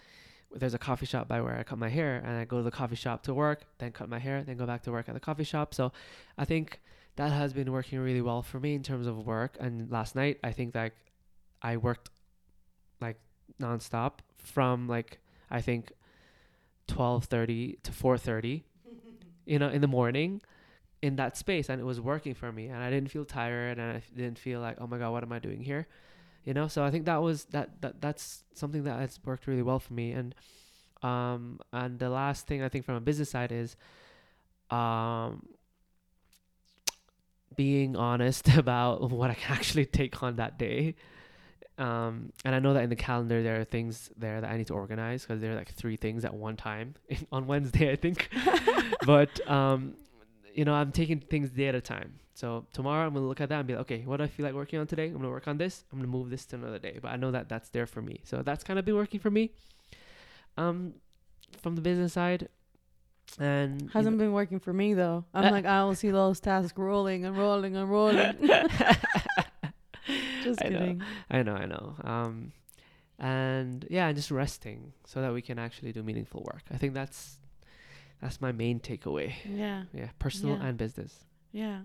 there's 0.54 0.74
a 0.74 0.78
coffee 0.78 1.06
shop 1.06 1.28
by 1.28 1.40
where 1.40 1.56
i 1.58 1.62
cut 1.62 1.78
my 1.78 1.88
hair 1.88 2.16
and 2.24 2.36
i 2.36 2.44
go 2.44 2.56
to 2.58 2.62
the 2.62 2.70
coffee 2.70 2.94
shop 2.96 3.22
to 3.24 3.34
work 3.34 3.62
then 3.78 3.90
cut 3.92 4.08
my 4.08 4.18
hair 4.18 4.42
then 4.42 4.56
go 4.56 4.64
back 4.64 4.80
to 4.82 4.90
work 4.90 5.06
at 5.08 5.14
the 5.14 5.20
coffee 5.20 5.44
shop. 5.44 5.74
So 5.74 5.92
i 6.38 6.44
think 6.44 6.80
that 7.16 7.30
has 7.32 7.52
been 7.52 7.70
working 7.72 7.98
really 7.98 8.20
well 8.22 8.42
for 8.42 8.58
me 8.60 8.74
in 8.74 8.82
terms 8.82 9.06
of 9.06 9.26
work. 9.26 9.56
And 9.60 9.90
last 9.90 10.14
night 10.16 10.38
i 10.42 10.52
think 10.52 10.72
that 10.74 10.92
i 11.62 11.76
worked 11.76 12.10
like 13.00 13.18
nonstop 13.60 14.12
from 14.38 14.88
like 14.88 15.18
i 15.50 15.60
think 15.60 15.92
12:30 16.88 17.78
to 17.82 17.92
4:30 17.92 18.64
you 19.46 19.58
know 19.58 19.68
in 19.68 19.80
the 19.80 19.86
morning 19.88 20.40
in 21.02 21.16
that 21.16 21.36
space 21.36 21.68
and 21.68 21.80
it 21.80 21.84
was 21.84 22.00
working 22.00 22.34
for 22.34 22.50
me 22.50 22.66
and 22.66 22.82
I 22.82 22.90
didn't 22.90 23.10
feel 23.10 23.24
tired 23.24 23.78
and 23.78 23.98
I 23.98 24.02
didn't 24.14 24.38
feel 24.38 24.60
like 24.60 24.78
oh 24.80 24.86
my 24.86 24.98
god 24.98 25.12
what 25.12 25.22
am 25.22 25.32
I 25.32 25.38
doing 25.38 25.62
here? 25.62 25.86
You 26.44 26.54
know 26.54 26.68
so 26.68 26.84
I 26.84 26.90
think 26.90 27.06
that 27.06 27.22
was 27.22 27.44
that, 27.46 27.80
that 27.82 28.00
that's 28.00 28.44
something 28.54 28.84
that 28.84 28.98
has 29.00 29.18
worked 29.24 29.46
really 29.46 29.62
well 29.62 29.78
for 29.78 29.92
me 29.94 30.12
and 30.12 30.34
um 31.02 31.60
and 31.72 31.98
the 31.98 32.08
last 32.08 32.46
thing 32.46 32.62
I 32.62 32.68
think 32.68 32.84
from 32.84 32.94
a 32.94 33.00
business 33.00 33.30
side 33.30 33.52
is 33.52 33.76
um 34.70 35.46
being 37.56 37.96
honest 37.96 38.48
about 38.56 39.10
what 39.10 39.30
I 39.30 39.34
can 39.34 39.56
actually 39.56 39.86
take 39.86 40.22
on 40.22 40.36
that 40.36 40.58
day 40.58 40.94
um 41.78 42.32
and 42.44 42.54
I 42.54 42.58
know 42.58 42.72
that 42.74 42.84
in 42.84 42.90
the 42.90 42.96
calendar 42.96 43.42
there 43.42 43.60
are 43.60 43.64
things 43.64 44.10
there 44.16 44.40
that 44.40 44.50
I 44.50 44.56
need 44.56 44.66
to 44.68 44.74
organize 44.74 45.22
because 45.22 45.40
there 45.42 45.52
are 45.52 45.56
like 45.56 45.72
three 45.74 45.96
things 45.96 46.24
at 46.24 46.32
one 46.32 46.56
time 46.56 46.94
on 47.32 47.46
Wednesday 47.46 47.90
I 47.92 47.96
think 47.96 48.28
but 49.06 49.32
um 49.50 49.94
you 50.54 50.64
know, 50.64 50.72
I'm 50.72 50.90
taking 50.90 51.20
things 51.20 51.50
day 51.50 51.68
at 51.68 51.74
a 51.74 51.82
time. 51.82 52.14
So 52.32 52.64
tomorrow 52.72 53.06
I'm 53.06 53.12
gonna 53.12 53.26
look 53.26 53.42
at 53.42 53.50
that 53.50 53.58
and 53.58 53.66
be 53.66 53.74
like, 53.74 53.82
okay, 53.82 54.02
what 54.06 54.16
do 54.16 54.24
I 54.24 54.26
feel 54.26 54.46
like 54.46 54.54
working 54.54 54.78
on 54.78 54.86
today? 54.86 55.04
I'm 55.08 55.12
gonna 55.12 55.28
work 55.28 55.48
on 55.48 55.58
this. 55.58 55.84
I'm 55.92 55.98
gonna 55.98 56.08
move 56.08 56.30
this 56.30 56.46
to 56.46 56.56
another 56.56 56.78
day. 56.78 56.98
But 57.02 57.08
I 57.08 57.16
know 57.16 57.30
that 57.30 57.46
that's 57.50 57.68
there 57.68 57.84
for 57.86 58.00
me. 58.00 58.20
So 58.24 58.40
that's 58.40 58.64
kind 58.64 58.78
of 58.78 58.86
been 58.86 58.94
working 58.96 59.20
for 59.20 59.30
me. 59.30 59.50
Um, 60.56 60.94
from 61.62 61.74
the 61.74 61.82
business 61.82 62.14
side, 62.14 62.48
and 63.38 63.90
Hasn't 63.92 64.16
know- 64.16 64.24
been 64.24 64.32
working 64.32 64.58
for 64.58 64.72
me 64.72 64.94
though. 64.94 65.26
I'm 65.34 65.44
Uh, 65.44 65.50
like 65.50 65.66
I 65.66 65.84
will 65.84 65.94
see 65.94 66.10
those 66.10 66.40
tasks 66.40 66.78
rolling 66.78 67.26
and 67.26 67.36
rolling 67.36 67.76
and 67.76 67.90
rolling. 67.96 68.34
Just 70.46 70.62
I 70.64 70.68
know. 70.68 70.78
kidding. 70.78 71.02
I 71.30 71.42
know, 71.42 71.54
I 71.54 71.66
know. 71.66 71.94
Um, 72.04 72.52
and 73.18 73.86
yeah, 73.90 74.08
and 74.08 74.16
just 74.16 74.30
resting 74.30 74.92
so 75.06 75.20
that 75.22 75.32
we 75.32 75.42
can 75.42 75.58
actually 75.58 75.92
do 75.92 76.02
meaningful 76.02 76.42
work. 76.52 76.62
I 76.70 76.76
think 76.76 76.94
that's 76.94 77.38
that's 78.20 78.40
my 78.40 78.52
main 78.52 78.80
takeaway. 78.80 79.32
Yeah. 79.48 79.84
Yeah, 79.92 80.08
personal 80.18 80.56
Yeah. 80.56 80.66
and 80.66 80.78
business. 80.78 81.24
Yeah. 81.52 81.80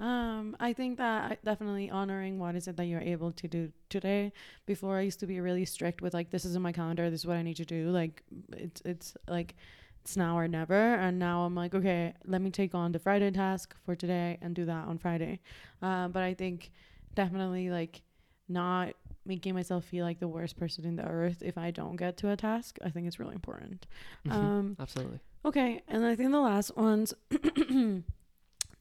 Um, 0.00 0.56
I 0.60 0.72
think 0.74 0.98
that 0.98 1.44
definitely 1.44 1.90
honoring 1.90 2.38
what 2.38 2.54
is 2.54 2.68
it 2.68 2.76
that 2.76 2.84
you're 2.84 3.00
able 3.00 3.32
to 3.32 3.48
do 3.48 3.72
today. 3.88 4.32
Before 4.66 4.96
I 4.96 5.00
used 5.00 5.18
to 5.20 5.26
be 5.26 5.40
really 5.40 5.64
strict 5.64 6.02
with 6.02 6.14
like 6.14 6.30
this 6.30 6.44
is 6.44 6.54
in 6.54 6.62
my 6.62 6.70
calendar, 6.70 7.10
this 7.10 7.20
is 7.20 7.26
what 7.26 7.36
I 7.36 7.42
need 7.42 7.56
to 7.56 7.64
do. 7.64 7.90
Like 7.90 8.22
it's 8.52 8.80
it's 8.84 9.16
like 9.28 9.56
it's 10.02 10.16
now 10.16 10.38
or 10.38 10.46
never. 10.46 10.94
And 10.94 11.18
now 11.18 11.42
I'm 11.44 11.56
like, 11.56 11.74
okay, 11.74 12.14
let 12.26 12.40
me 12.40 12.50
take 12.50 12.76
on 12.76 12.92
the 12.92 13.00
Friday 13.00 13.32
task 13.32 13.74
for 13.84 13.96
today 13.96 14.38
and 14.40 14.54
do 14.54 14.64
that 14.66 14.86
on 14.86 14.98
Friday. 14.98 15.40
Uh, 15.82 16.06
but 16.06 16.22
I 16.22 16.32
think 16.32 16.70
definitely 17.18 17.68
like 17.68 18.02
not 18.48 18.94
making 19.26 19.52
myself 19.54 19.84
feel 19.84 20.04
like 20.04 20.20
the 20.20 20.28
worst 20.28 20.56
person 20.56 20.84
in 20.86 20.94
the 20.94 21.04
earth 21.04 21.42
if 21.44 21.58
I 21.58 21.72
don't 21.72 21.96
get 21.96 22.16
to 22.18 22.30
a 22.30 22.36
task. 22.36 22.78
I 22.84 22.90
think 22.90 23.08
it's 23.08 23.18
really 23.18 23.34
important. 23.34 23.86
Mhm. 24.24 24.32
Um, 24.32 24.76
Absolutely. 24.78 25.18
Okay, 25.44 25.82
and 25.88 26.04
I 26.06 26.14
think 26.14 26.30
the 26.30 26.40
last 26.40 26.76
ones, 26.76 27.12
the 27.30 28.02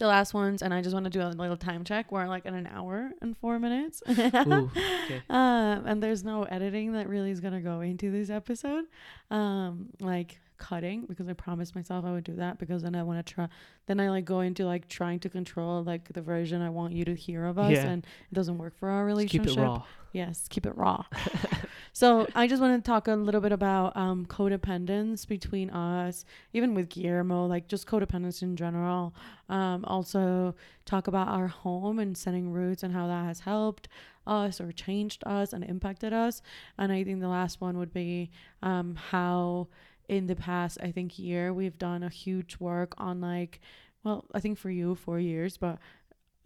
last 0.02 0.34
ones, 0.36 0.62
and 0.62 0.72
I 0.74 0.82
just 0.82 0.94
want 0.94 1.06
to 1.06 1.10
do 1.10 1.22
a 1.22 1.30
little 1.30 1.58
time 1.58 1.84
check. 1.84 2.12
We're 2.12 2.28
like 2.28 2.46
in 2.46 2.54
an 2.54 2.68
hour 2.68 3.12
and 3.22 3.36
four 3.38 3.58
minutes. 3.60 4.04
Ooh, 4.08 4.70
okay. 5.06 5.22
Um, 5.30 5.86
and 5.88 6.02
there's 6.04 6.24
no 6.24 6.44
editing 6.44 6.94
that 6.94 7.10
really 7.10 7.32
is 7.32 7.40
gonna 7.40 7.62
go 7.62 7.82
into 7.82 8.12
this 8.12 8.30
episode, 8.30 8.86
um, 9.32 9.90
like 10.00 10.40
cutting 10.58 11.05
because 11.08 11.28
I 11.28 11.34
promised 11.34 11.76
myself 11.76 12.05
I 12.05 12.12
would 12.12 12.24
do 12.24 12.36
that 12.36 12.58
because 12.60 12.82
then 12.84 12.95
I 12.95 13.03
want 13.03 13.26
to 13.26 13.34
try. 13.34 13.47
Then 13.86 13.99
I 13.99 14.10
like 14.10 14.26
go 14.26 14.41
into 14.41 14.66
like 14.66 14.88
trying 14.88 15.20
to 15.20 15.30
control 15.30 15.84
like 15.84 16.12
the 16.14 16.22
version 16.22 16.62
I 16.62 16.70
want 16.70 16.93
you 16.93 17.05
to 17.05 17.16
hear 17.16 17.45
of 17.45 17.58
us, 17.58 17.72
Yeah. 17.72 17.86
and 17.88 18.05
it 18.32 18.34
doesn't 18.36 18.58
work 18.58 18.78
for 18.78 18.89
our 18.89 19.03
Just 19.08 19.16
relationship. 19.18 19.47
keep 19.49 19.58
it 19.58 19.62
raw. 19.62 19.84
Yes, 20.14 20.47
keep 20.49 20.66
it 20.66 20.76
raw. 20.76 21.03
so 21.93 22.28
I 22.34 22.47
just 22.47 22.62
want 22.62 22.84
to 22.84 22.88
talk 22.88 23.08
a 23.08 23.14
little 23.14 23.41
bit 23.41 23.51
about 23.51 23.95
um, 23.95 24.26
codependence 24.26 25.28
between 25.28 25.70
us, 25.70 26.26
even 26.53 26.74
with 26.74 26.89
Guillermo, 26.89 27.45
like 27.45 27.68
just 27.68 27.88
codependence 27.88 28.41
in 28.41 28.55
general. 28.55 29.14
Um, 29.49 29.86
also 29.86 30.55
talk 30.86 31.08
about 31.08 31.28
our 31.28 31.47
home 31.47 31.99
and 31.99 32.18
setting 32.18 32.51
roots 32.51 32.84
and 32.84 32.93
how 32.93 33.08
that 33.08 33.26
has 33.26 33.41
helped 33.41 33.88
us 34.26 34.60
or 34.60 34.72
changed 34.72 35.24
us 35.26 35.53
and 35.53 35.64
impacted 35.64 36.14
us. 36.14 36.41
And 36.78 36.91
I 36.91 37.03
think 37.03 37.20
the 37.22 37.28
last 37.30 37.62
one 37.62 37.78
would 37.78 37.93
be 37.93 38.32
um, 38.64 38.95
how 38.95 39.68
in 40.08 40.28
the 40.28 40.36
past, 40.36 40.78
I 40.82 40.91
think 40.91 41.20
year 41.20 41.53
we've 41.53 41.78
done 41.78 42.03
a 42.03 42.10
huge 42.10 42.58
work 42.60 42.93
on 42.97 43.22
like, 43.22 43.60
well, 44.03 44.26
I 44.34 44.39
think 44.39 44.58
for 44.58 44.70
you 44.70 44.95
four 44.95 45.20
years, 45.20 45.58
but 45.58 45.80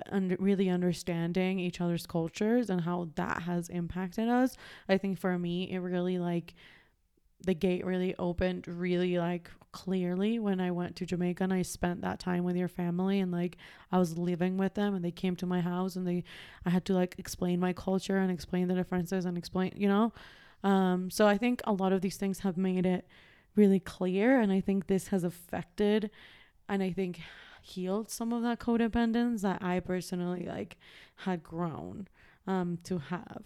under 0.09 0.36
really 0.39 0.70
understanding 0.70 1.59
each 1.59 1.80
other's 1.80 2.07
cultures 2.07 2.70
and 2.70 2.82
how 2.82 3.09
that 3.16 3.43
has 3.43 3.70
impacted 3.70 4.28
us. 4.28 4.57
I 4.89 4.97
think 4.97 5.20
for 5.20 5.38
me, 5.38 5.72
it 5.72 5.80
really 5.80 6.18
like 6.18 6.55
the 7.43 7.53
gate 7.53 7.86
really 7.86 8.16
opened 8.20 8.68
really 8.68 9.18
like 9.18 9.49
clearly 9.72 10.38
when 10.38 10.59
I 10.59 10.72
went 10.72 10.95
to 10.97 11.05
Jamaica 11.05 11.43
and 11.43 11.53
I 11.53 11.62
spent 11.62 12.01
that 12.01 12.20
time 12.20 12.43
with 12.43 12.55
your 12.55 12.68
family 12.68 13.20
and 13.20 13.32
like 13.32 13.57
I 13.91 13.99
was 13.99 14.18
living 14.18 14.57
with 14.57 14.74
them 14.74 14.93
and 14.93 15.03
they 15.03 15.12
came 15.12 15.36
to 15.38 15.45
my 15.45 15.62
house 15.62 15.95
and 15.95 16.05
they 16.05 16.24
I 16.66 16.70
had 16.70 16.86
to 16.86 16.93
like 16.93 17.16
explain 17.18 17.59
my 17.59 17.74
culture 17.74 18.18
and 18.18 18.30
explain 18.32 18.68
the 18.68 18.76
differences 18.76 19.26
and 19.26 19.38
explain, 19.38 19.72
you 19.76 19.88
know. 19.88 20.12
Um 20.64 21.09
so 21.09 21.26
I 21.28 21.38
think 21.38 21.62
a 21.64 21.74
lot 21.74 21.93
of 21.93 22.01
these 22.01 22.18
things 22.18 22.39
have 22.39 22.57
made 22.57 22.86
it 22.86 23.07
really 23.56 23.80
clear 23.80 24.39
and 24.39 24.52
I 24.52 24.62
think 24.62 24.88
this 24.88 25.08
has 25.08 25.24
affected 25.24 26.10
and 26.70 26.82
I 26.82 26.91
think 26.91 27.20
healed 27.62 28.10
some 28.10 28.34
of 28.34 28.41
that 28.43 28.60
codependence 28.60 29.41
that 29.41 29.62
I 29.64 29.80
personally 29.80 30.45
like 30.47 30.78
had 31.18 31.43
grown 31.43 32.08
um 32.47 32.78
to 32.86 32.97
have 32.97 33.43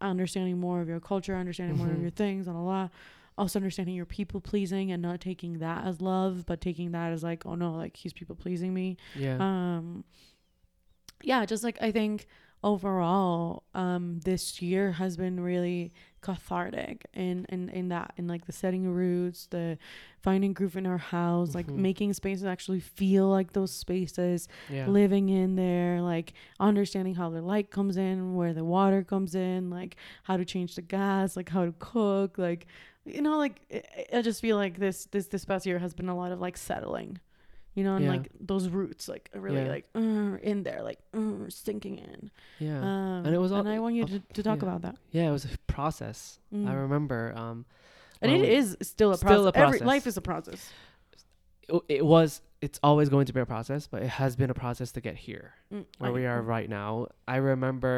understanding 0.00 0.58
more 0.58 0.80
of 0.80 0.88
your 0.88 1.00
culture 1.00 1.34
understanding 1.34 1.76
more 1.76 1.88
of 1.90 1.98
Mhm. 1.98 2.02
your 2.02 2.10
things 2.10 2.46
and 2.46 2.56
a 2.56 2.60
lot 2.60 2.90
also 3.36 3.58
understanding 3.58 3.94
your 3.94 4.06
people 4.06 4.40
pleasing 4.40 4.92
and 4.92 5.00
not 5.02 5.20
taking 5.20 5.58
that 5.58 5.84
as 5.86 6.00
love 6.00 6.44
but 6.46 6.60
taking 6.60 6.92
that 6.92 7.12
as 7.12 7.22
like 7.22 7.44
oh 7.46 7.54
no 7.54 7.72
like 7.74 7.96
he's 7.96 8.12
people 8.12 8.36
pleasing 8.36 8.72
me 8.74 8.96
Yeah. 9.16 9.36
um 9.40 10.04
yeah 11.22 11.44
just 11.44 11.64
like 11.64 11.78
i 11.80 11.90
think 11.90 12.26
overall 12.64 13.62
um 13.74 14.20
this 14.24 14.60
year 14.60 14.92
has 14.92 15.16
been 15.16 15.38
really 15.40 15.92
cathartic 16.20 17.06
in 17.14 17.46
in 17.48 17.68
in 17.68 17.88
that 17.88 18.12
in 18.16 18.26
like 18.26 18.44
the 18.46 18.52
setting 18.52 18.88
roots 18.88 19.46
the 19.46 19.78
finding 20.20 20.52
groove 20.52 20.76
in 20.76 20.84
our 20.86 20.98
house 20.98 21.54
like 21.54 21.66
Mhm. 21.68 21.76
making 21.76 22.12
spaces 22.12 22.44
actually 22.44 22.80
feel 22.80 23.28
like 23.28 23.52
those 23.52 23.72
spaces 23.72 24.48
yeah. 24.68 24.86
living 24.88 25.28
in 25.28 25.54
there 25.54 26.02
like 26.02 26.32
understanding 26.58 27.14
how 27.14 27.30
the 27.30 27.40
light 27.42 27.70
comes 27.70 27.96
in 27.96 28.34
where 28.34 28.52
the 28.52 28.64
water 28.64 29.04
comes 29.04 29.34
in 29.36 29.70
like 29.70 29.94
how 30.24 30.36
to 30.36 30.44
change 30.44 30.74
the 30.74 30.82
gas 30.82 31.36
like 31.36 31.48
how 31.50 31.64
to 31.64 31.74
cook 31.78 32.36
like 32.38 32.66
you 33.04 33.22
know 33.22 33.38
like 33.38 33.60
i, 33.72 34.18
I 34.18 34.22
just 34.22 34.40
feel 34.40 34.56
like 34.56 34.78
this 34.78 35.04
this 35.06 35.28
this 35.28 35.44
past 35.44 35.64
year 35.66 35.78
has 35.78 35.94
been 35.94 36.08
a 36.08 36.16
lot 36.16 36.32
of 36.32 36.40
like 36.40 36.56
settling 36.56 37.18
you 37.78 37.84
know 37.86 37.94
and 37.98 38.04
Yeah. 38.04 38.14
like 38.16 38.26
those 38.52 38.64
roots 38.78 39.04
like 39.12 39.24
are 39.34 39.40
really 39.46 39.64
Yeah. 39.64 39.76
like 39.76 39.86
uh, 39.94 40.50
in 40.50 40.58
there 40.66 40.80
like 40.90 41.00
uh, 41.18 41.46
sinking 41.64 41.96
in 42.08 42.20
yeah. 42.66 42.80
um, 42.88 43.20
And 43.26 43.32
it 43.36 43.40
was 43.44 43.50
all- 43.52 43.60
and 43.64 43.68
i 43.76 43.78
want 43.84 43.94
you 43.98 44.04
uh, 44.04 44.12
to, 44.14 44.18
to 44.36 44.42
talk 44.48 44.58
yeah. 44.60 44.68
about 44.68 44.80
that 44.86 44.96
yeah. 45.16 45.26
It 45.30 45.34
was 45.38 45.44
a 45.44 45.54
process. 45.76 46.18
I 46.52 46.56
Mm. 46.56 46.82
remember. 46.86 47.20
Um, 47.42 47.58
and 48.22 48.28
it 48.36 48.42
is 48.58 48.66
still 48.92 49.10
a 49.12 49.16
Still 49.16 49.28
process 49.28 49.54
a 49.54 49.58
Every, 49.58 49.78
process. 49.78 49.86
life 49.94 50.04
is 50.10 50.16
a 50.22 50.24
process 50.30 50.60
it, 51.68 51.82
it 52.00 52.04
was. 52.14 52.30
It's 52.66 52.80
always 52.82 53.08
going 53.14 53.26
to 53.26 53.32
be 53.32 53.40
a 53.40 53.46
process, 53.46 53.86
but 53.92 54.02
it 54.02 54.12
has 54.22 54.32
been 54.40 54.50
a 54.50 54.54
process 54.64 54.90
to 54.96 55.00
get 55.08 55.16
here. 55.28 55.46
Mm, 55.72 55.84
where 55.98 56.10
I- 56.10 56.14
we 56.18 56.26
are 56.26 56.40
right 56.42 56.68
now. 56.68 56.90
I 57.28 57.36
remember 57.52 57.94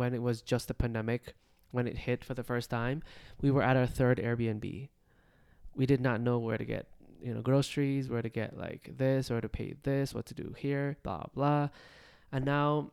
when 0.00 0.14
it 0.14 0.22
was 0.28 0.40
just 0.52 0.68
the 0.68 0.74
pandemic, 0.84 1.34
when 1.76 1.86
it 1.90 1.96
hit 2.08 2.24
for 2.24 2.34
the 2.34 2.44
first 2.50 2.70
time, 2.70 3.02
we 3.42 3.50
were 3.50 3.62
at 3.70 3.76
our 3.76 3.86
third 3.98 4.16
Airbnb. 4.18 4.88
We 5.74 5.84
did 5.92 6.00
not 6.00 6.20
know 6.26 6.38
where 6.38 6.56
to 6.56 6.64
get, 6.64 6.86
you 7.22 7.34
know, 7.34 7.40
groceries, 7.40 8.08
where 8.08 8.22
to 8.22 8.28
get 8.28 8.56
like 8.56 8.90
this, 8.96 9.30
or 9.30 9.40
to 9.40 9.48
pay 9.48 9.74
this, 9.82 10.14
what 10.14 10.26
to 10.26 10.34
do 10.34 10.54
here, 10.56 10.96
blah 11.02 11.24
blah. 11.34 11.68
And 12.32 12.44
now 12.44 12.90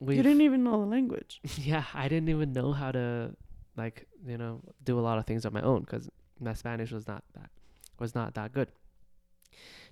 we 0.00 0.16
you 0.16 0.22
didn't 0.22 0.42
even 0.42 0.64
know 0.64 0.80
the 0.80 0.86
language 0.86 1.40
yeah, 1.56 1.84
I 1.94 2.08
didn't 2.08 2.28
even 2.28 2.52
know 2.52 2.72
how 2.72 2.92
to 2.92 3.36
like, 3.76 4.06
you 4.26 4.38
know, 4.38 4.60
do 4.84 4.98
a 4.98 5.02
lot 5.02 5.18
of 5.18 5.26
things 5.26 5.46
on 5.46 5.52
my 5.52 5.62
own 5.62 5.84
cuz 5.84 6.08
my 6.40 6.54
Spanish 6.54 6.90
was 6.90 7.06
not 7.06 7.24
that 7.34 7.50
was 7.98 8.14
not 8.14 8.34
that 8.34 8.52
good. 8.52 8.68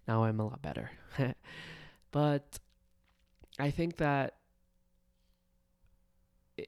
Now 0.09 0.25
I'm 0.25 0.41
a 0.41 0.47
lot 0.47 0.63
better. 0.63 0.91
but 2.11 2.59
I 3.59 3.71
think 3.71 3.99
that 3.99 4.37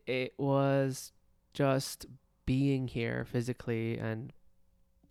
it 0.06 0.34
was 0.38 1.12
just 1.52 2.06
being 2.46 2.88
here 2.88 3.24
physically 3.24 3.98
and 3.98 4.32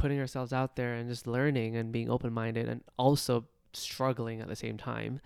putting 0.02 0.20
ourselves 0.20 0.52
out 0.52 0.76
there 0.76 0.96
and 0.96 1.08
just 1.08 1.28
learning 1.28 1.76
and 1.76 1.92
being 1.92 2.10
open-minded 2.10 2.68
and 2.68 2.82
also 2.98 3.46
struggling 3.72 4.42
at 4.42 4.48
the 4.48 4.56
same 4.56 4.76
time 4.76 5.22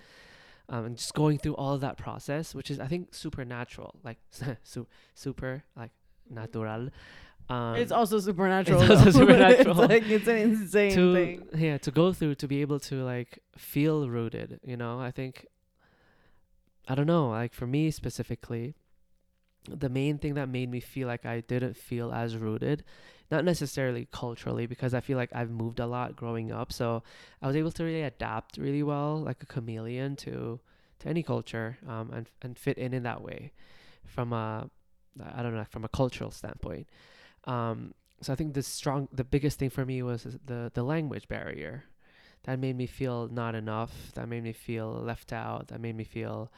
um, 0.67 0.83
and 0.83 0.97
just 0.97 1.13
going 1.13 1.37
through 1.37 1.55
all 1.55 1.73
of 1.73 1.79
that 1.79 1.97
process 1.97 2.53
which 2.53 2.69
is 2.69 2.77
i 2.77 2.85
think 2.85 3.15
supernatural 3.15 3.95
like 4.03 4.17
su- 4.63 4.85
super 5.13 5.63
like 5.77 5.91
natural 6.29 6.89
um, 7.47 7.75
it's 7.75 7.91
also 7.91 8.19
supernatural 8.19 8.81
it's 8.81 8.91
also 8.91 9.11
supernatural. 9.21 9.79
it's 9.81 9.89
like 9.93 10.09
it's 10.09 10.27
an 10.27 10.37
insane 10.37 10.93
to 10.93 11.13
thing. 11.13 11.47
yeah 11.55 11.77
to 11.77 11.89
go 11.89 12.11
through 12.11 12.35
to 12.35 12.47
be 12.47 12.59
able 12.59 12.79
to 12.79 13.01
like 13.03 13.39
feel 13.57 14.09
rooted 14.09 14.59
you 14.61 14.75
know? 14.75 14.99
I 14.99 15.11
think 15.11 15.45
i 16.89 16.95
don't 16.95 17.07
know 17.07 17.29
like 17.29 17.53
for 17.53 17.65
me 17.65 17.91
specifically 17.91 18.75
the 19.69 19.89
main 19.89 20.17
thing 20.17 20.33
that 20.35 20.49
made 20.49 20.69
me 20.69 20.79
feel 20.79 21.07
like 21.07 21.25
i 21.25 21.41
didn't 21.41 21.75
feel 21.75 22.11
as 22.11 22.37
rooted 22.37 22.83
not 23.31 23.43
necessarily 23.43 24.07
culturally 24.11 24.65
because 24.65 24.93
i 24.93 24.99
feel 24.99 25.17
like 25.17 25.29
i've 25.33 25.49
moved 25.49 25.79
a 25.79 25.87
lot 25.87 26.15
growing 26.15 26.51
up 26.51 26.71
so 26.71 27.01
i 27.41 27.47
was 27.47 27.55
able 27.55 27.71
to 27.71 27.83
really 27.83 28.03
adapt 28.03 28.57
really 28.57 28.83
well 28.83 29.19
like 29.19 29.41
a 29.41 29.45
chameleon 29.45 30.15
to 30.15 30.59
to 30.99 31.07
any 31.07 31.23
culture 31.23 31.77
um 31.87 32.11
and 32.13 32.29
and 32.41 32.57
fit 32.57 32.77
in 32.77 32.93
in 32.93 33.03
that 33.03 33.21
way 33.21 33.51
from 34.05 34.33
a 34.33 34.69
i 35.33 35.41
don't 35.41 35.55
know 35.55 35.65
from 35.69 35.83
a 35.85 35.89
cultural 35.89 36.31
standpoint 36.31 36.87
um 37.45 37.93
so 38.21 38.33
I 38.33 38.35
think 38.35 38.53
the 38.53 38.63
strong, 38.63 39.07
the 39.11 39.23
biggest 39.23 39.59
thing 39.59 39.69
for 39.69 39.85
me 39.85 40.01
was 40.01 40.23
the 40.23 40.71
the 40.73 40.83
language 40.83 41.27
barrier. 41.27 41.83
That 42.43 42.59
made 42.59 42.75
me 42.77 42.85
feel 42.85 43.27
not 43.27 43.55
enough. 43.55 44.11
That 44.13 44.29
made 44.29 44.43
me 44.43 44.53
feel 44.53 44.91
left 44.91 45.33
out. 45.33 45.67
That 45.69 45.81
made 45.81 45.95
me 45.95 46.03
feel 46.03 46.51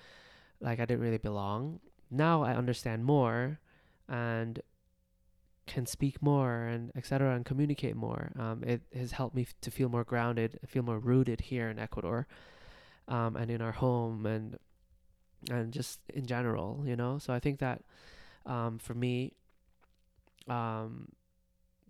like 0.59 0.79
I 0.79 0.85
didn't 0.85 1.01
really 1.01 1.17
belong. 1.17 1.79
Now 2.09 2.43
I 2.43 2.53
understand 2.55 3.05
more, 3.05 3.59
and 4.07 4.61
can 5.67 5.85
speak 5.85 6.21
more 6.21 6.63
and 6.63 6.91
etc. 6.95 7.35
and 7.35 7.45
communicate 7.45 7.95
more. 7.95 8.31
Um, 8.39 8.63
it 8.63 8.81
has 8.95 9.11
helped 9.11 9.35
me 9.35 9.43
f- 9.43 9.53
to 9.61 9.69
feel 9.69 9.89
more 9.89 10.03
grounded, 10.03 10.59
feel 10.65 10.81
more 10.83 10.97
rooted 10.97 11.41
here 11.41 11.69
in 11.69 11.77
Ecuador, 11.77 12.25
um, 13.07 13.35
and 13.35 13.51
in 13.51 13.61
our 13.61 13.73
home 13.73 14.25
and 14.25 14.57
and 15.51 15.71
just 15.71 15.99
in 16.13 16.25
general, 16.25 16.83
you 16.85 16.95
know. 16.95 17.19
So 17.19 17.33
I 17.33 17.39
think 17.39 17.59
that 17.59 17.83
um, 18.45 18.79
for 18.79 18.93
me, 18.93 19.33
um, 20.47 21.09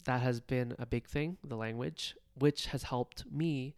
that 0.06 0.22
has 0.22 0.42
been 0.42 0.76
a 0.80 0.86
big 0.86 1.08
thing, 1.08 1.38
the 1.44 1.56
language, 1.56 2.16
which 2.34 2.66
has 2.68 2.84
helped 2.84 3.24
me 3.32 3.76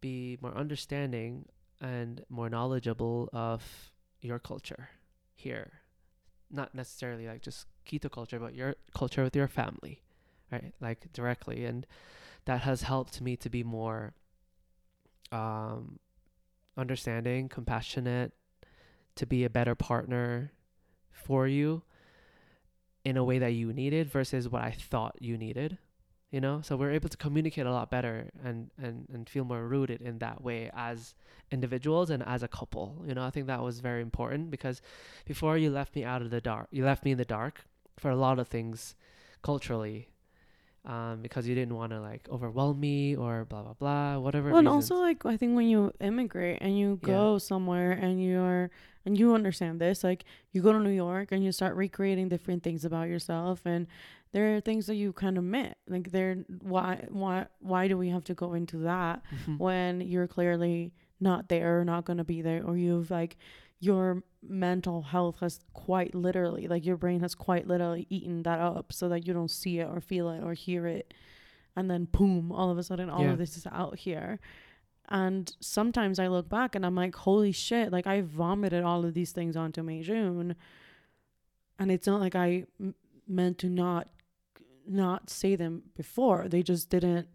be 0.00 0.38
more 0.40 0.56
understanding 0.56 1.44
and 1.80 2.24
more 2.28 2.48
knowledgeable 2.48 3.28
of 3.32 3.92
your 4.20 4.38
culture 4.38 4.88
here. 5.42 5.72
Not 6.50 6.74
necessarily 6.74 7.26
like 7.26 7.42
just 7.42 7.66
Quito 7.84 8.08
culture, 8.08 8.38
but 8.38 8.54
your 8.54 8.76
culture 8.94 9.22
with 9.22 9.34
your 9.34 9.48
family, 9.48 10.02
right? 10.50 10.74
Like 10.80 11.12
directly. 11.12 11.64
And 11.64 11.86
that 12.44 12.60
has 12.62 12.82
helped 12.82 13.20
me 13.20 13.36
to 13.36 13.50
be 13.50 13.62
more 13.62 14.14
um, 15.30 15.98
understanding, 16.76 17.48
compassionate, 17.48 18.32
to 19.16 19.26
be 19.26 19.44
a 19.44 19.50
better 19.50 19.74
partner 19.74 20.52
for 21.10 21.46
you 21.46 21.82
in 23.04 23.16
a 23.16 23.24
way 23.24 23.38
that 23.38 23.52
you 23.52 23.72
needed 23.72 24.10
versus 24.10 24.48
what 24.48 24.62
I 24.62 24.70
thought 24.70 25.16
you 25.20 25.36
needed. 25.36 25.78
You 26.32 26.40
know 26.40 26.60
so 26.62 26.76
we're 26.76 26.90
able 26.92 27.08
to 27.08 27.16
communicate 27.16 27.66
a 27.66 27.70
lot 27.70 27.90
better 27.90 28.30
and 28.42 28.70
and 28.82 29.06
and 29.14 29.28
feel 29.28 29.44
more 29.44 29.64
rooted 29.74 30.00
in 30.02 30.18
that 30.18 30.42
way 30.42 30.70
as 30.74 31.14
individuals 31.52 32.10
and 32.10 32.22
as 32.34 32.42
a 32.42 32.48
couple 32.48 33.04
you 33.06 33.14
know 33.14 33.24
i 33.24 33.30
think 33.30 33.46
that 33.46 33.62
was 33.62 33.80
very 33.80 34.02
important 34.02 34.50
because 34.50 34.82
before 35.26 35.56
you 35.58 35.70
left 35.70 35.94
me 35.94 36.02
out 36.04 36.22
of 36.22 36.30
the 36.30 36.40
dark 36.40 36.66
you 36.70 36.84
left 36.84 37.04
me 37.04 37.12
in 37.12 37.18
the 37.18 37.24
dark 37.38 37.64
for 37.98 38.10
a 38.10 38.16
lot 38.16 38.38
of 38.38 38.48
things 38.48 38.94
culturally 39.42 40.08
um, 40.84 41.20
because 41.22 41.46
you 41.46 41.54
didn't 41.54 41.76
want 41.76 41.92
to 41.92 42.00
like 42.00 42.26
overwhelm 42.28 42.80
me 42.80 43.14
or 43.14 43.44
blah 43.44 43.62
blah 43.62 43.74
blah 43.74 44.18
whatever 44.18 44.48
Well, 44.50 44.58
and 44.58 44.66
reasons. 44.68 44.90
also 44.90 45.00
like 45.00 45.24
I 45.24 45.36
think 45.36 45.54
when 45.54 45.68
you 45.68 45.92
immigrate 46.00 46.58
and 46.60 46.76
you 46.76 46.98
Yeah. 47.02 47.06
go 47.06 47.38
somewhere 47.38 47.92
and 47.92 48.22
you're 48.22 48.70
and 49.04 49.18
you 49.18 49.34
understand 49.34 49.80
this, 49.80 50.02
like 50.04 50.24
you 50.52 50.62
go 50.62 50.72
to 50.72 50.78
New 50.80 50.90
York 50.90 51.30
and 51.32 51.42
you 51.44 51.52
start 51.52 51.74
recreating 51.76 52.28
different 52.28 52.62
things 52.62 52.84
about 52.84 53.08
yourself, 53.08 53.62
and 53.64 53.86
there 54.32 54.56
are 54.56 54.60
things 54.60 54.86
that 54.86 54.94
you 54.96 55.12
kind 55.12 55.36
of 55.38 55.44
met. 55.44 55.76
Like 55.88 56.10
there, 56.10 56.36
why 56.62 57.06
why 57.10 57.46
why 57.60 57.88
do 57.88 57.96
we 57.98 58.08
have 58.08 58.24
to 58.24 58.34
go 58.34 58.54
into 58.54 58.78
that 58.78 59.22
Mhm. 59.46 59.58
when 59.58 60.00
you're 60.00 60.26
clearly 60.26 60.92
not 61.20 61.48
there 61.48 61.80
or 61.80 61.84
not 61.84 62.04
going 62.04 62.16
to 62.18 62.24
be 62.24 62.42
there 62.42 62.64
or 62.64 62.76
you've 62.76 63.10
like 63.10 63.36
your 63.78 64.22
mental 64.42 65.02
health 65.02 65.38
has 65.40 65.60
quite 65.72 66.14
literally 66.14 66.66
like 66.66 66.84
your 66.84 66.96
brain 66.96 67.20
has 67.20 67.34
quite 67.34 67.66
literally 67.68 68.06
eaten 68.10 68.42
that 68.42 68.58
up 68.58 68.92
so 68.92 69.08
that 69.08 69.26
you 69.26 69.32
don't 69.32 69.50
see 69.50 69.78
it 69.78 69.88
or 69.88 70.00
feel 70.00 70.28
it 70.30 70.42
or 70.42 70.52
hear 70.52 70.86
it 70.86 71.14
and 71.76 71.88
then 71.90 72.04
boom 72.10 72.50
all 72.50 72.70
of 72.70 72.78
a 72.78 72.82
sudden 72.82 73.08
all 73.08 73.22
Yeah. 73.22 73.32
of 73.32 73.38
this 73.38 73.56
is 73.56 73.66
out 73.70 73.98
here 74.00 74.40
and 75.08 75.54
sometimes 75.60 76.18
i 76.18 76.26
look 76.26 76.48
back 76.48 76.74
and 76.74 76.84
i'm 76.84 76.94
like 76.96 77.14
holy 77.14 77.52
shit 77.52 77.92
like 77.92 78.06
i 78.06 78.20
vomited 78.20 78.82
all 78.82 79.04
of 79.04 79.14
these 79.14 79.30
things 79.32 79.56
onto 79.56 79.82
Meijun 79.82 80.56
and 81.78 81.90
it's 81.92 82.06
not 82.06 82.20
like 82.20 82.34
i 82.34 82.64
m- 82.80 82.94
meant 83.28 83.58
to 83.58 83.68
not 83.68 84.08
not 84.92 85.30
say 85.30 85.56
them 85.56 85.82
before 85.96 86.48
they 86.48 86.62
just 86.62 86.88
didn't 86.90 87.28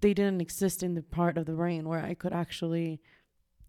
they 0.00 0.12
didn't 0.12 0.40
exist 0.40 0.82
in 0.82 0.94
the 0.94 1.02
part 1.02 1.38
of 1.38 1.46
the 1.46 1.52
brain 1.52 1.88
where 1.88 2.00
I 2.04 2.14
could 2.14 2.32
actually 2.32 3.00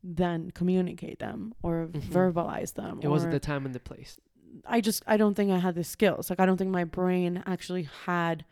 then 0.04 0.52
communicate 0.52 1.20
them 1.20 1.54
or 1.62 1.88
Mhm. 1.88 2.02
verbalize 2.02 2.74
them. 2.74 3.00
it 3.02 3.08
wasn't 3.08 3.32
the 3.32 3.40
time 3.40 3.66
and 3.66 3.74
the 3.76 3.80
place 3.80 4.20
I 4.66 4.82
just 4.82 5.04
I 5.06 5.18
don't 5.18 5.36
think 5.36 5.52
I 5.52 5.58
had 5.60 5.76
the 5.76 5.84
skills. 5.84 6.30
Like 6.30 6.40
I 6.40 6.46
don't 6.46 6.56
think 6.58 6.72
my 6.72 6.86
brain 6.86 7.44
actually 7.46 7.84
had 8.06 8.46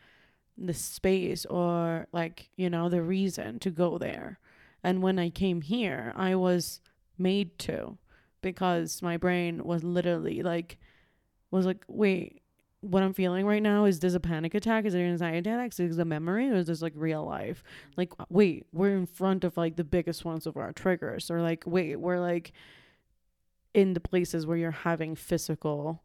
the 0.58 0.74
space 0.74 1.46
or 1.46 2.08
like, 2.12 2.50
you 2.58 2.70
know, 2.70 2.90
the 2.90 3.02
reason 3.02 3.58
to 3.60 3.72
go 3.72 3.98
there. 3.98 4.38
And 4.84 5.02
when 5.02 5.18
I 5.18 5.30
came 5.30 5.62
here, 5.62 6.12
I 6.16 6.36
was 6.36 6.82
made 7.18 7.58
to 7.60 7.98
because 8.42 9.02
my 9.02 9.16
brain 9.18 9.64
was 9.64 9.84
literally 9.84 10.44
like 10.44 10.78
was 11.52 11.66
like, 11.66 11.84
wait, 11.88 12.42
what 12.84 13.02
I'm 13.02 13.14
feeling 13.14 13.46
right 13.46 13.64
now 13.64 13.86
is 13.86 14.00
this 14.00 14.14
a 14.14 14.20
panic 14.20 14.54
attack? 14.54 14.86
Is 14.86 14.94
it 14.94 15.00
an 15.00 15.12
anxiety 15.12 15.50
attack? 15.50 15.72
Is 15.72 15.78
this 15.78 15.98
a 15.98 16.06
memory 16.06 16.50
or 16.50 16.56
is 16.56 16.68
this 16.68 16.82
like 16.82 16.94
real 16.96 17.26
life? 17.26 17.64
Like 17.98 18.12
wait, 18.30 18.66
we're 18.72 18.96
in 18.96 19.06
front 19.06 19.44
of 19.44 19.58
like 19.58 19.76
the 19.76 19.84
biggest 19.84 20.26
ones 20.26 20.46
of 20.46 20.58
our 20.58 20.74
triggers 20.74 21.32
or 21.32 21.42
like 21.42 21.64
wait, 21.66 21.96
we're 21.96 22.20
like 22.20 22.52
in 23.74 23.94
the 23.94 24.00
places 24.00 24.46
where 24.46 24.58
you're 24.58 24.72
having 24.72 25.16
physical 25.16 26.04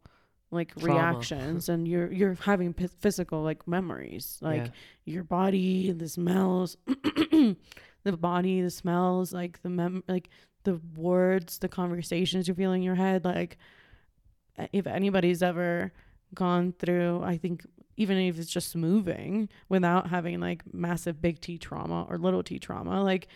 like 0.51 0.75
Trauma. 0.77 0.95
reactions 0.95 1.69
and 1.69 1.87
you're 1.87 2.11
you're 2.11 2.35
having 2.35 2.73
p- 2.73 2.87
physical 2.87 3.43
like 3.43 3.69
memories 3.69 4.39
like 4.41 4.67
yeah. 4.67 4.71
your 5.05 5.25
body 5.25 5.93
the 5.93 6.09
smells 6.09 6.79
the 6.87 7.57
body 8.19 8.63
the 8.63 8.71
smells 8.71 9.35
like 9.35 9.61
the 9.63 9.69
mem 9.69 10.03
like 10.09 10.31
the 10.65 10.81
words 10.97 11.59
the 11.59 11.69
conversations 11.69 12.49
you 12.49 12.55
feel 12.55 12.73
in 12.73 12.83
your 12.83 12.95
head 12.95 13.27
like 13.27 13.59
uh, 14.59 14.67
if 14.73 14.87
anybody's 14.87 15.43
ever 15.43 15.93
gone 16.35 16.73
through 16.79 17.23
i 17.23 17.37
think 17.37 17.65
even 17.97 18.17
if 18.17 18.39
it's 18.39 18.51
just 18.51 18.77
moving 18.77 19.49
without 19.69 20.09
having 20.09 20.41
like 20.41 20.63
massive 20.73 21.21
big 21.21 21.41
t 21.41 21.59
trauma 21.59 22.07
or 22.09 22.19
little 22.19 22.43
t 22.43 22.59
trauma 22.59 23.03
like 23.03 23.29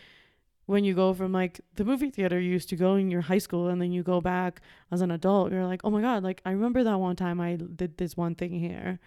when 0.67 0.85
you 0.85 0.95
go 0.95 1.13
from 1.13 1.33
like 1.33 1.61
the 1.75 1.85
movie 1.85 2.11
theater 2.11 2.41
you 2.41 2.51
used 2.51 2.69
to 2.69 2.77
go 2.77 2.95
in 2.95 3.11
your 3.11 3.21
high 3.21 3.39
school 3.39 3.69
and 3.69 3.83
then 3.83 3.93
you 3.93 4.03
go 4.03 4.21
back 4.21 4.61
as 4.91 5.01
an 5.01 5.11
adult 5.11 5.53
you're 5.53 5.67
like 5.67 5.81
oh 5.85 5.91
my 5.91 6.01
god 6.01 6.23
like 6.23 6.41
i 6.47 6.51
remember 6.51 6.85
that 6.85 6.99
one 6.99 7.17
time 7.17 7.41
i 7.41 7.57
did 7.57 7.97
this 7.99 8.17
one 8.17 8.35
thing 8.35 8.59
here. 8.59 8.99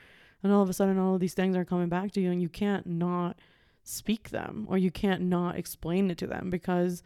And 0.44 0.54
all 0.54 0.62
of 0.62 0.70
a 0.70 0.74
sudden 0.74 1.00
all 1.00 1.16
of 1.16 1.22
these 1.22 1.34
things 1.34 1.56
are 1.56 1.66
coming 1.66 1.90
back 1.90 2.12
to 2.12 2.22
you 2.22 2.30
and 2.30 2.40
you 2.40 2.50
can't 2.50 2.86
not 2.86 3.40
speak 3.84 4.30
them 4.30 4.68
or 4.70 4.78
you 4.78 4.92
can't 4.92 5.22
not 5.22 5.58
explain 5.58 6.12
it 6.12 6.20
to 6.20 6.28
them 6.28 6.52
because 6.52 7.02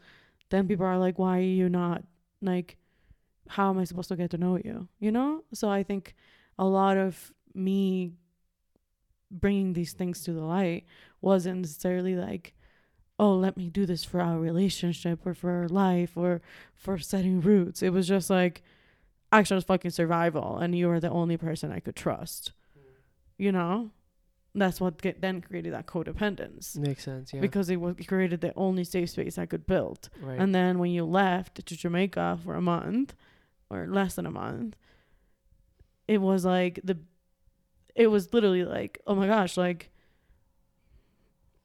then 0.50 0.68
people 0.68 0.84
are 0.84 0.98
like 0.98 1.18
why 1.18 1.38
are 1.38 1.42
you 1.42 1.68
not 1.68 2.02
like 2.42 2.76
how 3.48 3.70
am 3.70 3.78
i 3.78 3.84
supposed 3.84 4.08
to 4.08 4.16
get 4.16 4.30
to 4.32 4.38
know 4.38 4.56
you? 4.56 4.88
You 4.98 5.12
know? 5.12 5.44
So 5.54 5.70
i 5.70 5.82
think 5.82 6.14
a 6.60 6.64
lot 6.64 6.96
of 6.96 7.32
me 7.54 8.12
bringing 9.32 9.72
these 9.72 9.92
things 9.92 10.22
to 10.22 10.32
the 10.32 10.42
light 10.42 10.84
wasn't 11.20 11.58
necessarily 11.58 12.14
like 12.14 12.54
oh 13.18 13.34
let 13.34 13.56
me 13.56 13.68
do 13.68 13.84
this 13.86 14.04
for 14.04 14.20
our 14.20 14.38
relationship 14.38 15.26
or 15.26 15.34
for 15.34 15.50
our 15.50 15.68
life 15.68 16.16
or 16.16 16.40
for 16.74 16.98
setting 16.98 17.40
roots. 17.40 17.82
It 17.82 17.90
was 17.90 18.06
just 18.06 18.30
like 18.30 18.62
actually 19.32 19.58
it's 19.58 19.66
fucking 19.66 19.90
survival 19.90 20.58
and 20.58 20.76
you 20.76 20.88
are 20.90 21.00
the 21.00 21.10
only 21.10 21.36
person 21.36 21.70
i 21.70 21.80
could 21.80 21.96
trust 21.96 22.52
you 23.40 23.50
know? 23.50 23.90
That's 24.54 24.80
what 24.80 25.00
get, 25.00 25.20
then 25.20 25.40
created 25.40 25.72
that 25.72 25.86
codependence. 25.86 26.76
Makes 26.76 27.04
sense 27.04 27.32
yeah. 27.32 27.40
Because 27.40 27.70
it 27.70 27.76
was 27.76 27.94
it 27.98 28.06
created 28.06 28.40
the 28.40 28.52
only 28.56 28.84
safe 28.84 29.10
space 29.10 29.38
i 29.38 29.46
could 29.46 29.66
build. 29.66 30.10
Right. 30.20 30.38
And 30.38 30.54
then 30.54 30.78
when 30.78 30.90
you 30.90 31.04
left 31.04 31.64
to 31.64 31.76
jamaica 31.76 32.38
for 32.44 32.54
a 32.54 32.60
month 32.60 33.14
or 33.70 33.86
less 33.86 34.16
than 34.16 34.26
a 34.26 34.30
month 34.30 34.76
it 36.10 36.20
was 36.20 36.44
like 36.44 36.80
the 36.82 36.98
it 37.94 38.08
was 38.08 38.32
literally 38.34 38.64
like 38.64 39.00
oh 39.06 39.14
my 39.14 39.26
gosh 39.26 39.56
like 39.56 39.90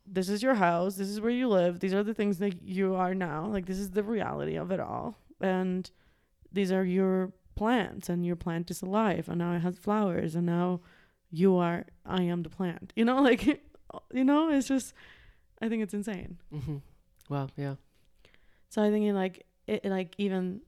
this 0.05 0.29
is 0.29 0.43
your 0.43 0.53
house 0.53 0.95
this 0.95 1.07
is 1.07 1.19
where 1.19 1.31
you 1.31 1.47
live 1.47 1.79
these 1.79 1.93
are 1.93 2.03
the 2.03 2.13
things 2.13 2.37
that 2.37 2.61
you 2.61 2.93
are 2.93 3.15
now 3.15 3.47
like 3.47 3.65
this 3.65 3.79
is 3.79 3.91
the 3.91 4.03
reality 4.03 4.55
of 4.55 4.71
it 4.71 4.79
all 4.79 5.17
and 5.41 5.89
these 6.51 6.71
are 6.71 6.85
your 6.85 7.31
plants 7.55 8.07
and 8.09 8.25
your 8.25 8.35
plant 8.35 8.69
is 8.69 8.81
alive 8.81 9.27
and 9.27 9.39
now 9.39 9.53
it 9.53 9.59
has 9.59 9.77
flowers 9.77 10.35
and 10.35 10.45
now 10.45 10.79
you 11.31 11.55
are 11.55 11.85
i 12.05 12.21
am 12.21 12.43
the 12.43 12.49
plant 12.49 12.93
you 12.95 13.03
know 13.03 13.21
like 13.29 13.45
you 14.13 14.23
know 14.23 14.49
it's 14.49 14.67
just 14.67 14.93
i 15.61 15.67
think 15.67 15.81
it's 15.81 15.93
insane 15.93 16.37
mm-hmm. 16.53 16.77
wow 17.29 17.47
yeah 17.57 17.75
so 18.75 18.83
I 18.83 18.91
think 18.91 19.05
it 19.05 19.13
like 19.13 19.45
it 19.67 19.85
like 19.85 20.15
even 20.17 20.59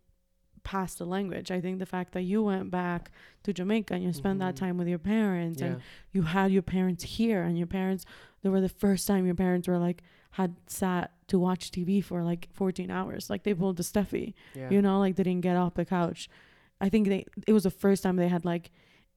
past 0.73 0.93
the 0.97 1.05
language. 1.05 1.49
I 1.57 1.59
think 1.61 1.79
the 1.79 1.85
fact 1.95 2.09
that 2.15 2.23
you 2.31 2.39
went 2.51 2.67
back 2.71 3.01
to 3.43 3.49
Jamaica 3.59 3.93
and 3.95 4.03
you 4.03 4.11
spent 4.13 4.39
that 4.39 4.53
Mhm. 4.55 4.61
time 4.63 4.75
with 4.79 4.87
your 4.93 5.03
parents 5.17 5.61
yeah 5.61 5.67
and 5.67 5.81
you 6.15 6.21
had 6.37 6.51
your 6.51 6.65
parents 6.75 7.03
here 7.17 7.41
and 7.47 7.55
your 7.61 7.67
parents 7.79 8.03
they 8.41 8.49
were 8.53 8.61
the 8.69 8.75
first 8.85 9.03
time 9.09 9.25
your 9.31 9.39
parents 9.45 9.65
were 9.69 9.79
like 9.87 9.99
had 10.39 10.51
sat 10.67 11.05
to 11.31 11.35
watch 11.47 11.63
TV 11.75 11.91
for 12.09 12.17
like 12.31 12.43
14 12.53 12.91
hours. 12.97 13.23
Like 13.31 13.43
they 13.43 13.53
pulled 13.61 13.77
the 13.77 13.83
stuffy. 13.93 14.27
yeah 14.59 14.69
you 14.73 14.81
know, 14.85 14.97
like 15.05 15.15
they 15.15 15.23
didn't 15.29 15.45
get 15.49 15.55
off 15.61 15.73
the 15.75 15.85
couch. 15.99 16.21
I 16.85 16.87
think 16.91 17.03
they 17.11 17.21
it 17.49 17.53
was 17.57 17.63
the 17.69 17.77
first 17.85 17.99
time 18.03 18.15
they 18.17 18.27
had 18.37 18.45
like 18.53 18.65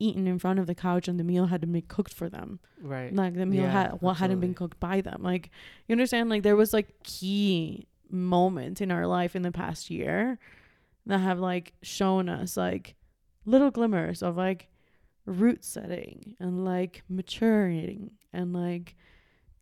eaten 0.08 0.26
in 0.32 0.38
front 0.44 0.58
of 0.60 0.66
the 0.70 0.74
couch 0.88 1.08
and 1.08 1.16
the 1.20 1.24
meal 1.32 1.46
had 1.52 1.60
to 1.60 1.66
be 1.66 1.82
cooked 1.96 2.14
for 2.20 2.28
them. 2.36 2.48
right 2.94 3.12
Like 3.22 3.34
the 3.42 3.44
meal 3.54 3.64
Yeah, 3.68 3.76
had 3.78 3.88
what 4.04 4.16
hadn't 4.22 4.40
been 4.44 4.54
cooked 4.62 4.78
by 4.88 4.96
them. 5.08 5.20
Like 5.32 5.44
you 5.86 5.92
understand? 5.98 6.30
Like 6.32 6.42
there 6.48 6.56
was 6.62 6.72
like 6.78 6.88
key 7.02 7.86
moments 8.10 8.80
in 8.80 8.90
our 8.96 9.06
life 9.18 9.32
in 9.38 9.42
the 9.48 9.52
past 9.62 9.90
year 9.90 10.38
that 11.06 11.18
have 11.18 11.38
like 11.38 11.74
shown 11.82 12.28
us 12.28 12.56
like 12.56 12.94
little 13.44 13.70
glimmers 13.70 14.22
of 14.22 14.36
like 14.36 14.68
root 15.26 15.64
setting 15.64 16.34
and 16.38 16.64
like 16.64 17.02
maturing 17.08 18.10
and 18.32 18.52
like 18.52 18.96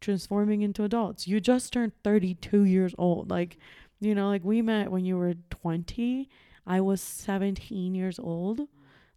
transforming 0.01 0.63
into 0.63 0.85
adults. 0.85 1.27
You 1.27 1.41
just 1.41 1.73
turned 1.73 1.93
32 2.05 2.65
years 2.65 2.95
old. 2.99 3.31
Like, 3.31 3.59
you 4.01 4.15
know, 4.15 4.29
like 4.29 4.45
we 4.45 4.63
met 4.63 4.91
when 4.91 5.05
you 5.05 5.17
were 5.17 5.35
20. 5.51 6.29
I 6.67 6.81
was 6.81 7.01
17 7.01 7.95
years 7.95 8.19
old. 8.19 8.61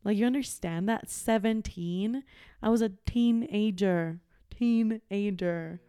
Like, 0.03 0.17
you 0.17 0.25
understand 0.25 0.89
that? 0.89 1.09
17. 1.09 2.23
I 2.63 2.69
was 2.69 2.81
a 2.81 2.93
teenager. 3.05 4.19
Teenager. 4.49 5.81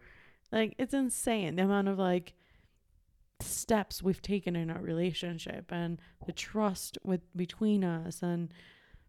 Like, 0.51 0.75
it's 0.77 0.93
insane 0.93 1.55
the 1.55 1.63
amount 1.63 1.87
of 1.87 1.97
like 1.97 2.33
steps 3.45 4.01
we've 4.03 4.21
taken 4.21 4.55
in 4.55 4.69
our 4.69 4.81
relationship 4.81 5.71
and 5.71 5.99
the 6.25 6.31
trust 6.31 6.97
with 7.03 7.21
between 7.35 7.83
us 7.83 8.21
and 8.21 8.53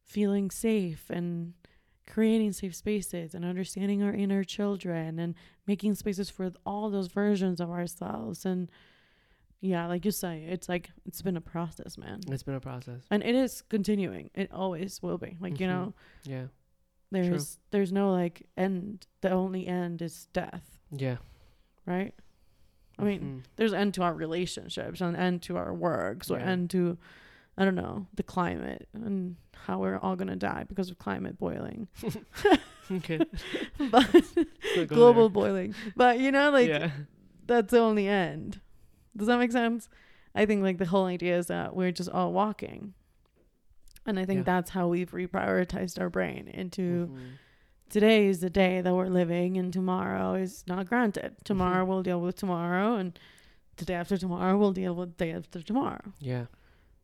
feeling 0.02 0.50
safe 0.50 1.08
and 1.10 1.54
creating 2.06 2.52
safe 2.52 2.74
spaces 2.74 3.34
and 3.34 3.44
understanding 3.44 4.02
our 4.02 4.12
inner 4.12 4.44
children 4.44 5.18
and 5.18 5.34
making 5.66 5.94
spaces 5.94 6.28
for 6.28 6.52
all 6.66 6.90
those 6.90 7.06
versions 7.08 7.60
of 7.60 7.70
ourselves. 7.70 8.44
And 8.44 8.70
yeah 9.60 9.86
like 9.86 10.04
you 10.04 10.10
say 10.10 10.44
it's 10.46 10.68
like 10.68 10.90
it's 11.06 11.22
been 11.22 11.38
a 11.38 11.40
process 11.40 11.96
man. 11.96 12.20
It's 12.30 12.42
been 12.42 12.54
a 12.54 12.60
process. 12.60 13.00
And 13.10 13.22
it 13.22 13.34
is 13.34 13.62
continuing. 13.62 14.30
It 14.34 14.52
always 14.52 15.00
will 15.02 15.16
be. 15.16 15.38
Like 15.40 15.58
you 15.58 15.66
Mhm. 15.66 15.70
know 15.70 15.94
yeah. 16.24 16.46
there's 17.10 17.58
there's 17.70 17.92
no 17.92 18.12
like 18.12 18.46
end. 18.58 19.06
The 19.22 19.30
only 19.30 19.66
end 19.66 20.02
is 20.02 20.26
death. 20.34 20.78
Yeah. 20.90 21.16
Right 21.86 22.14
i 22.98 23.02
mean 23.04 23.20
Mhm. 23.20 23.42
there's 23.56 23.72
end 23.72 23.94
to 23.94 24.02
our 24.02 24.14
relationships 24.14 25.00
and 25.00 25.16
end 25.16 25.42
to 25.42 25.56
our 25.56 25.72
works 25.74 26.30
or 26.30 26.38
Yeah. 26.38 26.46
end 26.46 26.70
to 26.70 26.96
I 27.56 27.64
don't 27.64 27.76
know 27.76 28.06
the 28.14 28.24
climate 28.24 28.88
and 28.94 29.36
how 29.54 29.78
we're 29.78 29.98
all 29.98 30.16
gonna 30.16 30.34
die 30.36 30.64
because 30.68 30.90
of 30.90 30.98
climate 30.98 31.38
boiling. 31.38 31.86
Okay. 32.90 33.18
but 33.90 34.10
global 34.88 35.28
there. 35.28 35.34
boiling. 35.34 35.74
But 35.96 36.18
you 36.18 36.30
know, 36.32 36.50
like 36.50 36.68
yeah. 36.68 36.90
that's 37.46 37.70
the 37.70 37.78
only 37.78 38.06
end. 38.08 38.60
Does 39.16 39.28
that 39.28 39.38
make 39.38 39.52
sense? 39.52 39.88
I 40.34 40.44
think 40.46 40.62
like 40.62 40.78
the 40.78 40.84
whole 40.86 41.06
idea 41.06 41.38
is 41.38 41.46
that 41.46 41.74
we're 41.76 41.92
just 41.92 42.10
all 42.10 42.32
walking. 42.32 42.92
And 44.04 44.18
I 44.18 44.24
think 44.26 44.38
Yeah. 44.38 44.44
that's 44.44 44.70
how 44.70 44.88
we've 44.88 45.12
reprioritized 45.12 45.98
our 46.00 46.10
brain 46.10 46.48
into 46.48 47.06
Mhm. 47.06 47.18
Today 47.94 48.26
is 48.26 48.40
the 48.40 48.50
day 48.50 48.80
that 48.84 48.92
we're 48.98 49.06
living 49.22 49.56
and 49.56 49.72
tomorrow 49.72 50.34
is 50.34 50.64
not 50.66 50.82
granted. 50.88 51.30
Tomorrow 51.44 51.84
Mhm. 51.84 51.88
we'll 51.88 52.02
deal 52.02 52.20
with 52.20 52.36
tomorrow 52.36 52.96
and 52.96 53.16
the 53.76 53.84
day 53.84 53.94
after 53.94 54.16
tomorrow 54.16 54.56
we'll 54.58 54.72
deal 54.72 54.94
with 54.94 55.10
the 55.16 55.24
day 55.26 55.32
after 55.32 55.62
tomorrow. 55.62 56.00
Yeah. 56.20 56.46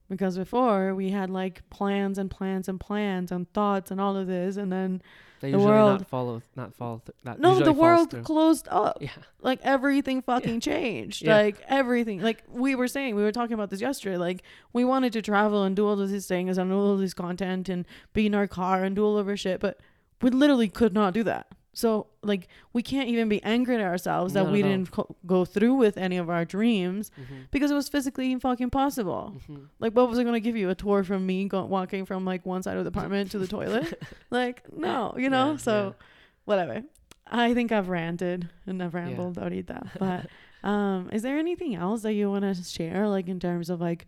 Because 0.08 0.36
before 0.36 0.92
we 1.00 1.10
had 1.10 1.30
like 1.30 1.56
plans 1.70 2.18
and 2.18 2.28
plans 2.28 2.68
and 2.68 2.78
plans 2.80 3.30
and 3.30 3.42
thoughts 3.52 3.92
and 3.92 4.00
all 4.00 4.16
of 4.16 4.26
this 4.26 4.56
and 4.56 4.70
then 4.72 5.00
They 5.40 5.52
The 5.52 5.56
usually 5.56 5.72
world- 5.72 6.00
not 6.00 6.08
follow 6.08 6.42
not 6.54 6.74
follow 6.74 6.98
th- 7.06 7.16
that 7.24 7.40
no 7.40 7.58
the 7.60 7.72
world 7.72 8.10
through. 8.10 8.24
closed 8.24 8.66
up. 8.70 8.98
Yeah. 9.00 9.08
like 9.40 9.58
everything 9.62 10.20
fucking 10.20 10.60
changed 10.60 11.22
Yeah. 11.22 11.34
like 11.44 11.56
everything 11.66 12.20
like 12.28 12.42
we 12.64 12.74
were 12.74 12.88
saying 12.96 13.14
we 13.14 13.22
were 13.22 13.32
talking 13.32 13.54
about 13.54 13.70
this 13.70 13.80
yesterday 13.80 14.18
like 14.18 14.42
we 14.74 14.84
wanted 14.84 15.12
to 15.14 15.22
travel 15.22 15.62
and 15.66 15.74
do 15.74 15.86
all 15.88 15.98
of 15.98 16.10
these 16.10 16.26
things 16.26 16.58
and 16.58 16.70
all 16.70 16.92
of 16.92 16.98
this 17.00 17.14
content 17.14 17.70
and 17.70 17.86
be 18.12 18.26
in 18.26 18.34
our 18.34 18.46
car 18.46 18.84
and 18.84 18.96
do 18.96 19.02
all 19.08 19.16
of 19.16 19.26
our 19.28 19.36
shit 19.44 19.60
but 19.60 19.80
we 20.22 20.30
literally 20.30 20.68
could 20.68 20.92
not 20.94 21.14
do 21.14 21.22
that. 21.24 21.46
So 21.72 22.08
like 22.22 22.48
we 22.72 22.82
can't 22.82 23.08
even 23.08 23.28
be 23.28 23.40
angry 23.44 23.76
at 23.76 23.80
ourselves 23.80 24.34
that 24.34 24.44
No, 24.46 24.50
we 24.52 24.60
no. 24.60 24.68
didn't 24.68 24.90
co- 24.90 25.14
go 25.24 25.44
through 25.44 25.74
with 25.74 25.96
any 25.96 26.16
of 26.18 26.28
our 26.28 26.44
dreams 26.44 27.10
Mhm. 27.18 27.46
because 27.52 27.70
it 27.70 27.74
was 27.74 27.88
physically 27.88 28.34
fucking 28.38 28.70
possible. 28.70 29.34
Mhm. 29.48 29.68
like 29.78 29.92
what 29.94 30.08
was 30.08 30.18
i 30.18 30.22
going 30.24 30.34
to 30.34 30.40
give 30.40 30.56
you? 30.56 30.68
A 30.68 30.74
tour 30.74 31.04
from 31.04 31.24
me 31.26 31.46
go- 31.46 31.64
walking 31.64 32.04
from 32.06 32.24
like 32.24 32.44
one 32.44 32.62
side 32.64 32.76
of 32.76 32.84
the 32.84 32.88
apartment 32.88 33.30
to 33.30 33.38
the 33.38 33.46
toilet? 33.46 34.02
Like 34.30 34.64
no 34.76 35.14
you 35.16 35.30
know? 35.30 35.52
Yeah, 35.52 35.56
so 35.58 35.94
whatever. 36.44 36.82
I 37.32 37.54
think 37.54 37.70
i've 37.70 37.88
ranted 37.88 38.48
and 38.66 38.82
i've 38.82 38.92
rambled 38.92 39.36
ahorita 39.38 39.78
but 40.00 40.26
um 40.68 41.08
is 41.12 41.22
there 41.22 41.38
anything 41.38 41.76
else 41.76 42.02
that 42.02 42.14
you 42.14 42.28
want 42.28 42.42
to 42.44 42.54
share 42.64 43.06
like 43.08 43.28
in 43.28 43.38
terms 43.38 43.70
of 43.70 43.80
like 43.80 44.06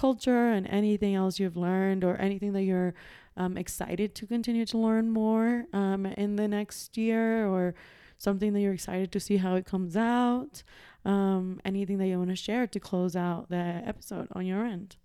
culture 0.00 0.46
and 0.56 0.66
anything 0.68 1.14
else 1.14 1.38
you've 1.38 1.56
learned 1.56 2.02
or 2.04 2.16
anything 2.16 2.52
that 2.54 2.62
you're 2.62 2.94
um, 3.36 3.56
excited 3.56 4.14
to 4.14 4.26
continue 4.26 4.64
to 4.64 4.78
learn 4.78 5.10
more 5.10 5.66
um, 5.72 6.06
in 6.06 6.36
the 6.36 6.48
next 6.48 6.96
year 6.96 7.46
or 7.46 7.74
something 8.16 8.52
that 8.52 8.60
you're 8.60 8.72
excited 8.72 9.12
to 9.12 9.20
see 9.20 9.36
how 9.36 9.54
it 9.54 9.66
comes 9.66 9.96
out 9.96 10.62
um, 11.04 11.60
anything 11.64 11.98
that 11.98 12.06
you 12.06 12.18
want 12.18 12.30
to 12.30 12.36
share 12.36 12.66
to 12.66 12.80
close 12.80 13.14
out 13.16 13.48
the 13.48 13.82
episode 13.92 14.28
on 14.32 14.46
your 14.46 14.64
end? 14.64 14.96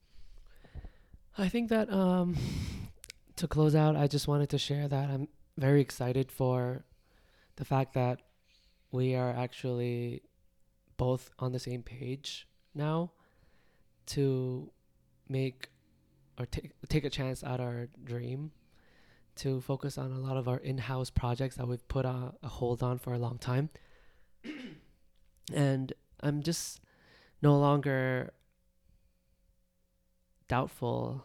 I 1.38 1.50
think 1.50 1.70
that 1.70 1.92
um 1.92 2.38
to 3.36 3.48
close 3.48 3.76
out, 3.76 3.96
I 3.96 4.08
just 4.08 4.28
wanted 4.28 4.50
to 4.50 4.58
share 4.58 4.88
that 4.88 5.10
I'm 5.10 5.28
very 5.58 5.82
excited 5.82 6.32
for 6.32 6.86
the 7.58 7.66
fact 7.66 7.94
that 7.94 8.22
we 8.92 9.16
are 9.16 9.34
actually 9.46 10.24
both 10.98 11.30
on 11.40 11.52
the 11.52 11.60
same 11.60 11.84
page 11.84 12.48
now 12.74 13.12
to 14.06 14.72
make 15.30 15.70
or 16.40 16.46
take 16.46 16.72
take 16.90 17.06
a 17.06 17.10
chance 17.10 17.44
at 17.44 17.60
our 17.60 17.88
dream 18.04 18.52
to 19.36 19.60
focus 19.62 19.98
on 19.98 20.12
a 20.12 20.20
lot 20.20 20.38
of 20.38 20.48
our 20.48 20.58
in-house 20.58 21.10
projects 21.10 21.56
that 21.58 21.68
we've 21.68 21.88
put 21.88 22.06
a, 22.06 22.34
a 22.44 22.48
hold 22.48 22.82
on 22.82 22.98
for 22.98 23.14
a 23.14 23.18
long 23.20 23.38
time. 23.38 23.70
And 25.54 25.94
i'm 26.22 26.42
just 26.42 26.80
no 27.42 27.56
longer 27.60 28.32
doubtful 30.48 31.24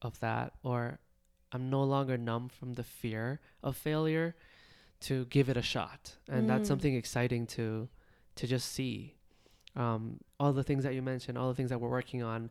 of 0.00 0.18
that 0.20 0.52
or 0.62 0.98
i'm 1.52 1.70
no 1.70 1.82
longer 1.82 2.16
numb 2.18 2.48
from 2.48 2.74
the 2.74 2.82
fear 2.82 3.40
of 3.62 3.76
failure 3.76 4.34
to 5.00 5.24
give 5.26 5.48
it 5.48 5.56
a 5.56 5.62
shot. 5.62 6.16
And 6.28 6.48
that's 6.48 6.64
Mm. 6.64 6.68
something 6.68 6.94
exciting 6.94 7.46
to 7.48 7.88
to 8.36 8.46
just 8.46 8.70
see. 8.72 9.16
Um, 9.74 10.20
all 10.38 10.52
the 10.52 10.62
things 10.62 10.84
that 10.84 10.94
you 10.94 11.00
mentioned 11.02 11.36
all 11.38 11.48
the 11.48 11.54
things 11.54 11.70
that 11.70 11.80
we're 11.80 11.88
working 11.90 12.22
on 12.22 12.50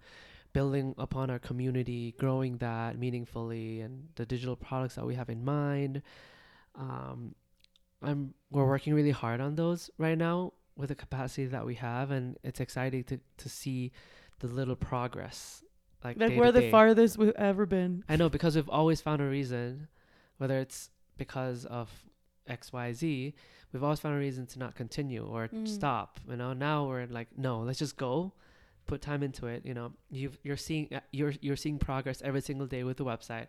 building 0.54 0.94
upon 0.98 1.30
our 1.30 1.40
community 1.40 2.14
growing 2.18 2.58
that 2.58 2.98
meaningfully 2.98 3.82
and 3.82 4.08
the 4.16 4.26
digital 4.26 4.56
products 4.56 4.96
that 4.96 5.06
we 5.06 5.16
have 5.16 5.30
in 5.30 5.44
mind 5.46 6.02
um, 6.76 7.34
i'm 8.02 8.34
we're 8.50 8.66
working 8.68 8.94
really 8.94 9.12
hard 9.12 9.40
on 9.42 9.56
those 9.56 9.90
right 9.98 10.18
now 10.18 10.52
with 10.76 10.90
the 10.90 10.96
capacity 10.96 11.46
that 11.46 11.66
we 11.66 11.76
have 11.76 12.12
and 12.12 12.38
it's 12.44 12.60
exciting 12.60 13.04
to 13.04 13.20
to 13.38 13.50
see 13.50 13.92
the 14.40 14.48
little 14.48 14.76
progress 14.76 15.64
like, 16.04 16.20
like 16.20 16.36
we're 16.36 16.52
the 16.52 16.62
day. 16.62 16.72
farthest 16.72 17.18
we've 17.18 17.30
ever 17.36 17.66
been 17.66 18.04
I 18.10 18.16
know 18.16 18.28
because 18.30 18.56
we've 18.56 18.70
always 18.70 19.00
found 19.02 19.22
a 19.22 19.26
reason, 19.26 19.88
whether 20.38 20.58
it's 20.58 20.90
because 21.16 21.66
of 21.66 21.92
X, 22.48 22.74
Y, 22.74 22.92
Z, 22.94 23.36
we've 23.72 23.84
always 23.84 24.00
found 24.00 24.16
a 24.16 24.18
reason 24.18 24.48
to 24.48 24.58
not 24.58 24.74
continue 24.74 25.24
or 25.24 25.48
Mm. 25.50 25.68
stop. 25.68 26.20
You 26.28 26.38
know, 26.38 26.54
now 26.54 26.88
we're 26.88 27.06
like, 27.06 27.28
no, 27.38 27.60
let's 27.60 27.78
just 27.78 27.98
go, 27.98 28.34
put 28.92 29.02
time 29.02 29.24
into 29.24 29.48
it. 29.48 29.66
You 29.66 29.74
know, 29.74 29.94
you've 30.10 30.38
you're 30.44 30.58
seeing 30.68 30.86
uh, 30.94 31.00
you're 31.12 31.34
you're 31.40 31.62
seeing 31.66 31.80
progress 31.80 32.22
every 32.30 32.42
single 32.42 32.68
day 32.68 32.84
with 32.84 32.98
the 32.98 33.06
website. 33.06 33.48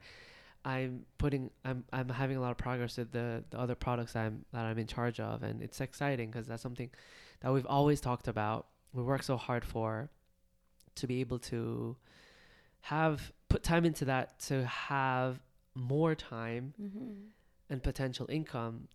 I'm 0.64 1.04
putting 1.18 1.50
I'm 1.64 1.82
I'm 1.92 2.08
having 2.08 2.36
a 2.36 2.40
lot 2.40 2.52
of 2.52 2.58
progress 2.58 2.96
with 2.96 3.10
the 3.10 3.42
the 3.50 3.58
other 3.58 3.74
products 3.74 4.14
I'm 4.14 4.44
that 4.52 4.64
I'm 4.64 4.78
in 4.78 4.86
charge 4.86 5.18
of, 5.18 5.42
and 5.42 5.60
it's 5.60 5.80
exciting 5.80 6.30
because 6.30 6.46
that's 6.46 6.62
something 6.62 6.90
that 7.40 7.52
we've 7.52 7.66
always 7.66 8.00
talked 8.00 8.28
about. 8.28 8.60
We 8.92 9.02
work 9.02 9.24
so 9.24 9.36
hard 9.36 9.64
for 9.64 10.10
to 10.94 11.06
be 11.06 11.20
able 11.20 11.40
to 11.52 11.96
have 12.82 13.32
put 13.48 13.64
time 13.64 13.84
into 13.84 14.04
that 14.04 14.38
to 14.50 14.64
have 14.66 15.40
more 15.74 16.14
time 16.14 16.74
and 17.68 17.82
potential 17.82 18.26
income 18.28 18.88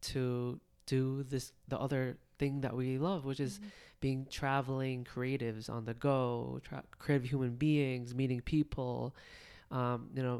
to 0.00 0.58
do 0.86 1.22
this 1.22 1.52
the 1.68 1.78
other 1.78 2.16
thing 2.42 2.60
that 2.64 2.74
we 2.82 2.98
love 2.98 3.24
which 3.30 3.40
is 3.48 3.60
being 4.00 4.26
traveling 4.40 4.98
creatives 5.14 5.70
on 5.76 5.84
the 5.90 5.94
go 5.94 6.60
tra- 6.66 6.84
creative 7.02 7.28
human 7.32 7.54
beings 7.66 8.14
meeting 8.22 8.40
people 8.56 9.14
um, 9.70 9.98
you 10.16 10.22
know 10.26 10.38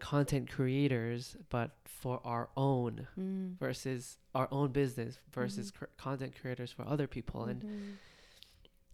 content 0.00 0.46
creators 0.56 1.36
but 1.56 1.70
for 2.00 2.20
our 2.24 2.48
own 2.56 3.06
Mm. 3.18 3.56
versus 3.58 4.18
our 4.38 4.48
own 4.58 4.68
business 4.80 5.18
versus 5.32 5.70
cr- 5.76 5.90
content 6.06 6.32
creators 6.40 6.70
for 6.76 6.84
other 6.94 7.06
people 7.16 7.40
and 7.50 7.62
Mhm. 7.64 7.96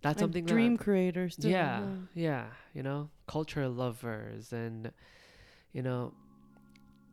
that's 0.03 0.17
And 0.21 0.33
something 0.33 0.45
dream 0.47 0.77
that, 0.77 0.85
creators 0.85 1.37
too, 1.37 1.49
yeah, 1.49 1.81
yeah, 2.15 2.47
you 2.75 2.83
know, 2.83 3.11
culture 3.27 3.69
lovers, 3.69 4.53
and 4.53 4.93
you 5.73 5.83
know, 5.83 6.13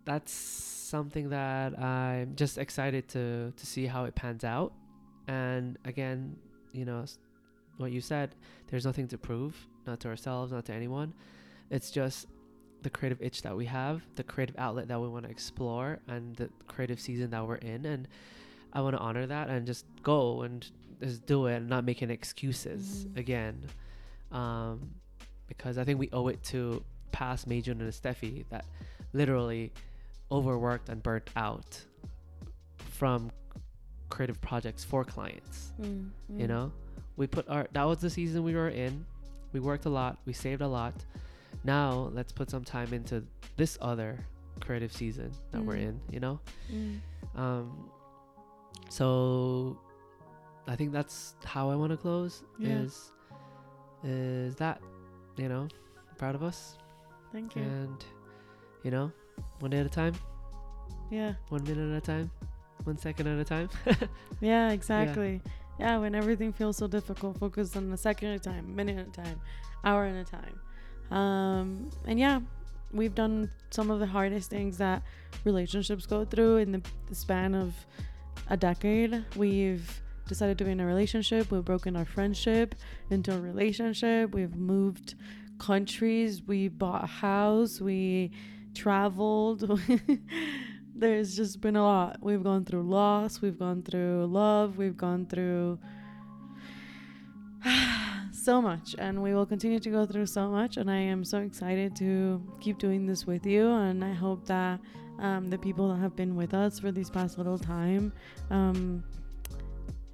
that's 0.05 0.31
something 0.31 1.29
that 1.29 1.77
I'm 1.79 2.35
just 2.35 2.57
excited 2.57 3.07
to 3.09 3.53
to 3.55 3.65
see 3.65 3.85
how 3.87 4.05
it 4.05 4.15
pans 4.15 4.43
out. 4.43 4.73
And 5.31 5.77
again, 5.85 6.35
you 6.73 6.83
know, 6.83 7.05
what 7.77 7.91
you 7.91 8.01
said, 8.01 8.35
there's 8.67 8.85
nothing 8.85 9.07
to 9.07 9.17
prove, 9.17 9.55
not 9.87 10.01
to 10.01 10.09
ourselves, 10.09 10.51
not 10.51 10.65
to 10.65 10.73
anyone. 10.73 11.13
It's 11.69 11.89
just 11.89 12.27
the 12.81 12.89
creative 12.89 13.21
itch 13.21 13.41
that 13.43 13.55
we 13.55 13.65
have, 13.65 14.01
the 14.15 14.23
creative 14.23 14.55
outlet 14.57 14.89
that 14.89 14.99
we 14.99 15.07
want 15.07 15.23
to 15.25 15.31
explore, 15.31 15.99
and 16.09 16.35
the 16.35 16.49
creative 16.67 16.99
season 16.99 17.29
that 17.29 17.47
we're 17.47 17.55
in, 17.55 17.85
and 17.85 18.07
I 18.73 18.81
want 18.81 18.95
to 18.97 18.99
honor 19.01 19.25
that 19.25 19.49
and 19.49 19.65
just 19.65 19.85
go 20.03 20.41
and 20.41 20.69
just 21.01 21.25
do 21.25 21.45
it 21.45 21.55
and 21.55 21.69
not 21.69 21.85
making 21.85 22.09
excuses 22.09 23.05
Mhm. 23.05 23.17
again. 23.17 23.65
Um, 24.31 24.95
because 25.47 25.77
I 25.77 25.83
think 25.85 25.97
we 25.99 26.09
owe 26.11 26.27
it 26.27 26.43
to 26.51 26.83
past 27.11 27.47
Meijun 27.47 27.79
and 27.79 27.91
Steffi 27.93 28.45
that 28.49 28.65
literally 29.13 29.71
overworked 30.29 30.89
and 30.89 31.01
burnt 31.01 31.29
out 31.35 31.85
from 32.77 33.31
creative 34.11 34.39
projects 34.41 34.83
for 34.83 35.03
clients. 35.03 35.71
Mm, 35.81 36.09
You 36.29 36.45
mm. 36.45 36.49
know, 36.53 36.71
we 37.17 37.25
put 37.27 37.47
our 37.49 37.67
that 37.73 37.85
was 37.85 37.97
the 37.99 38.09
season 38.09 38.43
we 38.43 38.53
were 38.53 38.69
in. 38.69 39.05
We 39.53 39.59
worked 39.59 39.85
a 39.85 39.89
lot. 39.89 40.17
We 40.25 40.33
saved 40.33 40.61
a 40.61 40.67
lot. 40.67 40.93
Now 41.63 42.11
let's 42.13 42.31
put 42.31 42.49
some 42.49 42.63
time 42.63 42.93
into 42.93 43.23
this 43.57 43.77
other 43.81 44.19
creative 44.59 44.91
season 44.93 45.31
that 45.51 45.61
we're 45.65 45.75
Mm. 45.81 45.87
in. 45.89 45.95
You 46.13 46.19
know, 46.19 46.39
Mm. 46.71 46.99
um, 47.35 47.89
so 48.89 49.77
I 50.67 50.75
think 50.75 50.91
that's 50.91 51.35
how 51.45 51.69
I 51.69 51.75
want 51.75 51.91
to 51.91 51.97
close. 51.97 52.43
Yeah. 52.59 52.79
Is 52.85 53.11
is 54.03 54.55
that 54.55 54.81
you 55.37 55.47
know 55.49 55.67
proud 56.17 56.35
of 56.35 56.43
us 56.43 56.77
Thank 57.31 57.55
you. 57.55 57.61
and 57.63 57.97
you 58.83 58.91
know 58.91 59.11
one 59.59 59.71
day 59.71 59.79
at 59.79 59.85
a 59.85 59.89
time, 59.89 60.15
Yeah. 61.09 61.33
one 61.49 61.63
minute 61.63 61.89
at 61.91 61.97
a 61.97 62.05
time, 62.05 62.31
one 62.83 62.97
second 62.97 63.27
at 63.27 63.39
a 63.39 63.43
time. 63.43 63.69
Yeah, 64.41 64.71
exactly. 64.71 65.41
Yeah. 65.79 65.97
when 65.99 66.15
everything 66.15 66.53
feels 66.53 66.77
so 66.77 66.87
difficult, 66.87 67.39
focus 67.39 67.75
on 67.75 67.89
the 67.91 67.97
second 67.97 68.29
at 68.29 68.35
a 68.35 68.39
time, 68.39 68.75
minute 68.75 68.97
at 68.99 69.07
a 69.07 69.23
time, 69.23 69.39
hour 69.83 70.05
at 70.05 70.15
a 70.15 70.23
time. 70.23 71.17
Um, 71.17 71.89
and 72.05 72.19
yeah, 72.19 72.39
we've 72.91 73.15
done 73.15 73.49
some 73.69 73.91
of 73.91 73.99
the 73.99 74.05
hardest 74.05 74.49
things 74.49 74.77
that 74.77 75.03
relationships 75.43 76.05
go 76.05 76.25
through 76.25 76.57
in 76.57 76.71
the, 76.71 76.81
the 77.07 77.15
span 77.15 77.55
of 77.55 77.73
a 78.49 78.57
decade. 78.57 79.23
We've 79.35 80.01
decided 80.27 80.57
to 80.59 80.63
be 80.63 80.71
in 80.71 80.79
a 80.79 80.85
relationship. 80.85 81.51
We've 81.51 81.65
broken 81.65 81.95
our 81.95 82.05
friendship 82.05 82.75
into 83.09 83.33
a 83.35 83.39
relationship. 83.39 84.33
We've 84.33 84.55
moved 84.55 85.15
countries. 85.59 86.41
We 86.41 86.67
bought 86.67 87.03
a 87.03 87.07
house. 87.07 87.81
We 87.81 88.31
traveled. 88.73 89.79
there's 90.95 91.35
just 91.35 91.61
been 91.61 91.75
a 91.75 91.83
lot. 91.83 92.17
We've 92.21 92.43
gone 92.43 92.65
through 92.65 92.83
loss, 92.83 93.41
we've 93.41 93.57
gone 93.57 93.81
through 93.83 94.27
love, 94.27 94.77
we've 94.77 94.97
gone 94.97 95.25
through 95.25 95.79
so 98.31 98.61
much, 98.61 98.95
and 98.97 99.21
we 99.21 99.33
will 99.33 99.45
continue 99.45 99.79
to 99.79 99.89
go 99.89 100.05
through 100.05 100.25
so 100.25 100.49
much. 100.49 100.77
And 100.77 100.89
I 100.89 100.97
am 100.97 101.23
so 101.23 101.39
excited 101.39 101.95
to 101.97 102.41
keep 102.59 102.77
doing 102.77 103.05
this 103.05 103.25
with 103.25 103.45
you. 103.45 103.69
And 103.69 104.03
I 104.03 104.13
hope 104.13 104.45
that 104.47 104.79
um, 105.19 105.47
the 105.49 105.57
people 105.57 105.89
that 105.89 105.99
have 105.99 106.15
been 106.15 106.35
with 106.35 106.53
us 106.53 106.79
for 106.79 106.91
these 106.91 107.09
past 107.09 107.37
little 107.37 107.57
time, 107.59 108.11
um, 108.49 109.03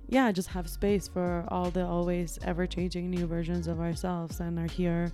yeah, 0.10 0.32
just 0.32 0.48
have 0.49 0.70
space 0.70 1.08
for 1.08 1.45
all 1.49 1.70
the 1.70 1.86
always 1.86 2.40
ever 2.44 2.66
changing 2.66 3.10
new 3.10 3.26
versions 3.26 3.68
of 3.68 3.80
ourselves 3.80 4.40
and 4.40 4.58
are 4.58 4.72
here 4.72 5.12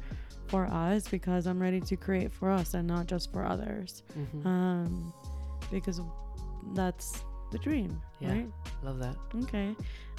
for 0.48 0.66
us 0.68 1.08
because 1.08 1.48
I'm 1.48 1.60
ready 1.60 1.82
to 1.82 1.96
create 1.96 2.32
for 2.32 2.52
us 2.52 2.74
and 2.76 2.88
not 2.88 3.08
just 3.08 3.32
for 3.32 3.46
others. 3.46 4.04
Mhm. 4.16 4.46
Um, 4.46 5.14
because 5.74 6.02
that's 6.74 7.24
the 7.52 7.58
dream, 7.60 8.02
Yeah. 8.20 8.32
right? 8.32 8.50
Love 8.84 9.00
that. 9.00 9.16
Okay. 9.44 9.76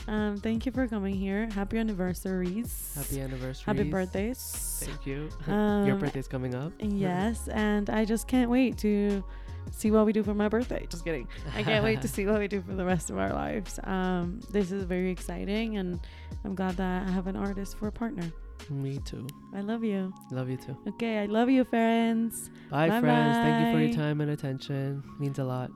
Um, 0.07 0.37
thank 0.37 0.67
you 0.67 0.73
for 0.73 0.87
coming 0.87 1.15
here. 1.15 1.49
Happy 1.51 1.79
anniversaries. 1.79 2.93
Happy 2.97 3.21
anniversary. 3.21 3.65
Happy 3.65 3.91
birthdays. 3.91 4.85
Thank 4.87 5.07
you. 5.07 5.29
Um, 5.47 5.87
Your 5.87 5.97
birthday's 5.97 6.29
coming 6.29 6.55
up. 6.55 6.73
Yes, 6.79 7.49
and 7.53 7.91
I 7.91 8.05
just 8.05 8.29
can't 8.29 8.51
wait 8.51 8.79
to 8.79 9.25
see 9.71 9.91
what 9.91 10.05
we 10.07 10.13
do 10.13 10.23
for 10.23 10.35
my 10.35 10.49
birthday. 10.49 10.87
Just 10.91 11.05
kidding. 11.05 11.27
I 11.57 11.63
can't 11.63 11.83
wait 11.83 12.03
to 12.03 12.09
see 12.15 12.27
what 12.27 12.39
we 12.39 12.47
do 12.49 12.61
for 12.63 12.75
the 12.75 12.85
rest 12.85 13.11
of 13.11 13.19
our 13.19 13.33
lives. 13.33 13.81
Um, 13.85 14.41
this 14.51 14.71
is 14.71 14.85
very 14.85 15.11
exciting, 15.11 15.79
and 15.79 15.99
I'm 16.45 16.55
glad 16.55 16.77
that 16.77 17.09
I 17.09 17.11
have 17.11 17.27
an 17.27 17.37
artist 17.37 17.79
for 17.79 17.89
a 17.89 17.93
partner. 17.93 18.31
Me 18.71 18.99
too. 18.99 19.27
I 19.55 19.61
love 19.61 19.85
you. 19.85 20.13
Love 20.31 20.49
you 20.49 20.57
too. 20.57 20.77
Okay, 20.89 21.19
I 21.19 21.27
love 21.27 21.51
you, 21.51 21.65
friends. 21.65 22.51
Bye, 22.71 22.89
friends. 22.89 23.37
Thank 23.37 23.67
you 23.67 23.73
for 23.73 23.85
your 23.85 23.95
time 23.95 24.21
and 24.21 24.31
attention. 24.31 25.03
Means 25.19 25.39
a 25.39 25.45
lot. 25.45 25.71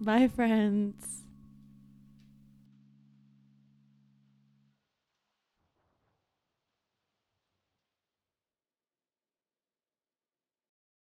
Bye, 0.00 0.28
friends. 0.28 1.19